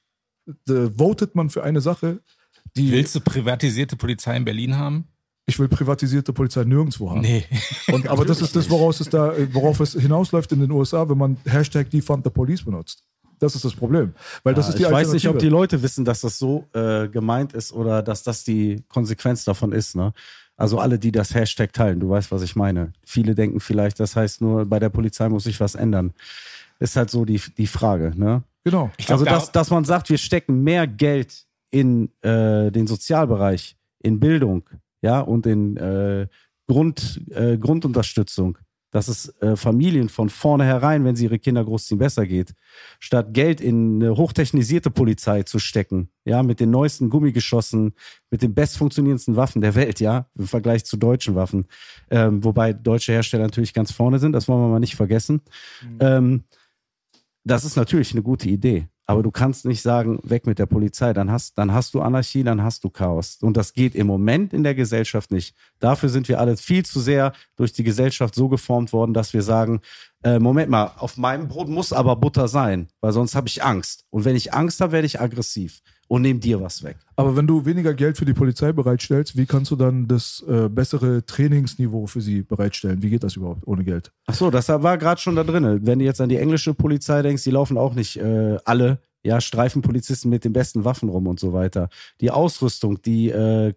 äh, 0.68 0.88
votet 0.96 1.34
man 1.34 1.50
für 1.50 1.64
eine 1.64 1.80
Sache, 1.80 2.20
die 2.76 2.92
Willst 2.92 3.14
du 3.14 3.20
privatisierte 3.20 3.96
Polizei 3.96 4.36
in 4.36 4.44
Berlin 4.44 4.76
haben? 4.76 5.08
ich 5.46 5.58
will 5.58 5.68
privatisierte 5.68 6.32
Polizei 6.32 6.64
nirgendwo 6.64 7.10
haben. 7.10 7.20
Nee. 7.20 7.44
Und, 7.92 8.06
aber 8.08 8.24
das 8.24 8.40
ist 8.40 8.54
das, 8.54 8.70
woraus 8.70 9.00
es 9.00 9.08
da, 9.08 9.34
worauf 9.52 9.80
es 9.80 9.92
hinausläuft 9.92 10.52
in 10.52 10.60
den 10.60 10.70
USA, 10.70 11.08
wenn 11.08 11.18
man 11.18 11.36
Hashtag 11.44 11.90
Defund 11.90 12.24
the 12.24 12.30
Police 12.30 12.64
benutzt. 12.64 13.02
Das 13.42 13.54
ist 13.54 13.64
das 13.64 13.74
Problem. 13.74 14.14
Weil 14.44 14.54
das 14.54 14.66
Ja, 14.66 14.70
ist 14.70 14.78
die 14.78 14.82
ich 14.84 14.90
weiß 14.90 15.12
nicht, 15.12 15.28
ob 15.28 15.38
die. 15.38 15.48
Leute 15.48 15.82
wissen, 15.82 16.04
dass 16.04 16.20
das 16.20 16.38
so 16.38 16.66
äh, 16.74 17.08
gemeint 17.08 17.52
ist 17.54 17.72
oder 17.72 18.02
dass 18.02 18.22
das 18.22 18.44
die 18.44 18.82
Konsequenz 18.88 19.44
davon 19.44 19.72
ist. 19.72 19.96
Ne? 19.96 20.12
Also 20.56 20.78
alle, 20.78 20.98
die 20.98 21.10
das 21.12 21.34
Hashtag 21.34 21.72
teilen, 21.72 21.98
du 22.00 22.08
weißt, 22.10 22.30
was 22.30 22.42
ich 22.42 22.54
meine. 22.56 22.92
Viele 23.04 23.34
denken 23.34 23.58
vielleicht, 23.60 23.98
das 24.00 24.14
heißt 24.16 24.40
nur, 24.40 24.64
bei 24.66 24.78
der 24.78 24.90
Polizei 24.90 25.28
muss 25.28 25.44
sich 25.44 25.58
was 25.60 25.74
ändern. 25.74 26.12
Ist 26.78 26.96
halt 26.96 27.10
so 27.10 27.24
die, 27.24 27.40
die 27.58 27.66
Frage. 27.66 28.12
Ne? 28.16 28.42
Genau. 28.64 28.90
Ich 28.96 29.06
glaub, 29.06 29.16
also, 29.20 29.24
da- 29.24 29.32
dass, 29.32 29.52
dass 29.52 29.70
man 29.70 29.84
sagt, 29.84 30.08
wir 30.10 30.18
stecken 30.18 30.62
mehr 30.62 30.86
Geld 30.86 31.44
in 31.70 32.10
äh, 32.22 32.70
den 32.70 32.86
Sozialbereich, 32.86 33.76
in 34.02 34.20
Bildung, 34.20 34.62
ja, 35.00 35.20
und 35.20 35.46
in 35.46 35.76
äh, 35.78 36.28
Grund, 36.68 37.20
äh, 37.30 37.56
Grundunterstützung, 37.58 38.58
dass 38.92 39.08
es 39.08 39.28
äh, 39.40 39.56
Familien 39.56 40.08
von 40.08 40.28
vornherein, 40.28 41.04
wenn 41.04 41.16
sie 41.16 41.24
ihre 41.24 41.40
Kinder 41.40 41.64
großziehen, 41.64 41.98
besser 41.98 42.26
geht, 42.26 42.54
statt 43.00 43.32
Geld 43.32 43.60
in 43.60 44.00
eine 44.00 44.16
hochtechnisierte 44.16 44.90
Polizei 44.90 45.42
zu 45.42 45.58
stecken, 45.58 46.10
ja, 46.24 46.42
mit 46.42 46.60
den 46.60 46.70
neuesten 46.70 47.10
Gummigeschossen, 47.10 47.94
mit 48.30 48.42
den 48.42 48.54
bestfunktionierendsten 48.54 49.34
Waffen 49.34 49.62
der 49.62 49.74
Welt, 49.74 49.98
ja, 49.98 50.28
im 50.38 50.46
Vergleich 50.46 50.84
zu 50.84 50.96
deutschen 50.96 51.34
Waffen, 51.34 51.66
ähm, 52.10 52.44
wobei 52.44 52.72
deutsche 52.72 53.12
Hersteller 53.12 53.44
natürlich 53.44 53.74
ganz 53.74 53.90
vorne 53.90 54.20
sind, 54.20 54.32
das 54.32 54.46
wollen 54.46 54.60
wir 54.60 54.68
mal 54.68 54.78
nicht 54.78 54.94
vergessen. 54.94 55.40
Ähm, 55.98 56.44
das 57.44 57.64
ist 57.64 57.76
natürlich 57.76 58.12
eine 58.12 58.22
gute 58.22 58.48
Idee. 58.48 58.88
Aber 59.06 59.22
du 59.22 59.30
kannst 59.30 59.64
nicht 59.64 59.82
sagen, 59.82 60.20
weg 60.22 60.46
mit 60.46 60.58
der 60.58 60.66
Polizei. 60.66 61.12
Dann 61.12 61.30
hast, 61.30 61.58
dann 61.58 61.72
hast 61.72 61.94
du 61.94 62.00
Anarchie, 62.00 62.44
dann 62.44 62.62
hast 62.62 62.84
du 62.84 62.90
Chaos. 62.90 63.38
Und 63.40 63.56
das 63.56 63.72
geht 63.72 63.94
im 63.94 64.06
Moment 64.06 64.52
in 64.52 64.62
der 64.62 64.74
Gesellschaft 64.74 65.32
nicht. 65.32 65.54
Dafür 65.80 66.08
sind 66.08 66.28
wir 66.28 66.38
alle 66.38 66.56
viel 66.56 66.84
zu 66.84 67.00
sehr 67.00 67.32
durch 67.56 67.72
die 67.72 67.82
Gesellschaft 67.82 68.34
so 68.34 68.48
geformt 68.48 68.92
worden, 68.92 69.12
dass 69.12 69.32
wir 69.32 69.42
sagen, 69.42 69.80
äh, 70.22 70.38
Moment 70.38 70.70
mal, 70.70 70.92
auf 70.98 71.16
meinem 71.16 71.48
Brot 71.48 71.68
muss 71.68 71.92
aber 71.92 72.16
Butter 72.16 72.46
sein, 72.46 72.88
weil 73.00 73.12
sonst 73.12 73.34
habe 73.34 73.48
ich 73.48 73.64
Angst. 73.64 74.04
Und 74.10 74.24
wenn 74.24 74.36
ich 74.36 74.54
Angst 74.54 74.80
habe, 74.80 74.92
werde 74.92 75.06
ich 75.06 75.20
aggressiv 75.20 75.82
und 76.12 76.20
nehme 76.20 76.40
dir 76.40 76.60
was 76.60 76.82
weg. 76.82 76.98
Aber 77.16 77.36
wenn 77.38 77.46
du 77.46 77.64
weniger 77.64 77.94
Geld 77.94 78.18
für 78.18 78.26
die 78.26 78.34
Polizei 78.34 78.70
bereitstellst, 78.72 79.34
wie 79.34 79.46
kannst 79.46 79.70
du 79.70 79.76
dann 79.76 80.08
das 80.08 80.44
äh, 80.46 80.68
bessere 80.68 81.24
Trainingsniveau 81.24 82.06
für 82.06 82.20
sie 82.20 82.42
bereitstellen? 82.42 83.00
Wie 83.00 83.08
geht 83.08 83.24
das 83.24 83.36
überhaupt 83.36 83.66
ohne 83.66 83.82
Geld? 83.82 84.12
Ach 84.26 84.34
so, 84.34 84.50
das 84.50 84.68
war 84.68 84.98
gerade 84.98 85.18
schon 85.18 85.36
da 85.36 85.42
drin. 85.42 85.86
Wenn 85.86 86.00
du 86.00 86.04
jetzt 86.04 86.20
an 86.20 86.28
die 86.28 86.36
englische 86.36 86.74
Polizei 86.74 87.22
denkst, 87.22 87.44
die 87.44 87.50
laufen 87.50 87.78
auch 87.78 87.94
nicht 87.94 88.18
äh, 88.18 88.58
alle, 88.66 88.98
ja, 89.22 89.40
Streifenpolizisten 89.40 90.30
mit 90.30 90.44
den 90.44 90.52
besten 90.52 90.84
Waffen 90.84 91.08
rum 91.08 91.26
und 91.26 91.40
so 91.40 91.54
weiter. 91.54 91.88
Die 92.20 92.30
Ausrüstung, 92.30 93.00
die, 93.00 93.30
äh, 93.30 93.72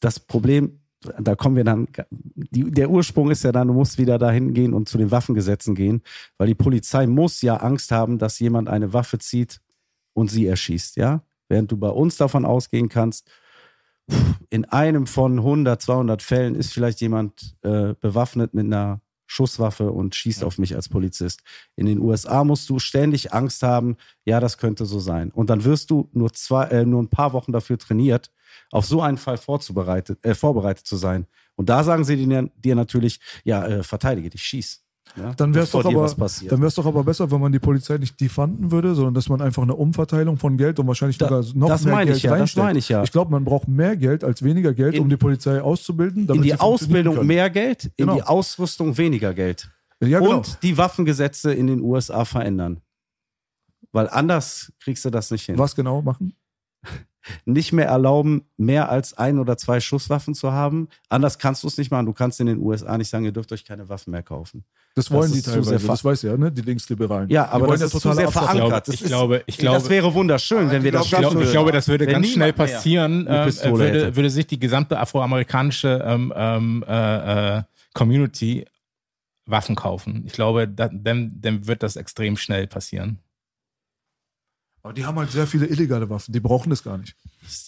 das 0.00 0.18
Problem, 0.18 0.80
da 1.20 1.36
kommen 1.36 1.54
wir 1.54 1.62
dann, 1.62 1.86
die, 2.10 2.72
der 2.72 2.90
Ursprung 2.90 3.30
ist 3.30 3.44
ja 3.44 3.52
dann, 3.52 3.68
du 3.68 3.74
musst 3.74 3.98
wieder 3.98 4.18
dahin 4.18 4.52
gehen 4.52 4.74
und 4.74 4.88
zu 4.88 4.98
den 4.98 5.12
Waffengesetzen 5.12 5.76
gehen, 5.76 6.02
weil 6.38 6.48
die 6.48 6.56
Polizei 6.56 7.06
muss 7.06 7.40
ja 7.40 7.58
Angst 7.58 7.92
haben, 7.92 8.18
dass 8.18 8.40
jemand 8.40 8.68
eine 8.68 8.92
Waffe 8.92 9.20
zieht 9.20 9.60
und 10.12 10.28
sie 10.28 10.48
erschießt, 10.48 10.96
ja. 10.96 11.22
Während 11.52 11.70
du 11.70 11.76
bei 11.76 11.90
uns 11.90 12.16
davon 12.16 12.46
ausgehen 12.46 12.88
kannst, 12.88 13.30
in 14.48 14.64
einem 14.64 15.06
von 15.06 15.38
100, 15.38 15.82
200 15.82 16.22
Fällen 16.22 16.54
ist 16.54 16.72
vielleicht 16.72 17.02
jemand 17.02 17.58
äh, 17.60 17.92
bewaffnet 18.00 18.54
mit 18.54 18.64
einer 18.64 19.02
Schusswaffe 19.26 19.92
und 19.92 20.14
schießt 20.14 20.44
auf 20.44 20.56
mich 20.56 20.74
als 20.74 20.88
Polizist. 20.88 21.42
In 21.76 21.84
den 21.84 22.00
USA 22.00 22.42
musst 22.42 22.70
du 22.70 22.78
ständig 22.78 23.34
Angst 23.34 23.62
haben, 23.62 23.98
ja, 24.24 24.40
das 24.40 24.56
könnte 24.56 24.86
so 24.86 24.98
sein. 24.98 25.30
Und 25.30 25.50
dann 25.50 25.62
wirst 25.64 25.90
du 25.90 26.08
nur 26.14 26.32
zwei, 26.32 26.64
äh, 26.68 26.86
nur 26.86 27.02
ein 27.02 27.10
paar 27.10 27.34
Wochen 27.34 27.52
dafür 27.52 27.76
trainiert, 27.76 28.32
auf 28.70 28.86
so 28.86 29.02
einen 29.02 29.18
Fall 29.18 29.36
vorzubereitet, 29.36 30.24
äh, 30.24 30.34
vorbereitet 30.34 30.86
zu 30.86 30.96
sein. 30.96 31.26
Und 31.54 31.68
da 31.68 31.84
sagen 31.84 32.04
sie 32.04 32.16
dir, 32.16 32.50
dir 32.56 32.74
natürlich, 32.74 33.20
ja, 33.44 33.62
äh, 33.66 33.82
verteidige 33.82 34.30
dich, 34.30 34.42
schieß. 34.42 34.81
Ja, 35.16 35.34
Dann 35.34 35.52
wäre 35.54 35.64
es 35.64 35.70
doch, 35.72 35.84
aber- 35.84 36.06
dann 36.48 36.60
doch 36.74 36.86
aber 36.86 37.04
besser, 37.04 37.30
wenn 37.30 37.40
man 37.40 37.52
die 37.52 37.58
Polizei 37.58 37.98
nicht 37.98 38.18
defunden 38.18 38.70
würde, 38.70 38.94
sondern 38.94 39.12
dass 39.12 39.28
man 39.28 39.42
einfach 39.42 39.62
eine 39.62 39.74
Umverteilung 39.74 40.38
von 40.38 40.56
Geld 40.56 40.78
und 40.78 40.86
wahrscheinlich 40.86 41.18
Da- 41.18 41.26
sogar 41.28 41.44
noch 41.54 41.68
das 41.68 41.84
mehr 41.84 41.94
meine 41.94 42.06
Geld 42.06 42.16
ich 42.16 42.22
ja, 42.22 42.30
das 42.30 42.40
reinsteckt. 42.40 42.64
meine 42.64 42.78
ich 42.78 42.88
ja. 42.88 43.02
Ich 43.02 43.12
glaube, 43.12 43.30
man 43.30 43.44
braucht 43.44 43.68
mehr 43.68 43.96
Geld 43.96 44.24
als 44.24 44.42
weniger 44.42 44.72
Geld, 44.72 44.94
In- 44.94 45.02
um 45.02 45.08
die 45.10 45.18
Polizei 45.18 45.60
auszubilden. 45.60 46.26
Damit 46.26 46.42
in 46.44 46.48
die 46.48 46.58
Ausbildung 46.58 47.16
können. 47.16 47.26
mehr 47.26 47.50
Geld, 47.50 47.84
in 47.84 47.92
Genau. 47.98 48.14
die 48.14 48.22
Ausrüstung 48.22 48.96
weniger 48.96 49.34
Geld. 49.34 49.70
Ja, 50.00 50.18
genau. 50.20 50.38
Und 50.38 50.58
die 50.62 50.78
Waffengesetze 50.78 51.52
in 51.52 51.66
den 51.66 51.80
USA 51.82 52.24
verändern. 52.24 52.80
Weil 53.92 54.08
anders 54.08 54.72
kriegst 54.80 55.04
du 55.04 55.10
das 55.10 55.30
nicht 55.30 55.44
hin. 55.44 55.58
Was 55.58 55.74
genau 55.76 56.00
machen? 56.00 56.34
Nicht 57.44 57.72
mehr 57.72 57.86
erlauben, 57.86 58.44
mehr 58.56 58.88
als 58.90 59.16
ein 59.16 59.38
oder 59.38 59.56
zwei 59.56 59.80
Schusswaffen 59.80 60.34
zu 60.34 60.52
haben. 60.52 60.88
Anders 61.08 61.38
kannst 61.38 61.62
du 61.62 61.68
es 61.68 61.78
nicht 61.78 61.90
machen. 61.90 62.06
Du 62.06 62.12
kannst 62.12 62.40
in 62.40 62.46
den 62.46 62.58
USA 62.60 62.98
nicht 62.98 63.08
sagen, 63.10 63.24
ihr 63.24 63.32
dürft 63.32 63.52
euch 63.52 63.64
keine 63.64 63.88
Waffen 63.88 64.10
mehr 64.10 64.22
kaufen. 64.22 64.64
Das 64.94 65.10
wollen 65.10 65.30
Das 65.30 65.32
die 65.32 65.42
zu 65.42 65.50
teilweise. 65.50 65.70
sehr 65.70 65.80
ver- 65.80 65.86
Das 65.88 66.04
weiß 66.04 66.22
ja, 66.22 66.36
ne? 66.36 66.50
Die 66.52 66.62
Linksliberalen. 66.62 67.28
Ja, 67.30 67.48
aber 67.48 67.68
wollen 67.68 67.80
das 67.80 67.94
ist 67.94 68.00
zu 68.02 68.12
sehr 68.12 68.26
Abschaffung. 68.26 68.48
verankert. 68.56 68.88
Ich 68.88 68.94
Das 68.94 69.02
ist- 69.02 69.08
glaube, 69.08 69.42
ich 69.46 69.56
glaube, 69.56 69.78
das 69.78 69.88
wäre 69.88 70.12
wunderschön, 70.14 70.70
wenn 70.70 70.82
wir 70.82 70.92
das 70.92 71.04
ich 71.04 71.10
glaube, 71.10 71.24
schaffen 71.24 71.36
ich 71.38 71.42
würden. 71.44 71.52
glaube, 71.52 71.72
das 71.72 71.88
würde 71.88 72.06
Wenn 72.06 72.12
ganz 72.14 72.28
schnell 72.28 72.52
passieren. 72.52 73.26
Pistole 73.44 73.78
würde, 73.78 74.16
würde 74.16 74.30
sich 74.30 74.46
die 74.46 74.58
gesamte 74.58 74.98
afroamerikanische 74.98 76.02
ähm, 76.04 76.32
ähm, 76.36 76.84
äh, 76.88 77.58
äh, 77.58 77.62
Community 77.94 78.64
Waffen 79.46 79.74
kaufen. 79.76 80.24
Ich 80.26 80.32
glaube, 80.34 80.68
da, 80.68 80.88
dann, 80.92 81.38
dann 81.40 81.66
wird 81.66 81.82
das 81.82 81.96
extrem 81.96 82.36
schnell 82.36 82.66
passieren. 82.66 83.18
Aber 84.84 84.92
die 84.92 85.04
haben 85.04 85.16
halt 85.18 85.30
sehr 85.30 85.46
viele 85.46 85.66
illegale 85.66 86.10
Waffen. 86.10 86.32
Die 86.32 86.40
brauchen 86.40 86.70
das 86.70 86.82
gar 86.82 86.98
nicht. 86.98 87.14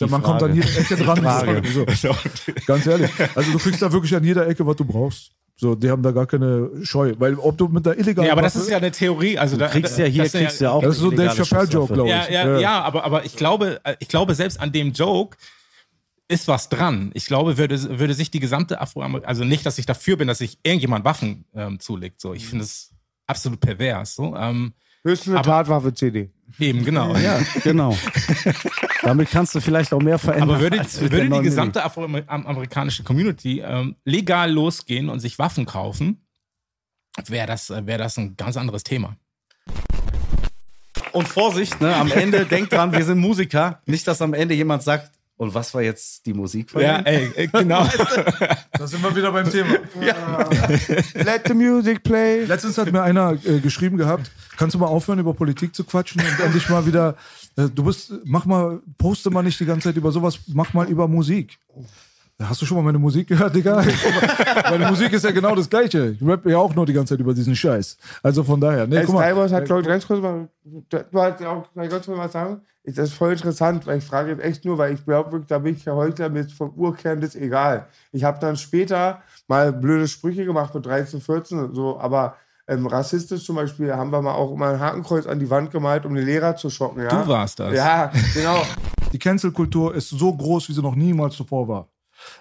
die 0.00 0.06
man 0.06 0.20
kommt 0.22 0.42
an 0.42 0.50
Frage. 0.50 0.66
jeder 0.66 0.78
Ecke 0.80 0.96
dran. 0.96 1.18
Frage. 1.22 1.62
So. 1.68 2.14
Ganz 2.66 2.86
ehrlich. 2.86 3.10
Also 3.36 3.52
du 3.52 3.58
kriegst 3.58 3.80
da 3.82 3.92
wirklich 3.92 4.14
an 4.16 4.24
jeder 4.24 4.48
Ecke, 4.48 4.66
was 4.66 4.76
du 4.76 4.84
brauchst. 4.84 5.30
So, 5.56 5.76
die 5.76 5.88
haben 5.88 6.02
da 6.02 6.10
gar 6.10 6.26
keine 6.26 6.68
Scheu. 6.82 7.14
Weil 7.18 7.34
ob 7.36 7.56
du 7.56 7.68
mit 7.68 7.86
der 7.86 7.96
illegalen 7.96 8.26
Ja, 8.26 8.32
aber 8.32 8.42
das 8.42 8.56
ist 8.56 8.68
ja 8.68 8.78
eine 8.78 8.90
Theorie. 8.90 9.38
Also 9.38 9.56
da, 9.56 9.66
Du 9.66 9.72
kriegst 9.72 9.96
ja 9.96 10.06
hier, 10.06 10.24
das 10.24 10.32
kriegst 10.32 10.60
du 10.60 10.64
ja 10.64 10.72
auch 10.72 10.82
Das 10.82 10.96
ist 10.96 11.00
so 11.00 11.10
eine 11.10 11.16
Dave 11.16 11.36
Chappelle-Joke, 11.36 11.86
Schusswaffe. 11.86 11.94
glaub 11.94 12.06
ich. 12.06 12.12
Ja, 12.12 12.28
ja, 12.28 12.46
Ja. 12.54 12.58
ja, 12.58 12.82
aber, 12.82 13.04
aber 13.04 13.24
ich 13.24 13.36
glaube, 13.36 13.80
äh, 13.84 13.94
ich 14.00 14.08
glaube, 14.08 14.34
selbst 14.34 14.58
an 14.58 14.72
dem 14.72 14.90
Joke 14.92 15.36
ist 16.26 16.48
was 16.48 16.68
dran. 16.70 17.12
Ich 17.14 17.26
glaube, 17.26 17.58
würde, 17.58 17.98
würde 18.00 18.14
sich 18.14 18.32
die 18.32 18.40
gesamte 18.40 18.80
Afroamerikaner, 18.80 19.28
also 19.28 19.44
nicht, 19.44 19.64
dass 19.64 19.78
ich 19.78 19.86
dafür 19.86 20.16
bin, 20.16 20.26
dass 20.26 20.38
sich 20.38 20.58
irgendjemand 20.64 21.04
Waffen 21.04 21.44
ähm, 21.54 21.78
zulegt. 21.78 22.20
So, 22.20 22.34
ich 22.34 22.46
finde 22.48 22.64
es 22.64 22.90
absolut 23.28 23.60
pervers. 23.60 24.16
So, 24.16 24.34
ähm, 24.34 24.72
Höchstens 25.04 25.28
eine 25.32 25.38
Aber- 25.40 25.46
Tatwaffe-CD. 25.50 26.30
eben 26.58 26.84
genau. 26.84 27.14
Ja, 27.16 27.38
genau. 27.62 27.96
Damit 29.02 29.30
kannst 29.30 29.54
du 29.54 29.60
vielleicht 29.60 29.92
auch 29.92 30.00
mehr 30.00 30.18
verändern. 30.18 30.50
Aber 30.50 30.60
würde, 30.60 30.78
würde 30.78 31.28
die 31.28 31.42
gesamte 31.42 31.84
afroamerikanische 31.84 33.02
Community 33.02 33.60
ähm, 33.60 33.96
legal 34.04 34.50
losgehen 34.50 35.10
und 35.10 35.20
sich 35.20 35.38
Waffen 35.38 35.66
kaufen, 35.66 36.24
wäre 37.26 37.46
das, 37.46 37.68
wäre 37.68 37.98
das 37.98 38.16
ein 38.16 38.36
ganz 38.36 38.56
anderes 38.56 38.82
Thema. 38.82 39.16
Und 41.12 41.28
Vorsicht, 41.28 41.80
ne, 41.80 41.94
am 41.94 42.10
Ende, 42.10 42.44
denkt 42.46 42.72
dran, 42.72 42.92
wir 42.92 43.04
sind 43.04 43.18
Musiker. 43.18 43.80
Nicht, 43.86 44.08
dass 44.08 44.20
am 44.22 44.32
Ende 44.34 44.54
jemand 44.54 44.82
sagt, 44.82 45.12
und 45.36 45.54
was 45.54 45.74
war 45.74 45.82
jetzt 45.82 46.26
die 46.26 46.32
Musik 46.34 46.70
von 46.70 46.82
Ja, 46.82 46.98
ihm? 47.00 47.06
ey, 47.06 47.30
äh, 47.36 47.46
genau. 47.48 47.86
Da 48.72 48.86
sind 48.86 49.02
wir 49.02 49.14
wieder 49.16 49.32
beim 49.32 49.48
Thema. 49.50 49.74
Let 51.14 51.42
the 51.46 51.54
music 51.54 52.02
play. 52.02 52.44
Letztens 52.44 52.78
hat 52.78 52.90
mir 52.92 53.02
einer 53.02 53.32
äh, 53.44 53.60
geschrieben 53.60 53.96
gehabt, 53.96 54.30
kannst 54.56 54.74
du 54.74 54.78
mal 54.78 54.86
aufhören, 54.86 55.18
über 55.18 55.34
Politik 55.34 55.74
zu 55.74 55.84
quatschen 55.84 56.20
und 56.20 56.40
endlich 56.44 56.68
mal 56.68 56.86
wieder, 56.86 57.16
äh, 57.56 57.68
du 57.68 57.84
bist, 57.84 58.12
mach 58.24 58.44
mal, 58.46 58.80
poste 58.98 59.30
mal 59.30 59.42
nicht 59.42 59.58
die 59.60 59.64
ganze 59.66 59.88
Zeit 59.88 59.96
über 59.96 60.12
sowas, 60.12 60.38
mach 60.48 60.72
mal 60.74 60.88
über 60.88 61.08
Musik. 61.08 61.58
Hast 62.42 62.60
du 62.60 62.66
schon 62.66 62.76
mal 62.76 62.82
meine 62.82 62.98
Musik 62.98 63.28
gehört, 63.28 63.54
Digga? 63.54 63.84
meine 64.70 64.88
Musik 64.88 65.12
ist 65.12 65.24
ja 65.24 65.30
genau 65.30 65.54
das 65.54 65.70
Gleiche. 65.70 66.16
Ich 66.20 66.26
rappe 66.26 66.50
ja 66.50 66.58
auch 66.58 66.74
nur 66.74 66.84
die 66.84 66.92
ganze 66.92 67.14
Zeit 67.14 67.20
über 67.20 67.32
diesen 67.32 67.54
Scheiß. 67.54 67.96
Also 68.24 68.42
von 68.42 68.60
daher, 68.60 68.88
nee, 68.88 69.02
guck 69.04 69.14
mal. 69.14 69.28
Skybus 69.28 69.52
hat, 69.52 69.64
glaube 69.66 69.82
ich, 69.82 69.86
ganz 69.86 70.06
kurz 70.06 70.20
mal, 70.20 70.48
du 70.64 71.20
hast 71.20 71.40
ja 71.40 71.50
auch 71.50 71.72
ganz 71.74 72.06
kurz 72.06 72.08
was 72.08 72.32
sagen. 72.32 72.60
Ist 72.82 72.98
das 72.98 73.12
voll 73.12 73.32
interessant, 73.32 73.86
weil 73.86 73.98
ich 73.98 74.04
frage 74.04 74.32
jetzt 74.32 74.42
echt 74.42 74.64
nur, 74.64 74.76
weil 74.78 74.94
ich 74.94 75.04
glaube 75.04 75.30
wirklich, 75.30 75.46
da 75.46 75.58
bin 75.58 75.76
ich 75.76 75.84
ja 75.84 75.94
heute 75.94 76.28
mit 76.28 76.50
vom 76.50 76.70
Urkern 76.74 77.20
das 77.20 77.36
egal. 77.36 77.86
Ich 78.10 78.24
habe 78.24 78.38
dann 78.40 78.56
später 78.56 79.22
mal 79.46 79.72
blöde 79.72 80.08
Sprüche 80.08 80.44
gemacht 80.44 80.74
mit 80.74 80.84
13, 80.84 81.20
14 81.20 81.58
und 81.60 81.74
so, 81.74 81.98
aber 82.00 82.34
ähm, 82.66 82.86
rassistisch 82.86 83.44
zum 83.44 83.56
Beispiel 83.56 83.94
haben 83.94 84.10
wir 84.10 84.20
mal 84.20 84.34
auch 84.34 84.52
immer 84.52 84.70
ein 84.70 84.80
Hakenkreuz 84.80 85.26
an 85.26 85.38
die 85.38 85.48
Wand 85.48 85.70
gemalt, 85.70 86.04
um 86.04 86.14
den 86.14 86.26
Lehrer 86.26 86.56
zu 86.56 86.68
schocken. 86.68 87.02
Ja? 87.02 87.08
Du 87.08 87.28
warst 87.28 87.60
das. 87.60 87.74
Ja, 87.74 88.10
genau. 88.34 88.62
Die 89.12 89.18
Cancel-Kultur 89.18 89.94
ist 89.94 90.10
so 90.10 90.34
groß, 90.34 90.68
wie 90.68 90.72
sie 90.72 90.82
noch 90.82 90.96
niemals 90.96 91.36
zuvor 91.36 91.68
war. 91.68 91.88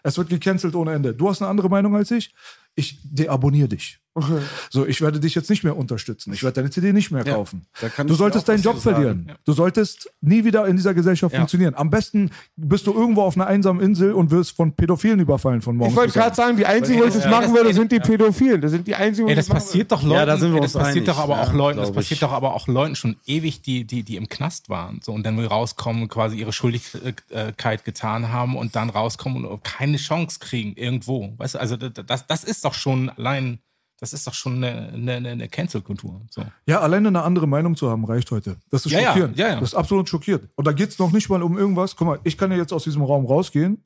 Es 0.03 0.17
wird 0.17 0.29
gecancelt 0.29 0.75
ohne 0.75 0.93
Ende. 0.93 1.13
Du 1.13 1.29
hast 1.29 1.41
eine 1.41 1.49
andere 1.49 1.69
Meinung 1.69 1.95
als 1.95 2.11
ich. 2.11 2.34
Ich 2.75 2.99
deabonniere 3.03 3.69
dich. 3.69 4.03
So, 4.70 4.86
ich 4.86 5.01
werde 5.01 5.20
dich 5.20 5.36
jetzt 5.36 5.49
nicht 5.49 5.64
mehr 5.64 5.76
unterstützen. 5.78 6.34
Ich 6.34 6.43
werde 6.43 6.55
deine 6.55 6.70
CD 6.70 6.93
nicht 6.93 7.11
mehr 7.11 7.24
kaufen. 7.24 7.66
da 7.82 7.89
kann 7.89 8.07
Du 8.07 8.14
solltest 8.16 8.47
deinen 8.47 8.61
Job 8.61 8.80
verlieren. 8.80 9.32
Du 9.45 9.53
solltest 9.53 10.09
nie 10.22 10.43
wieder 10.45 10.68
in 10.68 10.76
dieser 10.78 10.93
Gesellschaft 10.93 11.34
Ja. 11.34 11.39
funktionieren. 11.39 11.74
Am 11.76 11.89
besten 11.89 12.30
bist 12.55 12.86
du 12.88 12.93
irgendwo 12.93 13.24
auf 13.24 13.36
einer 13.36 13.47
einsamen 13.47 13.82
Insel 13.82 14.14
und 14.14 14.32
wirst 14.32 14.55
von 14.55 14.74
Pädophilen 14.74 15.20
überfallen 15.20 15.61
von 15.61 15.76
morgens 15.76 15.93
Ich 15.93 15.97
wollte 15.97 16.14
gerade 16.14 16.36
sagen, 16.36 16.57
die 16.57 16.66
einzigen, 16.66 16.99
ich 17.07 17.14
das 17.14 17.24
Ja, 17.24 17.30
machen 17.30 17.43
das- 17.45 17.53
würde, 17.53 17.70
ey, 17.70 17.74
sind 17.74 17.91
die 17.91 17.95
ja. 17.97 18.01
Pädophilen. 18.03 18.61
Das 18.61 18.72
sind 18.72 18.88
die 18.88 18.95
einzigen, 18.95 19.28
ich 19.30 19.36
das 19.36 19.47
passiert 19.49 19.91
doch 19.91 20.01
Leuten, 20.03 20.14
Ja, 20.16 20.26
da 20.26 20.38
sind 20.38 20.49
wir 20.51 20.57
ey, 20.57 20.61
uns 20.64 20.74
das 20.74 20.82
passiert 20.84 21.07
doch 21.07 21.18
aber 21.18 21.41
auch 21.41 21.47
Ja, 21.51 21.53
Leuten, 21.57 21.80
das 21.80 21.91
passiert 21.91 22.22
doch 22.22 22.32
aber 22.32 22.53
auch 22.53 22.68
Leuten 22.68 22.95
schon 22.95 23.16
ewig, 23.26 23.61
die, 23.61 23.84
die, 23.86 24.03
die 24.03 24.16
im 24.16 24.30
Knast 24.30 24.70
waren, 24.70 24.99
so 25.03 25.11
und 25.11 25.26
dann 25.26 25.39
rauskommen, 25.43 26.07
quasi 26.07 26.38
ihre 26.38 26.53
Schuldigkeit 26.53 27.86
getan 27.86 28.32
haben 28.32 28.55
und 28.55 28.76
dann 28.76 28.89
rauskommen 28.89 29.45
und 29.45 29.64
keine 29.64 29.97
Chance 29.97 30.39
kriegen 30.39 30.74
irgendwo. 30.76 31.34
Weißt 31.38 31.55
du, 31.55 31.59
also 31.59 31.78
das, 31.78 32.28
das 32.28 32.43
ist 32.43 32.66
doch 32.66 32.74
schon 32.74 33.09
allein, 33.09 33.59
das 34.04 34.12
ist 34.12 34.28
doch 34.28 34.34
schon 34.34 34.62
eine, 34.62 34.89
eine, 34.93 35.30
eine 35.30 35.47
Cancel-Kultur. 35.47 36.20
So. 36.30 36.43
Ja, 36.66 36.82
alleine 36.82 37.08
eine 37.08 37.24
andere 37.24 37.47
Meinung 37.47 37.78
zu 37.78 37.89
haben, 37.89 38.04
reicht 38.04 38.30
heute. 38.32 38.58
Das 38.70 38.86
ist 38.86 38.91
Ja, 38.91 38.99
ja, 38.99 39.08
schockierend. 39.08 39.38
ja, 39.38 39.47
ja. 39.47 39.54
Das 39.62 39.70
ist 39.70 39.76
absolut 39.76 40.10
schockiert. 40.10 40.49
Und 40.56 40.68
da 40.68 40.74
geht 40.74 40.89
es 40.89 40.99
noch 40.99 41.14
nicht 41.14 41.30
mal 41.30 41.41
um 41.41 41.58
irgendwas. 41.58 41.95
Guck 41.95 42.08
mal, 42.08 42.20
ich 42.26 42.38
kann 42.38 42.51
ja 42.51 42.58
jetzt 42.58 42.74
aus 42.74 42.84
diesem 42.84 43.01
Raum 43.01 43.26
rausgehen 43.26 43.82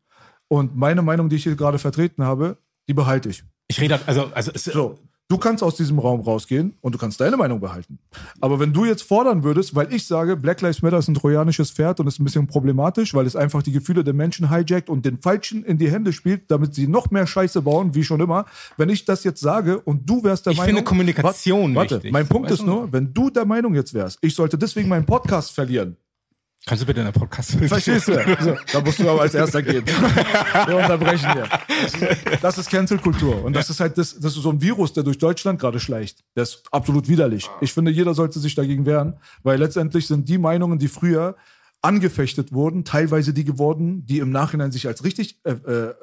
und 0.47 0.76
meine 0.76 1.03
Meinung, 1.03 1.30
die 1.30 1.36
ich 1.36 1.43
hier 1.43 1.55
gerade 1.55 1.78
vertreten 1.78 2.24
habe, 2.24 2.57
die 2.89 2.95
behalte 2.95 3.30
ich. 3.30 3.43
Ich 3.68 3.80
rede, 3.80 3.99
also, 4.07 4.32
also 4.34 4.51
es, 4.55 4.63
So, 4.63 4.97
du 5.30 5.38
kannst 5.38 5.61
aus 5.63 5.75
diesem 5.75 5.99
Raum 5.99 6.21
rausgehen 6.21 6.75
und 6.82 6.95
du 6.95 6.97
kannst 6.97 7.19
deine 7.19 7.38
Meinung 7.38 7.59
behalten. 7.59 7.99
Aber 8.39 8.59
wenn 8.59 8.73
du 8.73 8.86
jetzt 8.86 9.03
fordern 9.03 9.43
würdest, 9.43 9.75
weil 9.75 9.91
ich 9.93 10.05
sage, 10.05 10.38
Black 10.38 10.61
Lives 10.61 10.82
Matter 10.82 10.97
ist 10.97 11.07
ein 11.07 11.15
trojanisches 11.15 11.71
Pferd 11.71 11.99
und 11.99 12.07
ist 12.07 12.19
ein 12.19 12.23
bisschen 12.23 12.47
problematisch, 12.47 13.13
weil 13.13 13.25
es 13.25 13.36
einfach 13.36 13.61
die 13.61 13.71
Gefühle 13.71 14.03
der 14.03 14.13
Menschen 14.13 14.49
hijackt 14.49 14.89
und 14.89 15.05
den 15.05 15.19
Falschen 15.19 15.63
in 15.65 15.78
die 15.78 15.91
Hände 15.91 16.13
spielt, 16.13 16.49
damit 16.49 16.73
sie 16.75 16.88
noch 16.88 17.11
mehr 17.11 17.28
Scheiße 17.28 17.61
bauen, 17.61 17.93
wie 17.93 18.03
schon 18.03 18.21
immer. 18.21 18.45
Wenn 18.78 18.89
ich 18.89 19.05
das 19.05 19.23
jetzt 19.23 19.41
sage 19.41 19.80
und 19.80 20.09
du 20.09 20.23
wärst 20.23 20.45
der 20.45 20.53
Ich 20.53 20.59
Meinung. 20.59 20.75
finde 20.75 20.84
Kommunikation 20.84 21.75
warte, 21.75 21.95
wichtig. 21.95 22.11
Mein 22.11 22.28
Punkt 22.28 22.49
ist 22.51 22.65
nur, 22.65 22.91
wenn 22.93 23.13
du 23.13 23.30
der 23.30 23.45
Meinung 23.45 23.75
jetzt 23.75 23.93
wärst, 23.93 24.19
ich 24.21 24.34
sollte 24.34 24.57
deswegen 24.57 24.88
meinen 24.89 25.05
Podcast 25.05 25.51
verlieren, 25.51 25.97
Kannst 26.66 26.84
du 26.84 26.86
bitte 26.88 26.99
in 26.99 27.05
der 27.05 27.14
Podcast? 27.14 27.51
Verstehst 27.51 28.10
du? 28.10 28.14
So, 28.41 28.58
da 28.74 28.82
musst 28.82 28.99
du 28.99 29.10
aber 29.10 29.22
als 29.22 29.34
erster 29.34 29.62
gehen. 29.62 29.86
Wir 29.86 30.76
unterbrechen 30.76 31.32
hier. 31.32 31.47
Das 32.41 32.58
ist, 32.58 32.70
Cancel-Kultur. 32.70 33.45
Und 33.45 33.55
das 33.55 33.70
ist 33.70 33.80
halt 33.80 33.97
das, 33.97 34.20
das 34.20 34.36
ist 34.36 34.41
so 34.43 34.49
ein 34.49 34.62
Virus, 34.62 34.91
der 34.91 35.03
durch 35.03 35.18
Deutschland 35.18 35.62
gerade 35.62 35.80
schleicht. 35.80 36.26
Der 36.36 36.43
ist 36.43 36.64
absolut 36.72 37.08
widerlich. 37.08 37.49
Ich 37.62 37.72
finde, 37.72 37.91
jeder 37.91 38.14
sollte 38.14 38.39
sich 38.39 38.53
dagegen 38.53 38.86
wehren, 38.86 39.16
weil 39.43 39.60
letztendlich 39.60 40.08
sind 40.08 40.28
die 40.28 40.38
Meinungen, 40.38 40.78
die 40.78 40.89
früher 40.89 41.38
angefechtet 41.82 42.51
wurden, 42.51 42.84
teilweise 42.84 43.34
die 43.34 43.45
geworden, 43.45 44.05
die 44.05 44.20
im 44.20 44.32
Nachhinein 44.32 44.72
sich 44.72 44.88
als 44.88 45.05
richtig, 45.05 45.39
äh, 45.45 45.51
äh, 45.51 45.93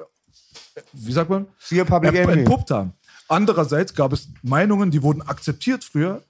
wie 0.93 1.11
sagt 1.11 1.29
man? 1.29 1.45
Siehe 1.59 1.85
Public 1.85 2.15
Enemy. 2.15 2.39
entpuppt 2.39 2.71
haben. 2.71 2.93
Andererseits 3.27 3.93
gab 3.93 4.13
es 4.13 4.29
Meinungen, 4.41 4.89
die 4.89 5.03
wurden 5.03 5.21
akzeptiert 5.21 5.83
früher, 5.83 6.23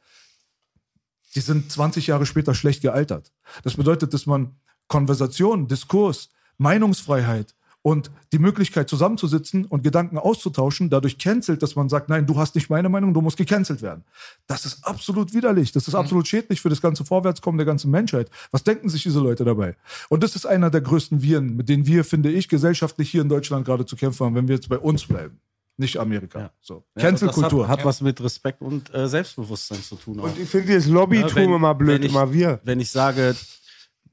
die 1.36 1.42
sind 1.42 1.72
20 1.72 2.08
Jahre 2.08 2.26
später 2.26 2.56
schlecht 2.56 2.82
gealtert. 2.82 3.32
Das 3.64 3.76
bedeutet, 3.76 4.14
dass 4.14 4.26
man 4.26 4.56
Konversation, 4.88 5.68
Diskurs, 5.68 6.30
Meinungsfreiheit 6.58 7.56
und 7.86 8.10
die 8.34 8.40
Möglichkeit 8.40 8.90
zusammenzusitzen 8.90 9.66
und 9.66 9.84
Gedanken 9.84 10.18
auszutauschen, 10.18 10.90
dadurch 10.90 11.20
cancelt, 11.20 11.62
dass 11.62 11.76
man 11.76 11.88
sagt, 11.88 12.10
nein, 12.10 12.26
du 12.26 12.36
hast 12.36 12.56
nicht 12.56 12.68
meine 12.68 12.90
Meinung, 12.90 13.14
du 13.14 13.22
musst 13.22 13.38
gecancelt 13.38 13.84
werden. 13.84 14.04
Das 14.48 14.66
ist 14.66 14.84
absolut 14.88 15.36
widerlich, 15.36 15.72
das 15.72 15.88
ist 15.88 15.94
absolut 15.94 16.28
schädlich 16.28 16.62
für 16.62 16.70
das 16.70 16.82
ganze 16.82 17.06
Vorwärtskommen 17.06 17.60
der 17.60 17.66
ganzen 17.68 17.92
Menschheit. 17.92 18.32
Was 18.50 18.64
denken 18.64 18.90
sich 18.90 19.04
diese 19.04 19.20
Leute 19.20 19.46
dabei? 19.46 19.76
Und 20.10 20.24
das 20.24 20.36
ist 20.36 20.48
einer 20.48 20.72
der 20.72 20.82
größten 20.82 21.22
Viren, 21.22 21.56
mit 21.56 21.70
denen 21.70 21.86
wir, 21.86 22.04
finde 22.04 22.32
ich, 22.32 22.50
gesellschaftlich 22.50 23.12
hier 23.12 23.22
in 23.22 23.30
Deutschland 23.30 23.66
gerade 23.66 23.86
zu 23.86 23.96
kämpfen 23.96 24.26
haben, 24.26 24.36
wenn 24.36 24.48
wir 24.48 24.56
jetzt 24.56 24.70
bei 24.70 24.80
uns 24.80 25.06
bleiben. 25.06 25.40
Nicht 25.78 25.98
Amerika. 25.98 26.40
Ja. 26.40 26.52
So. 26.62 26.86
Ja, 26.96 27.02
Cancel-Kultur. 27.04 27.68
Hat, 27.68 27.80
hat 27.80 27.86
was 27.86 28.00
mit 28.02 28.22
Respekt 28.24 28.62
und 28.62 28.94
äh, 28.94 29.08
Selbstbewusstsein 29.10 29.82
zu 29.82 29.96
tun. 29.96 30.20
Auch. 30.20 30.24
Und 30.26 30.40
ich 30.40 30.48
finde 30.50 30.74
das 30.74 30.88
Lobbytum 30.88 31.30
Ja, 31.30 31.36
wenn- 31.36 31.54
immer 31.54 31.76
blöd, 31.76 32.04
ich- 32.04 32.12
immer 32.12 32.32
wir. 32.32 32.62
Wenn 32.64 32.80
ich 32.80 32.92
sage, 32.92 33.36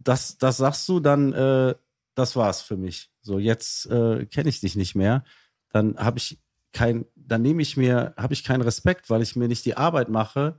das, 0.00 0.38
das 0.38 0.56
sagst 0.56 0.88
du, 0.88 0.98
dann 1.00 1.32
äh, 1.32 1.74
das 2.14 2.34
war's 2.36 2.60
für 2.62 2.76
mich. 2.76 3.10
So, 3.22 3.38
jetzt 3.38 3.86
äh, 3.86 4.26
kenne 4.26 4.48
ich 4.48 4.60
dich 4.60 4.74
nicht 4.76 4.94
mehr. 4.94 5.24
Dann 5.70 5.96
habe 5.96 6.18
ich 6.18 6.40
kein, 6.72 7.04
dann 7.14 7.42
nehme 7.42 7.62
ich 7.62 7.76
mir, 7.76 8.12
habe 8.16 8.34
ich 8.34 8.42
keinen 8.44 8.62
Respekt, 8.62 9.08
weil 9.08 9.22
ich 9.22 9.36
mir 9.36 9.46
nicht 9.48 9.64
die 9.64 9.76
Arbeit 9.76 10.08
mache, 10.08 10.58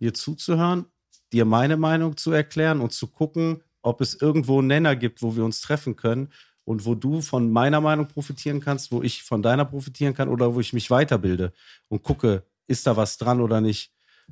dir 0.00 0.12
zuzuhören, 0.12 0.86
dir 1.32 1.44
meine 1.46 1.76
Meinung 1.78 2.16
zu 2.16 2.30
erklären 2.32 2.80
und 2.80 2.92
zu 2.92 3.06
gucken, 3.06 3.62
ob 3.80 4.00
es 4.00 4.14
irgendwo 4.14 4.58
einen 4.58 4.68
Nenner 4.68 4.96
gibt, 4.96 5.22
wo 5.22 5.34
wir 5.34 5.44
uns 5.44 5.60
treffen 5.62 5.96
können 5.96 6.28
und 6.64 6.86
wo 6.86 6.94
du 6.94 7.20
von 7.20 7.50
meiner 7.50 7.80
Meinung 7.80 8.06
profitieren 8.06 8.60
kannst, 8.60 8.92
wo 8.92 9.02
ich 9.02 9.22
von 9.22 9.42
deiner 9.42 9.64
profitieren 9.64 10.14
kann 10.14 10.28
oder 10.28 10.54
wo 10.54 10.60
ich 10.60 10.72
mich 10.72 10.90
weiterbilde 10.90 11.52
und 11.88 12.02
gucke, 12.02 12.42
ist 12.66 12.86
da 12.86 12.96
was 12.96 13.18
dran 13.18 13.40
oder 13.40 13.60
nicht. 13.60 13.90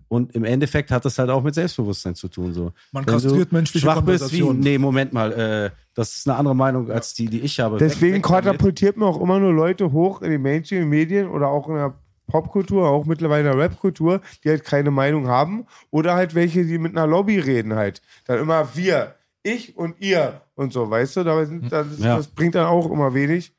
Und 0.09 0.35
im 0.35 0.45
Endeffekt 0.45 0.91
hat 0.91 1.05
das 1.05 1.19
halt 1.19 1.31
auch 1.31 1.43
mit 1.43 1.55
Selbstbewusstsein 1.55 2.15
zu 2.15 2.29
tun. 2.29 2.55
So. 2.55 2.73
Man 2.93 3.07
Wenn 3.07 3.15
kastriert 3.15 3.51
du 3.51 3.55
menschliche 3.55 3.85
schwach 3.85 4.01
bist, 4.01 4.33
wie, 4.33 4.43
nee, 4.43 4.79
Moment 4.79 5.13
mal, 5.13 5.33
äh, 5.33 5.71
das 5.95 6.15
ist 6.17 6.29
eine 6.29 6.39
andere 6.39 6.55
Meinung 6.57 6.91
als 6.91 7.15
die, 7.15 7.27
die 7.27 7.41
ich 7.41 7.59
habe. 7.61 7.77
Deswegen 7.77 8.15
Weg- 8.15 8.23
weg 8.25 8.31
damit. 8.31 8.45
katapultiert 8.45 8.97
man 8.97 9.09
auch 9.09 9.21
immer 9.21 9.39
nur 9.39 9.53
Leute 9.53 9.93
hoch 9.93 10.23
in 10.23 10.31
den 10.31 10.43
Mainstream-Medien 10.43 11.29
oder 11.29 11.49
auch 11.49 11.69
in 11.69 11.75
der 11.75 11.95
Popkultur, 12.29 12.89
auch 12.89 13.05
mittlerweile 13.07 13.51
in 13.51 13.57
der 13.57 13.65
Rapkultur, 13.65 14.21
die 14.45 14.51
halt 14.51 14.65
keine 14.65 14.91
Meinung 14.93 15.27
haben. 15.27 15.67
Oder 15.91 16.15
halt 16.15 16.35
welche, 16.35 16.65
die 16.65 16.79
mit 16.79 16.97
einer 16.97 17.07
Lobby 17.07 17.39
reden 17.39 17.75
halt. 17.75 18.01
Dann 18.27 18.39
immer 18.39 18.77
wir, 18.77 19.17
ich 19.43 19.77
und 19.77 20.01
ihr 20.01 20.41
und 20.61 20.73
so, 20.73 20.89
weißt 20.91 21.17
du? 21.17 21.25
Da 21.25 21.45
sind, 21.47 21.73
das, 21.73 21.87
Ja. 21.99 22.17
das 22.17 22.29
bringt 22.29 22.55
dann 22.55 22.67
auch 22.67 22.91
immer 22.91 23.15
wenig. 23.15 23.53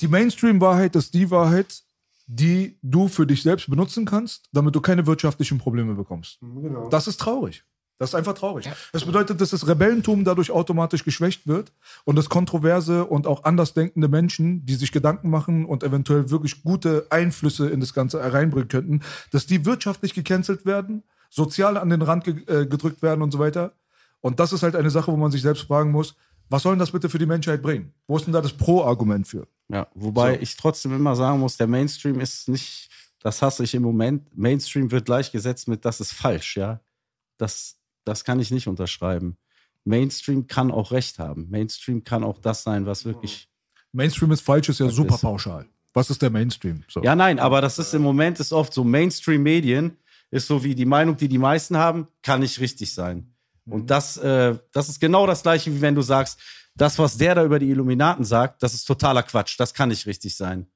Die 0.00 0.08
Mainstream-Wahrheit 0.08 0.96
ist 0.96 1.12
die 1.14 1.30
Wahrheit, 1.30 1.82
die 2.26 2.78
du 2.82 3.08
für 3.08 3.26
dich 3.26 3.42
selbst 3.42 3.68
benutzen 3.68 4.04
kannst, 4.06 4.48
damit 4.52 4.74
du 4.74 4.80
keine 4.80 5.06
wirtschaftlichen 5.06 5.58
Probleme 5.58 5.94
bekommst. 5.94 6.38
Genau. 6.40 6.88
Das 6.88 7.06
ist 7.06 7.20
traurig. 7.20 7.64
Das 7.98 8.10
ist 8.10 8.14
einfach 8.14 8.32
traurig. 8.32 8.66
Das 8.92 9.04
bedeutet, 9.04 9.42
dass 9.42 9.50
das 9.50 9.66
Rebellentum 9.68 10.24
dadurch 10.24 10.50
automatisch 10.50 11.04
geschwächt 11.04 11.46
wird 11.46 11.70
und 12.04 12.16
dass 12.16 12.30
kontroverse 12.30 13.04
und 13.04 13.26
auch 13.26 13.44
andersdenkende 13.44 14.08
Menschen, 14.08 14.64
die 14.64 14.76
sich 14.76 14.90
Gedanken 14.90 15.28
machen 15.28 15.66
und 15.66 15.82
eventuell 15.82 16.30
wirklich 16.30 16.62
gute 16.62 17.06
Einflüsse 17.10 17.68
in 17.68 17.80
das 17.80 17.92
Ganze 17.92 18.18
reinbringen 18.32 18.68
könnten, 18.68 19.00
dass 19.32 19.44
die 19.46 19.66
wirtschaftlich 19.66 20.14
gecancelt 20.14 20.64
werden, 20.64 21.02
sozial 21.28 21.76
an 21.76 21.90
den 21.90 22.00
Rand 22.00 22.24
ge 22.24 22.42
äh, 22.46 22.64
gedrückt 22.64 23.02
werden 23.02 23.20
und 23.20 23.32
so 23.32 23.38
weiter. 23.38 23.74
Und 24.22 24.40
das 24.40 24.54
ist 24.54 24.62
halt 24.62 24.76
eine 24.76 24.90
Sache, 24.90 25.12
wo 25.12 25.16
man 25.18 25.30
sich 25.30 25.42
selbst 25.42 25.64
fragen 25.64 25.90
muss, 25.90 26.14
was 26.50 26.62
soll 26.62 26.72
denn 26.74 26.78
das 26.80 26.90
bitte 26.90 27.08
für 27.08 27.18
die 27.18 27.26
Menschheit 27.26 27.62
bringen? 27.62 27.94
Wo 28.06 28.16
ist 28.16 28.26
denn 28.26 28.32
da 28.34 28.40
das 28.42 28.52
Pro-Argument 28.52 29.26
für? 29.26 29.46
Ja, 29.68 29.86
wobei 29.94 30.34
So. 30.34 30.40
ich 30.42 30.56
trotzdem 30.56 30.92
immer 30.94 31.16
sagen 31.16 31.38
muss, 31.40 31.56
der 31.56 31.66
Mainstream 31.68 32.20
ist 32.20 32.48
nicht, 32.48 32.90
das 33.20 33.40
hasse 33.40 33.64
ich 33.64 33.74
im 33.74 33.82
Moment. 33.82 34.36
Mainstream 34.36 34.90
wird 34.90 35.06
gleichgesetzt 35.06 35.68
mit, 35.68 35.84
das 35.84 36.00
ist 36.00 36.12
falsch, 36.12 36.56
ja. 36.56 36.80
Das, 37.38 37.78
das 38.04 38.24
kann 38.24 38.40
ich 38.40 38.50
nicht 38.50 38.66
unterschreiben. 38.66 39.36
Mainstream 39.84 40.46
kann 40.46 40.70
auch 40.70 40.90
Recht 40.92 41.18
haben. 41.18 41.48
Mainstream 41.50 42.04
kann 42.04 42.22
auch 42.24 42.38
das 42.38 42.62
sein, 42.64 42.84
was 42.84 43.04
wirklich. 43.04 43.48
Mainstream 43.92 44.30
ist 44.32 44.42
falsch, 44.42 44.68
ist 44.68 44.80
ja 44.80 44.88
super 44.90 45.14
ist- 45.14 45.22
pauschal. 45.22 45.66
Was 45.92 46.08
ist 46.10 46.22
der 46.22 46.30
Mainstream? 46.30 46.84
So. 46.88 47.02
Ja, 47.02 47.16
nein, 47.16 47.40
aber 47.40 47.60
das 47.60 47.78
ist 47.80 47.94
im 47.94 48.02
Moment 48.02 48.38
ist 48.38 48.52
oft 48.52 48.72
so 48.72 48.84
Mainstream-Medien 48.84 49.96
ist 50.30 50.46
so 50.46 50.62
wie 50.62 50.76
die 50.76 50.84
Meinung, 50.84 51.16
die 51.16 51.26
die 51.26 51.38
meisten 51.38 51.76
haben, 51.76 52.06
kann 52.22 52.38
nicht 52.40 52.60
richtig 52.60 52.94
sein. 52.94 53.34
Und 53.70 53.90
das, 53.90 54.16
äh, 54.18 54.56
das 54.72 54.88
ist 54.88 55.00
genau 55.00 55.26
das 55.26 55.42
gleiche, 55.42 55.72
wie 55.74 55.80
wenn 55.80 55.94
du 55.94 56.02
sagst, 56.02 56.38
das, 56.76 56.98
was 56.98 57.16
der 57.16 57.34
da 57.34 57.44
über 57.44 57.58
die 57.58 57.70
Illuminaten 57.70 58.24
sagt, 58.24 58.62
das 58.62 58.74
ist 58.74 58.84
totaler 58.84 59.22
Quatsch. 59.22 59.58
Das 59.58 59.74
kann 59.74 59.88
nicht 59.88 60.06
richtig 60.06 60.36
sein. 60.36 60.66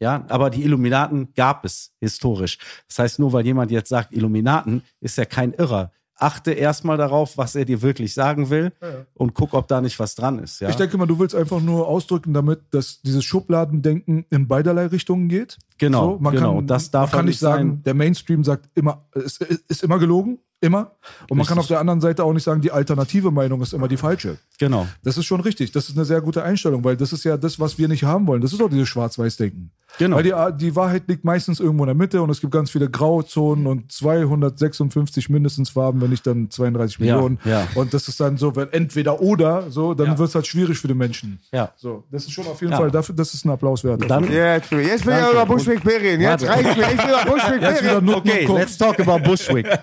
Ja, 0.00 0.24
aber 0.28 0.50
die 0.50 0.62
Illuminaten 0.62 1.32
gab 1.34 1.64
es 1.64 1.92
historisch. 2.00 2.58
Das 2.86 2.98
heißt, 3.00 3.18
nur 3.18 3.32
weil 3.32 3.44
jemand 3.44 3.70
jetzt 3.72 3.88
sagt 3.88 4.12
Illuminaten, 4.12 4.82
ist 5.00 5.18
er 5.18 5.26
kein 5.26 5.52
Irrer. 5.54 5.90
Achte 6.20 6.52
erstmal 6.52 6.96
darauf, 6.96 7.36
was 7.38 7.54
er 7.54 7.64
dir 7.64 7.80
wirklich 7.80 8.12
sagen 8.14 8.50
will 8.50 8.72
und 9.14 9.34
guck, 9.34 9.54
ob 9.54 9.66
da 9.68 9.80
nicht 9.80 9.98
was 10.00 10.14
dran 10.16 10.40
ist. 10.40 10.60
Ja? 10.60 10.68
Ich 10.68 10.74
denke 10.76 10.98
mal, 10.98 11.06
du 11.06 11.18
willst 11.18 11.34
einfach 11.34 11.60
nur 11.60 11.86
ausdrücken 11.88 12.32
damit, 12.34 12.60
dass 12.70 13.00
dieses 13.02 13.24
Schubladendenken 13.24 14.26
in 14.30 14.46
beiderlei 14.48 14.86
Richtungen 14.86 15.28
geht. 15.28 15.58
Genau, 15.78 16.14
So, 16.14 16.18
man 16.20 16.34
genau. 16.34 16.56
kann, 16.56 16.66
Das 16.66 16.90
darf 16.90 17.10
man 17.12 17.18
kann 17.18 17.26
nicht 17.26 17.34
nicht 17.34 17.38
sagen, 17.40 17.70
sein. 17.70 17.82
der 17.84 17.94
Mainstream 17.94 18.42
sagt 18.44 18.68
immer, 18.74 19.06
ist, 19.14 19.40
ist 19.42 19.82
immer 19.84 19.98
gelogen, 19.98 20.38
immer. 20.60 20.92
Und 21.30 21.38
man 21.38 21.46
kann 21.46 21.58
auf 21.58 21.66
der 21.68 21.78
anderen 21.80 22.00
Seite 22.00 22.24
auch 22.24 22.32
nicht 22.32 22.42
sagen, 22.42 22.60
die 22.60 22.72
alternative 22.72 23.30
Meinung 23.30 23.60
ist 23.62 23.72
immer 23.72 23.88
die 23.88 23.96
falsche. 23.96 24.38
genau. 24.58 24.86
Das 25.04 25.16
ist 25.16 25.26
schon 25.26 25.40
richtig. 25.40 25.72
Das 25.72 25.88
ist 25.88 25.96
eine 25.96 26.04
sehr 26.04 26.20
gute 26.20 26.42
Einstellung, 26.42 26.82
weil 26.84 26.96
das 26.96 27.12
ist 27.12 27.24
ja 27.24 27.36
das, 27.36 27.60
was 27.60 27.78
wir 27.78 27.88
nicht 27.88 28.04
haben 28.04 28.26
wollen. 28.26 28.40
Das 28.42 28.52
ist 28.52 28.60
auch 28.62 28.68
dieses 28.70 28.88
Schwarz-Weiß-Denken. 28.88 29.70
Genau. 29.98 30.16
Weil 30.16 30.22
die, 30.24 30.34
die 30.58 30.76
Wahrheit 30.76 31.04
liegt 31.08 31.24
meistens 31.24 31.60
irgendwo 31.60 31.84
in 31.84 31.88
der 31.88 31.94
Mitte 31.94 32.20
und 32.20 32.28
es 32.30 32.40
gibt 32.40 32.52
ganz 32.52 32.70
viele 32.70 32.90
Grauzonen 32.90 33.66
und 33.66 33.90
256 33.90 35.28
mindestens 35.30 35.70
Farben, 35.70 36.00
wenn 36.00 36.10
nicht 36.10 36.26
dann 36.26 36.50
32 36.50 36.98
Ja, 36.98 37.14
Millionen. 37.14 37.38
ja. 37.44 37.66
Und 37.74 37.94
das 37.94 38.06
ist 38.08 38.20
dann 38.20 38.36
so, 38.36 38.54
wenn 38.54 38.70
entweder 38.72 39.20
oder, 39.22 39.70
so, 39.70 39.94
dann 39.94 40.08
Ja. 40.08 40.18
wird 40.18 40.28
es 40.28 40.34
halt 40.34 40.46
schwierig 40.46 40.78
für 40.78 40.88
den 40.88 40.98
Menschen. 40.98 41.38
Ja. 41.52 41.72
So, 41.76 42.04
das 42.10 42.24
ist 42.24 42.32
schon 42.32 42.46
auf 42.46 42.60
jeden 42.60 42.72
Ja. 42.72 42.78
Fall 42.78 42.90
dafür, 42.90 43.14
das 43.14 43.32
ist 43.32 43.44
ein 43.46 43.50
Applaus 43.50 43.82
wert. 43.84 44.02
Dann, 44.08 44.24
Jetzt, 44.30 44.70
will- 44.70 44.80
jetzt 44.86 45.06
will 45.06 45.14
ich 45.14 45.32
über 45.32 45.46
Bushwick 45.46 45.84
reden. 45.86 46.20
Jetzt 46.22 46.46
reicht 46.46 46.64
mir. 46.64 46.70
Ich 46.92 46.98
will 46.98 47.08
über 47.08 47.24
Bushwick 47.32 47.62
Jetzt 47.62 47.82
wieder 47.82 47.96
reden. 47.96 48.06
Nutten 48.06 48.30
okay, 48.30 48.46
let's 48.54 48.76
talk 48.76 49.00
about 49.00 49.20
Bushwick. 49.24 49.66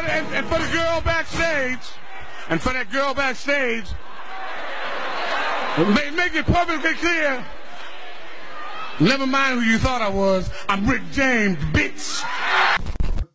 And 0.00 0.08
for, 0.08 0.12
the, 0.12 0.12
and, 0.12 0.34
and 0.34 0.46
for 0.46 0.58
the 0.58 0.72
girl 0.72 1.00
backstage, 1.02 1.78
and 2.48 2.60
for 2.60 2.72
that 2.72 2.90
girl 2.90 3.12
backstage, 3.12 3.84
make, 5.94 6.14
make 6.14 6.34
it 6.34 6.46
perfectly 6.46 6.94
clear. 6.94 7.44
Never 8.98 9.26
mind 9.26 9.60
who 9.60 9.60
you 9.60 9.78
thought 9.78 10.00
I 10.00 10.08
was. 10.08 10.50
I'm 10.68 10.86
Rick 10.88 11.02
James, 11.12 11.58
bitch. 11.72 12.22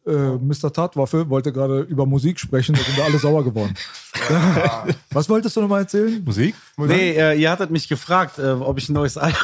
äh, 0.08 0.12
Mr. 0.12 0.72
Tatwaffe 0.72 1.30
wollte 1.30 1.52
gerade 1.52 1.82
über 1.82 2.06
Musik 2.06 2.40
sprechen, 2.40 2.76
da 2.76 2.82
sind 2.82 2.98
wir 2.98 3.04
alle 3.04 3.18
sauer 3.18 3.44
geworden. 3.44 3.74
Was 5.12 5.30
wolltest 5.30 5.56
du 5.56 5.62
nochmal 5.62 5.82
erzählen? 5.82 6.24
Musik? 6.24 6.56
Nee, 6.78 7.12
äh, 7.12 7.40
ihr 7.40 7.50
hattet 7.52 7.72
mich 7.72 7.88
gefragt, 7.88 8.38
äh, 8.40 8.52
ob 8.52 8.78
ich 8.78 8.90
ein 8.90 8.94
neues 8.94 9.18
Album. 9.18 9.40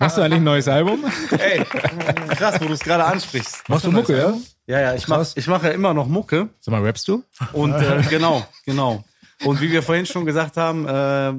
Hast 0.00 0.16
du 0.18 0.22
eigentlich 0.22 0.40
ein 0.40 0.44
neues 0.44 0.68
Album? 0.68 1.04
Ey, 1.38 1.64
krass, 2.36 2.60
wo 2.60 2.66
du 2.66 2.74
es 2.74 2.80
gerade 2.80 3.04
ansprichst. 3.04 3.68
Machst 3.68 3.86
du 3.86 3.92
Mucke, 3.92 4.16
ja? 4.16 4.34
Ja, 4.66 4.80
ja, 4.80 4.94
ich 4.94 5.06
mache 5.08 5.26
ich 5.34 5.46
mach 5.46 5.62
ja 5.62 5.70
immer 5.70 5.92
noch 5.92 6.06
Mucke. 6.06 6.48
Sag 6.60 6.72
mal, 6.72 6.82
rappst 6.82 7.06
du? 7.08 7.22
Und 7.52 7.74
äh, 7.74 8.02
genau, 8.10 8.46
genau. 8.64 9.04
Und 9.44 9.60
wie 9.60 9.70
wir 9.70 9.82
vorhin 9.82 10.06
schon 10.06 10.24
gesagt 10.24 10.56
haben, 10.56 10.86
äh, 10.86 11.32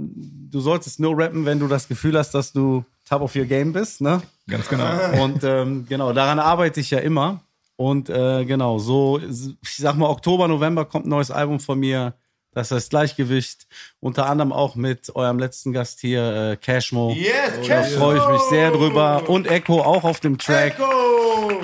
du 0.51 0.59
solltest 0.59 0.99
nur 0.99 1.17
rappen, 1.17 1.45
wenn 1.45 1.59
du 1.59 1.67
das 1.67 1.87
Gefühl 1.87 2.17
hast, 2.17 2.31
dass 2.31 2.51
du 2.51 2.83
top 3.07 3.21
of 3.21 3.35
your 3.35 3.45
game 3.45 3.73
bist, 3.73 4.01
ne? 4.01 4.21
Ganz 4.47 4.67
genau. 4.67 5.23
Und 5.23 5.43
ähm, 5.43 5.85
genau, 5.87 6.13
daran 6.13 6.39
arbeite 6.39 6.79
ich 6.79 6.91
ja 6.91 6.99
immer. 6.99 7.41
Und 7.77 8.09
äh, 8.09 8.45
genau, 8.45 8.77
so, 8.77 9.19
ich 9.19 9.77
sag 9.77 9.95
mal, 9.95 10.09
Oktober, 10.09 10.47
November 10.47 10.85
kommt 10.85 11.05
ein 11.05 11.09
neues 11.09 11.31
Album 11.31 11.59
von 11.59 11.79
mir. 11.79 12.13
Das 12.55 12.71
heißt 12.71 12.89
Gleichgewicht. 12.89 13.67
Unter 13.99 14.25
anderem 14.27 14.51
auch 14.51 14.75
mit 14.75 15.15
eurem 15.15 15.37
letzten 15.37 15.73
Gast 15.73 15.99
hier, 15.99 16.53
äh, 16.53 16.57
Cashmo. 16.57 17.11
Yes, 17.11 17.33
Da 17.67 17.81
Cashmo! 17.81 17.99
freue 17.99 18.17
ich 18.17 18.27
mich 18.27 18.41
sehr 18.49 18.71
drüber. 18.71 19.29
Und 19.29 19.45
Echo 19.45 19.81
auch 19.81 20.03
auf 20.05 20.19
dem 20.21 20.37
Track. 20.39 20.77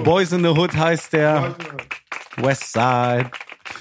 Boys 0.04 0.32
in 0.32 0.44
the 0.44 0.50
Hood 0.50 0.76
heißt 0.76 1.14
der. 1.14 1.56
Westside. 2.38 3.32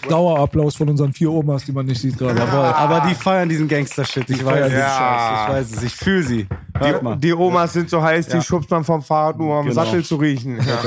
Dauerapplaus 0.08 0.76
von 0.76 0.88
unseren 0.88 1.12
vier 1.12 1.30
Omas, 1.30 1.64
die 1.64 1.72
man 1.72 1.86
nicht 1.86 2.00
sieht 2.00 2.16
gerade. 2.18 2.38
Jawohl. 2.38 2.58
Aber 2.64 3.06
die 3.08 3.14
feiern 3.14 3.48
diesen 3.48 3.68
Gangster-Shit. 3.68 4.28
Ich 4.30 4.44
weiß 4.44 4.70
feiern 4.70 4.72
es. 4.72 5.42
Ich 5.42 5.54
weiß 5.54 5.76
es. 5.78 5.82
Ich 5.84 5.94
fühle 5.96 6.22
sie. 6.22 6.46
Mal. 7.02 7.16
Die 7.18 7.32
Omas 7.34 7.74
sind 7.74 7.90
so 7.90 8.02
heiß, 8.02 8.28
Ja. 8.28 8.38
die 8.38 8.44
schubst 8.44 8.70
man 8.70 8.84
vom 8.84 9.02
Fahrrad 9.02 9.36
nur, 9.38 9.48
um 9.52 9.58
am 9.58 9.62
Genau. 9.68 9.74
Sattel 9.74 10.02
zu 10.02 10.16
riechen. 10.16 10.58
Ja. 10.58 10.78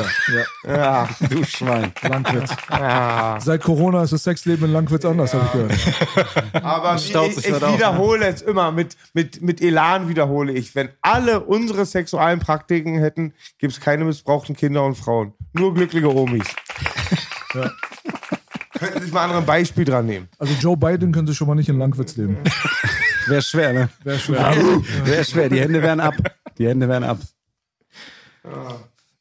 Ja, 0.67 0.75
Ja. 0.75 1.09
Du 1.29 1.43
Schwein. 1.43 1.91
Langwitz. 2.01 2.49
ja. 2.69 3.37
Seit 3.39 3.61
Corona 3.61 4.01
ist 4.03 4.13
das 4.13 4.23
Sexleben 4.23 4.65
in 4.65 4.73
Langwitz 4.73 5.05
anders, 5.05 5.33
habe 5.35 5.45
ich 5.45 5.51
gehört. 5.51 6.63
Aber 6.65 6.95
ich, 6.95 7.13
ich, 7.13 7.47
ich 7.47 7.53
auf, 7.53 7.73
wiederhole 7.77 8.25
es 8.25 8.41
immer, 8.41 8.71
mit, 8.71 8.97
mit, 9.13 9.41
mit 9.43 9.61
Elan 9.61 10.09
wiederhole 10.09 10.51
ich. 10.53 10.73
Wenn 10.73 10.89
alle 11.01 11.41
unsere 11.41 11.85
sexuellen 11.85 12.39
Praktiken 12.39 12.97
hätten, 12.97 13.33
gibt 13.59 13.73
es 13.73 13.79
keine 13.79 14.03
missbrauchten 14.05 14.55
Kinder 14.55 14.83
und 14.83 14.95
Frauen. 14.95 15.33
Nur 15.53 15.73
glückliche 15.75 16.13
Omis. 16.13 16.47
Ja. 17.53 17.69
Könnten 18.83 19.01
sich 19.01 19.13
mal 19.13 19.23
andere 19.23 19.39
ein 19.39 19.45
Beispiel 19.45 19.85
dran 19.85 20.05
nehmen. 20.05 20.27
Also 20.37 20.53
Joe 20.59 20.77
Biden 20.77 21.11
könnte 21.11 21.33
schon 21.33 21.47
mal 21.47 21.55
nicht 21.55 21.69
in 21.69 21.79
Langwitz 21.79 22.15
leben. 22.15 22.37
Wäre 23.27 23.41
schwer, 23.41 23.73
ne? 23.73 23.89
Wäre 24.03 24.19
schwer. 24.19 24.55
Wäre 25.05 25.23
schwer. 25.23 25.49
Die 25.49 25.59
Hände 25.59 25.81
wären 25.81 25.99
ab. 25.99 26.15
Die 26.57 26.67
Hände 26.67 26.87
wären 26.89 27.03
ab. 27.03 27.19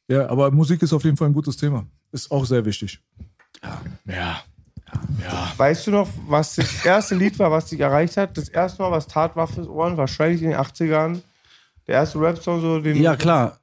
Ja, 0.08 0.28
aber 0.28 0.50
Musik 0.50 0.82
ist 0.82 0.92
auf 0.92 1.04
jeden 1.04 1.16
Fall 1.16 1.28
ein 1.28 1.32
gutes 1.32 1.56
Thema. 1.56 1.86
Ist 2.10 2.30
auch 2.30 2.44
sehr 2.44 2.64
wichtig. 2.64 3.00
Ja. 4.04 4.42
Weißt 5.56 5.86
du 5.86 5.92
noch, 5.92 6.08
was 6.26 6.56
das 6.56 6.84
erste 6.84 7.14
Lied 7.14 7.38
war, 7.38 7.50
was 7.50 7.66
dich 7.66 7.80
erreicht 7.80 8.16
hat? 8.16 8.36
Das 8.36 8.48
erste 8.48 8.82
Mal, 8.82 8.90
was 8.90 9.06
Tatwaffe 9.06 9.66
Ohren, 9.70 9.96
wahrscheinlich 9.96 10.42
in 10.42 10.50
den 10.50 10.58
80ern. 10.58 11.22
Der 11.86 11.94
erste 11.94 12.20
Rap-Song, 12.20 12.60
so 12.60 12.80
den. 12.80 13.00
Ja, 13.00 13.16
klar. 13.16 13.58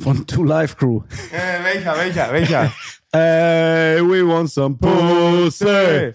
Von 0.00 0.24
Two 0.28 0.44
Life 0.44 0.76
Crew. 0.76 1.02
Äh, 1.32 1.64
welcher, 1.64 1.96
welcher, 1.98 2.32
welcher? 2.32 2.72
Hey, 3.12 4.00
we 4.00 4.22
want 4.24 4.48
some 4.48 4.76
pussy. 4.76 5.64
Hey, 5.64 6.14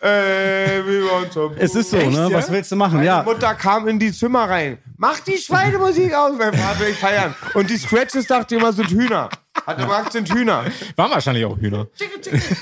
hey, 0.00 0.82
we 0.84 1.04
want 1.04 1.32
some 1.32 1.54
Es 1.56 1.76
ist 1.76 1.90
so, 1.90 1.96
Echt, 1.98 2.10
ne? 2.10 2.28
ja? 2.28 2.32
Was 2.36 2.50
willst 2.50 2.72
du 2.72 2.76
machen? 2.76 2.94
Meine 2.96 3.06
Ja. 3.06 3.22
Mutter 3.22 3.54
kam 3.54 3.86
in 3.86 4.00
die 4.00 4.10
Zimmer 4.10 4.48
rein. 4.48 4.78
Mach 4.96 5.20
die 5.20 5.36
Schweinemusik 5.38 6.12
aus, 6.12 6.32
mein 6.36 6.52
Vater 6.54 6.80
will 6.80 6.88
ich 6.88 6.98
feiern. 6.98 7.32
Und 7.54 7.70
die 7.70 7.76
Scratches 7.76 8.26
dachte 8.26 8.56
immer, 8.56 8.72
sind 8.72 8.90
Hühner. 8.90 9.28
Hat 9.64 9.78
gemacht, 9.78 10.10
sind 10.12 10.28
Hühner. 10.34 10.64
Waren 10.96 11.10
wahrscheinlich 11.12 11.44
auch 11.44 11.56
Hühner. 11.56 11.86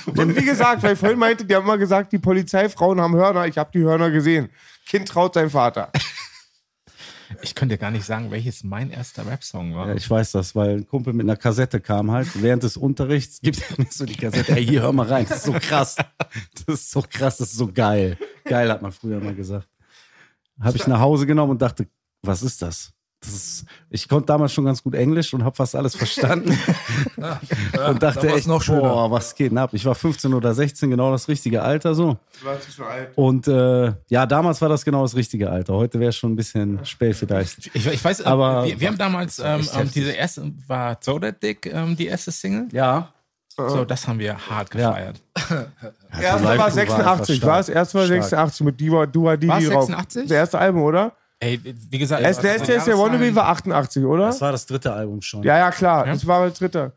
Und 0.06 0.36
wie 0.36 0.44
gesagt, 0.44 0.82
weil 0.82 0.92
ich 0.92 0.98
vorhin 0.98 1.18
meinte, 1.18 1.46
die 1.46 1.54
haben 1.54 1.64
immer 1.64 1.78
gesagt, 1.78 2.12
die 2.12 2.18
Polizeifrauen 2.18 3.00
haben 3.00 3.14
Hörner. 3.16 3.46
Ich 3.46 3.56
habe 3.56 3.70
die 3.72 3.80
Hörner 3.84 4.10
gesehen. 4.10 4.50
Kind 4.86 5.08
traut 5.08 5.32
sein 5.32 5.48
Vater. 5.48 5.90
Ich 7.42 7.54
könnte 7.54 7.78
gar 7.78 7.90
nicht 7.90 8.04
sagen, 8.04 8.30
welches 8.30 8.64
mein 8.64 8.90
erster 8.90 9.26
Rap-Song 9.26 9.74
war. 9.74 9.88
Ja, 9.88 9.94
ich 9.94 10.08
weiß 10.08 10.32
das, 10.32 10.54
weil 10.54 10.78
ein 10.78 10.86
Kumpel 10.86 11.12
mit 11.12 11.24
einer 11.24 11.36
Kassette 11.36 11.80
kam 11.80 12.10
halt. 12.10 12.42
Während 12.42 12.62
des 12.62 12.76
Unterrichts 12.76 13.40
gibt 13.40 13.62
er 13.70 13.78
mir 13.78 13.90
so 13.90 14.06
die 14.06 14.16
Kassette. 14.16 14.52
Ey, 14.52 14.66
hier, 14.66 14.82
hör 14.82 14.92
mal 14.92 15.06
rein. 15.06 15.26
Das 15.28 15.38
ist 15.38 15.44
so 15.44 15.52
krass. 15.52 15.96
Das 16.66 16.74
ist 16.74 16.90
so 16.90 17.02
krass, 17.02 17.38
das 17.38 17.50
ist 17.50 17.58
so 17.58 17.70
geil. 17.72 18.18
Geil, 18.44 18.70
hat 18.70 18.82
man 18.82 18.92
früher 18.92 19.20
mal 19.20 19.34
gesagt. 19.34 19.68
Habe 20.60 20.76
ich 20.76 20.86
nach 20.86 21.00
Hause 21.00 21.26
genommen 21.26 21.52
und 21.52 21.62
dachte, 21.62 21.86
was 22.22 22.42
ist 22.42 22.62
das? 22.62 22.92
Das 23.20 23.30
ist, 23.30 23.64
ich 23.90 24.08
konnte 24.08 24.26
damals 24.26 24.52
schon 24.52 24.64
ganz 24.64 24.80
gut 24.82 24.94
Englisch 24.94 25.34
und 25.34 25.42
habe 25.42 25.56
fast 25.56 25.74
alles 25.74 25.96
verstanden. 25.96 26.50
und 27.16 28.02
dachte 28.02 28.20
da 28.20 28.28
war's 28.28 28.38
echt, 28.38 28.46
noch 28.46 28.62
schöner. 28.62 28.80
boah, 28.80 29.10
was 29.10 29.34
geht 29.34 29.50
denn 29.50 29.58
ab? 29.58 29.70
Ich 29.72 29.84
war 29.84 29.94
15 29.96 30.32
oder 30.34 30.54
16, 30.54 30.88
genau 30.90 31.10
das 31.10 31.26
richtige 31.26 31.62
Alter 31.62 31.94
so. 31.96 32.16
Du 32.40 32.46
warst 32.46 32.72
schon 32.72 32.86
alt. 32.86 33.10
Und 33.16 33.48
äh, 33.48 33.92
ja, 34.08 34.24
damals 34.24 34.60
war 34.60 34.68
das 34.68 34.84
genau 34.84 35.02
das 35.02 35.16
richtige 35.16 35.50
Alter. 35.50 35.74
Heute 35.74 35.98
wäre 35.98 36.10
es 36.10 36.16
schon 36.16 36.32
ein 36.32 36.36
bisschen 36.36 36.84
spät 36.84 37.16
vielleicht. 37.16 37.70
Ich, 37.74 37.86
ich 37.86 38.04
weiß, 38.04 38.22
Aber- 38.22 38.44
aber 38.46 38.66
wir, 38.66 38.78
wir 38.80 38.88
haben 38.88 38.98
damals, 38.98 39.40
ähm, 39.40 39.66
ähm, 39.76 39.90
diese 39.92 40.12
erste, 40.12 40.52
war 40.68 40.96
So 41.00 41.18
That 41.18 41.42
Dick 41.42 41.66
ähm, 41.66 41.96
die 41.96 42.06
erste 42.06 42.30
Single. 42.30 42.68
Ja. 42.72 43.12
So, 43.56 43.84
das 43.84 44.06
haben 44.06 44.20
wir 44.20 44.36
hart 44.48 44.72
Ja. 44.76 44.90
gefeiert. 44.90 45.20
War 46.12 46.40
Live-Crew 46.40 46.58
war 46.58 46.70
86, 46.70 47.42
einfach 47.42 47.46
war 47.48 47.58
es? 47.60 47.68
War 47.74 47.86
stark. 48.06 48.22
86 48.22 48.64
mit 48.64 48.80
Diva, 48.80 49.04
Dua 49.06 49.36
Didi 49.36 49.48
drauf. 49.66 49.86
86? 49.86 50.22
Das 50.28 50.30
erste 50.30 50.58
Album, 50.60 50.82
oder? 50.82 51.12
Ey, 51.40 51.60
wie 51.62 51.98
gesagt, 51.98 52.22
Erst 52.22 52.42
der, 52.42 52.58
der, 52.58 52.84
der 52.84 52.98
Wannabe 52.98 53.34
war 53.34 53.48
88, 53.48 54.04
oder? 54.04 54.26
Das 54.26 54.40
war 54.40 54.50
das 54.50 54.66
dritte 54.66 54.92
Album 54.92 55.22
schon. 55.22 55.42
Ja, 55.44 55.56
ja, 55.56 55.70
klar. 55.70 56.04
Das 56.04 56.26
war 56.26 56.46
das 56.48 56.58
dritte. 56.58 56.92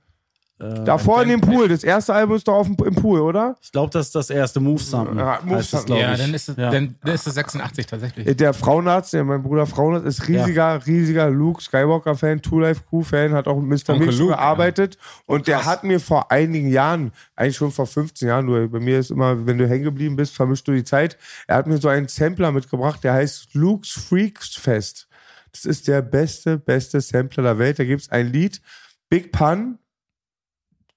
Davor 0.86 1.24
in 1.24 1.30
dem 1.30 1.42
Pool. 1.42 1.68
Das 1.68 1.84
erste 1.84 2.14
Album 2.14 2.36
ist 2.36 2.48
doch 2.48 2.54
auf 2.56 2.68
dem, 2.68 2.76
im 2.86 2.96
Pool, 2.96 3.20
oder? 3.22 3.56
Ich 3.62 3.72
glaube, 3.72 3.90
das 3.92 4.08
ist 4.08 4.16
das 4.16 4.30
erste 4.30 4.60
Move 4.60 4.82
Sample. 4.82 5.18
Ja, 5.20 5.40
Move 5.44 5.64
glaub 5.70 5.90
Ja, 6.00 6.14
ich. 6.14 6.20
dann 6.20 6.34
ist 6.34 6.50
es, 6.50 6.56
Ja. 6.58 6.70
dann, 6.72 6.96
dann 7.04 7.16
ist 7.16 7.26
es 7.28 7.34
86 7.34 7.86
tatsächlich. 7.88 8.38
Der 8.38 8.54
Frauenarzt, 8.54 9.14
der, 9.14 9.24
mein 9.24 9.42
Bruder 9.42 9.66
Frauenarzt, 9.66 10.06
ist 10.06 10.28
riesiger, 10.28 10.86
riesiger 10.86 11.30
Luke 11.30 11.62
Skywalker-Fan, 11.62 12.42
Two 12.42 12.60
Life 12.60 12.82
Crew-Fan, 12.90 13.34
hat 13.34 13.48
auch 13.48 13.60
mit 13.60 13.88
Mr. 13.88 13.96
Mix 13.98 14.18
Luke, 14.18 14.32
gearbeitet. 14.34 14.98
Und 15.26 15.48
der 15.48 15.66
hat 15.66 15.84
mir 15.84 16.00
vor 16.00 16.32
einigen 16.32 16.70
Jahren, 16.70 17.12
eigentlich 17.36 17.58
schon 17.58 17.72
vor 17.72 17.88
15 17.88 18.28
Jahren, 18.28 18.46
nur 18.46 18.68
bei 18.68 18.80
mir 18.80 19.00
ist 19.00 19.12
immer, 19.12 19.46
wenn 19.46 19.58
du 19.58 19.68
hängen 19.68 19.84
geblieben 19.84 20.16
bist, 20.16 20.36
vermischst 20.36 20.68
du 20.68 20.74
die 20.74 20.84
Zeit. 20.84 21.18
Er 21.48 21.56
hat 21.56 21.68
mir 21.68 21.78
so 21.78 21.88
einen 21.88 22.08
Sampler 22.08 22.52
mitgebracht, 22.52 23.04
der 23.04 23.14
heißt 23.14 23.54
Luke's 23.54 23.92
Freaks 23.92 24.56
Fest. 24.56 25.08
Das 25.52 25.66
ist 25.66 25.88
der 25.88 26.02
beste, 26.02 26.58
beste 26.58 27.02
Sampler 27.02 27.44
der 27.44 27.60
Welt. 27.60 27.80
Da 27.80 27.84
gibt 27.84 28.02
es 28.04 28.10
ein 28.10 28.32
Lied, 28.32 28.62
Big 29.10 29.32
Pun, 29.34 29.78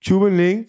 Cuban 0.06 0.36
Link, 0.36 0.68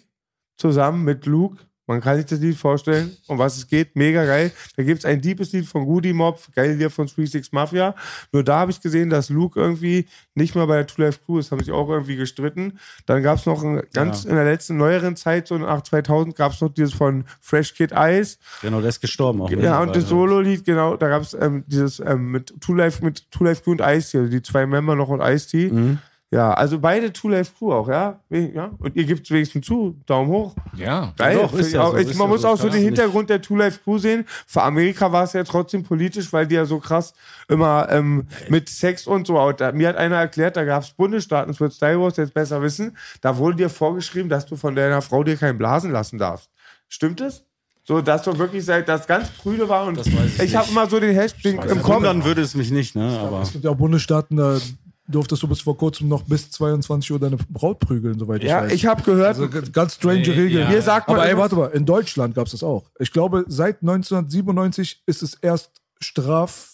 zusammen 0.56 1.04
mit 1.04 1.26
Luke. 1.26 1.58
Man 1.88 2.00
kann 2.00 2.16
sich 2.16 2.26
das 2.26 2.40
Lied 2.40 2.56
vorstellen, 2.56 3.16
um 3.28 3.38
was 3.38 3.56
es 3.56 3.68
geht. 3.68 3.94
Mega 3.94 4.24
geil. 4.24 4.50
Da 4.76 4.82
gibt 4.82 4.98
es 4.98 5.04
ein 5.04 5.20
deepes 5.20 5.52
Lied 5.52 5.66
von 5.66 5.84
Goody 5.86 6.12
Mob, 6.12 6.40
geil 6.56 6.74
Lied 6.74 6.90
von 6.90 7.06
36 7.06 7.52
Mafia. 7.52 7.94
Nur 8.32 8.42
da 8.42 8.58
habe 8.58 8.72
ich 8.72 8.80
gesehen, 8.80 9.08
dass 9.08 9.30
Luke 9.30 9.60
irgendwie 9.60 10.06
nicht 10.34 10.56
mehr 10.56 10.66
bei 10.66 10.76
der 10.78 10.88
Two 10.88 11.02
Life 11.02 11.20
Crew 11.24 11.38
ist, 11.38 11.52
haben 11.52 11.60
sich 11.60 11.70
auch 11.70 11.88
irgendwie 11.88 12.16
gestritten. 12.16 12.80
Dann 13.06 13.22
gab 13.22 13.38
es 13.38 13.46
noch 13.46 13.62
ein, 13.62 13.82
ganz 13.92 14.24
in 14.24 14.34
der 14.34 14.44
letzten, 14.44 14.78
neueren 14.78 15.14
Zeit, 15.14 15.46
so 15.46 15.56
nach 15.58 15.80
2000, 15.82 16.34
gab 16.34 16.52
es 16.52 16.60
noch 16.60 16.74
dieses 16.74 16.92
von 16.92 17.24
Fresh 17.40 17.74
Kid 17.74 17.92
Ice. 17.94 18.38
Genau, 18.62 18.80
der 18.80 18.88
ist 18.88 19.00
gestorben 19.00 19.42
auch. 19.42 19.50
Ja, 19.50 19.54
und 19.56 19.60
mittlerweile. 19.60 19.92
das 19.92 20.08
Solo-Lied, 20.08 20.64
genau, 20.64 20.96
da 20.96 21.08
gab 21.08 21.22
es 21.22 21.34
ähm, 21.34 21.62
dieses 21.68 22.00
ähm, 22.00 22.32
mit 22.32 22.52
Two 22.60 22.74
Life, 22.74 23.04
mit 23.04 23.30
Two 23.30 23.44
Life 23.44 23.62
Crew 23.62 23.70
und 23.72 23.80
Ice-T, 23.80 24.18
also 24.18 24.28
die 24.30 24.42
zwei 24.42 24.66
Member 24.66 24.96
noch 24.96 25.08
und 25.08 25.20
Ice-T. 25.20 25.70
Mhm. 25.70 25.98
Ja, 26.32 26.52
also 26.54 26.80
beide 26.80 27.12
Two 27.12 27.28
Life 27.28 27.52
Crew 27.56 27.72
auch, 27.72 27.88
ja. 27.88 28.18
ja. 28.30 28.72
Und 28.80 28.96
ihr 28.96 29.04
gebt 29.04 29.30
wenigstens 29.30 29.64
zu, 29.64 29.96
Daumen 30.06 30.28
hoch. 30.28 30.56
Ja. 30.76 31.12
Geil. 31.16 31.36
doch, 31.36 31.54
ist 31.54 31.72
ja 31.72 31.82
auch, 31.82 31.92
so, 31.92 31.98
ist 31.98 32.18
man 32.18 32.26
ja 32.26 32.32
muss 32.32 32.42
so, 32.42 32.48
auch 32.48 32.56
so 32.56 32.68
den 32.68 32.82
Hintergrund 32.82 33.30
der 33.30 33.40
Two 33.40 33.54
Life 33.54 33.78
Crew 33.84 33.98
sehen. 33.98 34.24
Für 34.46 34.64
Amerika 34.64 35.12
war 35.12 35.22
es 35.22 35.34
ja 35.34 35.44
trotzdem 35.44 35.84
politisch, 35.84 36.32
weil 36.32 36.48
die 36.48 36.56
ja 36.56 36.64
so 36.64 36.80
krass 36.80 37.14
immer 37.48 37.86
ähm, 37.90 38.26
mit 38.48 38.68
Sex 38.68 39.06
und 39.06 39.28
so. 39.28 39.40
Und 39.40 39.60
da, 39.60 39.70
mir 39.70 39.88
hat 39.88 39.96
einer 39.96 40.16
erklärt, 40.16 40.56
da 40.56 40.64
gab 40.64 40.82
es 40.82 40.90
Bundesstaaten, 40.90 41.52
das 41.52 41.60
wird 41.60 41.72
Star 41.72 42.00
Wars 42.00 42.16
jetzt 42.16 42.34
besser 42.34 42.60
wissen, 42.60 42.96
da 43.20 43.36
wurde 43.36 43.58
dir 43.58 43.70
vorgeschrieben, 43.70 44.28
dass 44.28 44.46
du 44.46 44.56
von 44.56 44.74
deiner 44.74 45.02
Frau 45.02 45.22
dir 45.22 45.36
keinen 45.36 45.58
blasen 45.58 45.92
lassen 45.92 46.18
darfst. 46.18 46.50
Stimmt 46.88 47.20
es? 47.20 47.44
So, 47.84 48.00
dass 48.00 48.22
du 48.24 48.36
wirklich 48.36 48.64
seit 48.64 48.88
das 48.88 49.06
ganz 49.06 49.28
prüde 49.28 49.68
war 49.68 49.86
und 49.86 49.96
Das 49.96 50.06
weiß 50.12 50.38
ich 50.38 50.42
ich 50.42 50.56
habe 50.56 50.68
immer 50.70 50.90
so 50.90 50.98
den 50.98 51.14
Hashtag 51.14 51.64
im 51.70 51.82
Kopf. 51.82 51.96
Wundern 51.96 52.24
würde 52.24 52.42
es 52.42 52.56
mich 52.56 52.72
nicht, 52.72 52.96
ne? 52.96 53.16
Aber 53.20 53.42
Es 53.42 53.52
gibt 53.52 53.64
ja 53.64 53.70
auch 53.70 53.76
Bundesstaaten, 53.76 54.36
da 54.36 54.58
durftest 55.08 55.42
du 55.42 55.48
bis 55.48 55.60
vor 55.60 55.76
kurzem 55.76 56.08
noch 56.08 56.22
bis 56.22 56.50
22 56.50 57.12
Uhr 57.12 57.18
deine 57.18 57.36
Braut 57.48 57.78
prügeln, 57.80 58.18
soweit 58.18 58.42
ich 58.42 58.48
Ja, 58.48 58.62
weiß. 58.62 58.72
ich 58.72 58.86
habe 58.86 59.02
gehört, 59.02 59.38
also 59.38 59.48
ganz 59.72 59.94
strange 59.94 60.26
Regeln. 60.26 60.50
ja. 60.64 60.68
Mir 60.68 60.82
sagt 60.82 61.08
man 61.08 61.18
Aber 61.18 61.28
ey, 61.28 61.36
warte 61.36 61.56
mal, 61.56 61.66
in 61.68 61.84
Deutschland 61.86 62.34
gab 62.34 62.46
es 62.46 62.52
das 62.52 62.62
auch. 62.62 62.84
Ich 62.98 63.12
glaube, 63.12 63.44
seit 63.48 63.82
1997 63.82 65.02
ist 65.06 65.22
es 65.22 65.34
erst 65.34 65.70
straf. 66.00 66.72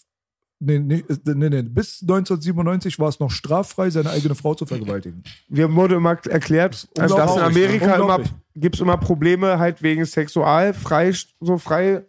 Nee, 0.65 0.79
nee, 0.79 1.03
nee, 1.25 1.49
nee. 1.49 1.63
Bis 1.63 2.03
1997 2.03 2.99
war 3.01 3.09
es 3.09 3.19
noch 3.19 3.31
straffrei, 3.33 3.91
seine 3.91 4.11
eigene 4.11 4.37
Frau 4.37 4.55
zu 4.55 4.65
vergewaltigen. 4.65 5.25
wir 5.49 5.75
wurde 5.75 5.97
immer 5.97 6.17
erklärt, 6.29 6.87
dass 6.95 7.11
in 7.11 7.19
Amerika 7.19 7.97
immer 7.97 8.21
gibt's 8.55 8.79
immer 8.81 8.97
Probleme 8.97 9.59
halt 9.59 9.83
wegen 9.83 10.05
sexual 10.05 10.73
frei 10.73 11.13
so 11.41 11.59
frei 11.59 12.05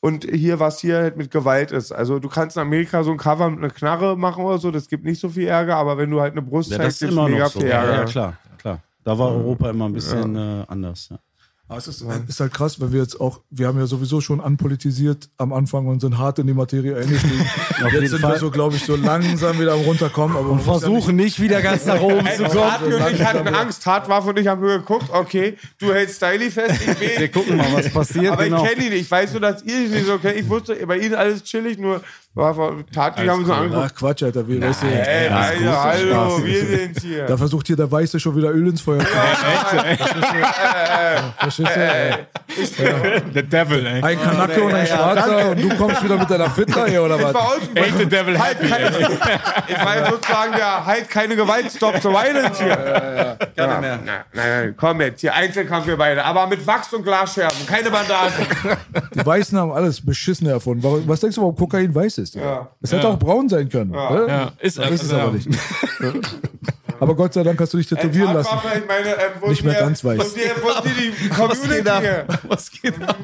und 0.00 0.24
hier 0.24 0.58
was 0.58 0.80
hier 0.80 0.96
halt 0.96 1.16
mit 1.16 1.30
Gewalt 1.30 1.72
ist. 1.72 1.92
Also 1.92 2.18
du 2.18 2.28
kannst 2.28 2.56
in 2.56 2.62
Amerika 2.62 3.04
so 3.04 3.10
ein 3.10 3.18
Cover 3.18 3.50
mit 3.50 3.58
einer 3.58 3.70
Knarre 3.70 4.16
machen 4.16 4.44
oder 4.44 4.58
so, 4.58 4.70
das 4.70 4.88
gibt 4.88 5.04
nicht 5.04 5.20
so 5.20 5.28
viel 5.28 5.46
Ärger, 5.46 5.76
aber 5.76 5.98
wenn 5.98 6.10
du 6.10 6.20
halt 6.20 6.32
eine 6.32 6.42
Brust 6.42 6.70
ja, 6.70 6.78
zeigst, 6.78 7.02
ist 7.02 7.08
gibt's 7.08 7.14
immer 7.14 7.28
mega 7.28 7.48
so. 7.48 7.60
viel 7.60 7.68
Ja, 7.68 7.82
Ärger. 7.82 7.94
ja, 7.94 8.04
klar, 8.04 8.36
klar. 8.58 8.80
Da 9.04 9.18
war 9.18 9.30
Europa 9.30 9.70
immer 9.70 9.86
ein 9.86 9.92
bisschen 9.92 10.36
äh, 10.36 10.64
anders. 10.68 11.08
Ja. 11.10 11.18
Aber 11.70 11.78
es 11.78 11.86
ist, 11.86 12.04
ist 12.26 12.40
halt 12.40 12.52
krass, 12.52 12.80
weil 12.80 12.90
wir 12.90 13.00
jetzt 13.00 13.20
auch, 13.20 13.42
wir 13.48 13.68
haben 13.68 13.78
ja 13.78 13.86
sowieso 13.86 14.20
schon 14.20 14.40
anpolitisiert 14.40 15.30
am 15.36 15.52
Anfang 15.52 15.86
und 15.86 16.00
sind 16.00 16.18
hart 16.18 16.40
in 16.40 16.48
die 16.48 16.52
Materie 16.52 16.96
eingestiegen. 16.96 17.46
Jetzt 17.92 18.10
sind 18.10 18.20
Fall. 18.20 18.32
wir 18.32 18.38
so, 18.40 18.50
glaube 18.50 18.74
ich, 18.74 18.84
so 18.84 18.96
langsam 18.96 19.56
wieder 19.60 19.74
am 19.74 19.82
runterkommen. 19.82 20.36
Aber 20.36 20.50
ja 20.50 20.58
Versuchen 20.58 21.14
nicht 21.14 21.40
wieder 21.40 21.62
ganz 21.62 21.86
nach 21.86 22.00
oben 22.00 22.26
zu 22.26 22.42
kommen. 22.42 22.50
Tatwaffe 22.50 22.84
und 22.86 23.14
ich 23.14 23.24
hatten 23.24 23.54
Angst, 23.54 23.84
Tatwaffe 23.84 24.30
und 24.30 24.38
ich 24.40 24.48
haben 24.48 24.60
nur 24.60 24.78
geguckt, 24.78 25.10
okay, 25.12 25.56
du 25.78 25.94
hältst 25.94 26.16
Styli 26.16 26.50
fest, 26.50 26.80
ich 26.84 27.20
Wir 27.20 27.30
gucken 27.30 27.56
mal, 27.56 27.72
was 27.72 27.88
passiert. 27.92 28.32
Aber 28.32 28.42
genau. 28.42 28.64
ich 28.64 28.68
kenne 28.68 28.84
ihn 28.86 28.90
nicht. 28.90 29.02
Ich 29.02 29.10
weiß 29.10 29.30
nur, 29.30 29.40
dass 29.40 29.62
ihr 29.62 29.84
ihn 29.84 29.90
nicht 29.92 30.06
so 30.06 30.18
kennt. 30.18 30.38
Ich 30.38 30.48
wusste, 30.48 30.74
bei 30.88 30.98
ihnen 30.98 31.14
alles 31.14 31.44
chillig, 31.44 31.78
nur 31.78 32.02
war 32.34 32.54
vor- 32.54 32.76
Tati 32.94 33.26
haben 33.26 33.44
so 33.44 33.52
angeguckt. 33.52 33.86
ach 33.90 33.94
Quatsch, 33.94 34.22
Alter, 34.22 34.46
wie, 34.46 34.62
weißt 34.62 34.82
du, 34.82 34.86
Ey, 34.86 35.28
Alter, 35.28 35.82
hallo, 35.82 36.44
wir 36.44 36.64
sind 36.64 37.00
hier. 37.00 37.26
da 37.26 37.36
versucht 37.36 37.66
hier 37.66 37.76
der 37.76 37.90
Weiße 37.90 38.20
schon 38.20 38.36
wieder 38.36 38.50
Öl 38.50 38.68
ins 38.68 38.80
Feuer 38.80 39.00
zu 39.00 39.06
Verstehst 41.38 41.70
du? 41.76 43.32
The 43.34 43.42
Devil, 43.42 43.86
ey. 43.86 44.02
Ein 44.02 44.20
Kanacke 44.20 44.62
und 44.62 44.74
ein 44.74 44.86
Schwarzer 44.86 45.50
und 45.50 45.62
du 45.62 45.76
kommst 45.76 46.02
wieder 46.04 46.16
mit 46.18 46.30
deiner 46.30 46.50
Fitner 46.50 46.86
hier 46.86 47.02
oder 47.02 47.20
was? 47.22 47.34
uns 47.34 47.68
Ain't 47.74 47.98
the 47.98 48.06
Devil 48.06 48.38
halt 48.38 48.58
happy, 48.60 48.68
keine, 48.68 48.90
Ich 49.68 49.84
war 49.84 49.96
ja 49.96 50.10
sozusagen 50.10 50.52
der 50.56 50.86
halt 50.86 51.08
keine 51.08 51.36
Gewalt, 51.36 51.70
stop 51.70 51.96
the 52.02 52.08
violence 52.08 52.58
hier. 52.60 53.36
Keine 53.56 53.80
mehr. 53.80 53.98
Nein, 54.04 54.20
nein, 54.32 54.74
komm 54.76 55.00
jetzt, 55.00 55.20
hier 55.20 55.34
Einzelkampf 55.34 55.86
wir 55.86 55.96
beide, 55.96 56.24
aber 56.24 56.46
mit 56.46 56.66
Wachs 56.66 56.92
und 56.92 57.02
Glasscherben, 57.02 57.66
keine 57.66 57.90
Bandagen. 57.90 58.46
Die 59.14 59.24
Weißen 59.26 59.58
haben 59.58 59.72
alles 59.72 60.04
Beschissene 60.04 60.50
erfunden. 60.50 60.82
Was 61.08 61.20
denkst 61.20 61.36
du, 61.36 61.42
warum 61.42 61.56
Kokain 61.56 61.94
weiß 61.94 62.18
ist. 62.18 62.19
Ja. 62.34 62.40
Ja. 62.42 62.70
Es 62.80 62.92
hätte 62.92 63.08
auch 63.08 63.18
braun 63.18 63.48
sein 63.48 63.68
können. 63.68 63.92
Ja. 63.94 64.26
Ja, 64.26 64.52
ist, 64.58 64.78
Das 64.78 64.90
ist 64.90 65.02
es 65.04 65.10
ja. 65.12 65.22
aber 65.24 65.32
nicht. 65.32 65.48
aber 67.00 67.14
Gott 67.14 67.34
sei 67.34 67.42
Dank 67.42 67.60
hast 67.60 67.72
du 67.72 67.78
dich 67.78 67.86
tätowieren 67.88 68.34
lassen. 68.34 68.54
Meine, 68.86 69.16
wo 69.40 69.48
Nicht 69.48 69.64
mehr 69.64 69.74
ganz 69.80 70.04
weiß. 70.04 70.18
Wo 70.18 70.24
dir, 70.24 70.50
wo 70.62 70.80
dir 70.82 70.94
die 70.94 71.28
Community 71.34 71.90
hier. 72.00 72.26
Was 72.44 72.70
geht 72.70 73.02
ab? 73.02 73.16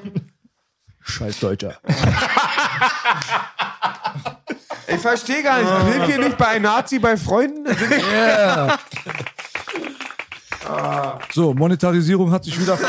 Scheiß 1.01 1.39
Deutscher. 1.41 1.79
Ich 4.89 5.01
verstehe 5.01 5.43
gar 5.43 5.59
nicht. 5.59 5.93
Sind 5.93 6.09
wir 6.09 6.19
nicht 6.27 6.39
bei 6.39 6.47
einem 6.49 6.63
Nazi 6.65 6.99
bei 6.99 7.17
Freunden? 7.17 7.65
So, 11.33 11.55
Monetarisierung 11.55 12.31
hat 12.31 12.45
sich 12.45 12.61
wieder. 12.61 12.79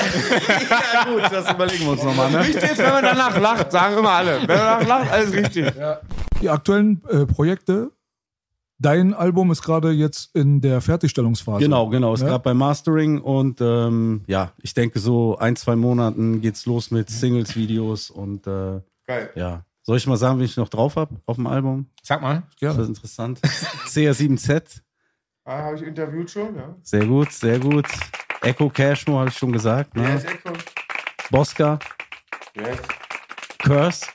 Ja, 0.94 1.04
gut, 1.06 1.24
das 1.32 1.52
überlegen 1.52 1.86
wir 1.86 1.91
uns 1.91 2.04
nochmal, 2.04 2.32
ne? 2.32 2.40
Richtig 2.40 2.64
ist, 2.64 2.78
wenn 2.78 2.90
man 2.91 3.04
danach 3.04 3.40
lacht, 3.40 3.72
sagen 3.72 3.98
immer 3.98 4.12
alle. 4.12 4.40
Wenn 4.41 4.48
man 4.48 4.58
danach 4.58 4.88
lacht, 4.88 5.12
alles 5.12 5.34
richtig. 5.34 5.74
Die 6.41 6.49
aktuellen 6.49 7.02
äh, 7.10 7.26
Projekte. 7.26 7.91
Dein 8.80 9.14
Album 9.16 9.49
ist 9.52 9.64
gerade 9.64 9.91
jetzt 9.91 10.36
in 10.36 10.62
der 10.62 10.82
Fertigstellungsphase. 10.82 11.64
Genau, 11.64 11.88
genau. 11.90 12.14
Ist 12.14 12.22
Ja? 12.22 12.28
gerade 12.28 12.44
beim 12.44 12.58
Mastering 12.58 13.20
und 13.22 13.60
ähm, 13.60 14.22
ja, 14.28 14.52
ich 14.62 14.76
denke, 14.76 14.99
so 14.99 15.36
ein, 15.40 15.56
zwei 15.56 15.76
Monaten 15.76 16.41
geht's 16.41 16.68
los 16.68 16.91
mit 16.91 17.10
Singles, 17.10 17.56
Videos 17.56 18.12
und 18.12 18.45
äh, 18.45 18.80
Geil. 19.08 19.32
ja. 19.36 19.64
Soll 19.82 19.98
ich 19.98 20.06
mal 20.06 20.18
sagen, 20.18 20.40
wie 20.40 20.44
ich 20.44 20.58
noch 20.58 20.68
drauf 20.70 20.95
hab 20.98 21.10
auf 21.26 21.38
dem 21.38 21.48
Album? 21.48 21.88
Sag 22.04 22.22
mal. 22.22 22.44
Ja. 22.60 22.74
Das 22.74 22.78
ist 22.80 22.90
interessant. 22.90 23.40
CR7Z, 23.88 24.82
Ah, 25.49 25.64
habe 25.64 25.76
ich 25.78 25.84
interviewt 25.84 26.30
schon, 26.30 26.56
ja. 26.57 26.76
sehr 26.84 27.06
gut, 27.06 27.32
sehr 27.32 27.57
gut. 27.57 27.88
Echo 28.41 28.69
Cashmo 28.69 29.18
habe 29.19 29.30
ich 29.30 29.38
schon 29.38 29.53
gesagt. 29.53 29.95
Ne? 29.95 30.03
Yes, 30.10 30.26
Echo. 30.26 30.52
Bosca, 31.32 31.80
Yes. 32.53 32.78
Curse, 33.60 34.07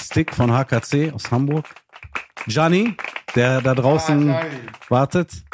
Stick 0.00 0.34
von 0.34 0.50
HKC 0.50 1.12
aus 1.12 1.30
Hamburg, 1.30 1.66
Gianni, 2.46 2.96
der 3.34 3.60
da 3.60 3.74
draußen 3.74 4.30
Ah, 4.30 4.44
wartet, 4.88 5.44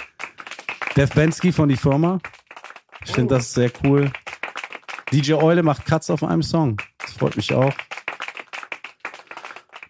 Dev 0.97 1.13
Bensky 1.13 1.51
von 1.51 1.69
die 1.69 1.77
Firma. 1.77 2.21
Ich 3.05 3.13
finde 3.13 3.35
das 3.35 3.53
sehr 3.53 3.73
cool. 3.83 4.13
DJ 5.13 5.33
Eule 5.35 5.65
macht 5.65 5.85
Cuts 5.85 6.11
auf 6.11 6.23
einem 6.23 6.43
Song. 6.45 6.77
Das 6.99 7.13
freut 7.15 7.37
mich 7.37 7.53
auch. 7.53 7.75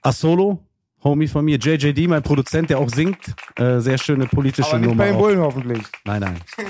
Asolo, 0.01 0.65
Homie 1.05 1.29
von 1.29 1.45
mir. 1.45 1.59
JJD, 1.59 2.09
mein 2.09 2.23
Produzent, 2.23 2.71
der 2.71 2.79
auch 2.79 2.89
singt. 2.89 3.35
Äh, 3.57 3.81
sehr 3.81 3.99
schöne 3.99 4.27
politische 4.27 4.69
Aber 4.69 4.79
nicht 4.79 4.89
Nummer. 4.89 5.05
bei 5.05 5.09
den 5.09 5.17
auch. 5.17 5.21
Bullen 5.21 5.41
hoffentlich. 5.41 5.83
Nein, 6.05 6.21
nein. 6.21 6.41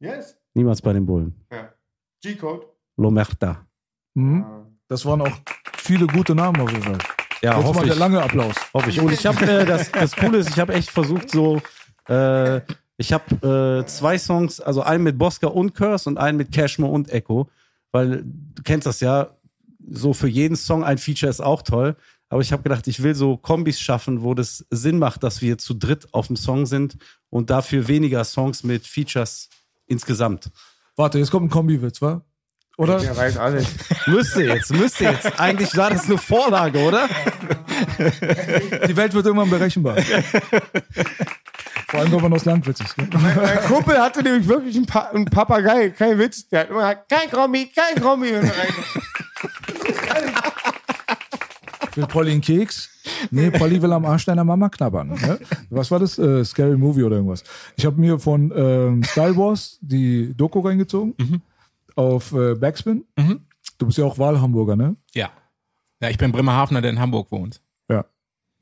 Yes. 0.00 0.36
Niemals 0.52 0.82
bei 0.82 0.92
den 0.92 1.06
Bullen. 1.06 1.34
Ja. 1.50 1.72
G-Code. 2.22 2.66
Lomerta. 2.96 3.64
Mhm. 4.14 4.44
Das 4.86 5.06
waren 5.06 5.22
auch 5.22 5.32
viele 5.78 6.06
gute 6.06 6.34
Namen 6.34 6.60
auf 6.60 6.70
jeden 6.70 6.82
Fall. 6.82 6.98
Ja, 7.42 7.56
Jetzt 7.56 7.64
hoffe 7.66 7.78
mal 7.80 7.86
der 7.86 7.96
lange 7.96 8.22
Applaus. 8.22 8.54
Hoffe 8.74 8.90
ich. 8.90 9.00
Und 9.00 9.12
ich 9.12 9.24
habe 9.24 9.44
äh, 9.46 9.64
das, 9.64 9.90
das 9.92 10.14
Coole 10.14 10.38
ist, 10.38 10.50
ich 10.50 10.58
habe 10.58 10.74
echt 10.74 10.90
versucht, 10.90 11.30
so 11.30 11.60
äh, 12.08 12.60
ich 12.96 13.12
habe 13.12 13.82
äh, 13.82 13.86
zwei 13.86 14.18
Songs, 14.18 14.60
also 14.60 14.82
einen 14.82 15.04
mit 15.04 15.18
Bosca 15.18 15.46
und 15.48 15.74
Curse 15.74 16.08
und 16.08 16.18
einen 16.18 16.38
mit 16.38 16.52
Cashmo 16.52 16.86
und 16.86 17.10
Echo, 17.10 17.48
weil 17.92 18.22
du 18.24 18.62
kennst 18.62 18.86
das 18.86 19.00
ja, 19.00 19.36
so 19.90 20.12
für 20.12 20.28
jeden 20.28 20.56
Song 20.56 20.84
ein 20.84 20.98
Feature 20.98 21.30
ist 21.30 21.40
auch 21.40 21.62
toll. 21.62 21.96
Aber 22.34 22.42
ich 22.42 22.50
habe 22.50 22.64
gedacht, 22.64 22.88
ich 22.88 23.00
will 23.00 23.14
so 23.14 23.36
Kombis 23.36 23.78
schaffen, 23.78 24.24
wo 24.24 24.34
das 24.34 24.66
Sinn 24.68 24.98
macht, 24.98 25.22
dass 25.22 25.40
wir 25.40 25.56
zu 25.56 25.72
dritt 25.72 26.12
auf 26.12 26.26
dem 26.26 26.34
Song 26.34 26.66
sind 26.66 26.96
und 27.30 27.48
dafür 27.48 27.86
weniger 27.86 28.24
Songs 28.24 28.64
mit 28.64 28.88
Features 28.88 29.48
insgesamt. 29.86 30.50
Warte, 30.96 31.20
jetzt 31.20 31.30
kommt 31.30 31.46
ein 31.46 31.50
Kombi-Witz, 31.50 32.02
wa? 32.02 32.22
Oder? 32.76 32.98
Der 32.98 33.16
weiß 33.16 33.36
alles. 33.36 33.68
Müsste 34.08 34.42
jetzt, 34.42 34.72
müsste 34.72 35.04
jetzt. 35.04 35.38
Eigentlich 35.38 35.76
war 35.76 35.90
das 35.90 36.06
eine 36.06 36.18
Vorlage, 36.18 36.80
oder? 36.80 37.08
Die 38.88 38.96
Welt 38.96 39.14
wird 39.14 39.26
irgendwann 39.26 39.50
berechenbar. 39.50 39.96
Vor 41.86 42.00
allem, 42.00 42.10
wenn 42.10 42.20
man 42.20 42.32
aus 42.32 42.44
Landwitz 42.44 42.80
ist. 42.80 42.98
Ne? 42.98 43.08
Mein 43.12 43.60
Kumpel 43.60 43.96
hatte 43.96 44.24
nämlich 44.24 44.48
wirklich 44.48 44.74
einen, 44.74 44.86
pa 44.86 45.02
einen 45.02 45.26
Papagei, 45.26 45.90
kein 45.90 46.18
Witz. 46.18 46.48
Der 46.48 46.62
hat 46.62 46.70
immer 46.70 46.80
gesagt, 46.80 47.08
kein 47.08 47.30
Krommi, 47.30 47.66
kein 47.72 48.02
Krommi. 48.02 48.32
Will 51.96 52.06
Polly 52.06 52.32
einen 52.32 52.40
Keks? 52.40 52.90
Nee, 53.30 53.50
Polly 53.50 53.80
will 53.82 53.92
am 53.92 54.04
Arsch 54.04 54.24
deiner 54.24 54.44
Mama 54.44 54.68
knabbern. 54.68 55.10
Ne? 55.10 55.38
Was 55.70 55.90
war 55.90 55.98
das? 55.98 56.18
Äh, 56.18 56.44
Scary 56.44 56.76
Movie 56.76 57.02
oder 57.02 57.16
irgendwas. 57.16 57.44
Ich 57.76 57.84
habe 57.86 58.00
mir 58.00 58.18
von 58.18 58.52
ähm, 58.54 59.02
Star 59.04 59.36
Wars 59.36 59.78
die 59.80 60.34
Doku 60.34 60.60
reingezogen 60.60 61.14
auf 61.96 62.32
äh, 62.32 62.54
Backspin. 62.54 63.04
Du 63.78 63.86
bist 63.86 63.98
ja 63.98 64.04
auch 64.04 64.18
Wahlhamburger, 64.18 64.76
ne? 64.76 64.96
Ja. 65.14 65.30
Ja, 66.00 66.10
ich 66.10 66.18
bin 66.18 66.32
Bremerhavener, 66.32 66.82
der 66.82 66.90
in 66.90 66.98
Hamburg 66.98 67.30
wohnt. 67.30 67.60
Ja. 67.88 68.04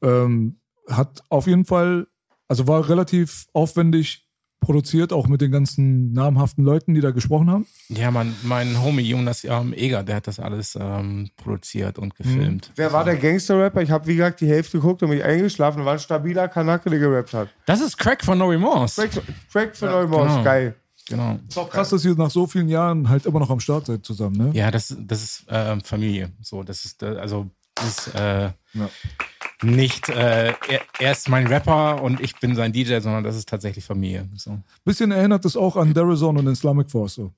Ähm, 0.03 0.59
hat 0.89 1.23
auf 1.29 1.47
jeden 1.47 1.65
Fall, 1.65 2.07
also 2.49 2.67
war 2.67 2.89
relativ 2.89 3.47
aufwendig 3.53 4.22
produziert, 4.63 5.13
auch 5.13 5.29
mit 5.29 5.43
den 5.43 5.53
ganzen 5.53 6.13
namhaften 6.13 6.65
Leuten, 6.65 6.95
die 6.95 7.03
da 7.03 7.11
gesprochen 7.11 7.51
haben. 7.51 7.67
Ja, 7.89 8.11
mein, 8.11 8.35
mein 8.43 8.83
Homie 8.83 9.03
Jonas 9.03 9.45
ähm, 9.45 9.75
Eger, 9.75 10.03
der 10.03 10.17
hat 10.17 10.27
das 10.27 10.41
alles 10.41 10.79
ähm, 10.81 11.31
produziert 11.37 11.99
und 11.99 12.15
gefilmt. 12.15 12.73
Wer 12.77 12.93
war 12.93 13.05
der 13.05 13.17
Gangster-Rapper? 13.17 13.83
Ich 13.83 13.91
habe, 13.91 14.07
wie 14.07 14.17
gesagt, 14.17 14.41
die 14.41 14.49
Hälfte 14.49 14.79
geguckt 14.79 15.03
und 15.03 15.11
mich 15.11 15.23
eingeschlafen. 15.23 15.85
War 15.85 15.93
ein 15.93 15.99
stabiler 15.99 16.49
Kanake, 16.49 16.89
der 16.89 16.99
gerappt 16.99 17.35
hat. 17.35 17.49
Das 17.67 17.81
ist 17.81 17.99
Crack 17.99 18.25
von 18.25 18.39
No 18.39 18.47
Remorse. 18.47 19.09
Crack, 19.09 19.23
Crack 19.51 19.77
von 19.77 19.89
ja, 19.89 20.01
Neumors, 20.01 20.33
genau. 20.33 20.45
geil. 20.45 20.75
Genau. 21.09 21.39
Ist 21.49 21.59
auch 21.59 21.69
krass, 21.69 21.91
dass 21.91 22.05
ihr 22.05 22.15
nach 22.15 22.31
so 22.31 22.47
vielen 22.47 22.69
Jahren 22.69 23.09
halt 23.09 23.27
immer 23.27 23.41
noch 23.41 23.51
am 23.51 23.61
Start 23.61 23.87
seid 23.87 24.05
zusammen, 24.05 24.37
ne? 24.37 24.51
Ja, 24.55 24.71
das, 24.71 24.97
das 24.99 25.23
ist 25.23 25.47
ähm, 25.49 25.81
Familie. 25.81 26.31
So, 26.41 26.63
das 26.63 26.85
ist 26.85 27.03
äh, 27.03 27.07
also 27.07 27.51
das 27.75 28.07
ist 28.07 28.15
äh, 28.15 28.51
nicht 29.63 30.09
äh, 30.09 30.49
er, 30.69 30.81
er 30.99 31.13
ist 31.13 31.29
mein 31.29 31.47
Rapper 31.47 32.03
und 32.03 32.21
ich 32.21 32.35
bin 32.41 32.55
sein 32.55 32.73
DJ, 32.73 32.99
sondern 33.01 33.25
das 33.25 33.37
ist 33.37 33.49
tatsächlich 33.49 33.85
Familie. 33.85 34.29
So. 34.37 34.59
Bisschen 34.85 35.13
erinnert 35.13 35.45
es 35.45 35.57
auch 35.57 35.77
an 35.77 35.95
Derazon 35.95 36.37
und 36.37 36.47
Islamic 36.49 36.91
Force. 36.91 37.15
So. 37.15 37.33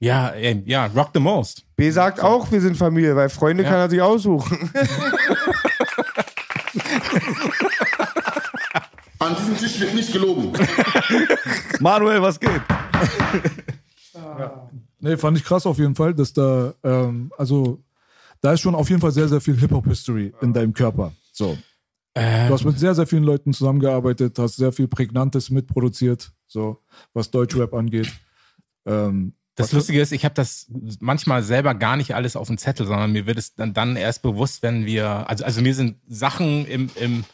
Ja, 0.00 0.28
ey, 0.30 0.62
ja, 0.66 0.86
rock 0.86 1.10
the 1.14 1.20
most. 1.20 1.64
B 1.76 1.90
sagt 1.90 2.20
auch, 2.20 2.50
wir 2.52 2.60
sind 2.60 2.76
Familie, 2.76 3.16
weil 3.16 3.28
Freunde 3.28 3.62
Ja. 3.62 3.70
kann 3.70 3.78
er 3.80 3.90
sich 3.90 4.00
aussuchen. 4.02 4.70
An 9.18 9.36
diesem 9.36 9.56
Tisch 9.56 9.80
wird 9.80 9.94
nicht 9.94 10.12
gelogen. 10.12 10.52
Manuel, 11.80 12.20
was 12.20 12.38
geht? 12.38 12.60
Nee, 15.00 15.16
fand 15.16 15.38
ich 15.38 15.44
krass 15.44 15.66
auf 15.66 15.78
jeden 15.78 15.94
Fall, 15.94 16.14
dass 16.14 16.32
da, 16.32 16.74
ähm, 16.82 17.32
also, 17.38 17.78
da 18.40 18.52
ist 18.52 18.60
schon 18.60 18.74
auf 18.74 18.88
jeden 18.90 19.00
Fall 19.00 19.12
sehr, 19.12 19.28
sehr 19.28 19.40
viel 19.40 19.56
Hip-Hop-History 19.58 20.32
in 20.40 20.52
deinem 20.52 20.74
Körper. 20.74 21.12
So. 21.34 21.58
Äh, 22.14 22.46
Du 22.48 22.54
hast 22.54 22.64
mit 22.64 22.78
sehr, 22.78 22.94
sehr 22.94 23.06
vielen 23.06 23.24
Leuten 23.24 23.52
zusammengearbeitet, 23.52 24.38
hast 24.38 24.56
sehr 24.56 24.72
viel 24.72 24.86
Prägnantes 24.88 25.50
mitproduziert, 25.50 26.32
so, 26.46 26.80
was 27.12 27.30
Deutschrap 27.30 27.74
angeht. 27.74 28.10
Ähm, 28.86 29.34
Das 29.56 29.72
Lustige 29.72 30.00
ist, 30.00 30.12
ich 30.12 30.24
habe 30.24 30.34
das 30.34 30.70
manchmal 31.00 31.42
selber 31.42 31.74
gar 31.74 31.96
nicht 31.96 32.14
alles 32.14 32.36
auf 32.36 32.46
dem 32.46 32.56
Zettel, 32.58 32.86
sondern 32.86 33.10
mir 33.12 33.26
wird 33.26 33.38
es 33.38 33.54
dann, 33.56 33.74
dann 33.74 33.96
erst 33.96 34.22
bewusst, 34.22 34.62
wenn 34.62 34.86
wir, 34.86 35.28
also, 35.28 35.44
also 35.44 35.60
mir 35.60 35.74
sind 35.74 35.96
Sachen 36.06 36.66
im, 36.66 36.88
im, 36.94 37.24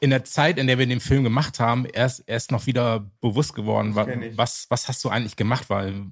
in 0.00 0.10
der 0.10 0.24
Zeit, 0.24 0.58
in 0.58 0.66
der 0.66 0.78
wir 0.78 0.86
den 0.86 1.00
Film 1.00 1.24
gemacht 1.24 1.60
haben, 1.60 1.86
erst, 1.86 2.24
erst 2.26 2.52
noch 2.52 2.66
wieder 2.66 3.10
bewusst 3.22 3.54
geworden, 3.54 3.94
wa- 3.94 4.04
was, 4.36 4.66
was 4.68 4.88
hast 4.88 5.02
du 5.04 5.08
eigentlich 5.08 5.36
gemacht, 5.36 5.70
weil 5.70 6.06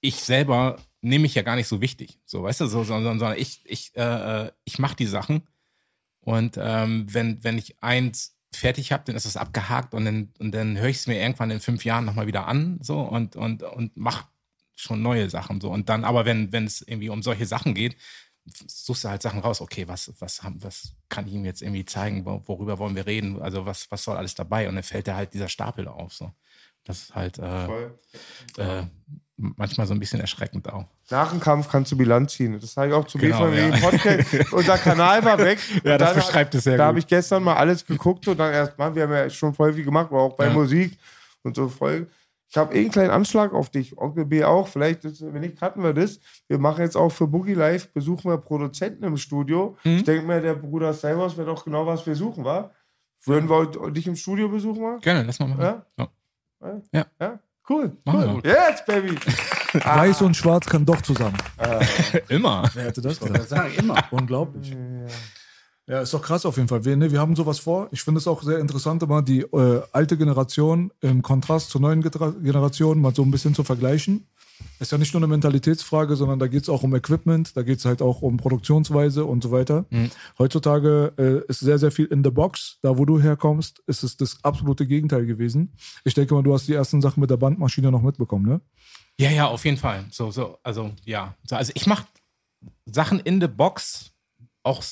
ich 0.00 0.16
selber 0.16 0.78
nehme 1.00 1.22
mich 1.22 1.34
ja 1.36 1.42
gar 1.42 1.56
nicht 1.56 1.68
so 1.68 1.80
wichtig, 1.80 2.18
so, 2.24 2.42
weißt 2.42 2.60
du, 2.62 2.66
so, 2.66 2.82
sondern, 2.84 3.18
sondern 3.20 3.38
ich, 3.38 3.60
ich, 3.64 3.94
äh, 3.96 4.50
ich 4.64 4.78
mache 4.80 4.96
die 4.96 5.06
Sachen 5.06 5.42
und 6.22 6.56
ähm, 6.60 7.06
wenn, 7.12 7.42
wenn 7.44 7.58
ich 7.58 7.82
eins 7.82 8.36
fertig 8.54 8.92
habe, 8.92 9.04
dann 9.06 9.16
ist 9.16 9.24
es 9.24 9.36
abgehakt 9.36 9.94
und 9.94 10.04
dann, 10.04 10.32
und 10.38 10.52
dann 10.54 10.78
höre 10.78 10.88
ich 10.88 10.98
es 10.98 11.06
mir 11.06 11.20
irgendwann 11.20 11.50
in 11.50 11.60
fünf 11.60 11.84
Jahren 11.84 12.04
nochmal 12.04 12.26
wieder 12.26 12.46
an 12.46 12.78
so 12.82 13.00
und, 13.00 13.36
und, 13.36 13.62
und 13.62 13.96
mach 13.96 14.26
schon 14.76 15.02
neue 15.02 15.30
Sachen 15.30 15.60
so. 15.60 15.70
Und 15.70 15.88
dann, 15.88 16.04
aber 16.04 16.24
wenn, 16.24 16.52
wenn 16.52 16.64
es 16.66 16.82
irgendwie 16.82 17.08
um 17.10 17.22
solche 17.22 17.46
Sachen 17.46 17.74
geht, 17.74 17.96
suchst 18.66 19.04
du 19.04 19.08
halt 19.08 19.22
Sachen 19.22 19.40
raus, 19.40 19.60
okay, 19.60 19.86
was, 19.88 20.12
was, 20.18 20.42
haben, 20.42 20.62
was 20.62 20.94
kann 21.08 21.26
ich 21.26 21.32
ihm 21.34 21.44
jetzt 21.44 21.62
irgendwie 21.62 21.84
zeigen, 21.84 22.24
wo- 22.26 22.42
worüber 22.46 22.78
wollen 22.78 22.96
wir 22.96 23.06
reden, 23.06 23.40
also 23.40 23.66
was, 23.66 23.90
was 23.90 24.02
soll 24.04 24.16
alles 24.16 24.34
dabei? 24.34 24.68
Und 24.68 24.74
dann 24.74 24.84
fällt 24.84 25.08
da 25.08 25.14
halt 25.16 25.32
dieser 25.34 25.48
Stapel 25.48 25.86
auf. 25.88 26.12
So. 26.12 26.32
Das 26.84 27.02
ist 27.02 27.14
halt 27.14 27.38
äh, 27.38 27.66
äh, 28.58 28.82
manchmal 29.36 29.86
so 29.86 29.94
ein 29.94 30.00
bisschen 30.00 30.20
erschreckend 30.20 30.72
auch. 30.72 30.86
Nach 31.10 31.30
dem 31.30 31.40
Kampf 31.40 31.68
kannst 31.70 31.92
du 31.92 31.96
Bilanz 31.96 32.32
ziehen. 32.34 32.58
Das 32.60 32.72
sage 32.72 32.90
ich 32.90 32.94
auch 32.94 33.06
zu 33.06 33.18
Genau, 33.18 33.46
BVW 33.46 33.68
ja. 33.68 33.76
Podcast. 33.76 34.52
Unser 34.52 34.78
Kanal 34.78 35.24
war 35.24 35.38
weg. 35.38 35.58
Ja, 35.84 35.98
das 35.98 36.14
beschreibt 36.14 36.54
es 36.54 36.64
sehr 36.64 36.76
Da 36.76 36.86
habe 36.86 36.98
ich 36.98 37.06
gestern 37.06 37.42
mal 37.42 37.54
alles 37.54 37.84
geguckt 37.86 38.26
und 38.28 38.38
dann 38.38 38.52
erst 38.52 38.78
mal, 38.78 38.94
wir 38.94 39.04
haben 39.04 39.12
ja 39.12 39.30
schon 39.30 39.54
voll 39.54 39.72
viel 39.74 39.84
gemacht, 39.84 40.06
aber 40.10 40.22
auch 40.22 40.36
bei 40.36 40.46
Ja. 40.46 40.52
Musik 40.52 40.98
und 41.42 41.54
so 41.56 41.68
voll. 41.68 42.08
Ich 42.48 42.56
habe 42.58 42.74
eh 42.74 42.80
einen 42.80 42.90
kleinen 42.90 43.10
Anschlag 43.10 43.54
auf 43.54 43.70
dich, 43.70 43.96
Onkel 43.96 44.26
B 44.26 44.44
auch. 44.44 44.68
Vielleicht, 44.68 45.04
wenn 45.04 45.40
nicht, 45.40 45.62
hatten 45.62 45.82
wir 45.82 45.94
das. 45.94 46.20
Wir 46.48 46.58
machen 46.58 46.82
jetzt 46.82 46.96
auch 46.96 47.08
für 47.08 47.26
Boogie 47.26 47.54
Live, 47.54 47.90
besuchen 47.94 48.30
wir 48.30 48.36
Produzenten 48.36 49.04
im 49.04 49.16
Studio. 49.16 49.78
Mhm. 49.84 49.96
Ich 49.96 50.04
denke 50.04 50.26
mir, 50.26 50.40
der 50.42 50.54
Bruder 50.54 50.92
Cybers 50.92 51.36
wird 51.38 51.48
auch 51.48 51.64
genau, 51.64 51.86
was 51.86 52.06
wir 52.06 52.14
suchen, 52.14 52.44
war. 52.44 52.72
Würden 53.24 53.48
wir 53.48 53.90
dich 53.92 54.06
im 54.06 54.16
Studio 54.16 54.48
besuchen, 54.48 54.82
mal? 54.82 54.98
Gerne, 55.00 55.22
lass 55.22 55.38
mal 55.38 55.46
machen. 55.48 55.62
Ja? 55.62 55.86
Ja. 55.98 56.08
Ja? 56.92 57.06
Ja. 57.20 57.38
Cool. 57.68 57.96
Cool. 58.06 58.40
Yes, 58.44 58.84
baby. 58.86 59.14
Weiß 59.84 60.20
und 60.22 60.36
Schwarz 60.36 60.66
kann 60.66 60.84
doch 60.84 61.00
zusammen. 61.00 61.36
Immer. 62.28 62.68
Wer 62.74 62.84
hätte 62.86 63.00
das 63.00 63.20
gedacht? 63.20 63.48
Sag 63.48 63.70
ich 63.70 63.78
immer. 63.78 64.02
Unglaublich. 64.10 64.74
Ja, 65.86 66.00
ist 66.00 66.12
doch 66.12 66.22
krass 66.22 66.44
auf 66.44 66.56
jeden 66.56 66.68
Fall. 66.68 66.84
Wir, 66.84 66.96
ne, 66.96 67.10
wir 67.10 67.20
haben 67.20 67.36
sowas 67.36 67.58
vor. 67.60 67.88
Ich 67.92 68.02
finde 68.02 68.18
es 68.18 68.26
auch 68.26 68.42
sehr 68.42 68.58
interessant, 68.58 69.02
immer 69.02 69.22
die 69.22 69.40
äh, 69.42 69.82
alte 69.92 70.16
Generation 70.16 70.92
im 71.00 71.22
Kontrast 71.22 71.70
zur 71.70 71.80
neuen 71.80 72.02
Getra- 72.02 72.38
Generation 72.42 73.00
mal 73.00 73.14
so 73.14 73.22
ein 73.22 73.30
bisschen 73.30 73.54
zu 73.54 73.62
vergleichen. 73.64 74.26
Ist 74.78 74.92
ja 74.92 74.98
nicht 74.98 75.14
nur 75.14 75.20
eine 75.20 75.28
Mentalitätsfrage, 75.28 76.16
sondern 76.16 76.38
da 76.38 76.48
geht 76.48 76.62
es 76.62 76.68
auch 76.68 76.82
um 76.82 76.94
Equipment, 76.94 77.56
da 77.56 77.62
geht 77.62 77.78
es 77.78 77.84
halt 77.84 78.02
auch 78.02 78.22
um 78.22 78.36
Produktionsweise 78.36 79.24
und 79.24 79.42
so 79.42 79.50
weiter. 79.50 79.86
Heutzutage 80.38 81.12
äh, 81.18 81.48
ist 81.48 81.60
sehr, 81.60 81.78
sehr 81.78 81.92
viel 81.92 82.06
in 82.06 82.24
the 82.24 82.30
box. 82.30 82.78
Da, 82.82 82.98
wo 82.98 83.04
du 83.04 83.20
herkommst, 83.20 83.82
ist 83.86 84.02
es 84.02 84.16
das 84.16 84.38
absolute 84.42 84.86
Gegenteil 84.86 85.26
gewesen. 85.26 85.72
Ich 86.04 86.14
denke 86.14 86.34
mal, 86.34 86.42
du 86.42 86.52
hast 86.52 86.66
die 86.66 86.74
ersten 86.74 87.00
Sachen 87.00 87.20
mit 87.20 87.30
der 87.30 87.36
Bandmaschine 87.36 87.90
noch 87.90 88.02
mitbekommen, 88.02 88.46
ne? 88.46 88.60
Ja, 89.18 89.30
ja, 89.30 89.46
auf 89.46 89.64
jeden 89.64 89.76
Fall. 89.76 90.04
So, 90.10 90.30
so, 90.30 90.58
also 90.62 90.92
ja. 91.04 91.34
So, 91.44 91.56
also 91.56 91.72
ich 91.74 91.86
mache 91.86 92.06
Sachen 92.86 93.20
in 93.20 93.40
the 93.40 93.46
Box 93.46 94.10
auch, 94.62 94.82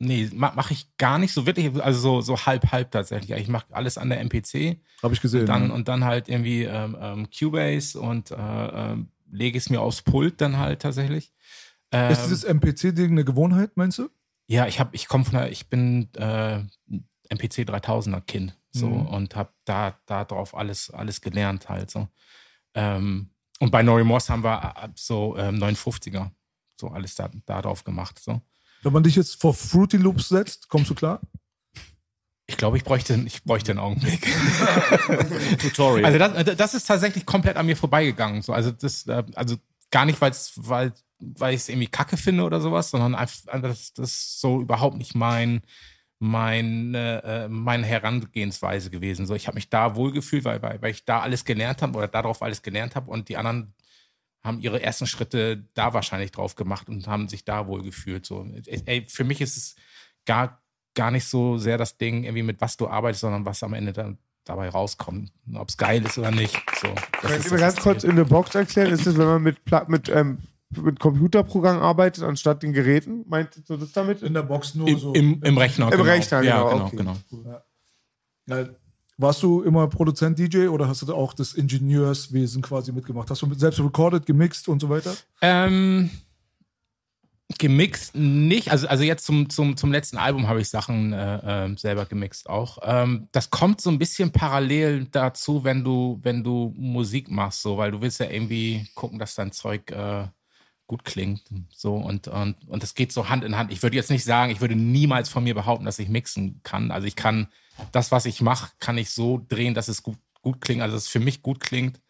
nee, 0.00 0.28
ma- 0.34 0.52
mache 0.56 0.72
ich 0.72 0.96
gar 0.96 1.18
nicht 1.18 1.32
so 1.32 1.46
wirklich, 1.46 1.70
also 1.80 2.00
so, 2.00 2.20
so 2.20 2.36
halb, 2.46 2.72
halb 2.72 2.90
tatsächlich. 2.90 3.30
Ich 3.38 3.46
mache 3.48 3.66
alles 3.70 3.96
an 3.98 4.08
der 4.10 4.18
MPC 4.20 4.80
Habe 5.02 5.14
ich 5.14 5.20
gesehen. 5.20 5.46
dann, 5.46 5.68
ja. 5.68 5.74
und 5.74 5.86
dann 5.86 6.04
halt 6.04 6.28
irgendwie 6.28 6.64
ähm, 6.64 6.96
ähm, 7.00 7.28
Cubase 7.30 8.00
und 8.00 8.32
äh, 8.32 8.34
ähm, 8.36 9.08
lege 9.30 9.56
es 9.56 9.70
mir 9.70 9.80
aufs 9.80 10.02
Pult 10.02 10.40
dann 10.40 10.56
halt 10.58 10.82
tatsächlich. 10.82 11.32
Ähm, 11.92 12.10
ist 12.10 12.24
dieses 12.24 12.42
MPC-Ding 12.44 13.12
eine 13.12 13.24
Gewohnheit, 13.24 13.76
meinst 13.76 13.98
du? 13.98 14.08
Ja, 14.48 14.66
ich 14.66 14.80
habe, 14.80 14.90
ich 14.96 15.06
komme 15.06 15.24
von 15.24 15.34
der, 15.34 15.52
ich 15.52 15.68
bin 15.68 16.08
äh, 16.16 16.58
MPC 17.28 17.68
3000er 17.68 18.20
Kind 18.22 18.56
so 18.72 18.88
Mhm. 18.88 19.06
und 19.06 19.36
habe 19.36 19.52
da 19.64 19.94
drauf 20.24 20.54
alles 20.56 20.90
alles 20.90 21.20
gelernt 21.20 21.68
halt 21.68 21.90
so. 21.90 22.08
Ähm, 22.74 23.30
und 23.58 23.70
bei 23.70 23.82
Nori 23.82 24.04
Moss 24.04 24.30
haben 24.30 24.42
wir 24.44 24.74
äh, 24.76 24.88
so 24.94 25.36
ähm, 25.36 25.56
59er 25.62 26.30
so 26.80 26.88
alles 26.88 27.14
da, 27.14 27.30
da 27.46 27.60
drauf 27.62 27.84
gemacht 27.84 28.18
so. 28.18 28.40
Wenn 28.82 28.92
man 28.92 29.02
dich 29.02 29.16
jetzt 29.16 29.40
vor 29.40 29.54
Fruity 29.54 29.96
Loops 29.96 30.28
setzt, 30.28 30.68
kommst 30.68 30.90
du 30.90 30.94
klar? 30.94 31.20
Ich 32.46 32.56
glaube, 32.56 32.76
ich 32.76 32.84
bräuchte, 32.84 33.14
ich 33.26 33.44
bräuchte 33.44 33.72
einen 33.72 33.78
Augenblick. 33.78 34.26
Tutorial. 35.60 36.04
Also 36.04 36.18
das, 36.18 36.56
das 36.56 36.74
ist 36.74 36.86
tatsächlich 36.86 37.24
komplett 37.24 37.56
an 37.56 37.66
mir 37.66 37.76
vorbeigegangen. 37.76 38.42
So, 38.42 38.52
also 38.52 38.72
das, 38.72 39.06
äh, 39.06 39.22
also 39.36 39.56
gar 39.90 40.04
nicht, 40.04 40.20
weil's, 40.20 40.52
weil, 40.56 40.92
weil 41.20 41.54
ich 41.54 41.60
es 41.60 41.68
irgendwie 41.68 41.86
kacke 41.86 42.16
finde 42.16 42.42
oder 42.42 42.60
sowas, 42.60 42.90
sondern 42.90 43.14
einfach, 43.14 43.36
also 43.46 43.68
das, 43.68 43.92
das 43.92 44.10
ist 44.10 44.40
so 44.40 44.60
überhaupt 44.60 44.96
nicht 44.96 45.14
mein, 45.14 45.62
mein, 46.18 46.94
äh, 46.94 47.48
meine 47.48 47.86
Herangehensweise 47.86 48.90
gewesen. 48.90 49.26
So, 49.26 49.34
ich 49.34 49.46
habe 49.46 49.54
mich 49.54 49.70
da 49.70 49.94
wohlgefühlt, 49.94 50.44
weil, 50.44 50.60
weil, 50.60 50.82
weil 50.82 50.90
ich 50.90 51.04
da 51.04 51.20
alles 51.20 51.44
gelernt 51.44 51.82
habe 51.82 51.96
oder 51.96 52.08
darauf 52.08 52.42
alles 52.42 52.62
gelernt 52.62 52.96
habe 52.96 53.10
und 53.10 53.28
die 53.28 53.36
anderen 53.36 53.74
haben 54.42 54.60
ihre 54.60 54.82
ersten 54.82 55.06
Schritte 55.06 55.64
da 55.74 55.92
wahrscheinlich 55.92 56.32
drauf 56.32 56.54
gemacht 56.56 56.88
und 56.88 57.06
haben 57.06 57.28
sich 57.28 57.44
da 57.44 57.66
wohlgefühlt. 57.66 58.24
So, 58.24 58.46
ey, 58.66 59.04
für 59.06 59.24
mich 59.24 59.40
ist 59.40 59.56
es 59.56 59.74
gar, 60.24 60.62
gar 60.94 61.10
nicht 61.10 61.26
so 61.26 61.58
sehr 61.58 61.76
das 61.78 61.98
Ding, 61.98 62.24
irgendwie 62.24 62.42
mit 62.42 62.60
was 62.60 62.76
du 62.76 62.88
arbeitest, 62.88 63.20
sondern 63.20 63.44
was 63.44 63.62
am 63.62 63.74
Ende 63.74 63.92
dann 63.92 64.18
dabei 64.44 64.70
rauskommt. 64.70 65.30
Ob 65.54 65.68
es 65.68 65.76
geil 65.76 66.04
ist 66.04 66.16
oder 66.16 66.30
nicht. 66.30 66.58
So, 66.80 66.88
Könnt 67.20 67.44
ihr 67.44 67.52
mir 67.52 67.58
ganz 67.58 67.76
kurz 67.76 68.04
in 68.04 68.16
der 68.16 68.24
Box 68.24 68.54
erklären, 68.54 68.90
ist 68.90 69.06
das, 69.06 69.18
wenn 69.18 69.26
man 69.26 69.42
mit, 69.42 69.64
Pla- 69.64 69.84
mit, 69.88 70.08
ähm, 70.08 70.38
mit 70.70 70.98
Computerprogrammen 70.98 71.82
arbeitet, 71.82 72.24
anstatt 72.24 72.62
den 72.62 72.72
Geräten? 72.72 73.24
Meint 73.28 73.56
ihr 73.68 73.76
das 73.76 73.92
damit? 73.92 74.22
In 74.22 74.32
der 74.32 74.42
Box 74.42 74.74
nur 74.74 74.88
Im, 74.88 74.98
so. 74.98 75.12
im, 75.12 75.42
Im 75.42 75.58
Rechner. 75.58 75.92
Im 75.92 76.00
Rechner, 76.00 76.42
ja, 76.42 76.62
genau, 76.62 76.88
genau, 76.90 77.12
okay. 77.12 77.22
genau. 77.30 77.62
Ja. 78.46 78.68
Warst 79.20 79.42
du 79.42 79.60
immer 79.60 79.86
Produzent 79.86 80.38
DJ 80.38 80.68
oder 80.68 80.88
hast 80.88 81.02
du 81.02 81.14
auch 81.14 81.34
das 81.34 81.52
Ingenieurswesen 81.52 82.62
quasi 82.62 82.90
mitgemacht? 82.90 83.28
Hast 83.28 83.42
du 83.42 83.52
selbst 83.52 83.78
recorded, 83.78 84.24
gemixt 84.24 84.66
und 84.66 84.80
so 84.80 84.88
weiter? 84.88 85.14
Ähm, 85.42 86.08
gemixt 87.58 88.14
nicht. 88.14 88.70
Also, 88.70 88.88
also 88.88 89.04
jetzt 89.04 89.26
zum, 89.26 89.50
zum, 89.50 89.76
zum 89.76 89.92
letzten 89.92 90.16
Album 90.16 90.48
habe 90.48 90.62
ich 90.62 90.70
Sachen 90.70 91.12
äh, 91.12 91.40
ähm, 91.44 91.76
selber 91.76 92.06
gemixt 92.06 92.48
auch. 92.48 92.78
Ähm, 92.82 93.28
das 93.32 93.50
kommt 93.50 93.82
so 93.82 93.90
ein 93.90 93.98
bisschen 93.98 94.32
parallel 94.32 95.04
dazu, 95.12 95.64
wenn 95.64 95.84
du, 95.84 96.18
wenn 96.22 96.42
du 96.42 96.72
Musik 96.74 97.30
machst, 97.30 97.60
so, 97.60 97.76
weil 97.76 97.90
du 97.90 98.00
willst 98.00 98.20
ja 98.20 98.30
irgendwie 98.30 98.88
gucken, 98.94 99.18
dass 99.18 99.34
dein 99.34 99.52
Zeug 99.52 99.90
äh, 99.90 100.28
gut 100.86 101.04
klingt. 101.04 101.42
So 101.68 101.94
und, 101.94 102.26
und, 102.26 102.56
und 102.66 102.82
das 102.82 102.94
geht 102.94 103.12
so 103.12 103.28
Hand 103.28 103.44
in 103.44 103.58
Hand. 103.58 103.70
Ich 103.70 103.82
würde 103.82 103.96
jetzt 103.96 104.10
nicht 104.10 104.24
sagen, 104.24 104.50
ich 104.50 104.62
würde 104.62 104.76
niemals 104.76 105.28
von 105.28 105.44
mir 105.44 105.54
behaupten, 105.54 105.84
dass 105.84 105.98
ich 105.98 106.08
mixen 106.08 106.60
kann. 106.62 106.90
Also 106.90 107.06
ich 107.06 107.16
kann 107.16 107.48
das, 107.92 108.12
was 108.12 108.26
ich 108.26 108.40
mache, 108.40 108.72
kann 108.78 108.98
ich 108.98 109.10
so 109.10 109.44
drehen, 109.48 109.74
dass 109.74 109.88
es 109.88 110.02
gut, 110.02 110.18
gut 110.42 110.60
klingt, 110.60 110.82
also 110.82 110.96
dass 110.96 111.04
es 111.04 111.08
für 111.08 111.20
mich 111.20 111.42
gut 111.42 111.60
klingt. 111.60 112.00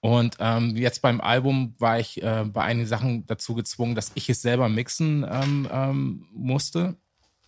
Und 0.00 0.36
ähm, 0.38 0.76
jetzt 0.76 1.02
beim 1.02 1.20
Album 1.20 1.74
war 1.78 1.98
ich 1.98 2.22
äh, 2.22 2.44
bei 2.44 2.62
einigen 2.62 2.86
Sachen 2.86 3.26
dazu 3.26 3.54
gezwungen, 3.54 3.94
dass 3.94 4.12
ich 4.14 4.28
es 4.30 4.42
selber 4.42 4.68
mixen 4.68 5.26
ähm, 5.28 5.68
ähm, 5.72 6.26
musste. 6.32 6.96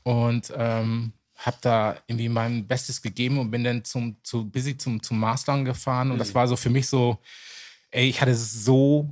Und 0.03 0.53
ähm, 0.57 1.13
habe 1.37 1.57
da 1.61 1.97
irgendwie 2.07 2.29
mein 2.29 2.67
Bestes 2.67 3.01
gegeben 3.01 3.39
und 3.39 3.51
bin 3.51 3.65
dann 3.65 3.85
zum, 3.85 4.17
zu 4.23 4.51
busy 4.51 4.77
zum, 4.77 5.03
zum 5.03 5.19
Mastern 5.19 5.65
gefahren. 5.65 6.11
Und 6.11 6.19
das 6.19 6.35
war 6.35 6.47
so 6.49 6.57
für 6.57 6.71
mich 6.71 6.89
so, 6.89 7.19
ey, 7.91 8.09
ich 8.09 8.21
hatte 8.21 8.35
so 8.35 9.09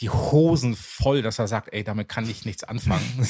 die 0.00 0.10
Hosen 0.10 0.76
voll, 0.76 1.22
dass 1.22 1.40
er 1.40 1.48
sagt, 1.48 1.72
ey, 1.72 1.82
damit 1.82 2.08
kann 2.08 2.28
ich 2.28 2.44
nichts 2.44 2.62
anfangen. 2.62 3.04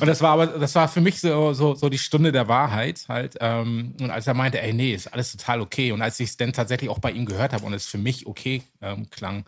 Und 0.00 0.06
das 0.06 0.22
war 0.22 0.30
aber, 0.32 0.46
das 0.46 0.74
war 0.74 0.88
für 0.88 1.02
mich 1.02 1.20
so, 1.20 1.52
so, 1.52 1.74
so 1.74 1.90
die 1.90 1.98
Stunde 1.98 2.32
der 2.32 2.48
Wahrheit 2.48 3.04
halt. 3.08 3.36
Ähm, 3.40 3.94
und 4.00 4.10
als 4.10 4.26
er 4.26 4.34
meinte, 4.34 4.62
ey, 4.62 4.72
nee, 4.72 4.94
ist 4.94 5.12
alles 5.12 5.32
total 5.32 5.60
okay. 5.60 5.92
Und 5.92 6.00
als 6.00 6.18
ich 6.20 6.30
es 6.30 6.36
dann 6.36 6.52
tatsächlich 6.52 6.88
auch 6.88 6.98
bei 6.98 7.10
ihm 7.10 7.26
gehört 7.26 7.52
habe 7.52 7.66
und 7.66 7.74
es 7.74 7.86
für 7.86 7.98
mich 7.98 8.26
okay 8.26 8.62
ähm, 8.80 9.10
klang, 9.10 9.44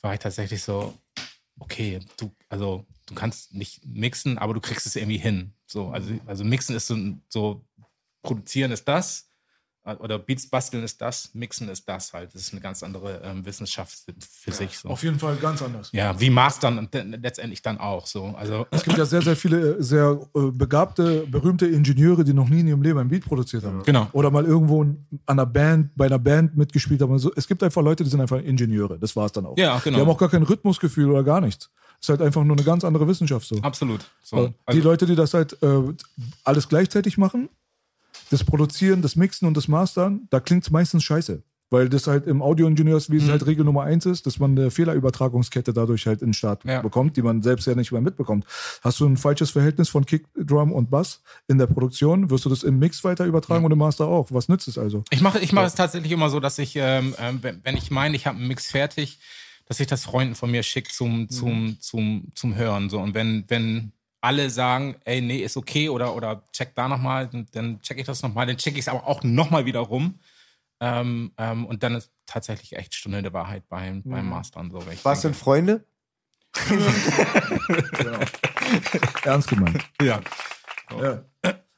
war 0.00 0.14
ich 0.14 0.20
tatsächlich 0.20 0.62
so, 0.62 0.94
okay, 1.58 2.00
du, 2.16 2.30
also 2.48 2.86
du 3.06 3.14
kannst 3.14 3.52
nicht 3.52 3.84
mixen, 3.84 4.38
aber 4.38 4.54
du 4.54 4.60
kriegst 4.60 4.86
es 4.86 4.96
irgendwie 4.96 5.18
hin. 5.18 5.52
So, 5.66 5.88
also, 5.88 6.14
also 6.26 6.44
mixen 6.44 6.74
ist 6.76 6.86
so, 6.86 6.96
so 7.28 7.64
produzieren 8.22 8.72
ist 8.72 8.88
das, 8.88 9.28
oder 9.98 10.18
Beats 10.18 10.46
basteln 10.48 10.84
ist 10.84 11.00
das, 11.00 11.30
mixen 11.34 11.68
ist 11.68 11.88
das 11.88 12.12
halt. 12.12 12.34
Das 12.34 12.42
ist 12.42 12.52
eine 12.52 12.60
ganz 12.60 12.82
andere 12.82 13.20
ähm, 13.24 13.44
Wissenschaft 13.44 13.98
für 14.20 14.52
sich. 14.52 14.78
So. 14.78 14.88
Auf 14.88 15.02
jeden 15.02 15.18
Fall 15.18 15.36
ganz 15.36 15.60
anders. 15.60 15.90
Ja, 15.92 16.18
wie 16.20 16.30
Mastern 16.30 16.78
und 16.78 16.94
letztendlich 16.94 17.62
dann 17.62 17.78
auch 17.78 18.06
so. 18.06 18.26
Also 18.36 18.66
Es 18.70 18.84
gibt 18.84 18.96
ja 18.96 19.04
sehr, 19.04 19.22
sehr 19.22 19.34
viele 19.36 19.76
äh, 19.78 19.82
sehr 19.82 20.20
äh, 20.36 20.40
begabte, 20.52 21.26
berühmte 21.26 21.66
Ingenieure, 21.66 22.22
die 22.22 22.32
noch 22.32 22.48
nie 22.48 22.60
in 22.60 22.68
ihrem 22.68 22.82
Leben 22.82 22.98
ein 23.00 23.08
Beat 23.08 23.24
produziert 23.24 23.64
haben. 23.64 23.82
Genau. 23.82 24.08
Oder 24.12 24.30
mal 24.30 24.44
irgendwo 24.44 24.82
an 24.82 24.96
einer 25.26 25.46
Band, 25.46 25.90
bei 25.96 26.06
einer 26.06 26.18
Band 26.20 26.56
mitgespielt 26.56 27.00
haben. 27.02 27.12
Also, 27.12 27.32
es 27.34 27.48
gibt 27.48 27.62
einfach 27.62 27.82
Leute, 27.82 28.04
die 28.04 28.10
sind 28.10 28.20
einfach 28.20 28.38
Ingenieure. 28.38 28.98
Das 28.98 29.16
war 29.16 29.26
es 29.26 29.32
dann 29.32 29.46
auch. 29.46 29.56
Ja, 29.58 29.78
genau. 29.80 29.96
Die 29.96 30.00
haben 30.02 30.10
auch 30.10 30.18
gar 30.18 30.28
kein 30.30 30.42
Rhythmusgefühl 30.44 31.10
oder 31.10 31.24
gar 31.24 31.40
nichts. 31.40 31.70
ist 32.00 32.08
halt 32.08 32.22
einfach 32.22 32.44
nur 32.44 32.56
eine 32.56 32.64
ganz 32.64 32.84
andere 32.84 33.08
Wissenschaft 33.08 33.46
so. 33.48 33.56
absolut. 33.62 34.00
Äh, 34.00 34.04
So. 34.22 34.46
die 34.48 34.54
Also, 34.66 34.80
Leute, 34.82 35.06
die 35.06 35.16
das 35.16 35.34
halt 35.34 35.60
äh, 35.62 35.66
alles 36.44 36.68
gleichzeitig 36.68 37.18
machen, 37.18 37.48
das 38.32 38.44
Produzieren, 38.44 39.02
das 39.02 39.16
Mixen 39.16 39.46
und 39.46 39.56
das 39.56 39.68
Mastern, 39.68 40.26
da 40.30 40.40
klingt 40.40 40.64
es 40.64 40.70
meistens 40.70 41.04
scheiße. 41.04 41.42
Weil 41.70 41.88
das 41.88 42.06
halt 42.06 42.26
im 42.26 42.42
Audioingenieurswesen 42.42 43.28
Mhm. 43.28 43.32
halt 43.32 43.46
Regel 43.46 43.64
Nummer 43.64 43.84
eins 43.84 44.04
ist, 44.04 44.26
dass 44.26 44.38
man 44.38 44.50
eine 44.50 44.70
Fehlerübertragungskette 44.70 45.72
dadurch 45.72 46.06
halt 46.06 46.20
in 46.20 46.28
den 46.28 46.34
Start 46.34 46.64
Ja. 46.64 46.82
bekommt, 46.82 47.16
die 47.16 47.22
man 47.22 47.42
selbst 47.42 47.66
ja 47.66 47.74
nicht 47.74 47.92
mehr 47.92 48.02
mitbekommt. 48.02 48.44
Hast 48.82 49.00
du 49.00 49.06
ein 49.06 49.16
falsches 49.16 49.50
Verhältnis 49.50 49.88
von 49.88 50.04
Kick, 50.04 50.26
Drum 50.36 50.70
und 50.72 50.90
Bass 50.90 51.22
in 51.48 51.56
der 51.58 51.66
Produktion, 51.66 52.28
wirst 52.28 52.44
du 52.44 52.50
das 52.50 52.62
im 52.62 52.78
Mix 52.78 53.04
weiter 53.04 53.24
übertragen 53.24 53.64
und 53.64 53.72
im 53.72 53.78
Master 53.78 54.06
auch. 54.06 54.28
Was 54.32 54.48
nützt 54.50 54.68
es 54.68 54.76
also? 54.76 55.02
ich 55.10 55.22
mache 55.22 55.38
ich 55.38 55.52
mache 55.52 55.64
es 55.66 55.74
tatsächlich 55.74 56.12
immer 56.12 56.28
so, 56.28 56.40
dass 56.40 56.58
ich, 56.58 56.74
ähm, 56.76 57.14
ähm, 57.18 57.40
wenn, 57.42 57.76
ich 57.76 57.90
meine, 57.90 58.16
ich 58.16 58.26
habe 58.26 58.36
einen 58.38 58.48
Mix 58.48 58.66
fertig, 58.70 59.18
dass 59.66 59.80
ich 59.80 59.86
das 59.86 60.04
Freunden 60.04 60.34
von 60.34 60.50
mir 60.50 60.62
schicke 60.62 60.90
zum, 60.92 61.30
zum, 61.30 61.76
zum, 61.80 62.28
zum 62.34 62.54
Hören. 62.54 62.90
So. 62.90 62.98
Und 63.00 63.14
wenn, 63.14 63.44
wenn 63.48 63.92
alle 64.22 64.48
sagen, 64.50 64.96
ey, 65.04 65.20
nee, 65.20 65.38
ist 65.38 65.56
okay 65.56 65.88
oder, 65.88 66.14
oder 66.14 66.44
check 66.52 66.74
da 66.74 66.88
nochmal, 66.88 67.26
dann, 67.28 67.46
dann 67.52 67.82
check 67.82 67.98
ich 67.98 68.06
das 68.06 68.22
nochmal, 68.22 68.46
dann 68.46 68.56
check 68.56 68.74
ich 68.74 68.80
es 68.80 68.88
aber 68.88 69.06
auch 69.06 69.22
nochmal 69.24 69.66
wieder 69.66 69.80
rum. 69.80 70.20
Ähm, 70.80 71.32
ähm, 71.36 71.66
und 71.66 71.82
dann 71.82 71.96
ist 71.96 72.12
tatsächlich 72.24 72.76
echt 72.76 72.94
Stunde 72.94 73.22
der 73.22 73.32
Wahrheit 73.32 73.68
beim, 73.68 74.02
beim 74.02 74.28
Mastern. 74.28 74.70
So, 74.70 74.82
Was 75.02 75.22
sind 75.22 75.36
Freunde? 75.36 75.84
Ernst 79.24 79.48
gemeint. 79.48 79.84
Ja. 80.00 80.20
Ja. 81.00 81.24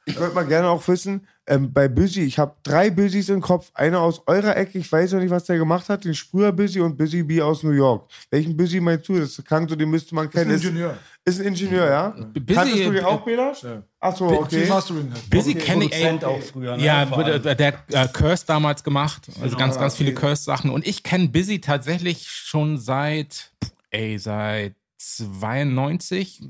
Ich 0.07 0.17
würde 0.19 0.35
mal 0.35 0.47
gerne 0.47 0.69
auch 0.69 0.87
wissen, 0.87 1.27
ähm, 1.47 1.73
bei 1.73 1.89
Busy, 1.89 2.23
ich 2.23 2.39
habe 2.39 2.55
drei 2.63 2.91
Busys 2.91 3.29
im 3.29 3.41
Kopf. 3.41 3.71
Einer 3.75 4.01
aus 4.01 4.23
eurer 4.27 4.57
Ecke, 4.57 4.79
ich 4.79 4.91
weiß 4.91 5.13
noch 5.13 5.21
nicht, 5.21 5.31
was 5.31 5.45
der 5.45 5.59
gemacht 5.59 5.89
hat, 5.89 6.05
den 6.05 6.15
Sprüher 6.15 6.53
Busy 6.53 6.81
und 6.81 6.97
Busy 6.97 7.23
B 7.23 7.41
aus 7.43 7.63
New 7.63 7.71
York. 7.71 8.11
Welchen 8.31 8.57
Busy 8.57 8.81
meinst 8.81 9.09
du? 9.09 9.19
Das 9.19 9.43
klang 9.45 9.69
so, 9.69 9.77
den 9.77 9.91
müsste 9.91 10.15
man 10.15 10.27
Ist 10.27 10.37
ein 10.37 10.43
kennen. 10.43 10.55
Ist, 10.55 10.65
Ingenieur. 10.65 10.99
ist 11.25 11.41
ein 11.41 11.47
Ingenieur, 11.47 11.87
ja? 11.91 12.11
Busy- 12.35 12.55
Kanntest 12.55 12.85
du 12.85 12.93
den 12.93 13.05
auch, 13.05 13.25
Belasch? 13.25 13.63
Ja. 13.63 13.83
Achso, 14.01 14.27
okay. 14.27 14.67
Mastering 14.69 15.11
halt. 15.13 15.31
Busy 15.31 15.51
Okay. 15.53 15.61
kenne 15.61 15.85
ich, 15.85 15.95
ey, 15.95 16.25
auch 16.25 16.43
früher. 16.43 16.77
Ne? 16.77 16.85
Ja, 16.85 17.03
allem. 17.11 17.43
der 17.43 17.67
hat 17.67 17.75
äh, 17.93 18.09
Curse 18.13 18.45
damals 18.47 18.85
gemacht. 18.85 19.29
Also 19.41 19.57
ganz, 19.57 19.79
ganz 19.79 19.97
viele 19.97 20.11
okay. 20.13 20.21
Curse-Sachen. 20.21 20.71
Und 20.71 20.87
ich 20.87 21.03
kenne 21.03 21.29
Busy 21.29 21.61
tatsächlich 21.61 22.27
schon 22.29 22.79
seit, 22.79 23.53
ey, 23.91 24.19
seit 24.19 24.75
92 24.99 26.43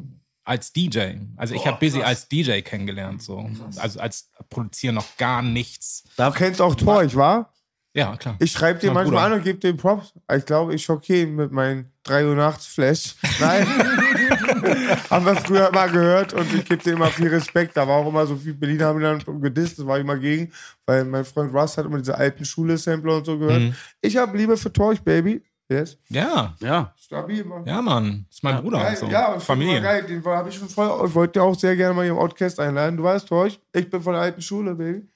als 0.44 0.72
DJ. 0.72 1.14
Also 1.36 1.54
ich 1.54 1.66
habe 1.66 1.78
Busy 1.78 2.02
als 2.02 2.28
DJ 2.28 2.60
kennengelernt. 2.60 3.22
So. 3.22 3.50
Also 3.76 4.00
als 4.00 4.30
Produzieren 4.50 4.94
noch 4.94 5.16
gar 5.16 5.42
nichts. 5.42 6.04
Du 6.16 6.30
kennst 6.32 6.60
auch 6.60 6.74
Tor, 6.74 7.02
ich 7.02 7.16
war? 7.16 7.50
Ja, 7.96 8.16
klar. 8.16 8.36
Ich 8.40 8.50
schreibe 8.50 8.80
dir 8.80 8.90
manchmal 8.90 9.22
Bruder. 9.22 9.34
an 9.34 9.38
und 9.38 9.44
gebe 9.44 9.58
dir 9.60 9.76
Props. 9.76 10.12
Ich 10.36 10.44
glaube, 10.44 10.74
ich 10.74 10.82
schockiere 10.82 11.20
ihn 11.20 11.36
mit 11.36 11.52
meinen 11.52 11.92
3 12.02 12.26
Uhr 12.26 12.34
nachts 12.34 12.66
Flash. 12.66 13.14
Nein. 13.38 13.66
haben 15.10 15.26
wir 15.26 15.36
früher 15.36 15.70
mal 15.70 15.88
gehört 15.88 16.32
und 16.32 16.52
ich 16.52 16.64
gebe 16.64 16.82
dir 16.82 16.94
immer 16.94 17.06
viel 17.06 17.28
Respekt. 17.28 17.76
Da 17.76 17.86
war 17.86 17.98
auch 17.98 18.08
immer 18.08 18.26
so 18.26 18.36
viel 18.36 18.54
Berlin 18.54 18.82
haben 18.82 18.98
wir 18.98 19.16
dann 19.16 19.40
gedisst, 19.40 19.78
das 19.78 19.86
war 19.86 19.98
ich 19.98 20.04
immer 20.04 20.18
gegen, 20.18 20.52
weil 20.86 21.04
mein 21.04 21.24
Freund 21.24 21.54
Russ 21.54 21.78
hat 21.78 21.86
immer 21.86 21.98
diese 21.98 22.16
alten 22.16 22.44
Schule-Sampler 22.44 23.18
und 23.18 23.26
so 23.26 23.38
gehört. 23.38 23.60
Mhm. 23.60 23.74
Ich 24.00 24.16
habe 24.16 24.36
Liebe 24.36 24.56
für 24.56 24.72
Torch, 24.72 25.00
Baby. 25.00 25.40
Yes. 25.70 25.96
Ja, 26.10 26.54
Ja. 26.60 26.94
Stabil, 26.98 27.42
Mann. 27.44 27.64
ja, 27.66 27.80
Mann. 27.80 28.26
Ist 28.30 28.42
mein 28.42 28.60
Bruder. 28.62 28.78
Geil, 28.80 28.96
so. 28.96 29.06
Ja, 29.06 29.38
Familie. 29.40 29.80
Geil. 29.80 30.02
Den 30.04 30.24
habe 30.24 30.48
ich 30.50 30.56
schon 30.56 30.68
voll. 30.68 31.08
Ich 31.08 31.14
wollte 31.14 31.38
ja 31.40 31.44
auch 31.44 31.58
sehr 31.58 31.74
gerne 31.76 31.94
mal 31.94 32.02
hier 32.02 32.12
im 32.12 32.18
Outcast 32.18 32.60
einladen. 32.60 32.96
Du 32.98 33.02
weißt, 33.02 33.26
Torch, 33.28 33.58
ich 33.72 33.88
bin 33.88 34.02
von 34.02 34.12
der 34.12 34.22
alten 34.22 34.42
Schule, 34.42 34.74
Baby. 34.74 35.06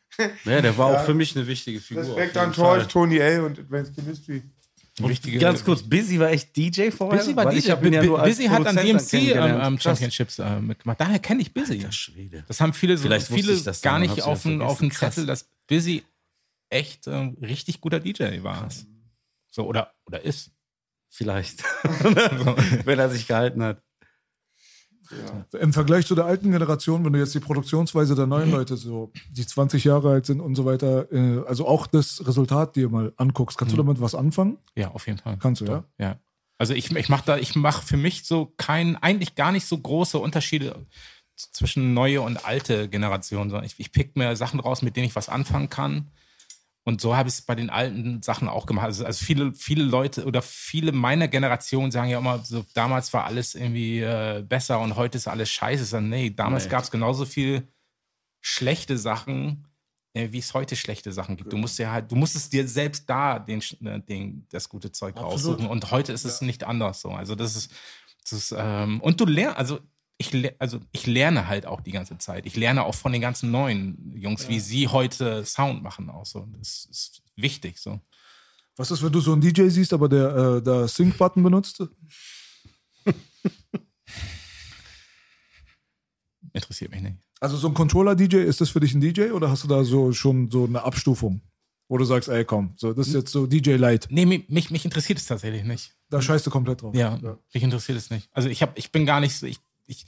ja, 0.45 0.61
der 0.63 0.77
war 0.79 0.91
Ja. 0.93 1.01
auch 1.01 1.05
für 1.05 1.13
mich 1.15 1.37
eine 1.37 1.47
wichtige 1.47 1.81
Figur. 1.81 2.03
Respekt 2.05 2.37
an 2.39 2.53
Torch. 2.53 2.87
Tony 2.89 3.19
L. 3.19 3.43
und 3.45 3.59
Advanced 3.59 3.95
Chemistry. 3.95 4.43
Wichtige, 5.01 5.39
Ganz 5.39 5.65
kurz, 5.65 5.83
Busy 5.83 6.19
war 6.19 6.31
echt 6.31 6.57
DJ 6.57 6.91
vorher? 6.91 7.19
Busy 7.21 7.37
war 7.37 7.49
DJ. 7.49 7.71
Ihn 7.87 7.93
ja 7.93 8.03
nur 8.03 8.21
Busy 8.21 8.47
hat 8.47 8.67
an 8.67 8.75
DMC 8.75 9.13
ähm, 9.13 9.39
ähm, 9.39 9.77
Krass. 9.77 9.83
Championships 9.83 10.41
äh, 10.41 10.59
mitgemacht. 10.61 11.01
Daher 11.01 11.21
kenne 11.21 11.41
ich 11.43 11.55
Busy. 11.55 11.75
Alter 11.75 11.93
Schwede. 11.93 12.45
Das 12.49 12.61
haben 12.61 12.73
viele, 12.73 12.97
so, 12.97 13.05
Vielleicht 13.05 13.31
wusste 13.31 13.43
viele 13.45 13.57
ich 13.57 13.63
das 13.63 13.81
gar 13.81 14.01
nicht 14.01 14.23
auf 14.23 14.43
dem. 14.43 14.59
Krass. 14.59 15.15
Zettel, 15.15 15.27
dass 15.27 15.49
Busy 15.69 16.03
echt 16.71 17.07
ähm, 17.07 17.37
richtig 17.41 17.81
guter 17.81 18.01
DJ 18.01 18.43
war. 18.43 18.69
So, 19.59 19.67
oder, 19.67 19.93
oder 20.07 20.25
ist. 20.25 20.53
Vielleicht. 21.11 21.65
Wenn 22.85 22.99
er 23.01 23.11
sich 23.11 23.27
gehalten 23.27 23.61
hat. 23.65 23.83
Im 25.59 25.73
Vergleich 25.73 26.07
zu 26.07 26.15
der 26.15 26.27
alten 26.27 26.53
Generation, 26.53 27.03
wenn 27.03 27.15
du 27.15 27.19
jetzt 27.19 27.35
die 27.35 27.41
Produktionsweise 27.41 28.15
der 28.15 28.27
neuen 28.27 28.51
Leute, 28.51 28.77
so 28.77 29.11
die 29.31 29.47
20 29.47 29.83
Jahre 29.85 30.11
alt 30.11 30.27
sind 30.27 30.39
und 30.41 30.55
so 30.55 30.67
weiter, 30.67 31.11
äh, 31.11 31.43
also 31.47 31.67
auch 31.67 31.87
das 31.87 32.27
Resultat 32.27 32.77
dir 32.77 32.91
mal 32.91 33.15
anguckst, 33.17 33.57
kannst 33.57 33.73
du 33.73 33.79
damit 33.79 34.03
was 34.03 34.15
anfangen? 34.15 34.59
Ja, 34.77 34.91
auf 34.91 35.07
jeden 35.07 35.19
Fall. 35.19 35.39
Kannst 35.39 35.63
du, 35.63 35.65
ja? 35.65 35.85
Ja. 35.97 36.21
Also 36.59 36.75
ich, 36.75 36.95
ich 36.95 37.09
mache 37.09 37.25
da, 37.25 37.39
ich 37.39 37.57
mache 37.57 37.87
für 37.87 37.97
mich 37.97 38.27
so 38.27 38.53
kein, 38.59 38.97
eigentlich 38.97 39.35
gar 39.35 39.51
nicht 39.51 39.65
so 39.65 39.79
große 39.79 40.19
Unterschiede 40.19 40.87
zwischen 41.37 41.95
neue 41.95 42.21
und 42.21 42.45
alte 42.45 42.91
Generationen, 42.91 43.49
sondern 43.49 43.65
ich, 43.65 43.81
ich 43.81 43.93
pick 43.93 44.15
mir 44.15 44.37
Sachen 44.37 44.61
raus, 44.61 44.83
mit 44.83 44.95
denen 44.95 45.07
ich 45.07 45.17
was 45.17 45.31
anfangen 45.31 45.71
kann. 45.71 46.11
Und 46.89 47.03
so 47.03 47.15
habe 47.15 47.29
ich 47.29 47.35
es 47.35 47.43
bei 47.43 47.55
den 47.55 47.69
alten 47.69 48.23
Sachen 48.23 48.49
auch 48.49 48.65
gemacht. 48.65 48.87
Also, 48.87 49.05
also 49.05 49.23
viele, 49.23 49.53
viele 49.53 49.85
Leute 49.85 50.25
oder 50.25 50.41
viele 50.41 50.91
meiner 50.91 51.29
Generation 51.29 51.91
sagen 51.91 52.09
ja 52.09 52.17
immer, 52.17 52.39
so, 52.39 52.65
damals 52.73 53.13
war 53.13 53.27
alles 53.27 53.55
irgendwie 53.55 54.01
äh, 54.01 54.43
besser 54.43 54.81
und 54.81 54.97
heute 54.97 55.19
ist 55.19 55.29
alles 55.29 55.51
scheiße. 55.51 55.85
Sag, 55.85 56.01
nee, 56.01 56.31
damals 56.31 56.65
Nee. 56.65 56.71
gab 56.71 56.85
es 56.85 56.91
genauso 56.91 57.27
viel 57.27 57.69
schlechte 58.41 58.97
Sachen, 58.97 59.67
äh, 60.15 60.33
wie 60.33 60.39
es 60.39 60.55
heute 60.55 60.77
schlechte 60.77 61.13
Sachen 61.13 61.37
gibt. 61.37 61.53
Du 61.53 61.59
musst 61.59 61.79
ja 61.79 61.93
halt, 61.93 62.11
du 62.11 62.17
musstest 62.17 62.55
dir 62.55 62.67
selbst 62.67 63.05
da 63.11 63.39
den, 63.39 63.61
äh, 63.85 64.01
den, 64.01 64.47
das 64.49 64.71
gute 64.71 64.91
Zeug 64.91 65.15
raussuchen. 65.19 65.67
Und 65.67 65.91
heute 65.91 66.15
ist 66.15 66.25
es 66.25 66.41
nicht 66.41 66.65
anders 66.65 67.03
so. 67.03 67.11
Also 67.11 67.35
das 67.35 67.55
ist, 67.55 67.71
das 68.23 68.33
ist 68.33 68.55
ähm, 68.57 69.03
und 69.03 69.21
du 69.21 69.27
lernst, 69.27 69.59
also 69.59 69.81
ich, 70.19 70.61
also 70.61 70.81
ich 70.93 71.07
lerne 71.07 71.47
halt 71.49 71.65
auch 71.67 71.81
die 71.81 71.93
ganze 71.93 72.19
Zeit. 72.19 72.45
Ich 72.47 72.57
lerne 72.57 72.85
auch 72.85 72.95
von 72.95 73.13
den 73.13 73.21
ganzen 73.21 73.51
neuen 73.51 74.13
Jungs, 74.17 74.49
wie 74.49 74.59
sie 74.61 74.89
heute 74.89 75.45
Sound 75.45 75.83
machen 75.83 76.11
auch 76.11 76.27
so. 76.27 76.47
Das 76.59 76.87
ist 76.91 77.23
wichtig 77.37 77.79
so. 77.79 78.01
Was 78.77 78.91
ist, 78.91 79.03
wenn 79.03 79.13
du 79.13 79.21
so 79.21 79.33
einen 79.33 79.41
DJ 79.41 79.69
siehst, 79.69 79.93
aber 79.93 80.09
der 80.09 80.37
äh, 80.37 80.63
der 80.63 80.87
Sync-Button 80.89 81.43
benutzt? 81.43 81.83
Interessiert 86.53 86.91
mich 86.91 87.03
nicht. 87.03 87.17
Also 87.41 87.57
so 87.57 87.69
ein 87.69 87.75
Controller-DJ, 87.75 88.37
ist 88.39 88.61
das 88.61 88.71
für 88.71 88.81
dich 88.81 88.95
ein 88.95 89.01
DJ 89.01 89.31
oder 89.31 89.51
hast 89.51 89.63
du 89.65 89.69
da 89.69 89.85
so 89.85 90.13
schon 90.13 90.51
so 90.51 90.65
eine 90.65 90.83
Abstufung? 90.83 91.43
Wo 91.91 91.97
du 91.97 92.05
sagst, 92.05 92.29
ey 92.29 92.45
komm, 92.45 92.75
so, 92.77 92.93
das 92.93 93.09
ist 93.09 93.15
jetzt 93.15 93.33
so 93.33 93.47
DJ 93.47 93.77
Light. 93.77 94.09
Nee, 94.11 94.27
mi- 94.27 94.45
mich, 94.49 94.71
mich 94.71 94.85
interessiert 94.85 95.19
es 95.19 95.27
tatsächlich 95.27 95.65
nicht. 95.65 95.95
Da 96.11 96.21
scheißt 96.21 96.47
du 96.47 96.51
komplett 96.51 96.83
drauf. 96.83 96.95
Ja, 96.95 97.19
mich 97.55 97.63
interessiert 97.63 97.97
es 97.97 98.11
nicht. 98.11 98.29
Also 98.33 98.49
ich 98.49 98.61
habe, 98.61 98.73
ich 98.75 98.93
bin 98.93 99.07
gar 99.07 99.21
nicht 99.21 99.35
so, 99.37 99.47
ich, 99.47 99.59
ich, 99.89 100.07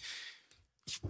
ich 0.85 1.01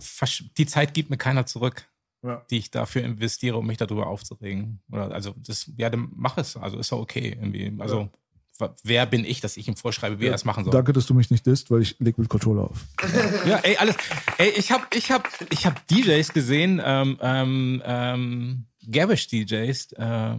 die 0.57 0.67
Zeit 0.67 0.95
gibt 0.95 1.11
mir 1.11 1.17
keiner 1.19 1.45
zurück, 1.47 1.89
Ja. 2.23 2.45
die 2.51 2.59
ich 2.59 2.71
dafür 2.71 3.03
investiere, 3.03 3.57
um 3.59 3.67
mich 3.67 3.79
darüber 3.79 4.07
aufzuregen. 4.07 4.81
Oder 4.91 5.13
also 5.13 5.35
das, 5.39 5.71
ja, 5.77 5.91
dann 5.91 6.09
mach 6.15 6.37
es. 6.39 6.57
Also 6.57 6.79
ist 6.79 6.91
ja 6.93 6.99
okay 6.99 7.31
irgendwie. 7.31 7.73
Also 7.79 8.11
wa- 8.59 8.75
wer 8.83 9.07
bin 9.07 9.25
ich, 9.25 9.41
dass 9.41 9.57
ich 9.57 9.67
ihm 9.69 9.77
vorschreibe, 9.77 10.21
wie 10.21 10.27
er 10.27 10.35
es 10.35 10.45
machen 10.45 10.65
soll? 10.65 10.73
Danke, 10.73 10.93
dass 10.93 11.07
du 11.07 11.15
mich 11.15 11.31
nicht 11.31 11.47
disst, 11.47 11.71
weil 11.71 11.81
ich 11.83 11.99
leg 11.99 12.19
mit 12.19 12.29
Controller 12.29 12.65
auf. 12.71 12.85
Ja, 13.47 13.57
ey, 13.59 13.77
alles. 13.79 13.97
Ey, 14.39 14.51
ich 14.51 14.71
habe 14.71 14.87
ich 14.95 15.11
hab, 15.11 15.29
ich 15.51 15.65
hab 15.67 15.87
DJs 15.89 16.33
gesehen, 16.35 16.81
ähm, 16.85 17.19
ähm, 17.23 17.83
ähm, 17.85 18.67
Garish 18.91 19.29
DJs, 19.29 19.93
äh, 19.93 20.37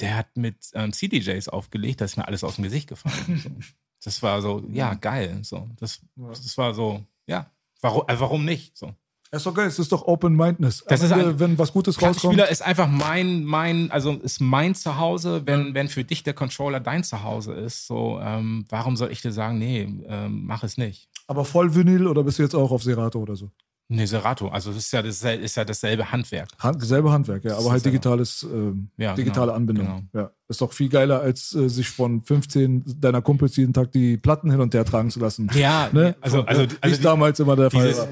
der 0.00 0.16
hat 0.16 0.36
mit 0.36 0.56
ähm, 0.74 0.92
CDJs 0.92 1.48
aufgelegt, 1.48 2.00
da 2.00 2.06
ist 2.06 2.16
mir 2.16 2.26
alles 2.26 2.42
aus 2.44 2.54
dem 2.56 2.64
Gesicht 2.64 2.88
gefallen. 2.88 3.64
Das 4.02 4.22
war 4.22 4.40
so, 4.40 4.62
ja, 4.72 4.94
geil. 4.94 5.38
So, 5.42 5.68
das, 5.78 6.00
das 6.16 6.56
war 6.58 6.72
so, 6.74 7.02
ja, 7.26 7.50
warum, 7.80 8.02
äh, 8.08 8.18
warum 8.18 8.44
nicht? 8.44 8.76
So. 8.76 8.94
Ist 9.32 9.46
doch 9.46 9.54
geil, 9.54 9.68
es 9.68 9.78
ist 9.78 9.92
doch 9.92 10.02
Open-Mindedness. 10.08 10.84
Das 10.88 11.00
Am 11.00 11.06
ist 11.06 11.12
ein- 11.12 11.38
wenn 11.38 11.56
was 11.58 11.72
Gutes 11.72 11.94
rauskommt. 11.96 12.14
Plattenspieler 12.34 12.48
ist 12.48 12.62
einfach 12.62 12.88
mein, 12.88 13.44
mein, 13.44 13.90
also 13.92 14.12
ist 14.14 14.40
mein 14.40 14.74
Zuhause, 14.74 15.46
wenn, 15.46 15.72
wenn 15.74 15.88
für 15.88 16.02
dich 16.02 16.24
der 16.24 16.34
Controller 16.34 16.80
dein 16.80 17.04
Zuhause 17.04 17.52
ist, 17.52 17.86
so, 17.86 18.18
ähm, 18.20 18.64
warum 18.68 18.96
soll 18.96 19.12
ich 19.12 19.22
dir 19.22 19.30
sagen, 19.30 19.58
nee, 19.58 19.82
ähm, 20.08 20.46
mach 20.46 20.64
es 20.64 20.78
nicht? 20.78 21.08
Aber 21.28 21.44
voll 21.44 21.74
Vinyl 21.76 22.08
oder 22.08 22.24
bist 22.24 22.40
du 22.40 22.42
jetzt 22.42 22.56
auch 22.56 22.72
auf 22.72 22.82
Serato 22.82 23.20
oder 23.20 23.36
so? 23.36 23.50
Nee, 23.92 24.06
Serato, 24.06 24.46
also 24.48 24.70
das 24.72 24.84
ist 24.84 24.92
ja, 24.92 25.02
das 25.02 25.20
ist 25.24 25.56
ja 25.56 25.64
dasselbe 25.64 26.12
Handwerk. 26.12 26.48
Hand, 26.60 26.80
selbe 26.84 27.10
Handwerk, 27.10 27.42
ja, 27.44 27.58
aber 27.58 27.72
halt 27.72 27.84
ja- 27.84 27.90
digitales, 27.90 28.44
ähm, 28.44 28.88
Ja, 28.96 29.14
digitale 29.14 29.46
genau, 29.46 29.56
Anbindung. 29.56 30.08
Ja. 30.12 30.30
Ist 30.46 30.60
doch 30.60 30.72
viel 30.72 30.88
geiler, 30.88 31.20
als 31.20 31.52
äh, 31.56 31.68
sich 31.68 31.88
von 31.88 32.22
15 32.24 32.84
deiner 33.00 33.20
Kumpels 33.20 33.56
jeden 33.56 33.72
Tag 33.72 33.90
die 33.90 34.16
Platten 34.16 34.48
hin 34.50 34.60
und 34.60 34.72
her 34.74 34.84
tragen 34.84 35.10
zu 35.10 35.18
lassen. 35.18 35.50
Ja, 35.54 35.90
Ne? 35.92 36.14
also, 36.20 36.42
also, 36.42 36.62
Wie 36.70 36.76
also 36.80 36.96
es 36.96 37.02
damals 37.02 37.40
immer 37.40 37.56
der 37.56 37.70
Fall 37.72 37.88
dieses, 37.88 38.06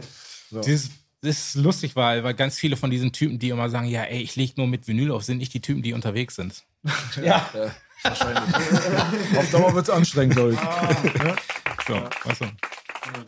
war. 0.50 0.60
dieses, 0.62 0.90
das 1.20 1.36
ist 1.38 1.54
lustig, 1.54 1.94
weil, 1.94 2.24
weil 2.24 2.34
ganz 2.34 2.56
viele 2.56 2.76
von 2.76 2.90
diesen 2.90 3.12
Typen, 3.12 3.38
die 3.38 3.50
immer 3.50 3.70
sagen, 3.70 3.86
ja, 3.86 4.02
ey, 4.02 4.20
ich 4.20 4.34
leg 4.34 4.56
nur 4.58 4.66
mit 4.66 4.88
Vinyl 4.88 5.12
auf, 5.12 5.22
sind 5.22 5.38
nicht 5.38 5.54
die 5.54 5.60
Typen, 5.60 5.82
die 5.82 5.92
unterwegs 5.92 6.34
sind. 6.34 6.64
Auf 9.36 9.50
Dauer 9.50 9.74
wird 9.74 9.88
es 9.88 9.90
anstrengend, 9.90 10.34
glaube 10.36 10.52
ich. 10.54 10.58
So, 11.86 11.94
weißt 11.94 12.42
du. 12.42 12.44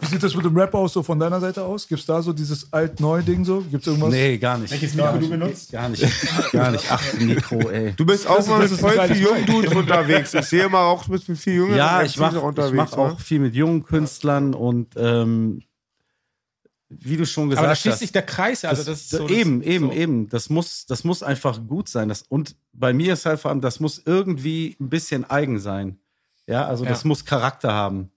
Wie 0.01 0.07
sieht 0.07 0.23
das 0.23 0.35
mit 0.35 0.44
dem 0.44 0.57
Rap 0.57 0.74
aus, 0.74 0.93
so 0.93 1.02
von 1.02 1.19
deiner 1.19 1.40
Seite 1.40 1.62
aus? 1.62 1.86
Gibt 1.86 2.01
es 2.01 2.07
da 2.07 2.20
so 2.23 2.32
dieses 2.32 2.73
Alt-Neu-Ding 2.73 3.44
so? 3.44 3.61
Gibt 3.62 3.82
es 3.82 3.86
irgendwas? 3.86 4.11
Nee, 4.11 4.39
gar 4.39 4.59
nicht. 4.59 4.70
Welches 4.70 4.94
Mikro 4.94 5.19
du 5.19 5.28
benutzt? 5.28 5.73
Gar 5.73 5.89
nicht. 5.90 6.05
Gar 6.52 6.70
nicht. 6.73 6.85
Ach, 6.90 7.02
Mikro, 7.19 7.70
ey. 7.70 7.93
Du 7.97 8.05
bist 8.07 8.27
auch 8.27 8.44
mal 8.47 8.61
mit 8.61 8.70
das 8.73 8.81
voll 8.81 8.98
viel 9.09 9.16
jungen 9.23 9.47
Dudes 9.47 9.73
unterwegs. 9.74 10.35
Ich 10.35 10.47
sehe 10.47 10.69
mal 10.69 10.85
auch, 10.85 11.05
du 11.05 11.11
bist 11.12 11.28
mit 11.28 11.39
viel 11.39 11.55
jüngeren 11.55 11.77
Ja, 11.77 12.02
ich 12.02 12.16
mache 12.19 12.40
unterwegs. 12.40 12.70
ich 12.70 12.77
mach 12.77 12.97
ne? 12.97 13.02
auch 13.15 13.20
viel 13.20 13.40
mit 13.40 13.55
jungen 13.55 13.85
Künstlern 13.85 14.55
und 14.55 14.94
ähm, 14.97 15.62
wie 16.89 17.16
du 17.16 17.24
schon 17.24 17.48
gesagt 17.48 17.61
Aber 17.61 17.66
da 17.69 17.73
hast. 17.73 17.82
schließt 17.82 17.98
sich 18.01 18.12
der 18.12 18.23
Kreis, 18.23 18.65
also 18.65 18.82
das, 18.82 19.01
ist 19.02 19.11
so, 19.11 19.19
das, 19.28 19.31
eben, 19.31 19.62
eben, 19.62 19.86
so. 19.86 19.93
eben. 19.93 20.28
Das 20.28 20.51
muss, 20.51 20.86
das 20.86 21.05
muss 21.05 21.23
einfach 21.23 21.61
gut 21.69 21.89
sein. 21.89 22.09
Das, 22.09 22.23
und 22.23 22.57
bei 22.73 22.93
mir 22.93 23.12
ist 23.12 23.27
halt 23.27 23.39
vor 23.39 23.51
allem, 23.52 23.61
das 23.61 23.78
muss 23.78 24.02
irgendwie 24.05 24.77
ein 24.81 24.89
bisschen 24.89 25.28
eigen 25.28 25.61
sein. 25.61 25.98
Ja, 26.48 26.66
also 26.66 26.85
das 26.85 27.02
Ja. 27.05 27.09
muss 27.09 27.24
Charakter 27.24 27.73
haben. 27.73 28.11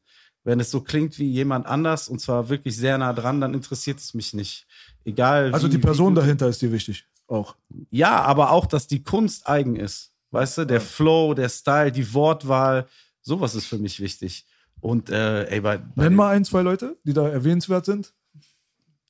Wenn 0.43 0.59
es 0.59 0.71
so 0.71 0.81
klingt 0.81 1.17
wie 1.19 1.29
jemand 1.29 1.65
anders 1.65 2.09
und 2.09 2.19
zwar 2.19 2.49
wirklich 2.49 2.75
sehr 2.75 2.97
nah 2.97 3.13
dran, 3.13 3.39
dann 3.39 3.53
interessiert 3.53 3.99
es 3.99 4.13
mich 4.13 4.33
nicht. 4.33 4.67
Egal. 5.05 5.53
Also 5.53 5.67
wie, 5.67 5.71
die 5.71 5.77
Person 5.77 6.15
dahinter 6.15 6.47
ist 6.47 6.61
dir 6.61 6.71
wichtig. 6.71 7.05
Auch. 7.27 7.55
Ja, 7.89 8.21
aber 8.21 8.51
auch, 8.51 8.65
dass 8.65 8.87
die 8.87 9.03
Kunst 9.03 9.47
eigen 9.47 9.75
ist. 9.75 10.11
Weißt 10.31 10.57
du, 10.57 10.65
der 10.65 10.81
Flow, 10.81 11.33
der 11.33 11.47
Style, 11.49 11.91
die 11.91 12.13
Wortwahl, 12.13 12.87
sowas 13.21 13.55
ist 13.55 13.67
für 13.67 13.77
mich 13.77 13.99
wichtig. 13.99 14.45
Und 14.81 15.09
äh, 15.09 15.45
ey, 15.45 15.61
bei, 15.61 15.77
bei 15.77 16.03
Nenn 16.03 16.15
mal 16.15 16.35
ein, 16.35 16.43
zwei 16.43 16.61
Leute, 16.61 16.97
die 17.03 17.13
da 17.13 17.29
erwähnenswert 17.29 17.85
sind. 17.85 18.13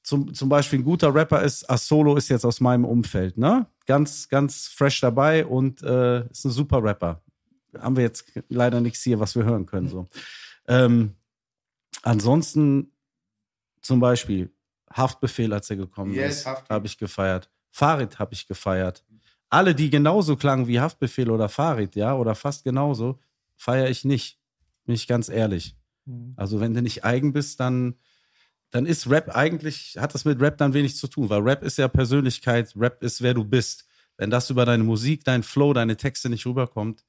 zum, 0.03 0.33
zum 0.33 0.49
Beispiel 0.49 0.79
ein 0.79 0.83
guter 0.83 1.15
Rapper 1.15 1.41
ist, 1.41 1.67
Asolo 1.69 2.15
ist 2.15 2.29
jetzt 2.29 2.45
aus 2.45 2.59
meinem 2.59 2.85
Umfeld, 2.85 3.37
ne? 3.37 3.65
Ganz, 3.85 4.29
ganz 4.29 4.67
fresh 4.67 4.99
dabei 4.99 5.45
und 5.45 5.81
äh, 5.81 6.29
ist 6.29 6.45
ein 6.45 6.51
super 6.51 6.83
Rapper. 6.83 7.21
Haben 7.79 7.95
wir 7.95 8.03
jetzt 8.03 8.25
leider 8.49 8.81
nichts 8.81 9.01
hier, 9.01 9.19
was 9.19 9.35
wir 9.35 9.45
hören 9.45 9.65
können. 9.65 9.89
So. 9.89 10.07
Ähm, 10.67 11.15
ansonsten 12.03 12.91
zum 13.81 13.99
Beispiel 13.99 14.53
Haftbefehl, 14.91 15.51
als 15.53 15.69
er 15.69 15.77
gekommen 15.77 16.13
Yes, 16.13 16.39
ist, 16.39 16.45
habe 16.69 16.85
ich 16.85 16.97
gefeiert. 16.97 17.49
Farid 17.71 18.19
habe 18.19 18.33
ich 18.33 18.47
gefeiert. 18.47 19.03
Alle, 19.49 19.73
die 19.75 19.89
genauso 19.89 20.35
klangen 20.35 20.67
wie 20.67 20.79
Haftbefehl 20.79 21.29
oder 21.29 21.49
Farid, 21.49 21.95
ja, 21.95 22.15
oder 22.15 22.35
fast 22.35 22.63
genauso, 22.63 23.19
feiere 23.55 23.89
ich 23.89 24.05
nicht. 24.05 24.39
Bin 24.85 24.95
ich 24.95 25.07
ganz 25.07 25.29
ehrlich. 25.29 25.75
Also, 26.35 26.59
wenn 26.59 26.73
du 26.73 26.81
nicht 26.81 27.05
eigen 27.05 27.31
bist, 27.33 27.59
dann, 27.59 27.95
dann 28.71 28.85
ist 28.85 29.09
Rap 29.09 29.35
eigentlich, 29.35 29.97
hat 29.99 30.13
das 30.13 30.25
mit 30.25 30.41
Rap 30.41 30.57
dann 30.57 30.73
wenig 30.73 30.97
zu 30.97 31.07
tun, 31.07 31.29
weil 31.29 31.41
Rap 31.41 31.63
ist 31.63 31.77
ja 31.77 31.87
Persönlichkeit, 31.87 32.73
Rap 32.75 33.01
ist 33.01 33.21
wer 33.21 33.33
du 33.33 33.45
bist. 33.45 33.85
Wenn 34.17 34.29
das 34.29 34.49
über 34.49 34.65
deine 34.65 34.83
Musik, 34.83 35.23
dein 35.23 35.43
Flow, 35.43 35.73
deine 35.73 35.97
Texte 35.97 36.29
nicht 36.29 36.45
rüberkommt, 36.45 37.05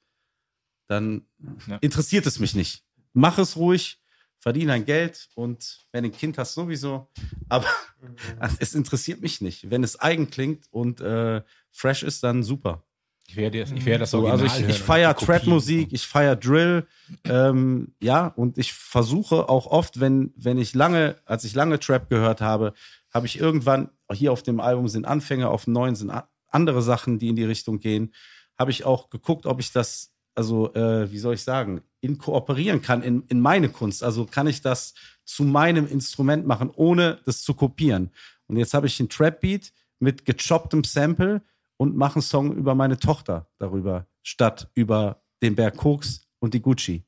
dann 0.86 1.26
Ja. 1.66 1.78
interessiert 1.80 2.26
es 2.26 2.38
mich 2.38 2.54
nicht. 2.54 2.84
Mach 3.14 3.38
es 3.38 3.56
ruhig, 3.56 4.00
verdiene 4.44 4.72
dein 4.72 4.84
Geld 4.84 5.30
und 5.34 5.86
wenn 5.90 6.04
du 6.04 6.10
ein 6.10 6.16
Kind 6.16 6.36
hast, 6.36 6.52
sowieso. 6.52 7.08
Aber 7.48 7.66
es 8.58 8.74
interessiert 8.74 9.22
mich 9.22 9.40
nicht. 9.40 9.70
Wenn 9.70 9.82
es 9.82 9.98
eigen 9.98 10.28
klingt 10.28 10.66
und 10.70 11.00
äh, 11.00 11.40
fresh 11.72 12.02
ist, 12.02 12.22
dann 12.22 12.42
super. 12.42 12.84
Ich 13.26 13.36
werde, 13.36 13.60
das- 13.60 13.72
ich 13.72 13.86
werde 13.86 14.00
das 14.00 14.10
So, 14.10 14.26
also 14.26 14.44
ich, 14.44 14.58
ich 14.60 14.66
und 14.66 14.72
feiere. 14.74 15.16
Trap-Musik, 15.16 15.94
ich 15.94 16.06
feiere 16.06 16.36
Drill, 16.36 16.86
ähm, 17.24 17.94
ja, 18.02 18.26
und 18.26 18.58
ich 18.58 18.74
versuche 18.74 19.48
auch 19.48 19.66
oft, 19.66 19.98
wenn, 19.98 20.34
wenn 20.36 20.58
ich 20.58 20.74
lange, 20.74 21.16
als 21.24 21.44
ich 21.44 21.54
lange 21.54 21.80
Trap 21.80 22.10
gehört 22.10 22.42
habe, 22.42 22.74
habe 23.14 23.24
ich 23.26 23.38
irgendwann, 23.40 23.88
hier 24.12 24.30
auf 24.30 24.42
dem 24.42 24.60
Album 24.60 24.88
sind 24.88 25.06
Anfänge, 25.06 25.48
auf 25.48 25.64
dem 25.64 25.72
neuen 25.72 25.96
sind 25.96 26.12
andere 26.50 26.82
Sachen, 26.82 27.18
die 27.18 27.28
in 27.28 27.36
die 27.36 27.44
Richtung 27.44 27.78
gehen, 27.80 28.12
habe 28.58 28.70
ich 28.70 28.84
auch 28.84 29.08
geguckt, 29.08 29.46
ob 29.46 29.58
ich 29.58 29.72
das, 29.72 30.12
also, 30.34 30.72
äh, 30.74 31.10
wie 31.10 31.18
soll 31.18 31.34
ich 31.34 31.42
sagen, 31.42 31.82
inkooperieren 32.00 32.82
kann 32.82 33.02
in, 33.02 33.24
in 33.28 33.40
meine 33.40 33.68
Kunst. 33.68 34.02
Also 34.02 34.26
kann 34.26 34.46
ich 34.46 34.60
das 34.60 34.94
zu 35.24 35.44
meinem 35.44 35.86
Instrument 35.86 36.46
machen, 36.46 36.70
ohne 36.74 37.20
das 37.24 37.42
zu 37.42 37.54
kopieren. 37.54 38.10
Und 38.46 38.56
jetzt 38.56 38.74
habe 38.74 38.86
ich 38.86 39.00
einen 39.00 39.08
Trap-Beat 39.08 39.72
mit 40.00 40.24
gechopptem 40.24 40.84
Sample 40.84 41.42
und 41.76 41.96
mache 41.96 42.16
einen 42.16 42.22
Song 42.22 42.54
über 42.54 42.74
meine 42.74 42.98
Tochter 42.98 43.48
darüber, 43.58 44.06
statt 44.22 44.70
über 44.74 45.22
den 45.42 45.54
Berg 45.54 45.76
Koks 45.76 46.26
und 46.40 46.54
die 46.54 46.60
Gucci. 46.60 47.04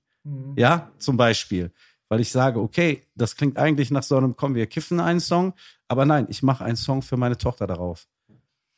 Ja, 0.57 0.91
zum 0.99 1.17
Beispiel. 1.17 1.73
Weil 2.09 2.21
ich 2.21 2.31
sage, 2.31 2.61
okay, 2.61 3.03
das 3.15 3.37
klingt 3.37 3.59
eigentlich 3.59 3.91
nach 3.91 4.03
so 4.03 4.17
einem, 4.17 4.37
komm, 4.37 4.55
wir 4.55 4.67
kiffen 4.67 5.01
einen 5.01 5.21
Song, 5.21 5.55
aber 5.89 6.05
nein, 6.05 6.27
ich 6.29 6.43
mache 6.43 6.65
einen 6.65 6.77
Song 6.77 7.03
für 7.03 7.17
meine 7.17 7.37
Tochter 7.37 7.67
darauf. 7.67 8.09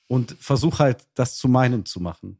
Und 0.09 0.37
versuche 0.41 0.79
halt, 0.79 1.07
das 1.15 1.37
zu 1.37 1.49
meinem 1.49 1.85
zu 1.85 2.01
machen. 2.01 2.39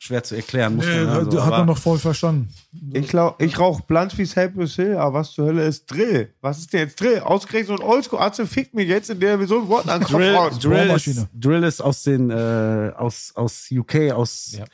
Ja, 0.00 0.06
schwer 0.06 0.22
zu 0.22 0.36
erklären, 0.36 0.76
muss 0.76 0.86
Nee, 0.86 1.00
man 1.04 1.10
hat, 1.10 1.24
also, 1.26 1.44
hat 1.44 1.50
man 1.50 1.66
noch 1.66 1.78
voll 1.78 1.98
verstanden. 1.98 2.48
Ich, 2.92 3.12
lau- 3.12 3.34
ich 3.38 3.58
rauche 3.58 3.82
Blunt 3.86 4.16
wie 4.16 4.24
Cypress 4.26 4.76
Hill, 4.76 4.96
aber 4.96 5.20
was 5.20 5.32
zur 5.32 5.46
Hölle 5.46 5.64
ist 5.66 5.86
Drill? 5.86 6.32
Was 6.40 6.58
ist 6.58 6.72
denn 6.72 6.80
jetzt 6.80 7.00
Drill? 7.00 7.20
Ausgerechnet 7.20 7.66
so 7.78 7.84
ein 7.84 7.88
Oldschool-Arzt 7.90 8.40
fickt 8.42 8.74
mir 8.74 8.84
jetzt, 8.84 9.10
in 9.10 9.18
der 9.20 9.36
mir 9.36 9.46
so 9.46 9.60
ein 9.60 9.68
Wort 9.68 9.88
an 9.88 10.00
Drill. 10.02 10.36
Drill, 10.60 10.90
ist. 10.90 11.26
Drill 11.34 11.64
ist 11.64 11.80
aus 11.80 12.02
den 12.04 12.30
äh, 12.30 12.92
aus, 12.96 13.32
aus 13.34 13.68
UK, 13.70 14.12
aus 14.12 14.56
Ja. 14.58 14.64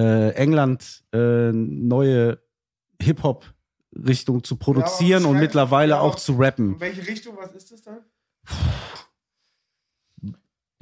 äh, 0.00 0.30
England 0.34 1.02
äh, 1.12 1.50
neue 1.52 2.38
Hip-Hop-Richtung 3.00 4.44
zu 4.44 4.56
produzieren 4.56 5.24
aber 5.24 5.32
und 5.32 5.40
mittlerweile 5.40 5.92
ja, 5.94 6.00
auch 6.00 6.16
zu 6.16 6.34
rappen. 6.34 6.74
In 6.74 6.80
welche 6.80 7.06
Richtung, 7.06 7.36
was 7.36 7.52
ist 7.54 7.72
das 7.72 7.82
dann? 7.82 7.98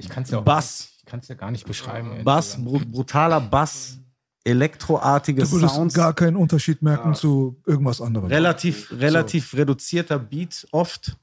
Ich 0.03 0.09
kann 0.09 0.23
es 0.23 0.29
ja 0.31 0.39
auch 0.39 0.43
Bass. 0.43 0.89
Ich 0.99 1.05
kann 1.05 1.19
es 1.19 1.27
ja 1.27 1.35
gar 1.35 1.51
nicht 1.51 1.65
beschreiben. 1.65 2.23
Bass, 2.23 2.57
bru 2.63 2.79
brutaler 2.79 3.39
Bass, 3.41 3.97
elektroartige 4.43 5.43
Du 5.43 5.51
würdest 5.51 5.75
Sounds, 5.75 5.93
gar 5.93 6.13
keinen 6.13 6.35
Unterschied 6.35 6.81
merken 6.81 7.15
zu 7.15 7.61
irgendwas 7.65 8.01
anderem. 8.01 8.27
relativ, 8.27 8.91
relativ 8.91 9.53
reduzierter 9.53 10.19
Beat 10.19 10.67
oft. 10.71 11.15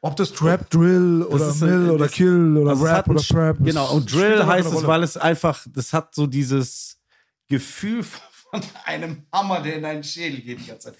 Ob 0.00 0.16
das 0.16 0.32
Trap, 0.32 0.68
Drill 0.68 1.22
oder 1.22 1.48
ist, 1.48 1.60
Mill 1.62 1.90
oder 1.90 2.04
das- 2.04 2.12
Kill 2.12 2.58
oder 2.58 2.70
Also 2.72 2.84
Rap 2.84 3.06
ein 3.06 3.10
oder 3.12 3.22
Trap. 3.22 3.56
Genau, 3.60 3.90
und 3.94 4.12
Drill 4.12 4.44
heißt 4.44 4.70
es, 4.72 4.86
weil 4.86 5.02
es 5.02 5.16
einfach, 5.16 5.66
das 5.72 5.94
hat 5.94 6.14
so 6.14 6.26
dieses 6.26 7.00
Gefühl 7.48 8.02
von 8.50 8.60
einem 8.84 9.22
Hammer, 9.32 9.60
der 9.62 9.76
in 9.76 9.82
deinen 9.82 10.04
Schädel 10.04 10.40
geht 10.42 10.60
die 10.60 10.66
ganze 10.66 10.92
Zeit. 10.92 10.98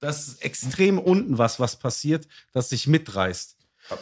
Das 0.00 0.28
ist 0.28 0.42
extrem 0.42 0.98
unten 0.98 1.36
was, 1.38 1.58
was 1.60 1.76
passiert, 1.76 2.26
das 2.52 2.68
dich 2.70 2.86
mitreißt. 2.86 3.56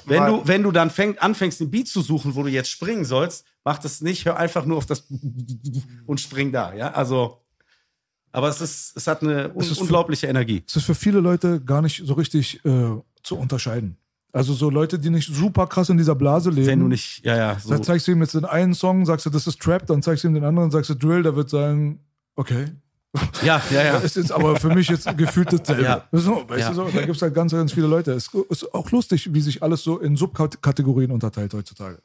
Wenn 0.06 0.26
du, 0.26 0.42
wenn 0.46 0.62
du 0.62 0.70
dann 0.72 0.90
fäng, 0.90 1.16
anfängst, 1.18 1.60
einen 1.60 1.70
Beat 1.70 1.88
zu 1.88 2.00
suchen, 2.02 2.34
wo 2.34 2.42
du 2.42 2.48
jetzt 2.48 2.70
springen 2.70 3.04
sollst, 3.04 3.44
mach 3.64 3.78
das 3.78 4.00
nicht, 4.00 4.24
hör 4.24 4.36
einfach 4.36 4.64
nur 4.64 4.76
auf 4.78 4.86
das 4.86 5.04
und 6.06 6.20
spring 6.20 6.52
da, 6.52 6.74
ja, 6.74 6.92
also, 6.92 7.38
aber 8.32 8.48
es 8.48 8.60
ist, 8.60 8.96
es 8.96 9.06
hat 9.06 9.22
eine 9.22 9.52
un 9.52 9.60
Es 9.60 9.70
ist 9.70 9.78
für- 9.78 9.84
unglaubliche 9.84 10.26
Energie. 10.26 10.62
Es 10.66 10.76
ist 10.76 10.84
für 10.84 10.94
viele 10.94 11.20
Leute 11.20 11.60
gar 11.60 11.80
nicht 11.82 12.02
so 12.04 12.14
richtig 12.14 12.64
äh, 12.64 12.90
zu 13.22 13.36
unterscheiden. 13.36 13.96
Also 14.32 14.52
so 14.52 14.68
Leute, 14.68 14.98
die 14.98 15.08
nicht 15.08 15.26
super 15.34 15.66
krass 15.66 15.88
in 15.88 15.96
dieser 15.96 16.14
Blase 16.14 16.50
leben. 16.50 16.66
Wenn 16.66 16.80
du 16.80 16.88
nicht, 16.88 17.24
ja, 17.24 17.34
ja, 17.36 17.58
so. 17.58 17.70
Da 17.70 17.80
zeigst 17.80 18.06
du 18.06 18.12
ihm 18.12 18.20
jetzt 18.20 18.34
den 18.34 18.44
einen 18.44 18.74
Song, 18.74 19.06
sagst 19.06 19.24
du, 19.24 19.30
das 19.30 19.46
ist 19.46 19.58
Trap, 19.60 19.86
dann 19.86 20.02
zeigst 20.02 20.22
du 20.22 20.28
ihm 20.28 20.34
den 20.34 20.44
anderen, 20.44 20.70
sagst 20.70 20.90
du 20.90 20.94
Drill, 20.94 21.22
der 21.22 21.34
wird 21.34 21.48
sagen, 21.48 22.00
okay. 22.36 22.66
Ja, 23.42 23.62
ja, 23.70 23.82
ja. 23.84 23.92
Das 23.94 24.04
ist 24.04 24.16
jetzt 24.16 24.32
aber 24.32 24.56
für 24.56 24.68
mich 24.68 24.88
jetzt 24.88 25.16
gefühlt 25.16 25.52
dasselbe. 25.52 25.82
Ja. 25.82 26.04
So, 26.12 26.44
weißt 26.48 26.60
Ja. 26.60 26.68
du 26.70 26.74
so, 26.74 26.84
da 26.84 27.00
gibt 27.02 27.16
es 27.16 27.22
halt 27.22 27.34
ganz, 27.34 27.52
ganz 27.52 27.72
viele 27.72 27.86
Leute. 27.86 28.12
Es 28.12 28.28
ist 28.50 28.74
auch 28.74 28.90
lustig, 28.90 29.32
wie 29.32 29.40
sich 29.40 29.62
alles 29.62 29.82
so 29.82 29.98
in 29.98 30.16
Subkategorien 30.16 31.10
unterteilt 31.10 31.54
heutzutage. 31.54 32.02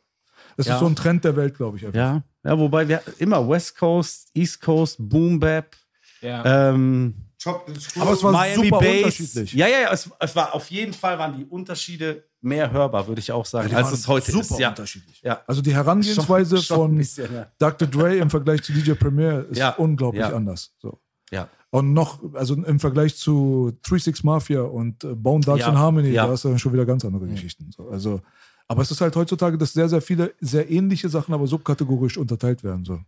Das 0.55 0.67
Ja. 0.67 0.75
ist 0.75 0.79
so 0.79 0.85
ein 0.85 0.95
Trend 0.95 1.23
der 1.25 1.35
Welt, 1.35 1.55
glaube 1.55 1.77
ich. 1.77 1.85
Einfach. 1.85 1.97
Ja, 1.99 2.23
ja, 2.45 2.57
wobei 2.59 2.87
wir 2.87 3.01
immer 3.17 3.47
West 3.47 3.77
Coast, 3.77 4.29
East 4.33 4.61
Coast, 4.61 4.97
Boom 4.99 5.39
Bap, 5.39 5.75
Ja. 6.21 6.69
ähm, 6.69 7.15
Screw. 7.41 8.01
Aber 8.01 8.13
es 8.13 8.23
war 8.23 8.31
Miami 8.31 8.65
super 8.67 8.79
Bass. 8.79 8.97
unterschiedlich. 8.97 9.53
Ja, 9.53 9.67
ja, 9.67 9.79
ja, 9.81 9.91
es, 9.91 10.09
es 10.19 10.35
war 10.35 10.53
auf 10.55 10.71
jeden 10.71 10.93
Fall 10.93 11.19
waren 11.19 11.37
die 11.37 11.45
Unterschiede 11.45 12.23
mehr 12.43 12.71
hörbar, 12.71 13.07
würde 13.07 13.19
ich 13.19 13.31
auch 13.31 13.45
sagen, 13.45 13.69
Die 13.69 13.75
als 13.75 13.91
es 13.91 14.07
heute 14.07 14.31
super 14.31 14.55
ist. 14.55 14.59
Ja. 14.59 14.69
unterschiedlich. 14.69 15.21
Ja. 15.23 15.41
Also 15.47 15.61
die 15.61 15.73
Herangehensweise 15.73 16.57
Schon- 16.57 16.63
schon 16.65 16.77
von 16.89 16.97
bisschen, 16.97 17.33
ja. 17.33 17.47
Dr. 17.59 17.87
Dre 17.87 18.17
im 18.17 18.29
Vergleich 18.29 18.61
zu 18.63 18.73
DJ 18.73 18.93
Premier 18.93 19.45
ist 19.49 19.57
Ja. 19.57 19.69
unglaublich 19.75 20.21
Ja. 20.21 20.33
anders. 20.35 20.73
So. 20.79 20.99
Ja. 21.31 21.47
Und 21.71 21.93
noch, 21.93 22.19
also 22.35 22.53
im 22.53 22.79
Vergleich 22.79 23.15
zu 23.15 23.71
36 23.87 24.23
Mafia 24.23 24.61
und 24.61 25.03
äh, 25.03 25.15
Bone 25.15 25.43
Ja. 25.45 25.67
and 25.67 25.77
Harmony, 25.77 26.09
Ja. 26.09 26.25
da 26.27 26.33
hast 26.33 26.43
du 26.43 26.49
dann 26.49 26.59
schon 26.59 26.73
wieder 26.73 26.85
ganz 26.85 27.03
andere 27.05 27.27
Geschichten. 27.27 27.71
So. 27.75 27.89
Also, 27.89 28.21
aber 28.67 28.81
es 28.83 28.91
ist 28.91 29.01
halt 29.01 29.15
heutzutage, 29.15 29.57
dass 29.57 29.73
sehr, 29.73 29.89
sehr 29.89 30.01
viele 30.01 30.33
sehr 30.39 30.69
ähnliche 30.69 31.09
Sachen 31.09 31.33
aber 31.33 31.47
subkategorisch 31.47 32.17
unterteilt 32.17 32.63
werden. 32.63 32.85
So. 32.85 32.99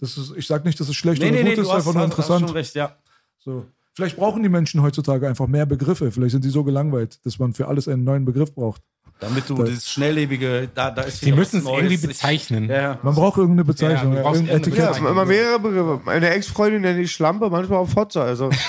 Das 0.00 0.16
ist, 0.16 0.32
ich 0.36 0.46
sage 0.46 0.64
nicht, 0.66 0.78
dass 0.80 0.88
es 0.88 0.96
schlecht 0.96 1.20
Nee, 1.20 1.28
oder 1.28 1.36
nee, 1.42 1.42
gut 1.50 1.56
nee, 1.56 1.62
ist, 1.62 1.68
einfach 1.68 1.92
nur 1.92 2.02
hast, 2.02 2.10
hast 2.12 2.18
interessant. 2.18 2.48
schon 2.48 2.56
recht, 2.56 2.74
ja. 2.74 2.96
So. 3.38 3.66
Vielleicht 3.94 4.16
brauchen 4.16 4.42
die 4.42 4.48
Menschen 4.48 4.82
heutzutage 4.82 5.28
einfach 5.28 5.46
mehr 5.46 5.66
Begriffe. 5.66 6.10
Vielleicht 6.10 6.32
sind 6.32 6.44
die 6.44 6.50
so 6.50 6.64
gelangweilt, 6.64 7.24
dass 7.24 7.38
man 7.38 7.54
für 7.54 7.68
alles 7.68 7.86
einen 7.86 8.02
neuen 8.02 8.24
Begriff 8.24 8.52
braucht. 8.52 8.82
Damit 9.20 9.48
du 9.48 9.54
das 9.54 9.88
schnelllebige, 9.88 10.68
da, 10.74 10.90
da 10.90 11.02
ist 11.02 11.24
Die 11.24 11.30
müssen 11.30 11.60
es 11.60 11.66
irgendwie 11.66 11.98
bezeichnen. 11.98 12.68
Ja. 12.68 12.98
Man 13.04 13.14
braucht 13.14 13.38
irgendeine 13.38 13.64
Bezeichnung, 13.64 14.14
Ja, 14.16 14.24
irgendeine 14.24 14.58
Etikett. 14.58 14.98
Ja, 14.98 15.08
immer 15.08 15.24
mehrere 15.24 15.60
Begriffe. 15.60 16.00
Meine 16.04 16.30
Ex-Freundin 16.30 16.82
nennt 16.82 16.98
die 16.98 17.06
Schlampe, 17.06 17.48
manchmal 17.48 17.78
auch 17.78 17.88
Fotze. 17.88 18.20
Also. 18.20 18.50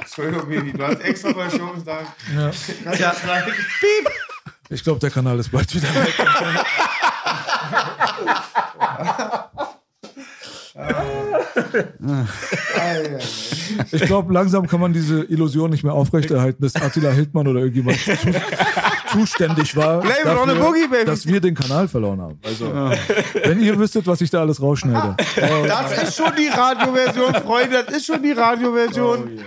Entschuldigung, 0.00 0.48
Baby, 0.48 0.72
du 0.72 0.86
hast 0.86 1.00
extra 1.00 1.32
verschoben. 1.32 1.82
Ja. 1.86 2.02
Ja. 2.36 3.14
Piep. 3.80 4.10
Ich 4.68 4.84
glaube, 4.84 5.00
der 5.00 5.10
Kanal 5.10 5.38
ist 5.38 5.50
bald 5.50 5.74
wieder 5.74 5.88
weg. 5.94 6.14
Ich 13.92 14.02
glaube, 14.02 14.32
langsam 14.32 14.66
kann 14.66 14.80
man 14.80 14.92
diese 14.92 15.24
Illusion 15.24 15.70
nicht 15.70 15.84
mehr 15.84 15.92
aufrechterhalten, 15.92 16.62
dass 16.62 16.76
Attila 16.76 17.10
Hildmann 17.10 17.48
oder 17.48 17.60
irgendjemand 17.60 17.98
zu, 17.98 18.16
zuständig 19.08 19.74
war, 19.76 20.02
the 20.02 20.54
boogie, 20.54 20.86
baby. 20.88 21.04
dass 21.04 21.26
wir 21.26 21.40
den 21.40 21.54
Kanal 21.54 21.88
verloren 21.88 22.20
haben. 22.20 22.38
Also, 22.44 22.72
wenn 23.44 23.60
ihr 23.62 23.78
wüsstet, 23.78 24.06
was 24.06 24.20
ich 24.20 24.30
da 24.30 24.40
alles 24.40 24.62
rausschneide. 24.62 25.16
Oh, 25.18 25.66
Das 25.66 26.02
ist 26.02 26.16
schon 26.16 26.32
die 26.36 26.48
Radioversion, 26.48 27.34
Freunde. 27.34 27.84
Das 27.84 27.96
ist 27.96 28.06
schon 28.06 28.22
die 28.22 28.32
Radioversion. 28.32 29.40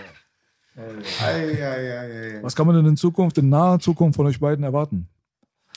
Ei, 0.75 1.63
ei, 1.63 1.99
ei. 1.99 2.39
was 2.41 2.55
kann 2.55 2.65
man 2.65 2.75
denn 2.75 2.85
in 2.85 2.97
Zukunft, 2.97 3.37
in 3.37 3.49
naher 3.49 3.79
Zukunft 3.79 4.15
von 4.15 4.25
euch 4.25 4.39
beiden 4.39 4.63
erwarten? 4.63 5.09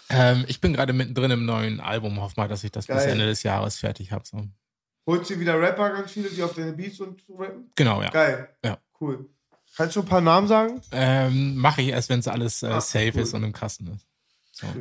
Ähm, 0.08 0.44
ich 0.48 0.60
bin 0.60 0.72
gerade 0.72 0.92
mittendrin 0.92 1.30
im 1.30 1.44
neuen 1.44 1.80
Album. 1.80 2.20
Hoffe 2.20 2.34
mal, 2.36 2.48
dass 2.48 2.62
ich 2.64 2.70
das 2.70 2.86
bis 2.86 2.96
Geil. 2.96 3.10
Ende 3.10 3.26
des 3.26 3.42
Jahres 3.42 3.78
fertig 3.78 4.12
habe. 4.12 4.24
So. 4.24 4.44
Holst 5.06 5.30
du 5.30 5.38
wieder 5.38 5.60
Rapper, 5.60 5.90
ganz 5.90 6.10
viele, 6.12 6.28
die 6.30 6.42
auf 6.42 6.54
deine 6.54 6.72
Beats 6.72 7.00
und 7.00 7.20
so 7.26 7.34
rappen? 7.34 7.70
Genau, 7.74 8.02
ja. 8.02 8.10
Geil. 8.10 8.48
Ja. 8.64 8.78
Cool. 9.00 9.28
Kannst 9.76 9.96
du 9.96 10.00
ein 10.00 10.06
paar 10.06 10.20
Namen 10.20 10.46
sagen? 10.48 10.80
Ähm, 10.92 11.56
Mache 11.56 11.82
ich 11.82 11.88
erst, 11.88 12.08
wenn 12.08 12.20
es 12.20 12.28
alles 12.28 12.62
äh, 12.62 12.68
Ah, 12.68 12.80
safe 12.80 13.12
cool. 13.14 13.20
ist 13.22 13.34
und 13.34 13.42
im 13.44 13.52
Kasten 13.52 13.88
ist. 13.88 14.06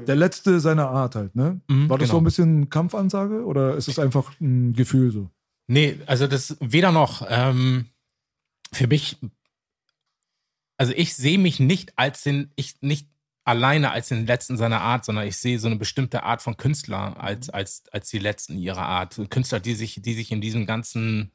Der 0.07 0.15
letzte 0.15 0.59
seiner 0.59 0.87
Art 0.89 1.15
halt, 1.15 1.35
ne? 1.35 1.59
Mhm, 1.67 1.89
War 1.89 1.97
das 1.97 2.07
genau. 2.09 2.19
so 2.19 2.21
ein 2.21 2.23
bisschen 2.25 2.69
Kampfansage 2.69 3.43
oder 3.43 3.75
ist 3.75 3.87
es 3.87 3.97
einfach 3.97 4.31
ein 4.39 4.73
Gefühl 4.73 5.11
so? 5.11 5.29
Nee, 5.65 5.99
also 6.05 6.27
das 6.27 6.55
weder 6.59 6.91
noch. 6.91 7.25
Ähm, 7.27 7.87
für 8.71 8.85
mich, 8.87 9.17
also 10.77 10.93
ich 10.95 11.15
sehe 11.15 11.39
mich 11.39 11.59
nicht 11.59 11.97
als 11.97 12.21
den, 12.21 12.51
ich 12.55 12.75
nicht 12.81 13.09
alleine 13.43 13.91
als 13.91 14.07
den 14.07 14.25
letzten 14.25 14.57
seiner 14.57 14.81
Art, 14.81 15.05
sondern 15.05 15.27
ich 15.27 15.37
sehe 15.37 15.59
so 15.59 15.67
eine 15.67 15.75
bestimmte 15.75 16.23
Art 16.23 16.41
von 16.41 16.57
Künstler 16.57 17.21
als, 17.21 17.49
als, 17.49 17.83
als 17.91 18.09
die 18.09 18.19
letzten 18.19 18.57
ihrer 18.57 18.85
Art. 18.85 19.19
Künstler, 19.29 19.59
die 19.59 19.73
sich, 19.73 20.01
die 20.01 20.13
sich 20.13 20.31
in 20.31 20.41
diesem 20.41 20.65
ganzen, 20.65 21.31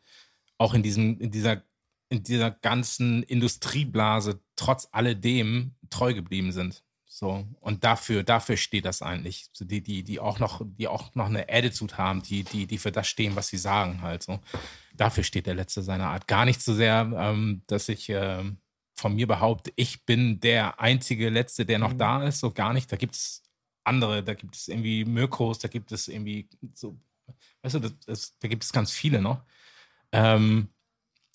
auch 0.56 0.74
in 0.74 0.82
diesem, 0.82 1.20
in 1.20 1.30
dieser, 1.30 1.62
in 2.08 2.22
dieser 2.22 2.50
ganzen 2.50 3.22
Industrieblase 3.22 4.40
trotz 4.56 4.88
alledem 4.92 5.74
treu 5.90 6.14
geblieben 6.14 6.52
sind. 6.52 6.82
So. 7.04 7.46
Und 7.60 7.84
dafür, 7.84 8.22
dafür 8.22 8.56
steht 8.56 8.84
das 8.84 9.02
eigentlich. 9.02 9.50
So 9.52 9.64
die, 9.64 9.82
die, 9.82 10.04
die 10.04 10.20
auch 10.20 10.38
noch, 10.38 10.62
die 10.64 10.88
auch 10.88 11.14
noch 11.14 11.26
eine 11.26 11.48
Attitude 11.48 11.98
haben, 11.98 12.22
die, 12.22 12.44
die, 12.44 12.66
die 12.66 12.78
für 12.78 12.92
das 12.92 13.08
stehen, 13.08 13.36
was 13.36 13.48
sie 13.48 13.58
sagen, 13.58 14.02
halt 14.02 14.22
so. 14.22 14.40
Dafür 14.94 15.24
steht 15.24 15.46
der 15.46 15.54
Letzte 15.54 15.82
seiner 15.82 16.08
Art. 16.08 16.28
Gar 16.28 16.44
nicht 16.44 16.62
so 16.62 16.74
sehr, 16.74 17.10
ähm, 17.16 17.62
dass 17.66 17.88
ich 17.88 18.08
ähm, 18.08 18.58
von 18.98 19.14
mir 19.14 19.26
behaupte, 19.26 19.72
ich 19.76 20.04
bin 20.04 20.40
der 20.40 20.80
einzige 20.80 21.30
Letzte, 21.30 21.64
der 21.64 21.78
noch 21.78 21.92
da 21.92 22.24
ist. 22.24 22.40
So 22.40 22.50
gar 22.50 22.72
nicht. 22.72 22.90
Da 22.90 22.96
gibt 22.96 23.14
es 23.14 23.42
andere, 23.84 24.22
da 24.22 24.34
gibt 24.34 24.56
es 24.56 24.68
irgendwie 24.68 25.04
Mirkos, 25.04 25.58
da 25.58 25.68
gibt 25.68 25.92
es 25.92 26.08
irgendwie 26.08 26.48
so, 26.74 26.98
weißt 27.62 27.76
du, 27.76 27.78
das, 27.80 27.94
das, 28.06 28.38
da 28.38 28.48
gibt 28.48 28.64
es 28.64 28.72
ganz 28.72 28.90
viele 28.90 29.22
noch. 29.22 29.42
Ähm, 30.12 30.68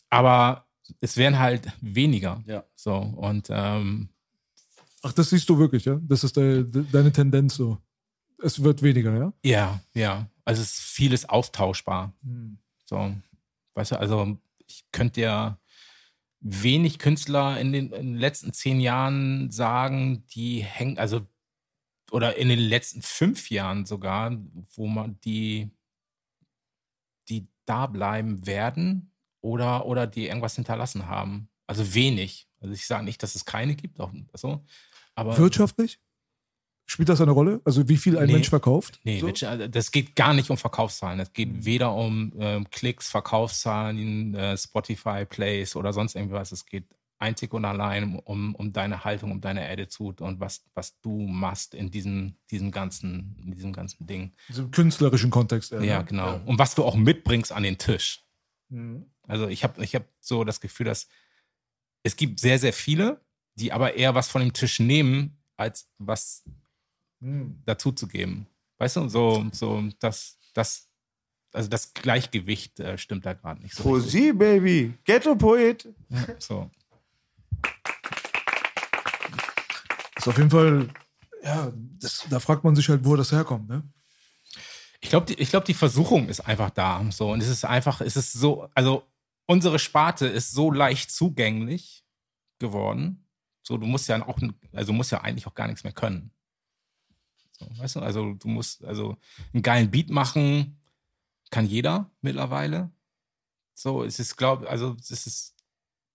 aber 0.10 0.68
es 1.00 1.18
werden 1.18 1.40
halt 1.40 1.72
weniger. 1.82 2.44
Ja. 2.46 2.64
So. 2.76 2.96
Und 2.96 3.48
ähm, 3.50 4.10
Ach, 5.02 5.14
das 5.14 5.30
siehst 5.30 5.50
du 5.50 5.58
wirklich, 5.58 5.86
ja? 5.86 6.00
Das 6.02 6.24
ist 6.24 6.38
de, 6.38 6.64
de, 6.64 6.86
deine 6.92 7.12
Tendenz 7.12 7.56
so. 7.56 7.78
es 8.42 8.62
wird 8.62 8.82
weniger, 8.82 9.18
ja? 9.18 9.34
Ja, 9.44 9.80
ja. 9.94 10.30
Also 10.46 10.62
es 10.62 10.74
ist 10.74 10.82
vieles 10.82 11.28
austauschbar. 11.28 12.14
So, 12.86 13.16
weißt 13.74 13.94
du, 13.94 14.00
also 14.00 14.38
ich 14.68 14.86
könnte 14.92 15.22
ja 15.22 15.58
wenig 16.44 17.00
Künstler 17.00 17.60
in 17.60 17.72
den, 17.72 17.92
in 17.92 18.14
den 18.14 18.18
letzten 18.18 18.54
zehn 18.54 18.80
Jahren 18.80 19.50
sagen, 19.50 20.26
die 20.28 20.60
hängen, 20.60 21.00
also 21.00 21.26
oder 22.12 22.36
in 22.36 22.50
den 22.50 22.60
letzten 22.60 23.02
fünf 23.02 23.50
Jahren 23.50 23.86
sogar, 23.86 24.38
wo 24.76 24.88
man 24.88 25.20
die, 25.22 25.72
die 27.30 27.48
da 27.66 27.88
bleiben 27.88 28.46
werden 28.46 29.14
oder, 29.42 29.86
oder 29.86 30.06
die 30.06 30.28
irgendwas 30.28 30.56
hinterlassen 30.56 31.08
haben. 31.08 31.50
Also 31.66 31.96
wenig. 31.96 32.48
Also 32.60 32.74
ich 32.74 32.86
sage 32.86 33.06
nicht, 33.06 33.24
dass 33.24 33.36
es 33.36 33.46
keine 33.46 33.76
gibt, 33.76 34.00
auch 34.00 34.12
so. 34.34 34.64
Aber 35.16 35.38
Wirtschaftlich? 35.38 36.00
Spielt 36.94 37.10
das 37.10 37.22
eine 37.22 37.32
Rolle? 37.32 37.60
Also 37.66 37.90
wie 37.90 37.98
viel 37.98 38.20
ein 38.20 38.28
Nee. 38.28 38.34
Mensch 38.34 38.50
verkauft? 38.50 39.00
Nee, 39.04 39.20
So? 39.20 39.26
Also 39.48 39.68
das 39.68 39.90
geht 39.92 40.16
gar 40.16 40.36
nicht 40.36 40.52
um 40.52 40.58
Verkaufszahlen. 40.58 41.20
Es 41.20 41.34
geht 41.34 41.66
weder 41.66 41.92
um 41.96 42.32
ähm, 42.38 42.70
Klicks, 42.70 43.10
Verkaufszahlen, 43.10 44.36
äh, 44.36 44.56
Spotify, 44.56 45.26
Plays 45.28 45.76
oder 45.76 45.92
sonst 45.92 46.16
irgendwas. 46.16 46.52
Es 46.52 46.68
geht 46.68 46.84
einzig 47.18 47.52
und 47.52 47.66
allein 47.66 48.20
um, 48.20 48.54
um 48.54 48.74
deine 48.74 49.04
Haltung, 49.04 49.32
um 49.32 49.42
deine 49.42 49.68
Attitude 49.68 50.24
und 50.24 50.40
was, 50.40 50.66
was 50.76 51.00
du 51.02 51.26
machst 51.26 51.74
in 51.74 51.90
diesem, 51.90 52.36
diesem 52.52 52.70
ganzen, 52.70 53.38
in 53.44 53.56
diesem 53.56 53.74
ganzen 53.74 54.06
Ding. 54.06 54.34
Im 54.56 54.70
künstlerischen 54.70 55.32
Kontext. 55.32 55.72
eher, 55.72 55.84
Ja, 55.84 56.00
ne? 56.00 56.06
genau. 56.06 56.42
Und 56.46 56.60
was 56.60 56.76
du 56.76 56.84
auch 56.84 56.96
mitbringst 56.96 57.52
an 57.52 57.64
den 57.64 57.80
Tisch. 57.80 58.24
Mhm. 58.70 59.08
Also 59.28 59.48
ich 59.48 59.64
habe 59.64 59.84
ich 59.84 59.96
hab 59.96 60.06
so 60.20 60.44
das 60.44 60.62
Gefühl, 60.62 60.86
dass 60.86 61.08
es 62.04 62.16
gibt 62.18 62.40
sehr, 62.40 62.60
sehr 62.60 62.74
viele, 62.74 63.20
die 63.56 63.72
aber 63.72 63.96
eher 63.96 64.14
was 64.14 64.28
von 64.30 64.42
dem 64.42 64.54
Tisch 64.54 64.80
nehmen, 64.80 65.38
als 65.58 65.90
was 65.98 66.44
Mhm. 67.24 67.62
dazu 67.66 67.94
zu 67.94 68.08
geben. 68.08 68.48
Weißt 68.78 68.98
du, 68.98 69.08
so, 69.08 69.46
so 69.54 69.82
das, 70.00 70.38
das, 70.54 70.90
also 71.54 71.70
das 71.70 71.94
Gleichgewicht 71.94 72.82
äh, 72.82 72.98
stimmt 72.98 73.26
da 73.26 73.32
gerade 73.34 73.62
nicht 73.62 73.76
so. 73.76 73.94
richtig. 73.94 74.12
Poesie, 74.12 74.34
Baby. 74.34 74.94
Ghetto-Poet. 75.06 75.88
So. 76.40 76.70
Ist 80.18 80.28
auf 80.28 80.38
jeden 80.38 80.50
Fall, 80.50 80.90
ja, 81.44 81.72
das, 82.00 82.26
da 82.30 82.40
fragt 82.40 82.66
man 82.66 82.76
sich 82.76 82.90
halt, 82.90 83.06
wo 83.06 83.16
das 83.16 83.32
herkommt, 83.32 83.70
ne? 83.70 83.84
Ich 85.00 85.10
glaube, 85.10 85.26
die, 85.26 85.34
ich 85.34 85.50
glaub, 85.50 85.66
die 85.66 85.74
Versuchung 85.74 86.28
ist 86.30 86.42
einfach 86.42 86.70
da. 86.70 87.06
So, 87.12 87.32
und 87.32 87.42
es 87.42 87.50
ist 87.50 87.66
einfach, 87.66 88.00
es 88.02 88.16
ist 88.16 88.34
so, 88.34 88.70
also 88.74 89.04
unsere 89.46 89.80
Sparte 89.80 90.28
ist 90.28 90.52
so 90.52 90.72
leicht 90.72 91.12
zugänglich 91.12 92.06
geworden. 92.60 93.26
So, 93.64 93.78
du 93.78 93.86
musst 93.86 94.08
ja 94.08 94.26
auch, 94.26 94.40
also 94.74 94.92
du 94.92 94.94
musst 94.94 95.12
ja 95.12 95.22
eigentlich 95.22 95.48
auch 95.48 95.56
gar 95.56 95.68
nichts 95.68 95.84
mehr 95.84 95.94
können. 95.94 96.32
So, 97.64 97.82
weißt 97.82 97.96
du, 97.96 98.00
also 98.02 98.34
du 98.34 98.48
musst, 98.48 98.84
also 98.86 99.18
einen 99.54 99.64
geilen 99.64 99.92
Beat 99.92 100.10
machen 100.10 100.80
kann 101.52 101.66
jeder 101.68 102.12
mittlerweile. 102.22 102.92
So, 103.74 104.04
es 104.04 104.20
ist, 104.20 104.38
glaube 104.38 104.70
also 104.70 104.96
es 105.00 105.12
ist, 105.12 105.56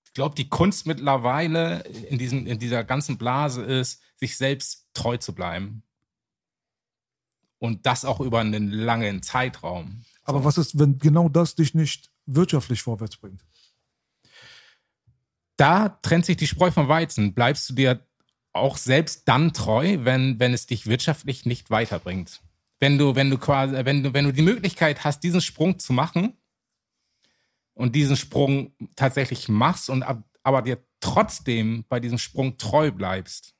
ich 0.05 0.13
glaube, 0.13 0.35
die 0.35 0.49
Kunst 0.49 0.87
mittlerweile 0.87 1.81
in, 1.81 2.19
diesem, 2.19 2.47
in 2.47 2.59
dieser 2.59 2.85
ganzen 2.85 3.19
Blase 3.19 3.63
ist, 3.63 4.03
sich 4.17 4.37
selbst 4.37 4.89
treu 4.95 5.17
zu 5.17 5.35
bleiben. 5.35 5.83
Und 7.59 7.87
das 7.87 8.05
auch 8.05 8.21
über 8.21 8.41
einen 8.41 8.71
langen 8.71 9.23
Zeitraum. 9.23 10.05
Aber 10.25 10.45
was 10.45 10.59
ist, 10.59 10.79
wenn 10.79 10.99
genau 10.99 11.29
das 11.29 11.55
dich 11.55 11.75
nicht 11.75 12.11
wirtschaftlich 12.27 12.83
vorwärts 12.83 13.17
bringt? 13.17 13.45
Da 15.57 15.89
trennt 15.89 16.27
sich 16.27 16.37
die 16.37 16.47
Spreu 16.47 16.71
vom 16.71 16.89
Weizen. 16.89 17.35
Bleibst 17.35 17.69
du 17.71 17.75
dir 17.75 18.08
auch 18.59 18.77
selbst 18.77 19.29
dann 19.29 19.53
treu, 19.53 19.99
wenn, 20.01 20.39
wenn 20.39 20.53
es 20.53 20.67
dich 20.67 20.87
wirtschaftlich 20.87 21.47
nicht 21.47 21.71
weiterbringt. 21.71 22.41
Wenn 22.81 22.99
du, 22.99 23.15
wenn 23.15 23.31
du 23.31 23.39
quasi, 23.39 23.75
wenn 23.85 24.03
du, 24.03 24.15
wenn 24.15 24.25
du 24.25 24.33
die 24.33 24.43
Möglichkeit 24.43 25.05
hast, 25.05 25.21
diesen 25.25 25.41
Sprung 25.41 25.79
zu 25.79 25.93
machen 25.93 26.37
und 27.75 27.95
diesen 27.95 28.17
Sprung 28.17 28.73
tatsächlich 28.95 29.49
machst 29.49 29.91
und 29.91 30.03
ab, 30.03 30.23
aber 30.43 30.63
dir 30.63 30.79
trotzdem 31.01 31.85
bei 31.89 32.01
diesem 32.01 32.19
Sprung 32.19 32.57
treu 32.57 32.91
bleibst, 32.91 33.55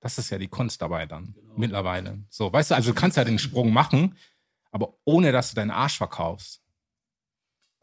das 0.00 0.18
ist 0.18 0.30
ja 0.30 0.38
die 0.38 0.48
Kunst 0.48 0.82
dabei 0.82 1.06
dann 1.06 1.34
mittlerweile. 1.56 2.24
So, 2.28 2.52
weißt 2.52 2.70
du, 2.70 2.74
also 2.74 2.92
du 2.92 2.94
kannst 2.98 3.16
ja 3.16 3.24
den 3.24 3.38
Sprung 3.38 3.72
machen, 3.72 4.16
aber 4.70 4.94
ohne 5.04 5.32
dass 5.32 5.50
du 5.50 5.56
deinen 5.56 5.70
Arsch 5.70 5.98
verkaufst. 5.98 6.62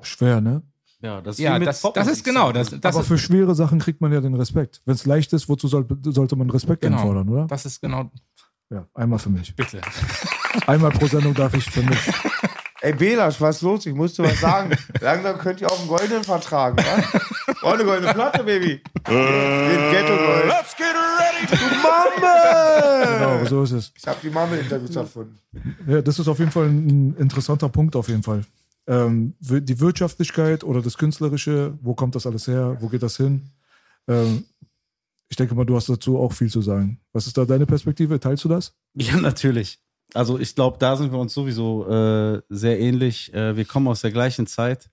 Schwer, 0.02 0.42
ne? 0.42 0.64
Ja, 1.02 1.22
das, 1.22 1.36
ist 1.36 1.40
Ja, 1.42 1.58
mit 1.58 1.68
das, 1.68 1.82
das 1.94 2.08
ist 2.08 2.24
genau, 2.26 2.52
das, 2.52 2.70
das 2.72 2.94
Aber 2.96 3.02
ist, 3.04 3.08
für 3.08 3.18
schwere 3.18 3.56
Sachen 3.56 3.80
kriegt 3.80 4.02
man 4.02 4.12
ja 4.12 4.20
den 4.20 4.34
Respekt. 4.36 4.82
Wenn 4.86 4.96
es 4.96 5.06
leicht 5.06 5.32
ist, 5.34 5.48
wozu 5.48 5.68
soll, 5.68 5.86
sollte 6.04 6.36
man 6.36 6.50
Respekt 6.50 6.82
Genau. 6.82 6.98
einfordern, 6.98 7.30
oder? 7.30 7.46
das 7.48 7.66
ist 7.66 7.80
genau, 7.82 8.12
Ja, 8.70 8.86
einmal 8.94 9.18
für 9.20 9.30
mich. 9.30 9.56
bitte. 9.56 9.80
Einmal 10.68 10.90
pro 10.92 11.06
Sendung 11.06 11.34
darf 11.36 11.54
ich 11.54 11.64
für 11.70 11.84
mich. 11.84 12.00
Ey, 12.82 12.94
Belasch, 12.94 13.40
was 13.40 13.58
ist 13.58 13.62
los? 13.62 13.86
Ich 13.86 13.94
musste 13.94 14.24
was 14.24 14.40
sagen. 14.40 14.72
Langsam 15.00 15.38
könnt 15.38 15.62
ihr 15.62 15.72
auch 15.72 15.78
einen 15.80 15.88
goldenen 15.88 16.24
vertragen, 16.24 16.78
wa? 16.78 17.54
Oh, 17.62 17.68
eine 17.74 17.84
goldene 17.86 18.14
Platte, 18.14 18.44
Baby. 18.44 18.82
Den 19.08 19.92
Ghetto-Gold. 19.92 20.46
Let's 20.48 20.76
get 20.76 20.88
ready 20.96 21.46
to 21.48 21.76
Mamme! 21.84 23.18
Genau, 23.20 23.46
so 23.46 23.64
ist 23.64 23.72
es. 23.74 23.94
Ich 23.96 24.08
habe 24.08 24.18
die 24.24 24.30
Mamme-Interviews 24.30 24.96
erfunden. 24.96 25.38
Ja, 25.88 26.02
das 26.02 26.18
ist 26.20 26.28
auf 26.28 26.40
jeden 26.40 26.52
Fall 26.52 26.66
ein 26.68 27.16
interessanter 27.18 27.70
Punkt, 27.70 27.96
auf 27.96 28.08
jeden 28.08 28.24
Fall. 28.24 28.42
Ähm, 28.90 29.36
die 29.40 29.80
Wirtschaftlichkeit 29.80 30.64
oder 30.64 30.82
das 30.82 30.98
Künstlerische, 30.98 31.78
wo 31.82 31.94
kommt 31.94 32.16
das 32.16 32.26
alles 32.26 32.48
her? 32.48 32.78
Wo 32.80 32.88
geht 32.90 33.04
das 33.04 33.18
hin? 33.18 33.52
Ähm, 34.08 34.46
ich 35.30 35.38
denke 35.38 35.54
mal, 35.54 35.64
du 35.66 35.76
hast 35.76 35.88
dazu 35.90 36.18
auch 36.18 36.34
viel 36.34 36.50
zu 36.50 36.62
sagen. 36.64 37.00
Was 37.14 37.28
ist 37.28 37.38
da 37.38 37.46
deine 37.46 37.68
Perspektive? 37.68 38.20
Teilst 38.20 38.44
du 38.44 38.50
das? 38.50 38.76
Ja, 38.96 39.18
natürlich. 39.18 39.80
Also 40.16 40.40
ich 40.40 40.56
glaube, 40.56 40.78
da 40.80 40.96
sind 40.98 41.12
wir 41.12 41.20
uns 41.20 41.36
sowieso 41.36 41.88
äh, 41.88 42.42
sehr 42.50 42.80
ähnlich. 42.80 43.32
Äh, 43.32 43.56
wir 43.56 43.66
kommen 43.66 43.88
aus 43.88 44.02
der 44.02 44.12
gleichen 44.12 44.48
Zeit 44.48 44.90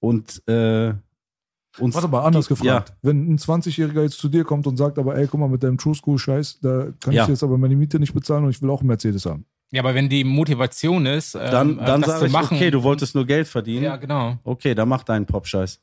und 0.00 0.42
äh, 0.48 0.92
uns. 1.78 1.94
Warte 1.94 2.08
mal, 2.08 2.24
anders 2.24 2.48
gefragt. 2.48 2.88
Ja. 2.88 2.96
Wenn 3.02 3.32
ein 3.32 3.38
20-Jähriger 3.38 4.02
jetzt 4.02 4.18
zu 4.18 4.28
dir 4.28 4.42
kommt 4.42 4.66
und 4.66 4.76
sagt, 4.76 4.98
aber 4.98 5.16
ey, 5.16 5.28
guck 5.28 5.38
mal, 5.38 5.48
mit 5.48 5.62
deinem 5.62 5.78
True 5.78 5.94
School 5.94 6.18
Scheiß, 6.18 6.58
da 6.62 6.88
kann 6.98 7.14
Ja. 7.14 7.22
ich 7.22 7.28
jetzt 7.28 7.44
aber 7.44 7.56
meine 7.58 7.76
Miete 7.76 8.00
nicht 8.00 8.12
bezahlen 8.12 8.42
und 8.42 8.50
ich 8.50 8.60
will 8.60 8.70
auch 8.70 8.80
einen 8.80 8.88
Mercedes 8.88 9.24
haben. 9.24 9.46
Ja, 9.72 9.82
aber 9.82 9.94
wenn 9.94 10.08
die 10.08 10.24
Motivation 10.24 11.06
ist, 11.06 11.34
ähm, 11.34 11.50
Dann, 11.50 11.76
dann 11.78 12.00
das 12.00 12.10
sage 12.10 12.20
zu 12.20 12.26
ich, 12.26 12.32
machen, 12.32 12.56
okay, 12.56 12.70
du 12.70 12.82
wolltest 12.82 13.14
nur 13.14 13.26
Geld 13.26 13.48
verdienen. 13.48 13.84
Ja, 13.84 13.96
genau. 13.96 14.38
Okay, 14.44 14.74
dann 14.74 14.88
mach 14.88 15.02
deinen 15.02 15.26
Pop-Scheiß. 15.26 15.80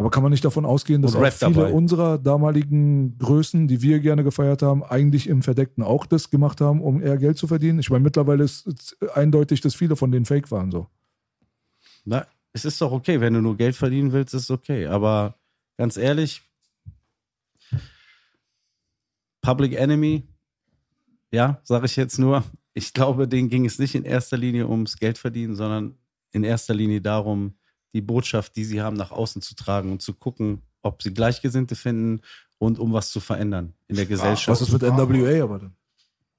Aber 0.00 0.10
kann 0.10 0.22
man 0.22 0.30
nicht 0.30 0.44
davon 0.44 0.64
ausgehen, 0.64 1.02
dass 1.02 1.16
viele 1.16 1.54
dabei. 1.54 1.72
unserer 1.72 2.18
damaligen 2.18 3.18
Größen, 3.18 3.66
die 3.66 3.82
wir 3.82 3.98
gerne 3.98 4.22
gefeiert 4.22 4.62
haben, 4.62 4.84
eigentlich 4.84 5.28
im 5.28 5.42
Verdeckten 5.42 5.82
auch 5.82 6.06
das 6.06 6.30
gemacht 6.30 6.60
haben, 6.60 6.80
um 6.82 7.02
eher 7.02 7.16
Geld 7.16 7.36
zu 7.36 7.48
verdienen? 7.48 7.80
Ich 7.80 7.90
meine, 7.90 8.04
mittlerweile 8.04 8.44
ist 8.44 8.66
es 8.68 8.96
eindeutig, 9.14 9.60
dass 9.60 9.74
viele 9.74 9.96
von 9.96 10.12
denen 10.12 10.24
fake 10.24 10.52
waren. 10.52 10.70
So. 10.70 10.86
Na, 12.04 12.26
es 12.52 12.64
ist 12.64 12.80
doch 12.80 12.92
okay, 12.92 13.20
wenn 13.20 13.34
du 13.34 13.40
nur 13.40 13.56
Geld 13.56 13.74
verdienen 13.74 14.12
willst, 14.12 14.34
ist 14.34 14.52
okay. 14.52 14.86
Aber 14.86 15.34
ganz 15.76 15.96
ehrlich, 15.96 16.42
Public 19.40 19.74
Enemy, 19.74 20.22
ja, 21.32 21.60
sage 21.64 21.86
ich 21.86 21.96
jetzt 21.96 22.18
nur, 22.18 22.44
ich 22.78 22.92
glaube, 22.92 23.26
denen 23.26 23.48
ging 23.48 23.64
es 23.66 23.78
nicht 23.78 23.96
in 23.96 24.04
erster 24.04 24.36
Linie 24.36 24.68
ums 24.68 24.96
Geld 24.96 25.18
verdienen, 25.18 25.56
sondern 25.56 25.98
in 26.30 26.44
erster 26.44 26.74
Linie 26.74 27.00
darum, 27.00 27.54
die 27.92 28.00
Botschaft, 28.00 28.54
die 28.54 28.64
sie 28.64 28.80
haben, 28.80 28.96
nach 28.96 29.10
außen 29.10 29.42
zu 29.42 29.56
tragen 29.56 29.90
und 29.90 30.00
zu 30.00 30.14
gucken, 30.14 30.62
ob 30.82 31.02
sie 31.02 31.12
Gleichgesinnte 31.12 31.74
finden 31.74 32.20
und 32.58 32.78
um 32.78 32.92
was 32.92 33.10
zu 33.10 33.18
verändern 33.18 33.74
in 33.88 33.96
der 33.96 34.06
Gesellschaft. 34.06 34.48
Was 34.48 34.60
ist 34.60 34.72
mit 34.72 34.82
NWA 34.82 35.42
aber 35.42 35.58
dann? 35.58 35.76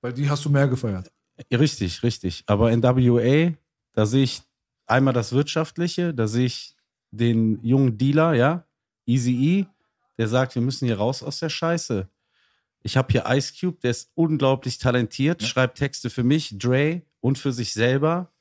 Weil 0.01 0.13
die 0.13 0.29
hast 0.29 0.45
du 0.45 0.49
mehr 0.49 0.69
gefeiert. 0.69 1.11
Richtig, 1.51 2.03
richtig. 2.03 2.43
Aber 2.47 2.71
in 2.71 2.81
WA, 2.83 3.53
da 3.91 4.05
sehe 4.05 4.23
ich 4.23 4.41
einmal 4.87 5.13
das 5.13 5.33
Wirtschaftliche, 5.33 6.13
da 6.13 6.27
sehe 6.27 6.45
ich 6.45 6.75
den 7.11 7.59
jungen 7.63 7.97
Dealer, 7.97 8.33
ja, 8.33 8.65
Easy 9.05 9.59
E, 9.59 9.65
der 10.17 10.29
sagt, 10.29 10.55
wir 10.55 10.61
müssen 10.61 10.85
hier 10.85 10.97
raus 10.97 11.21
aus 11.21 11.39
der 11.39 11.49
Scheiße. 11.49 12.07
Ich 12.81 12.95
habe 12.95 13.11
hier 13.11 13.25
Ice 13.27 13.53
Cube, 13.59 13.79
der 13.81 13.91
ist 13.91 14.11
unglaublich 14.15 14.77
talentiert, 14.77 15.43
schreibt 15.43 15.77
Texte 15.77 16.09
für 16.09 16.23
mich, 16.23 16.57
Dre 16.57 17.01
und 17.19 17.37
für 17.37 17.51
sich 17.51 17.73
selber. 17.73 18.31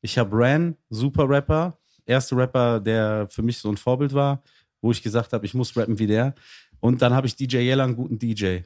Ich 0.00 0.16
habe 0.16 0.30
Ran, 0.32 0.76
super 0.88 1.28
Rapper, 1.28 1.78
erste 2.06 2.36
Rapper, 2.36 2.80
der 2.80 3.28
für 3.30 3.42
mich 3.42 3.58
so 3.58 3.68
ein 3.68 3.76
Vorbild 3.76 4.14
war, 4.14 4.42
wo 4.80 4.92
ich 4.92 5.02
gesagt 5.02 5.32
habe, 5.32 5.44
ich 5.44 5.54
muss 5.54 5.76
rappen 5.76 5.98
wie 5.98 6.06
der. 6.06 6.34
Und 6.80 7.02
dann 7.02 7.12
habe 7.12 7.26
ich 7.26 7.36
DJ 7.36 7.58
Yella, 7.58 7.84
einen 7.84 7.96
guten 7.96 8.18
DJ. 8.18 8.60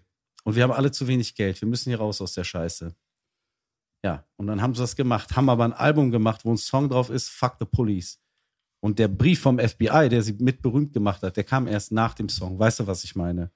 Und 0.45 0.57
wir 0.57 0.63
haben 0.63 0.73
alle 0.73 0.93
zu 0.93 1.09
wenig 1.09 1.35
Geld. 1.35 1.61
Wir 1.61 1.69
müssen 1.69 1.91
hier 1.91 1.99
raus 1.99 2.21
aus 2.21 2.35
der 2.35 2.45
Scheiße. 2.45 2.95
Ja, 4.05 4.25
und 4.37 4.47
dann 4.47 4.61
haben 4.61 4.75
sie 4.75 4.83
das 4.83 4.97
gemacht, 4.97 5.35
haben 5.35 5.49
aber 5.49 5.65
ein 5.65 5.73
Album 5.73 6.11
gemacht, 6.11 6.45
wo 6.45 6.53
ein 6.53 6.59
Song 6.59 6.91
drauf 6.91 7.09
ist, 7.09 7.31
Fuck 7.31 7.57
the 7.59 7.65
Police. 7.65 8.21
Und 8.81 8.99
der 8.99 9.09
Brief 9.09 9.41
vom 9.41 9.59
FBI, 9.59 10.11
der 10.11 10.23
sie 10.23 10.35
mit 10.35 10.61
berühmt 10.61 10.93
gemacht 10.93 11.23
hat, 11.23 11.39
der 11.39 11.45
kam 11.45 11.67
erst 11.67 11.91
nach 11.91 12.13
dem 12.13 12.29
Song. 12.29 12.59
Weißt 12.59 12.81
du, 12.81 12.87
was 12.87 13.03
ich 13.03 13.17
meine? 13.17 13.51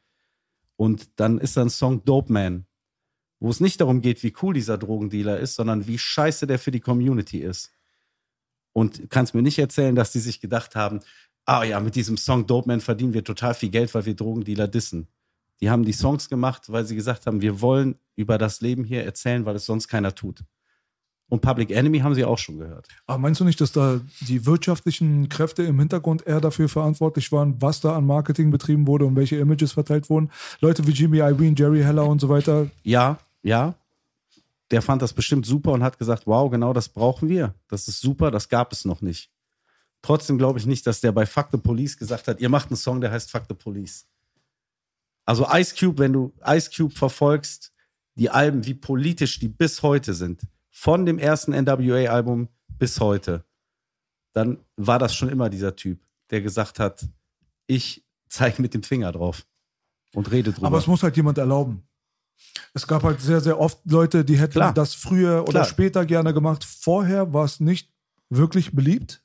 Und 0.78 1.18
dann 1.18 1.38
ist 1.38 1.56
da 1.56 1.62
ein 1.62 1.70
Song 1.70 2.04
Dope 2.04 2.32
Man, 2.32 2.64
wo 3.40 3.50
es 3.50 3.58
nicht 3.58 3.80
darum 3.80 4.00
geht, 4.00 4.22
wie 4.22 4.32
cool 4.42 4.54
dieser 4.54 4.78
Drogendealer 4.78 5.40
ist, 5.40 5.56
sondern 5.56 5.88
wie 5.88 5.98
scheiße 5.98 6.46
der 6.46 6.60
für 6.60 6.70
die 6.70 6.78
Community 6.78 7.40
ist. 7.40 7.72
Und 8.72 9.10
kannst 9.10 9.34
mir 9.34 9.42
nicht 9.42 9.58
erzählen, 9.58 9.96
dass 9.96 10.12
die 10.12 10.20
sich 10.20 10.40
gedacht 10.40 10.76
haben, 10.76 11.00
ah 11.46 11.64
ja, 11.64 11.80
mit 11.80 11.96
diesem 11.96 12.16
Song 12.16 12.46
Dope 12.46 12.68
Man 12.68 12.80
verdienen 12.80 13.12
wir 13.12 13.24
total 13.24 13.54
viel 13.54 13.70
Geld, 13.70 13.92
weil 13.92 14.06
wir 14.06 14.14
Drogendealer 14.14 14.68
dissen. 14.68 15.08
Die 15.60 15.68
haben 15.68 15.84
die 15.84 15.92
Songs 15.92 16.28
gemacht, 16.28 16.70
weil 16.70 16.84
sie 16.84 16.94
gesagt 16.94 17.26
haben, 17.26 17.40
wir 17.40 17.60
wollen 17.60 17.96
über 18.14 18.38
das 18.38 18.60
Leben 18.60 18.84
hier 18.84 19.02
erzählen, 19.02 19.44
weil 19.44 19.56
es 19.56 19.66
sonst 19.66 19.88
keiner 19.88 20.14
tut. 20.14 20.44
Und 21.30 21.42
Public 21.42 21.70
Enemy 21.70 21.98
haben 21.98 22.14
sie 22.14 22.24
auch 22.24 22.38
schon 22.38 22.58
gehört. 22.58 22.88
Aber 23.06 23.18
meinst 23.18 23.40
du 23.40 23.44
nicht, 23.44 23.60
dass 23.60 23.72
da 23.72 24.00
die 24.20 24.46
wirtschaftlichen 24.46 25.28
Kräfte 25.28 25.62
im 25.62 25.78
Hintergrund 25.78 26.26
eher 26.26 26.40
dafür 26.40 26.70
verantwortlich 26.70 27.30
waren, 27.32 27.60
was 27.60 27.80
da 27.80 27.96
an 27.96 28.06
Marketing 28.06 28.50
betrieben 28.50 28.86
wurde 28.86 29.04
und 29.04 29.14
welche 29.14 29.36
Images 29.36 29.72
verteilt 29.72 30.08
wurden? 30.08 30.30
Leute 30.60 30.86
wie 30.86 30.92
Jimmy 30.92 31.18
Iovine, 31.18 31.54
Jerry 31.56 31.82
Heller 31.82 32.06
und 32.06 32.20
so 32.20 32.30
weiter. 32.30 32.70
Ja, 32.82 33.18
ja. 33.42 33.74
Der 34.70 34.80
fand 34.80 35.02
das 35.02 35.12
bestimmt 35.12 35.44
super 35.44 35.72
und 35.72 35.82
hat 35.82 35.98
gesagt, 35.98 36.26
wow, 36.26 36.50
genau 36.50 36.72
das 36.72 36.88
brauchen 36.88 37.28
wir. 37.28 37.54
Das 37.68 37.88
ist 37.88 38.00
super, 38.00 38.30
das 38.30 38.48
gab 38.48 38.72
es 38.72 38.84
noch 38.84 39.02
nicht. 39.02 39.30
Trotzdem 40.00 40.38
glaube 40.38 40.58
ich 40.58 40.66
nicht, 40.66 40.86
dass 40.86 41.00
der 41.00 41.12
bei 41.12 41.26
Fuck 41.26 41.48
the 41.52 41.58
Police 41.58 41.96
gesagt 41.96 42.28
hat, 42.28 42.40
ihr 42.40 42.48
macht 42.48 42.70
einen 42.70 42.76
Song, 42.76 43.00
der 43.00 43.10
heißt 43.10 43.30
Fuck 43.30 43.44
the 43.48 43.54
Police. 43.54 44.06
Also 45.26 45.46
Ice 45.52 45.74
Cube, 45.78 45.98
wenn 45.98 46.14
du 46.14 46.32
Ice 46.46 46.70
Cube 46.74 46.94
verfolgst, 46.94 47.72
die 48.14 48.30
Alben, 48.30 48.64
wie 48.64 48.74
politisch 48.74 49.38
die 49.38 49.48
bis 49.48 49.82
heute 49.82 50.14
sind, 50.14 50.40
von 50.78 51.06
dem 51.06 51.18
ersten 51.18 51.50
NWA-Album 51.50 52.46
bis 52.78 53.00
heute, 53.00 53.44
dann 54.32 54.58
war 54.76 55.00
das 55.00 55.12
schon 55.12 55.28
immer 55.28 55.50
dieser 55.50 55.74
Typ, 55.74 55.98
der 56.30 56.40
gesagt 56.40 56.78
hat, 56.78 57.04
ich 57.66 58.06
zeige 58.28 58.62
mit 58.62 58.74
dem 58.74 58.84
Finger 58.84 59.10
drauf 59.10 59.44
und 60.14 60.30
rede 60.30 60.52
drüber. 60.52 60.68
Aber 60.68 60.78
es 60.78 60.86
muss 60.86 61.02
halt 61.02 61.16
jemand 61.16 61.36
erlauben. 61.36 61.82
Es 62.74 62.86
gab 62.86 63.02
halt 63.02 63.20
sehr, 63.20 63.40
sehr 63.40 63.58
oft 63.58 63.80
Leute, 63.90 64.24
die 64.24 64.38
hätten 64.38 64.52
Klar. 64.52 64.72
das 64.72 64.94
früher 64.94 65.42
oder 65.42 65.50
Klar. 65.50 65.64
später 65.64 66.06
gerne 66.06 66.32
gemacht. 66.32 66.64
Vorher 66.64 67.32
war 67.32 67.44
es 67.44 67.58
nicht 67.58 67.92
wirklich 68.30 68.70
beliebt. 68.72 69.24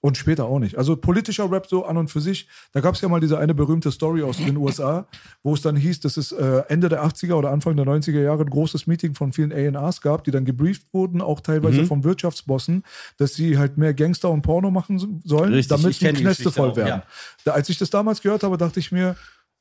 Und 0.00 0.16
später 0.16 0.44
auch 0.44 0.60
nicht. 0.60 0.78
Also 0.78 0.94
politischer 0.96 1.50
Rap 1.50 1.66
so 1.66 1.84
an 1.84 1.96
und 1.96 2.08
für 2.08 2.20
sich. 2.20 2.46
Da 2.72 2.80
gab 2.80 2.94
es 2.94 3.00
ja 3.00 3.08
mal 3.08 3.18
diese 3.18 3.36
eine 3.36 3.52
berühmte 3.52 3.90
Story 3.90 4.22
aus 4.22 4.36
den 4.36 4.56
USA, 4.56 5.08
wo 5.42 5.54
es 5.54 5.60
dann 5.62 5.74
hieß, 5.74 5.98
dass 5.98 6.16
es 6.16 6.30
äh, 6.30 6.62
Ende 6.68 6.88
der 6.88 7.04
80er 7.04 7.34
oder 7.34 7.50
Anfang 7.50 7.74
der 7.74 7.84
90er 7.84 8.20
Jahre 8.22 8.44
ein 8.44 8.50
großes 8.50 8.86
Meeting 8.86 9.16
von 9.16 9.32
vielen 9.32 9.52
A&Rs 9.52 10.00
gab, 10.00 10.22
die 10.22 10.30
dann 10.30 10.44
gebrieft 10.44 10.86
wurden, 10.94 11.20
auch 11.20 11.40
teilweise 11.40 11.82
Mhm. 11.82 11.86
von 11.86 12.04
Wirtschaftsbossen, 12.04 12.84
dass 13.16 13.34
sie 13.34 13.58
halt 13.58 13.76
mehr 13.76 13.92
Gangster 13.92 14.30
und 14.30 14.42
Porno 14.42 14.70
machen 14.70 15.00
so- 15.00 15.08
sollen, 15.24 15.52
Richtig, 15.52 15.76
damit 15.76 16.00
die 16.00 16.12
Knäste 16.12 16.52
voll 16.52 16.70
auch, 16.70 16.76
werden. 16.76 16.88
ja. 16.88 17.02
Da, 17.44 17.52
als 17.54 17.68
ich 17.68 17.78
das 17.78 17.90
damals 17.90 18.22
gehört 18.22 18.44
habe, 18.44 18.56
dachte 18.56 18.78
ich 18.78 18.92
mir, 18.92 19.16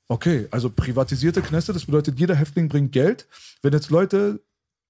okay, 0.07 0.47
also 0.51 0.69
privatisierte 0.69 1.41
Knäste, 1.41 1.73
das 1.73 1.85
bedeutet, 1.85 2.19
jeder 2.19 2.35
Häftling 2.35 2.67
bringt 2.69 2.91
Geld. 2.91 3.27
Wenn 3.63 3.73
jetzt 3.73 3.89
Leute, 3.89 4.39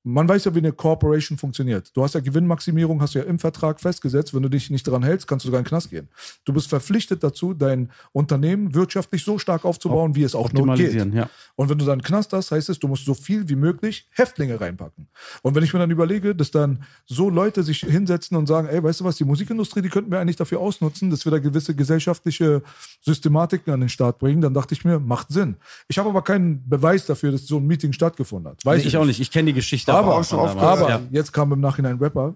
man 0.03 0.27
weiß 0.29 0.45
ja, 0.45 0.55
wie 0.55 0.59
eine 0.59 0.71
Corporation 0.71 1.37
funktioniert. 1.37 1.91
Du 1.95 2.03
hast 2.03 2.15
ja 2.15 2.21
Gewinnmaximierung, 2.21 3.01
hast 3.01 3.15
du 3.15 3.19
ja 3.19 3.25
im 3.25 3.39
Vertrag 3.39 3.81
festgesetzt. 3.81 4.33
Wenn 4.33 4.43
du 4.43 4.49
dich 4.49 4.69
nicht 4.69 4.87
daran 4.87 5.03
hältst, 5.03 5.27
kannst 5.27 5.43
du 5.43 5.47
sogar 5.47 5.59
in 5.59 5.65
den 5.65 5.69
Knast 5.69 5.89
gehen. 5.89 6.07
Du 6.45 6.53
bist 6.53 6.69
verpflichtet 6.69 7.23
dazu, 7.23 7.53
dein 7.53 7.91
Unternehmen 8.13 8.73
wirtschaftlich 8.73 9.23
so 9.23 9.37
stark 9.37 9.65
aufzubauen, 9.65 10.15
wie 10.15 10.23
es 10.23 10.33
auch 10.33 10.51
nur 10.53 10.75
geht. 10.75 11.13
Ja. 11.13 11.29
Und 11.55 11.69
wenn 11.69 11.77
du 11.77 11.85
dann 11.85 11.93
einen 11.93 12.03
Knast 12.03 12.31
hast, 12.31 12.51
heißt 12.51 12.69
es, 12.69 12.79
du 12.79 12.87
musst 12.87 13.05
so 13.05 13.13
viel 13.13 13.49
wie 13.49 13.55
möglich 13.55 14.07
Häftlinge 14.11 14.61
reinpacken. 14.61 15.07
Und 15.41 15.55
wenn 15.55 15.63
ich 15.63 15.73
mir 15.73 15.79
dann 15.79 15.91
überlege, 15.91 16.33
dass 16.35 16.51
dann 16.51 16.83
so 17.05 17.29
Leute 17.29 17.63
sich 17.63 17.79
hinsetzen 17.79 18.37
und 18.37 18.47
sagen, 18.47 18.67
ey, 18.69 18.81
weißt 18.81 19.01
du 19.01 19.03
was, 19.03 19.17
die 19.17 19.25
Musikindustrie, 19.25 19.81
die 19.81 19.89
könnten 19.89 20.11
wir 20.11 20.19
eigentlich 20.19 20.37
dafür 20.37 20.59
ausnutzen, 20.61 21.09
dass 21.09 21.25
wir 21.25 21.31
da 21.31 21.39
gewisse 21.39 21.75
gesellschaftliche 21.75 22.61
Systematiken 23.01 23.73
an 23.73 23.81
den 23.81 23.89
Start 23.89 24.19
bringen, 24.19 24.41
dann 24.41 24.53
dachte 24.53 24.73
ich 24.73 24.85
mir, 24.85 24.99
macht 24.99 25.29
Sinn. 25.29 25.57
Ich 25.87 25.97
habe 25.97 26.09
aber 26.09 26.21
keinen 26.21 26.67
Beweis 26.67 27.05
dafür, 27.05 27.31
dass 27.31 27.45
so 27.45 27.57
ein 27.57 27.67
Meeting 27.67 27.91
stattgefunden 27.91 28.51
hat. 28.51 28.65
Weiß 28.65 28.83
Nee, 28.83 28.87
ich 28.87 28.97
auch 28.97 29.05
nicht. 29.05 29.19
Ich 29.19 29.31
kenne 29.31 29.47
die 29.47 29.53
Geschichte 29.53 29.96
Aber, 29.97 30.15
auch 30.15 30.23
schon 30.23 30.39
damals. 30.39 30.57
aber 30.57 30.89
ja. 30.89 31.01
jetzt 31.11 31.33
kam 31.33 31.51
im 31.51 31.59
Nachhinein 31.59 31.93
ein 31.93 31.99
Rapper 31.99 32.35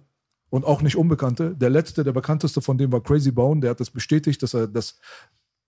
und 0.49 0.65
auch 0.65 0.81
nicht 0.81 0.95
Unbekannte. 0.95 1.55
Der 1.55 1.69
letzte, 1.69 2.03
der 2.03 2.11
bekannteste 2.11 2.61
von 2.61 2.77
dem 2.77 2.91
war 2.91 3.01
Crazy 3.01 3.31
Bone. 3.31 3.61
Der 3.61 3.71
hat 3.71 3.79
das 3.79 3.89
bestätigt, 3.89 4.43
dass 4.43 4.53
er 4.53 4.67
das 4.67 4.99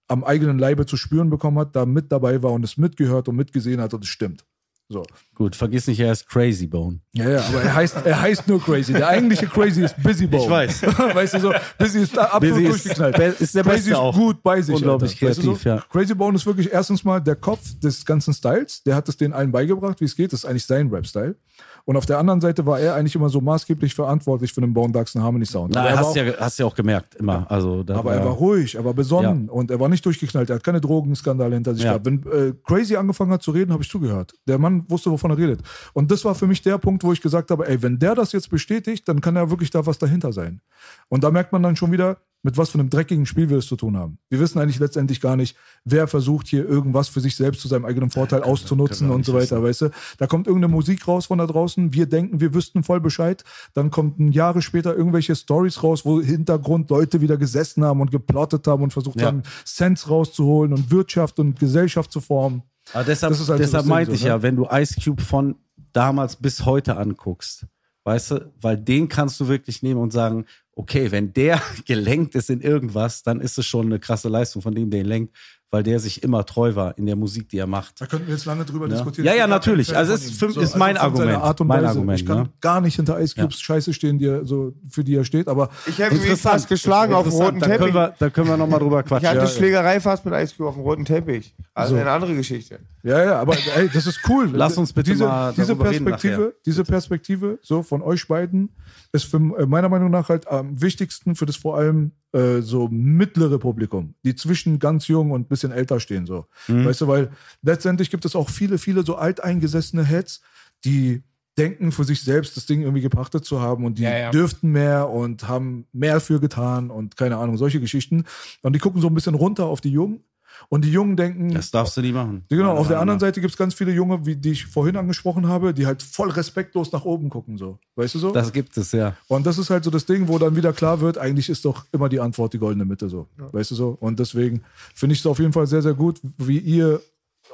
am 0.07 0.23
eigenen 0.23 0.59
Leibe 0.59 0.85
zu 0.85 0.97
spüren 0.97 1.29
bekommen 1.29 1.57
hat, 1.59 1.75
da 1.75 1.85
mit 1.85 2.11
dabei 2.11 2.43
war 2.43 2.51
und 2.51 2.63
es 2.63 2.77
mitgehört 2.77 3.27
und 3.29 3.35
mitgesehen 3.35 3.81
hat 3.81 3.93
und 3.93 4.03
es 4.03 4.09
stimmt. 4.09 4.45
So. 4.89 5.05
Gut, 5.33 5.55
vergiss 5.55 5.87
nicht, 5.87 5.99
er 5.99 6.11
ist 6.11 6.27
Crazy 6.27 6.67
Bone. 6.67 6.99
Ja, 7.13 7.29
ja, 7.29 7.41
aber 7.45 7.63
er 7.63 7.73
heißt, 7.73 8.05
er 8.05 8.21
heißt 8.21 8.47
nur 8.47 8.61
Crazy. 8.61 8.93
Der 8.93 9.07
eigentliche 9.07 9.47
Crazy 9.47 9.83
ist 9.83 9.95
Busy 10.03 10.27
Bone. 10.27 10.43
Ich 10.43 10.49
weiß. 10.49 10.83
weißt 11.15 11.33
du 11.35 11.39
so, 11.39 11.53
Busy 11.79 12.01
ist 12.01 12.15
da 12.15 12.25
absolut 12.25 12.57
Busy 12.57 12.67
ist 12.67 12.85
durchgeknallt. 12.85 13.41
ist 13.41 13.55
der 13.55 13.63
Crazy 13.63 13.75
Beste 13.75 13.89
ist 13.91 13.95
auch. 13.95 14.13
gut 14.13 14.43
bei 14.43 14.61
sich. 14.61 14.75
Unglaublich 14.75 15.13
Alter. 15.13 15.27
Weißt 15.29 15.39
du 15.39 15.43
kreativ, 15.43 15.63
so? 15.63 15.69
ja. 15.69 15.83
Crazy 15.89 16.13
Bone 16.13 16.35
ist 16.35 16.45
wirklich 16.45 16.71
erstens 16.71 17.03
mal 17.03 17.19
der 17.19 17.37
Kopf 17.37 17.61
des 17.79 18.05
ganzen 18.05 18.33
Styles. 18.33 18.83
Der 18.83 18.95
hat 18.95 19.07
es 19.09 19.17
denen 19.17 19.33
allen 19.33 19.51
beigebracht, 19.51 19.99
wie 20.01 20.05
es 20.05 20.15
geht. 20.15 20.33
Das 20.33 20.41
ist 20.41 20.45
eigentlich 20.45 20.65
sein 20.65 20.89
Rap-Style. 20.89 21.35
Und 21.85 21.97
auf 21.97 22.05
der 22.05 22.17
anderen 22.17 22.39
Seite 22.39 22.65
war 22.65 22.79
er 22.79 22.95
eigentlich 22.95 23.13
immer 23.15 23.27
so 23.27 23.41
maßgeblich 23.41 23.93
verantwortlich 23.93 24.53
für 24.53 24.61
den 24.61 24.73
Bone 24.73 24.93
Ducks 24.93 25.15
Harmony 25.15 25.45
Sound. 25.45 25.75
Aber 25.75 25.83
Na, 25.83 25.89
er 25.89 25.95
war 25.97 25.99
hast, 25.99 26.07
auch- 26.11 26.15
ja, 26.15 26.33
hast 26.39 26.59
ja 26.59 26.65
auch 26.65 26.75
gemerkt, 26.75 27.15
immer. 27.15 27.45
Also, 27.51 27.83
aber 27.89 28.13
er 28.13 28.23
war 28.23 28.31
ruhig, 28.31 28.75
er 28.75 28.85
war 28.85 28.93
besonnen 28.93 29.49
und 29.49 29.69
er 29.69 29.79
war 29.81 29.89
nicht 29.89 30.05
durchgeknallt. 30.05 30.49
Er 30.49 30.55
hat 30.55 30.63
keine 30.63 30.79
Drogenskandale 30.79 31.55
hinter 31.55 31.73
sich 31.75 31.83
Ja. 31.83 31.97
gehabt. 31.97 32.05
Wenn 32.05 32.23
äh, 32.31 32.53
Crazy 32.63 32.95
angefangen 32.95 33.31
hat 33.31 33.43
zu 33.43 33.51
reden, 33.51 33.73
habe 33.73 33.83
ich 33.83 33.89
zugehört. 33.89 34.33
Der 34.47 34.57
Mann 34.59 34.85
wusste, 34.89 35.11
wovon 35.11 35.31
er 35.31 35.37
redet. 35.37 35.61
Und 35.91 36.09
das 36.09 36.23
war 36.23 36.35
für 36.35 36.47
mich 36.47 36.61
der 36.61 36.77
Punkt, 36.77 37.03
wo 37.03 37.11
ich 37.11 37.19
gesagt 37.21 37.51
habe, 37.51 37.67
ey, 37.67 37.81
wenn 37.81 37.99
der 37.99 38.15
das 38.15 38.31
jetzt 38.31 38.49
bestätigt, 38.49 39.05
dann 39.09 39.19
kann 39.19 39.35
ja 39.35 39.49
wirklich 39.49 39.69
da 39.69 39.85
was 39.85 39.97
dahinter 39.97 40.31
sein. 40.31 40.61
Und 41.09 41.23
da 41.25 41.31
merkt 41.31 41.51
man 41.51 41.63
dann 41.63 41.75
schon 41.75 41.91
wieder, 41.91 42.15
mit 42.43 42.57
was 42.57 42.69
für 42.69 42.77
einem 42.77 42.89
dreckigen 42.89 43.25
Spiel 43.25 43.49
wir 43.49 43.57
es 43.57 43.67
zu 43.67 43.77
tun 43.77 43.97
haben. 43.97 44.19
Wir 44.29 44.39
wissen 44.39 44.59
eigentlich 44.59 44.79
letztendlich 44.79 45.21
gar 45.21 45.37
nicht, 45.37 45.55
wer 45.85 46.07
versucht 46.07 46.47
hier 46.47 46.67
irgendwas 46.67 47.07
für 47.07 47.21
sich 47.21 47.35
selbst 47.35 47.61
zu 47.61 47.69
seinem 47.69 47.85
eigenen 47.85 48.11
Vorteil 48.11 48.43
auszunutzen 48.43 49.09
und 49.09 49.25
so 49.25 49.33
weiter, 49.33 49.63
weißt 49.63 49.81
du? 49.83 49.89
Da 50.17 50.27
kommt 50.27 50.47
irgendeine 50.47 50.71
Musik 50.71 51.07
raus 51.07 51.27
von 51.27 51.37
da 51.37 51.47
draußen, 51.47 51.93
wir 51.93 52.05
denken, 52.05 52.41
wir 52.41 52.53
wüssten 52.53 52.83
voll 52.83 52.99
Bescheid, 52.99 53.43
dann 53.73 53.91
kommt 53.91 54.19
ein 54.19 54.31
Jahre 54.33 54.61
später 54.61 54.95
irgendwelche 54.95 55.35
Stories 55.35 55.81
raus, 55.81 56.05
wo 56.05 56.21
Hintergrund 56.21 56.89
Leute 56.89 57.21
wieder 57.21 57.37
gesessen 57.37 57.83
haben 57.85 58.01
und 58.01 58.11
geplottet 58.11 58.67
haben 58.67 58.83
und 58.83 58.91
versucht 58.91 59.21
Ja. 59.21 59.27
haben, 59.27 59.43
Cents 59.65 60.09
rauszuholen 60.09 60.73
und 60.73 60.91
Wirtschaft 60.91 61.39
und 61.39 61.57
Gesellschaft 61.57 62.11
zu 62.11 62.19
formen. 62.19 62.63
Aber 62.91 63.05
deshalb, 63.05 63.33
halt 63.33 63.59
deshalb 63.59 63.85
meinte 63.85 64.11
so, 64.11 64.15
ich 64.15 64.23
ne? 64.23 64.29
ja, 64.29 64.41
wenn 64.41 64.57
du 64.57 64.67
Ice 64.69 64.99
Cube 65.01 65.21
von 65.21 65.55
damals 65.93 66.35
bis 66.35 66.65
heute 66.65 66.97
anguckst, 66.97 67.65
weißt 68.03 68.31
du, 68.31 68.51
weil 68.59 68.77
den 68.77 69.07
kannst 69.07 69.39
du 69.39 69.47
wirklich 69.47 69.81
nehmen 69.81 70.01
und 70.01 70.11
sagen, 70.11 70.45
okay, 70.75 71.11
wenn 71.11 71.33
der 71.33 71.61
gelenkt 71.85 72.35
ist 72.35 72.49
in 72.49 72.61
irgendwas, 72.61 73.23
dann 73.23 73.39
ist 73.39 73.57
es 73.57 73.65
schon 73.65 73.87
eine 73.87 73.99
krasse 73.99 74.29
Leistung 74.29 74.61
von 74.61 74.73
dem, 74.73 74.89
der 74.89 75.01
ihn 75.01 75.05
lenkt, 75.05 75.35
weil 75.73 75.81
der 75.81 75.99
sich 75.99 76.21
immer 76.21 76.45
treu 76.45 76.75
war 76.75 76.95
in 76.99 77.07
der 77.07 77.15
Musik, 77.15 77.49
die 77.49 77.57
er 77.57 77.65
macht. 77.65 77.99
Da 77.99 78.05
könnten 78.05 78.27
wir 78.27 78.35
jetzt 78.35 78.45
lange 78.45 78.63
drüber 78.63 78.85
Ja. 78.87 78.91
diskutieren. 78.93 79.25
Ja, 79.25 79.31
Ich 79.33 79.39
ja, 79.39 79.47
natürlich. 79.47 79.97
Also 79.97 80.13
es 80.13 80.25
ist 80.25 80.39
für- 80.39 80.45
ist 80.61 80.77
mein 80.77 80.95
von 80.97 81.15
seiner 81.15 81.31
Argument. 81.31 81.43
Art 81.43 81.61
und 81.61 81.67
Mein 81.67 81.77
Weise. 81.79 81.89
Argument, 81.89 82.19
ich 82.19 82.25
kann 82.27 82.37
ne? 82.43 82.49
gar 82.61 82.79
nicht 82.79 82.95
hinter 82.95 83.19
Ice 83.19 83.33
Cubes 83.35 83.59
Scheiße 83.59 83.91
stehen, 83.91 84.19
die 84.19 84.27
er 84.27 84.45
so, 84.45 84.73
für 84.87 85.03
die 85.03 85.15
er 85.15 85.25
steht, 85.25 85.47
aber 85.47 85.69
Ich 85.87 85.97
hätte 85.97 86.13
mich 86.15 86.39
fast 86.39 86.69
geschlagen 86.69 87.13
auf 87.15 87.23
dem 87.27 87.33
roten 87.33 87.59
da 87.59 87.65
können 87.65 87.79
Teppich. 87.79 87.93
wir, 87.95 88.13
da 88.19 88.29
können 88.29 88.47
wir 88.49 88.57
nochmal 88.57 88.79
drüber 88.79 88.99
Ich 88.99 89.07
quatschen. 89.07 89.27
hatte 89.29 89.39
Ja, 89.39 89.47
Schlägerei 89.47 89.99
fast 89.99 90.23
mit 90.25 90.33
Ice 90.35 90.53
Cube 90.55 90.69
auf 90.69 90.75
dem 90.75 90.83
roten 90.83 91.05
Teppich. 91.05 91.55
Also 91.73 91.95
So. 91.95 92.01
eine 92.01 92.11
andere 92.11 92.35
Geschichte. 92.35 92.79
Ja, 93.01 93.23
ja, 93.23 93.39
aber 93.41 93.55
ey, 93.75 93.89
das 93.91 94.05
ist 94.05 94.19
cool. 94.29 94.49
Lass 94.53 94.77
uns 94.77 94.93
bitte 94.93 95.11
diese, 95.11 95.25
mal 95.25 95.53
diese 95.53 95.67
darüber 95.69 95.89
reden 95.89 96.05
Perspektive, 96.05 96.41
nachher. 96.43 96.53
diese 96.67 96.83
Perspektive 96.83 97.59
so 97.63 97.81
von 97.81 98.03
euch 98.03 98.27
beiden 98.27 98.69
ist 99.11 99.25
für, 99.25 99.37
äh, 99.37 99.65
meiner 99.65 99.89
Meinung 99.89 100.11
nach 100.11 100.29
halt 100.29 100.47
am 100.47 100.79
wichtigsten 100.81 101.35
für 101.35 101.47
das 101.47 101.55
vor 101.55 101.77
allem 101.77 102.11
äh, 102.33 102.61
so 102.61 102.87
mittlere 102.89 103.59
Publikum, 103.59 104.15
die 104.25 104.35
zwischen 104.35 104.79
ganz 104.79 105.07
jung 105.07 105.31
und 105.31 105.49
bisschen 105.49 105.71
älter 105.71 105.99
stehen 105.99 106.25
so. 106.25 106.47
Mhm. 106.67 106.85
Weißt 106.85 107.01
du, 107.01 107.07
weil 107.07 107.31
letztendlich 107.61 108.09
gibt 108.09 108.25
es 108.25 108.35
auch 108.35 108.49
viele, 108.49 108.77
viele 108.77 109.03
so 109.03 109.15
alteingesessene 109.15 110.03
Heads, 110.03 110.41
die 110.83 111.23
denken 111.57 111.91
für 111.91 112.03
sich 112.03 112.21
selbst 112.23 112.57
das 112.57 112.65
Ding 112.65 112.81
irgendwie 112.81 113.01
gepachtet 113.01 113.45
zu 113.45 113.61
haben 113.61 113.85
und 113.85 113.99
die 113.99 114.03
Ja, 114.03 114.17
ja. 114.17 114.31
dürften 114.31 114.71
mehr 114.71 115.09
und 115.09 115.47
haben 115.47 115.85
mehr 115.93 116.19
für 116.19 116.39
getan 116.39 116.89
und 116.89 117.15
keine 117.15 117.37
Ahnung, 117.37 117.57
solche 117.57 117.79
Geschichten. 117.79 118.25
Und 118.63 118.73
die 118.73 118.79
gucken 118.79 119.01
so 119.01 119.07
ein 119.07 119.13
bisschen 119.13 119.35
runter 119.35 119.65
auf 119.65 119.79
die 119.79 119.91
Jungen 119.91 120.23
und 120.69 120.83
die 120.85 120.91
Jungen 120.91 121.15
denken, 121.15 121.53
Das 121.53 121.71
darfst 121.71 121.97
du 121.97 122.01
nie 122.01 122.11
machen. 122.11 122.45
Genau, 122.49 122.75
auf 122.75 122.87
der 122.87 122.99
anderen 122.99 123.19
Seite 123.19 123.41
gibt 123.41 123.51
es 123.51 123.57
ganz 123.57 123.73
viele 123.73 123.91
Junge, 123.91 124.25
wie 124.25 124.35
die 124.35 124.51
ich 124.51 124.65
vorhin 124.65 124.97
angesprochen 124.97 125.47
habe, 125.47 125.73
die 125.73 125.85
halt 125.85 126.03
voll 126.03 126.29
respektlos 126.29 126.91
nach 126.91 127.05
oben 127.05 127.29
gucken, 127.29 127.57
so. 127.57 127.79
Weißt 127.95 128.15
du 128.15 128.19
so? 128.19 128.31
Das 128.31 128.51
gibt 128.51 128.75
es, 128.77 128.91
ja. 128.91 129.15
und 129.27 129.45
das 129.45 129.57
ist 129.57 129.69
halt 129.69 129.83
so 129.83 129.91
das 129.91 130.05
Ding, 130.05 130.27
wo 130.27 130.37
dann 130.39 130.55
wieder 130.55 130.73
klar 130.73 131.01
wird, 131.01 131.17
eigentlich 131.17 131.49
ist 131.49 131.65
doch 131.65 131.85
immer 131.91 132.09
die 132.09 132.19
Antwort 132.19 132.53
die 132.53 132.59
goldene 132.59 132.85
Mitte, 132.85 133.09
so. 133.09 133.27
Weißt 133.37 133.71
du 133.71 133.75
so? 133.75 133.97
Und 133.99 134.19
deswegen 134.19 134.63
finde 134.95 135.13
ich 135.13 135.19
es 135.19 135.25
auf 135.25 135.39
jeden 135.39 135.53
Fall 135.53 135.67
sehr, 135.67 135.81
sehr 135.81 135.93
gut, 135.93 136.19
wie 136.37 136.57
ihr 136.57 137.01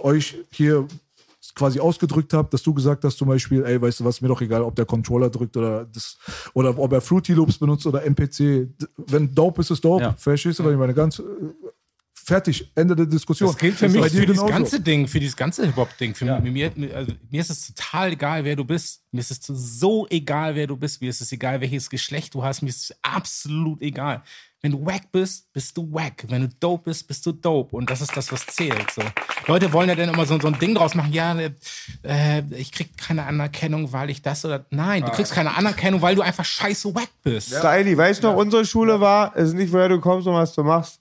euch 0.02 0.38
hier 0.52 0.88
quasi 1.56 1.80
ausgedrückt 1.80 2.34
habt, 2.34 2.53
dass 2.53 2.64
du 2.64 2.73
gesagt 2.73 3.03
hast 3.03 3.18
zum 3.18 3.27
Beispiel, 3.27 3.64
ey, 3.65 3.81
weißt 3.81 3.99
du 3.99 4.06
was, 4.06 4.22
mir 4.22 4.27
doch 4.27 4.41
egal, 4.41 4.61
ob 4.61 4.76
der 4.76 4.86
Controller 4.86 5.30
drückt 5.30 5.57
oder 5.57 5.86
das, 5.86 6.18
oder 6.53 6.77
ob 6.77 6.91
er 6.91 7.02
Fruity 7.02 7.34
Loops 7.34 7.57
benutzt 7.57 7.86
oder 7.86 8.03
MPC. 8.03 8.68
Wenn 9.07 9.34
dope 9.34 9.61
ist, 9.61 9.72
ist 9.72 9.84
dope. 9.84 10.03
Ja. 10.03 10.14
Verstehst 10.18 10.60
du, 10.60 10.64
weil 10.64 10.73
ich 10.73 10.80
meine, 10.80 10.94
ganz 10.94 11.19
äh, 11.19 11.23
fertig, 12.30 12.72
Ende 12.76 12.95
der 12.95 13.06
Diskussion. 13.06 13.49
Das 13.49 13.57
gilt 13.57 13.76
für 13.76 13.88
Ist 13.88 13.93
mich 13.93 14.03
für 14.03 14.10
dieses 14.10 14.27
genauso. 14.27 14.45
ganze 14.47 14.80
Ding, 14.80 15.07
für 15.07 15.19
dieses 15.19 15.35
ganze 15.35 15.65
Hip-Hop-Ding. 15.65 16.15
Für 16.15 16.39
mir, 16.39 16.72
also, 16.95 17.11
mir 17.30 17.41
ist 17.41 17.49
es 17.49 17.73
total 17.73 18.14
egal, 18.14 18.45
wer 18.45 18.56
du 18.56 18.64
bist. 18.64 19.03
Mir 19.11 19.19
ist 19.19 19.31
es 19.31 19.39
so 19.45 20.07
egal, 20.10 20.56
wer 20.56 20.68
du 20.68 20.77
bist. 20.77 21.01
Mir 21.01 21.10
ist 21.10 21.19
es 21.19 21.31
egal, 21.31 21.60
welches 21.60 21.89
Geschlecht 21.89 22.34
du 22.34 22.43
hast. 22.43 22.61
Mir 22.61 22.69
ist 22.69 22.91
es 22.91 22.97
absolut 23.01 23.81
egal. 23.81 24.23
Wenn 24.61 24.72
du 24.73 24.85
wack 24.85 25.11
bist, 25.14 25.51
bist 25.53 25.77
du 25.77 25.91
wack. 25.93 26.26
Wenn 26.27 26.41
du 26.41 26.49
dope 26.60 26.89
bist, 26.89 27.07
bist 27.07 27.26
du 27.26 27.31
dope. 27.31 27.76
Und 27.76 27.89
das 27.89 28.01
ist 28.01 28.15
das, 28.18 28.30
was 28.31 28.45
zählt. 28.45 28.91
So. 28.91 29.01
Leute 29.47 29.72
wollen 29.72 29.88
ja 29.88 29.95
dann 29.95 30.10
immer 30.10 30.26
so, 30.26 30.38
so 30.39 30.47
ein 30.47 30.60
Ding 30.60 30.76
draus 30.76 30.95
machen. 30.95 31.14
Ja, 31.14 31.34
äh, 32.03 32.43
ich 32.51 32.73
krieg 32.73 32.97
keine 32.97 33.26
Anerkennung, 33.26 33.93
weil 33.93 34.10
ich 34.10 34.22
das 34.22 34.43
oder. 34.43 34.65
Nein, 34.69 35.03
du 35.03 35.11
kriegst 35.11 35.31
keine 35.31 35.56
Anerkennung, 35.56 36.01
weil 36.01 36.15
du 36.15 36.22
einfach 36.22 36.43
scheiße 36.43 36.93
wack 36.93 37.10
bist. 37.23 37.56
Styli, 37.56 37.97
weißt 37.97 38.22
du 38.22 38.27
noch, 38.27 38.35
unsere 38.35 38.65
Schule 38.65 38.99
war, 38.99 39.34
es 39.38 39.49
ist 39.49 39.53
nicht, 39.56 39.72
woher 39.72 39.88
du 39.88 39.99
kommst 40.01 40.27
und 40.27 40.34
was 40.34 40.53
du 40.53 40.64
machst. 40.64 40.99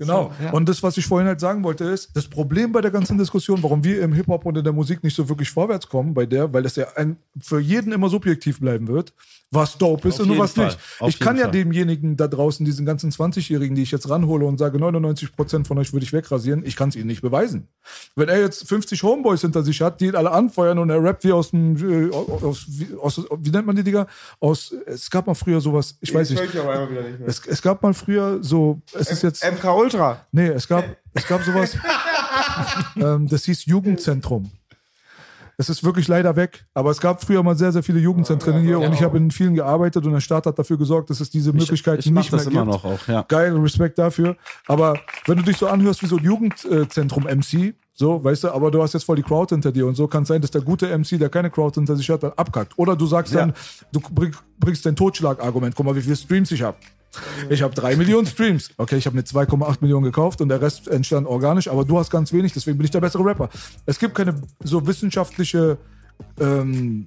Genau. 0.00 0.32
Und 0.52 0.68
das, 0.68 0.82
was 0.82 0.96
ich 0.96 1.06
vorhin 1.06 1.28
halt 1.28 1.40
sagen 1.40 1.62
wollte, 1.62 1.84
ist, 1.84 2.16
das 2.16 2.26
Problem 2.26 2.72
bei 2.72 2.80
der 2.80 2.90
ganzen 2.90 3.18
Diskussion, 3.18 3.62
warum 3.62 3.84
wir 3.84 4.00
im 4.00 4.14
Hip-Hop 4.14 4.46
und 4.46 4.56
in 4.56 4.64
der 4.64 4.72
Musik 4.72 5.04
nicht 5.04 5.14
so 5.14 5.28
wirklich 5.28 5.50
vorwärts 5.50 5.88
kommen, 5.88 6.14
bei 6.14 6.24
der, 6.24 6.52
weil 6.54 6.62
das 6.62 6.76
ja 6.76 6.86
ein, 6.96 7.18
für 7.38 7.60
jeden 7.60 7.92
immer 7.92 8.08
subjektiv 8.08 8.60
bleiben 8.60 8.88
wird, 8.88 9.12
was 9.52 9.76
dope 9.78 10.08
ist 10.08 10.20
Auf 10.20 10.26
und 10.28 10.38
was 10.38 10.52
Fall. 10.52 10.66
nicht. 10.66 10.78
Auf 11.00 11.08
ich 11.10 11.18
kann 11.18 11.34
jeden 11.36 11.38
ja 11.40 11.44
Fall. 11.46 11.52
demjenigen 11.52 12.16
da 12.16 12.28
draußen, 12.28 12.64
diesen 12.64 12.86
ganzen 12.86 13.10
20-Jährigen, 13.10 13.74
die 13.74 13.82
ich 13.82 13.90
jetzt 13.90 14.08
ranhole 14.08 14.46
und 14.46 14.58
sage, 14.58 14.78
99% 14.78 15.66
von 15.66 15.76
euch 15.78 15.92
würde 15.92 16.04
ich 16.04 16.12
wegrasieren, 16.12 16.64
ich 16.64 16.76
kann 16.76 16.88
es 16.88 16.96
ihnen 16.96 17.08
nicht 17.08 17.20
beweisen. 17.20 17.68
Wenn 18.16 18.28
er 18.28 18.40
jetzt 18.40 18.66
50 18.68 19.02
Homeboys 19.02 19.40
hinter 19.42 19.62
sich 19.62 19.80
hat, 19.82 20.00
die 20.00 20.06
ihn 20.06 20.14
alle 20.16 20.30
anfeuern 20.30 20.78
und 20.78 20.88
er 20.88 21.02
rappt 21.02 21.24
wie 21.24 21.32
aus 21.32 21.50
dem, 21.50 21.76
äh, 21.76 22.14
aus, 22.14 22.64
wie, 22.68 22.94
aus, 23.00 23.20
wie 23.38 23.50
nennt 23.50 23.66
man 23.66 23.76
die 23.76 23.82
Digga? 23.82 24.06
Aus, 24.38 24.72
es 24.86 25.10
gab 25.10 25.26
mal 25.26 25.34
früher 25.34 25.60
sowas, 25.60 25.98
ich 26.00 26.14
weiß 26.14 26.28
Das 26.28 26.40
nicht. 26.40 26.54
höre 26.54 26.60
ich 26.62 26.68
aber 26.68 26.76
immer 26.76 26.90
wieder 26.90 27.02
nicht 27.02 27.18
mehr. 27.18 27.28
Es, 27.28 27.42
es 27.46 27.60
gab 27.60 27.82
mal 27.82 27.92
früher 27.92 28.38
so, 28.42 28.80
es 28.96 29.10
ist 29.10 29.22
jetzt. 29.22 29.44
MK 29.44 29.64
Ultra. 29.94 30.20
Nee, 30.32 30.48
es 30.48 30.66
gab, 30.66 30.84
es 31.14 31.26
gab 31.26 31.42
sowas, 31.42 31.76
ähm, 32.96 33.28
das 33.28 33.44
hieß 33.44 33.66
Jugendzentrum. 33.66 34.50
Es 35.56 35.68
ist 35.68 35.84
wirklich 35.84 36.08
leider 36.08 36.36
weg, 36.36 36.64
aber 36.72 36.90
es 36.90 37.02
gab 37.02 37.22
früher 37.22 37.42
mal 37.42 37.54
sehr, 37.54 37.70
sehr 37.70 37.82
viele 37.82 37.98
Jugendzentren 38.00 38.62
hier 38.62 38.80
und 38.80 38.94
ich 38.94 39.02
habe 39.02 39.18
in 39.18 39.30
vielen 39.30 39.54
gearbeitet 39.54 40.06
und 40.06 40.12
der 40.12 40.20
Staat 40.20 40.46
hat 40.46 40.58
dafür 40.58 40.78
gesorgt, 40.78 41.10
dass 41.10 41.20
es 41.20 41.28
diese 41.28 41.52
Möglichkeiten 41.52 42.00
ich 42.00 42.10
mach 42.10 42.22
nicht 42.22 42.32
mehr 42.32 42.38
das 42.38 42.46
immer 42.46 42.62
gibt. 42.62 42.72
noch 42.72 42.84
auch, 42.86 43.06
ja. 43.06 43.26
Geil, 43.28 43.54
Respekt 43.58 43.98
dafür. 43.98 44.36
Aber 44.66 44.98
wenn 45.26 45.36
du 45.36 45.42
dich 45.42 45.58
so 45.58 45.66
anhörst 45.66 46.02
wie 46.02 46.06
so 46.06 46.16
ein 46.16 46.24
Jugendzentrum-MC, 46.24 47.74
so, 47.92 48.24
weißt 48.24 48.44
du, 48.44 48.52
aber 48.52 48.70
du 48.70 48.82
hast 48.82 48.94
jetzt 48.94 49.04
voll 49.04 49.16
die 49.16 49.22
Crowd 49.22 49.54
hinter 49.54 49.70
dir 49.70 49.86
und 49.86 49.96
so 49.96 50.08
kann 50.08 50.22
es 50.22 50.28
sein, 50.28 50.40
dass 50.40 50.50
der 50.50 50.62
gute 50.62 50.86
MC, 50.96 51.18
der 51.18 51.28
keine 51.28 51.50
Crowd 51.50 51.74
hinter 51.74 51.94
sich 51.94 52.08
hat, 52.08 52.22
dann 52.22 52.32
abkackt. 52.36 52.72
Oder 52.78 52.96
du 52.96 53.04
sagst 53.04 53.34
dann, 53.34 53.52
du 53.92 54.00
bring, 54.00 54.34
bringst 54.58 54.86
dein 54.86 54.96
Totschlagargument, 54.96 55.74
guck 55.76 55.84
mal, 55.84 55.94
wie 55.94 56.00
viele 56.00 56.16
Streams 56.16 56.50
ich 56.52 56.62
habe. 56.62 56.78
Ich 57.48 57.62
habe 57.62 57.74
drei 57.74 57.96
Millionen 57.96 58.26
Streams. 58.26 58.70
Okay, 58.76 58.96
ich 58.96 59.06
habe 59.06 59.14
eine 59.14 59.22
2,8 59.22 59.78
Millionen 59.80 60.04
gekauft 60.04 60.40
und 60.40 60.48
der 60.48 60.60
Rest 60.60 60.88
entstand 60.88 61.26
organisch, 61.26 61.68
aber 61.68 61.84
du 61.84 61.98
hast 61.98 62.10
ganz 62.10 62.32
wenig, 62.32 62.52
deswegen 62.52 62.78
bin 62.78 62.84
ich 62.84 62.90
der 62.90 63.00
bessere 63.00 63.24
Rapper. 63.24 63.48
Es 63.86 63.98
gibt 63.98 64.14
keine 64.14 64.34
so 64.62 64.86
wissenschaftliche, 64.86 65.78
ähm, 66.38 67.06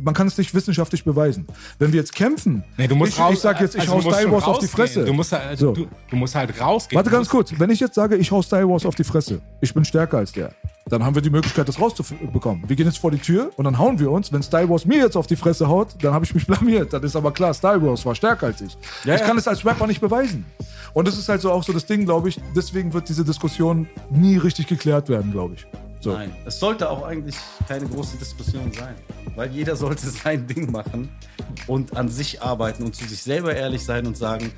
man 0.00 0.14
kann 0.14 0.26
es 0.26 0.38
nicht 0.38 0.54
wissenschaftlich 0.54 1.04
beweisen. 1.04 1.46
Wenn 1.78 1.92
wir 1.92 2.00
jetzt 2.00 2.14
kämpfen, 2.14 2.64
Nee, 2.76 2.88
du 2.88 2.96
musst 2.96 3.12
ich, 3.12 3.20
raus, 3.20 3.34
ich 3.34 3.40
sag 3.40 3.60
jetzt, 3.60 3.74
ich 3.74 3.82
also 3.82 3.92
hau 3.94 3.98
du 3.98 4.04
musst 4.06 4.16
Style 4.18 4.32
Wars 4.32 4.44
auf 4.44 4.58
die. 4.58 4.66
Fresse. 4.66 5.04
Du 5.04 5.12
musst, 5.12 5.32
halt, 5.32 5.58
So. 5.58 5.72
du, 5.72 5.86
du 6.10 6.16
musst 6.16 6.34
halt 6.34 6.60
rausgehen. 6.60 6.96
Warte 6.96 7.10
ganz 7.10 7.28
kurz, 7.28 7.52
wenn 7.58 7.70
ich 7.70 7.80
jetzt 7.80 7.94
sage, 7.94 8.16
ich 8.16 8.30
hau 8.30 8.42
Star 8.42 8.68
Wars 8.68 8.86
auf 8.86 8.94
die 8.94 9.04
Fresse, 9.04 9.40
ich 9.60 9.72
bin 9.72 9.84
stärker 9.84 10.18
als 10.18 10.32
der, 10.32 10.52
dann 10.88 11.04
haben 11.04 11.14
wir 11.14 11.22
die 11.22 11.30
Möglichkeit, 11.30 11.68
das 11.68 11.80
rauszubekommen. 11.80 12.64
Wir 12.66 12.76
gehen 12.76 12.86
jetzt 12.86 12.98
vor 12.98 13.10
die 13.10 13.18
Tür 13.18 13.50
und 13.56 13.64
dann 13.64 13.78
hauen 13.78 13.98
wir 13.98 14.10
uns. 14.10 14.32
Wenn 14.32 14.42
Star 14.42 14.68
Wars 14.68 14.84
mir 14.84 14.98
jetzt 14.98 15.16
auf 15.16 15.26
die 15.26 15.36
Fresse 15.36 15.68
haut, 15.68 15.94
dann 16.02 16.12
habe 16.12 16.24
ich 16.24 16.34
mich 16.34 16.46
blamiert. 16.48 16.92
Dann 16.92 17.02
ist 17.02 17.16
aber 17.16 17.32
klar, 17.32 17.54
Star 17.54 17.82
Wars 17.82 18.04
war 18.06 18.14
stärker 18.14 18.46
als 18.46 18.60
ich. 18.60 18.76
ich 19.04 19.22
kann 19.22 19.36
es 19.38 19.46
als 19.48 19.64
Rapper 19.64 19.86
nicht 19.86 20.00
beweisen. 20.00 20.44
Und 20.94 21.06
das 21.06 21.18
ist 21.18 21.28
halt 21.28 21.40
so 21.40 21.52
auch 21.52 21.62
so 21.62 21.72
das 21.72 21.86
Ding, 21.86 22.04
glaube 22.04 22.28
ich. 22.28 22.40
Deswegen 22.56 22.92
wird 22.92 23.08
diese 23.08 23.24
Diskussion 23.24 23.88
nie 24.10 24.36
richtig 24.36 24.66
geklärt 24.66 25.08
werden, 25.08 25.32
glaube 25.32 25.54
ich. 25.54 25.66
So. 26.00 26.12
Nein, 26.12 26.30
es 26.46 26.60
sollte 26.60 26.88
auch 26.88 27.02
eigentlich 27.02 27.34
keine 27.66 27.86
große 27.86 28.18
Diskussion 28.18 28.70
sein, 28.72 28.94
weil 29.34 29.50
jeder 29.50 29.74
sollte 29.74 30.06
sein 30.24 30.46
Ding 30.46 30.70
machen 30.70 31.08
und 31.66 31.96
an 31.96 32.08
sich 32.08 32.40
arbeiten 32.40 32.84
und 32.84 32.94
zu 32.94 33.04
sich 33.04 33.22
selber 33.22 33.54
ehrlich 33.54 33.84
sein 33.84 34.06
und 34.06 34.16
sagen, 34.16 34.52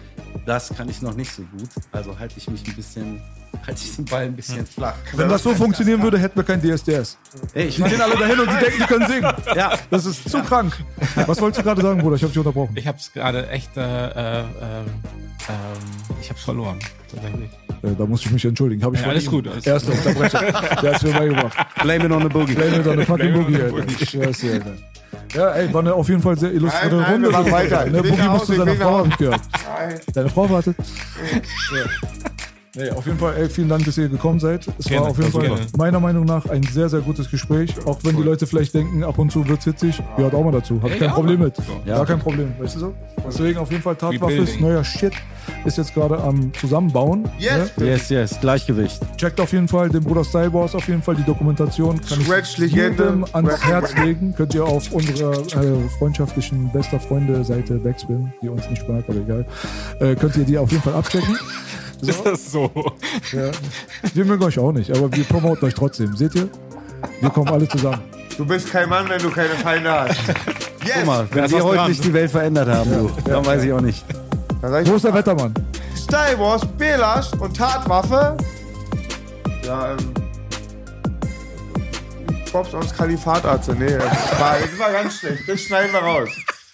das 0.44 0.68
kann 0.68 0.88
ich 0.88 1.00
noch 1.00 1.14
nicht 1.14 1.32
so 1.32 1.42
gut, 1.42 1.70
also 1.92 2.18
halte 2.18 2.34
ich 2.36 2.48
mich 2.50 2.66
ein 2.66 2.74
bisschen, 2.74 3.22
halte 3.66 3.80
ich 3.84 3.96
den 3.96 4.04
Ball 4.04 4.24
ein 4.24 4.34
bisschen 4.36 4.64
flach. 4.66 4.94
Wenn 5.14 5.28
das 5.28 5.42
so 5.42 5.54
funktionieren 5.54 6.02
würde, 6.02 6.18
hätten 6.18 6.36
wir 6.36 6.44
kein 6.44 6.60
DSDS. 6.60 7.18
Ey, 7.54 7.66
ich 7.66 7.76
Die 7.76 7.82
gehen 7.82 8.00
alle 8.00 8.16
dahin 8.16 8.40
und 8.40 8.50
die 8.50 8.56
denken, 8.64 8.78
die 8.80 8.86
können 8.86 9.06
singen. 9.06 9.32
ja, 9.56 9.72
Das 9.90 10.06
ist 10.06 10.28
zu 10.28 10.42
krank. 10.42 10.72
Was 11.26 11.40
wolltest 11.40 11.60
du 11.60 11.64
gerade 11.64 11.82
sagen, 11.82 12.00
Bruder? 12.00 12.16
Ich 12.16 12.22
habe 12.22 12.30
dich 12.32 12.38
unterbrochen. 12.38 12.72
Ich 12.76 12.86
hab's 12.86 13.12
gerade 13.12 13.48
echt, 13.48 13.76
äh, 13.76 13.80
äh, 13.80 14.40
ähm, 14.40 14.46
ähm, 15.48 16.16
ich 16.20 16.30
hab's 16.30 16.42
verloren. 16.42 16.78
Tatsächlich. 17.12 17.50
Äh, 17.82 17.94
da 17.98 18.04
muss 18.06 18.24
ich 18.24 18.30
mich 18.30 18.44
entschuldigen. 18.44 18.82
Hab 18.84 18.94
ich 18.94 19.00
Ja, 19.00 19.08
alles 19.08 19.24
ihm. 19.24 19.30
gut, 19.30 19.48
alles 19.48 19.66
Erste 19.66 19.92
Unterbrechung. 19.92 20.40
Der 20.82 20.92
hat's 20.94 21.02
mir 21.02 21.12
beigebracht. 21.12 21.56
blame 21.82 22.04
it 22.06 22.12
on 22.12 22.22
the 22.22 22.28
boogie. 22.28 22.54
Blame 22.54 22.76
it 22.76 22.86
on 22.86 22.98
the 22.98 23.04
fucking 23.04 23.32
Blame 23.32 23.40
it 23.40 23.46
on 23.46 23.52
Boogie, 23.52 23.56
the. 23.66 23.72
Boogie. 23.92 23.96
Ich 24.02 24.10
schwör's 24.10 24.38
dir, 24.38 24.52
Alter. 24.54 24.72
Ja, 25.34 25.50
ey, 25.52 25.72
war 25.72 25.80
eine 25.80 25.94
auf 25.94 26.08
jeden 26.08 26.22
Fall 26.22 26.36
sehr 26.38 26.52
illustrierte 26.52 26.96
Nein, 26.96 27.02
nein, 27.04 27.12
Runde. 27.12 27.28
wir 27.28 27.38
machen 27.38 27.52
weiter. 27.52 27.86
Ne, 27.86 28.02
Boogie 28.02 28.16
nach 28.16 28.32
muss 28.32 28.40
Hause, 28.42 28.46
zu 28.46 28.52
ich 28.52 28.58
seiner 28.58 28.70
will 28.72 28.78
nach 28.78 28.86
Frau, 28.86 28.98
hab 28.98 29.06
ich 29.08 29.16
gehört. 29.16 29.40
Nein. 29.78 30.00
Deine 30.12 30.28
Frau 30.28 30.50
wartet. 30.50 30.76
Ja. 30.78 31.80
Nee, 32.76 32.88
auf 32.90 33.04
jeden 33.04 33.18
Fall, 33.18 33.34
ey, 33.36 33.48
vielen 33.48 33.68
Dank, 33.68 33.84
dass 33.84 33.98
ihr 33.98 34.08
gekommen 34.08 34.38
seid. 34.38 34.64
Es 34.78 34.86
Gerne, 34.86 35.02
war 35.02 35.10
auf 35.10 35.16
jeden 35.16 35.26
also 35.26 35.40
Fall 35.40 35.48
gerne. 35.48 35.66
meiner 35.76 35.98
Meinung 35.98 36.24
nach 36.24 36.46
ein 36.46 36.62
sehr, 36.62 36.88
sehr 36.88 37.00
gutes 37.00 37.28
Gespräch. 37.28 37.74
Auch 37.84 37.98
wenn 38.04 38.16
die 38.16 38.22
Leute 38.22 38.46
vielleicht 38.46 38.74
denken, 38.74 39.02
ab 39.02 39.18
und 39.18 39.32
zu 39.32 39.46
wird's 39.48 39.64
hitzig, 39.64 40.00
gehört 40.16 40.34
auch 40.34 40.44
mal 40.44 40.52
dazu. 40.52 40.80
Hab 40.80 40.90
ich 40.90 40.94
Ja, 40.94 40.98
kein 41.00 41.08
ja. 41.08 41.14
Problem 41.14 41.40
mit. 41.40 41.54
Ja. 41.84 41.96
Gar 41.96 42.06
kein 42.06 42.18
Problem, 42.20 42.52
weißt 42.60 42.76
du 42.76 42.80
so? 42.80 42.94
Deswegen 43.26 43.58
auf 43.58 43.70
jeden 43.72 43.82
Fall 43.82 43.96
Tatwaffes, 43.96 44.60
neuer 44.60 44.84
Shit 44.84 45.12
ist 45.64 45.78
jetzt 45.78 45.94
gerade 45.94 46.16
am 46.22 46.52
Zusammenbauen. 46.54 47.28
Yes, 47.38 47.76
Ne? 47.76 47.86
Yes, 47.86 48.08
yes, 48.08 48.40
Gleichgewicht. 48.40 49.00
Checkt 49.16 49.40
auf 49.40 49.52
jeden 49.52 49.66
Fall 49.66 49.88
den 49.88 50.04
Bruder 50.04 50.22
Style 50.24 50.52
Wars, 50.52 50.74
auf 50.76 50.86
jeden 50.86 51.02
Fall 51.02 51.16
die 51.16 51.24
Dokumentation. 51.24 52.00
Kann 52.08 52.20
ich 52.20 52.26
Scratch-Legende. 52.26 53.02
jedem 53.02 53.26
ans 53.32 53.64
Herz 53.64 53.94
legen. 53.96 54.32
Könnt 54.36 54.54
ihr 54.54 54.64
auf 54.64 54.92
unserer 54.92 55.32
äh, 55.40 55.88
freundschaftlichen 55.98 56.70
bester 56.72 57.00
Freunde-Seite 57.00 57.74
Backspin, 57.78 58.32
die 58.40 58.48
uns 58.48 58.68
nicht 58.70 58.88
mag, 58.88 59.04
aber 59.08 59.18
egal, 59.18 59.44
äh, 59.98 60.14
könnt 60.14 60.36
ihr 60.36 60.44
die 60.44 60.56
auf 60.56 60.70
jeden 60.70 60.82
Fall 60.84 60.94
abchecken. 60.94 61.36
Ist 62.02 62.24
das 62.24 62.52
so? 62.52 62.70
Ja. 63.32 63.50
Wir 64.14 64.24
mögen 64.24 64.42
euch 64.44 64.58
auch 64.58 64.72
nicht, 64.72 64.90
aber 64.90 65.12
wir 65.12 65.24
promoten 65.24 65.66
euch 65.66 65.74
trotzdem. 65.74 66.16
Seht 66.16 66.34
ihr? 66.34 66.48
Wir 67.20 67.30
kommen 67.30 67.48
alle 67.48 67.68
zusammen. 67.68 68.02
Du 68.36 68.46
bist 68.46 68.70
kein 68.70 68.88
Mann, 68.88 69.08
wenn 69.08 69.20
du 69.20 69.30
keine 69.30 69.54
Feinde 69.54 69.90
hast. 69.90 70.16
Yes. 70.82 70.94
Guck 70.96 71.06
mal, 71.06 71.28
wenn 71.32 71.50
wir 71.50 71.62
heute 71.62 71.76
dran. 71.76 71.90
nicht 71.90 72.02
die 72.04 72.12
Welt 72.14 72.30
verändert 72.30 72.66
haben, 72.70 72.90
du, 72.90 73.30
dann 73.30 73.44
weiß 73.44 73.64
ich 73.64 73.70
auch 73.70 73.82
nicht. 73.82 74.02
Wo 74.62 74.94
ist 74.94 75.04
der 75.04 75.12
Wettermann? 75.12 75.52
Star 75.94 76.38
Wars, 76.38 76.62
Belash 76.78 77.34
und 77.34 77.54
Tatwaffe. 77.54 78.34
Ja, 79.62 79.92
ähm. 79.92 80.14
Pops 82.50 82.74
aus 82.74 82.94
Kalifatarzt. 82.96 83.68
Nee, 83.78 83.92
das 83.92 84.40
war, 84.40 84.56
das 84.58 84.78
war 84.78 84.90
ganz 84.90 85.18
schlecht. 85.18 85.46
Das 85.46 85.60
schneiden 85.60 85.92
wir 85.92 86.00
raus. 86.00 86.30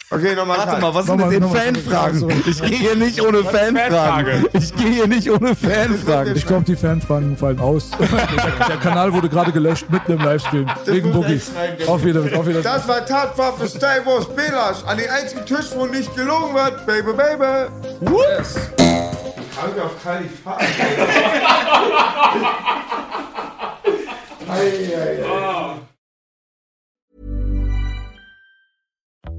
Okay, 0.09 0.37
nochmal. 0.37 0.59
Warte 0.59 0.81
mal, 0.81 0.95
was 0.95 1.03
ist 1.03 1.09
Nochmal, 1.09 1.27
mit 1.27 1.35
den 1.35 1.43
nochmal. 1.43 1.63
Fanfragen? 1.63 2.43
Ich 2.47 2.63
gehe 2.63 2.79
hier 2.79 2.95
nicht 2.95 3.21
ohne 3.21 3.43
Fanfragen. 3.43 4.43
Fanfrage? 4.43 4.49
Ich 4.53 4.73
gehe 4.77 4.91
hier 4.91 5.09
nicht 5.09 5.29
ohne 5.29 5.57
Fanfragen. 5.57 6.37
Ich 6.37 6.47
glaube, 6.47 6.65
die 6.65 6.77
Fanfragen 6.77 7.37
fallen 7.37 7.59
aus. 7.59 7.91
der, 7.99 8.67
der 8.69 8.77
Kanal 8.77 9.13
wurde 9.13 9.29
gerade 9.29 9.51
gelöscht 9.51 9.91
mitten 9.91 10.13
im 10.13 10.21
Livestream. 10.21 10.71
Wegen 10.85 11.11
Boogie. 11.13 11.41
Auf 11.89 12.05
Wiedersehen. 12.05 12.39
Auf 12.39 12.47
Wiedersehen. 12.47 12.73
Das 12.73 12.87
war 12.87 13.05
Tatwaffe 13.05 13.67
Star 13.67 14.07
Wars 14.07 14.29
Belash. 14.29 14.85
An 14.87 14.97
den 14.97 15.11
einzigen 15.11 15.45
Tisch, 15.45 15.73
wo 15.75 15.87
nicht 15.87 16.15
gelogen 16.15 16.55
wird. 16.55 16.87
Baby, 16.87 17.13
baby. 17.13 17.67
Yes. 18.03 18.55
Danke 19.57 19.83
auf 19.83 20.01
Kalifat. 20.05 20.61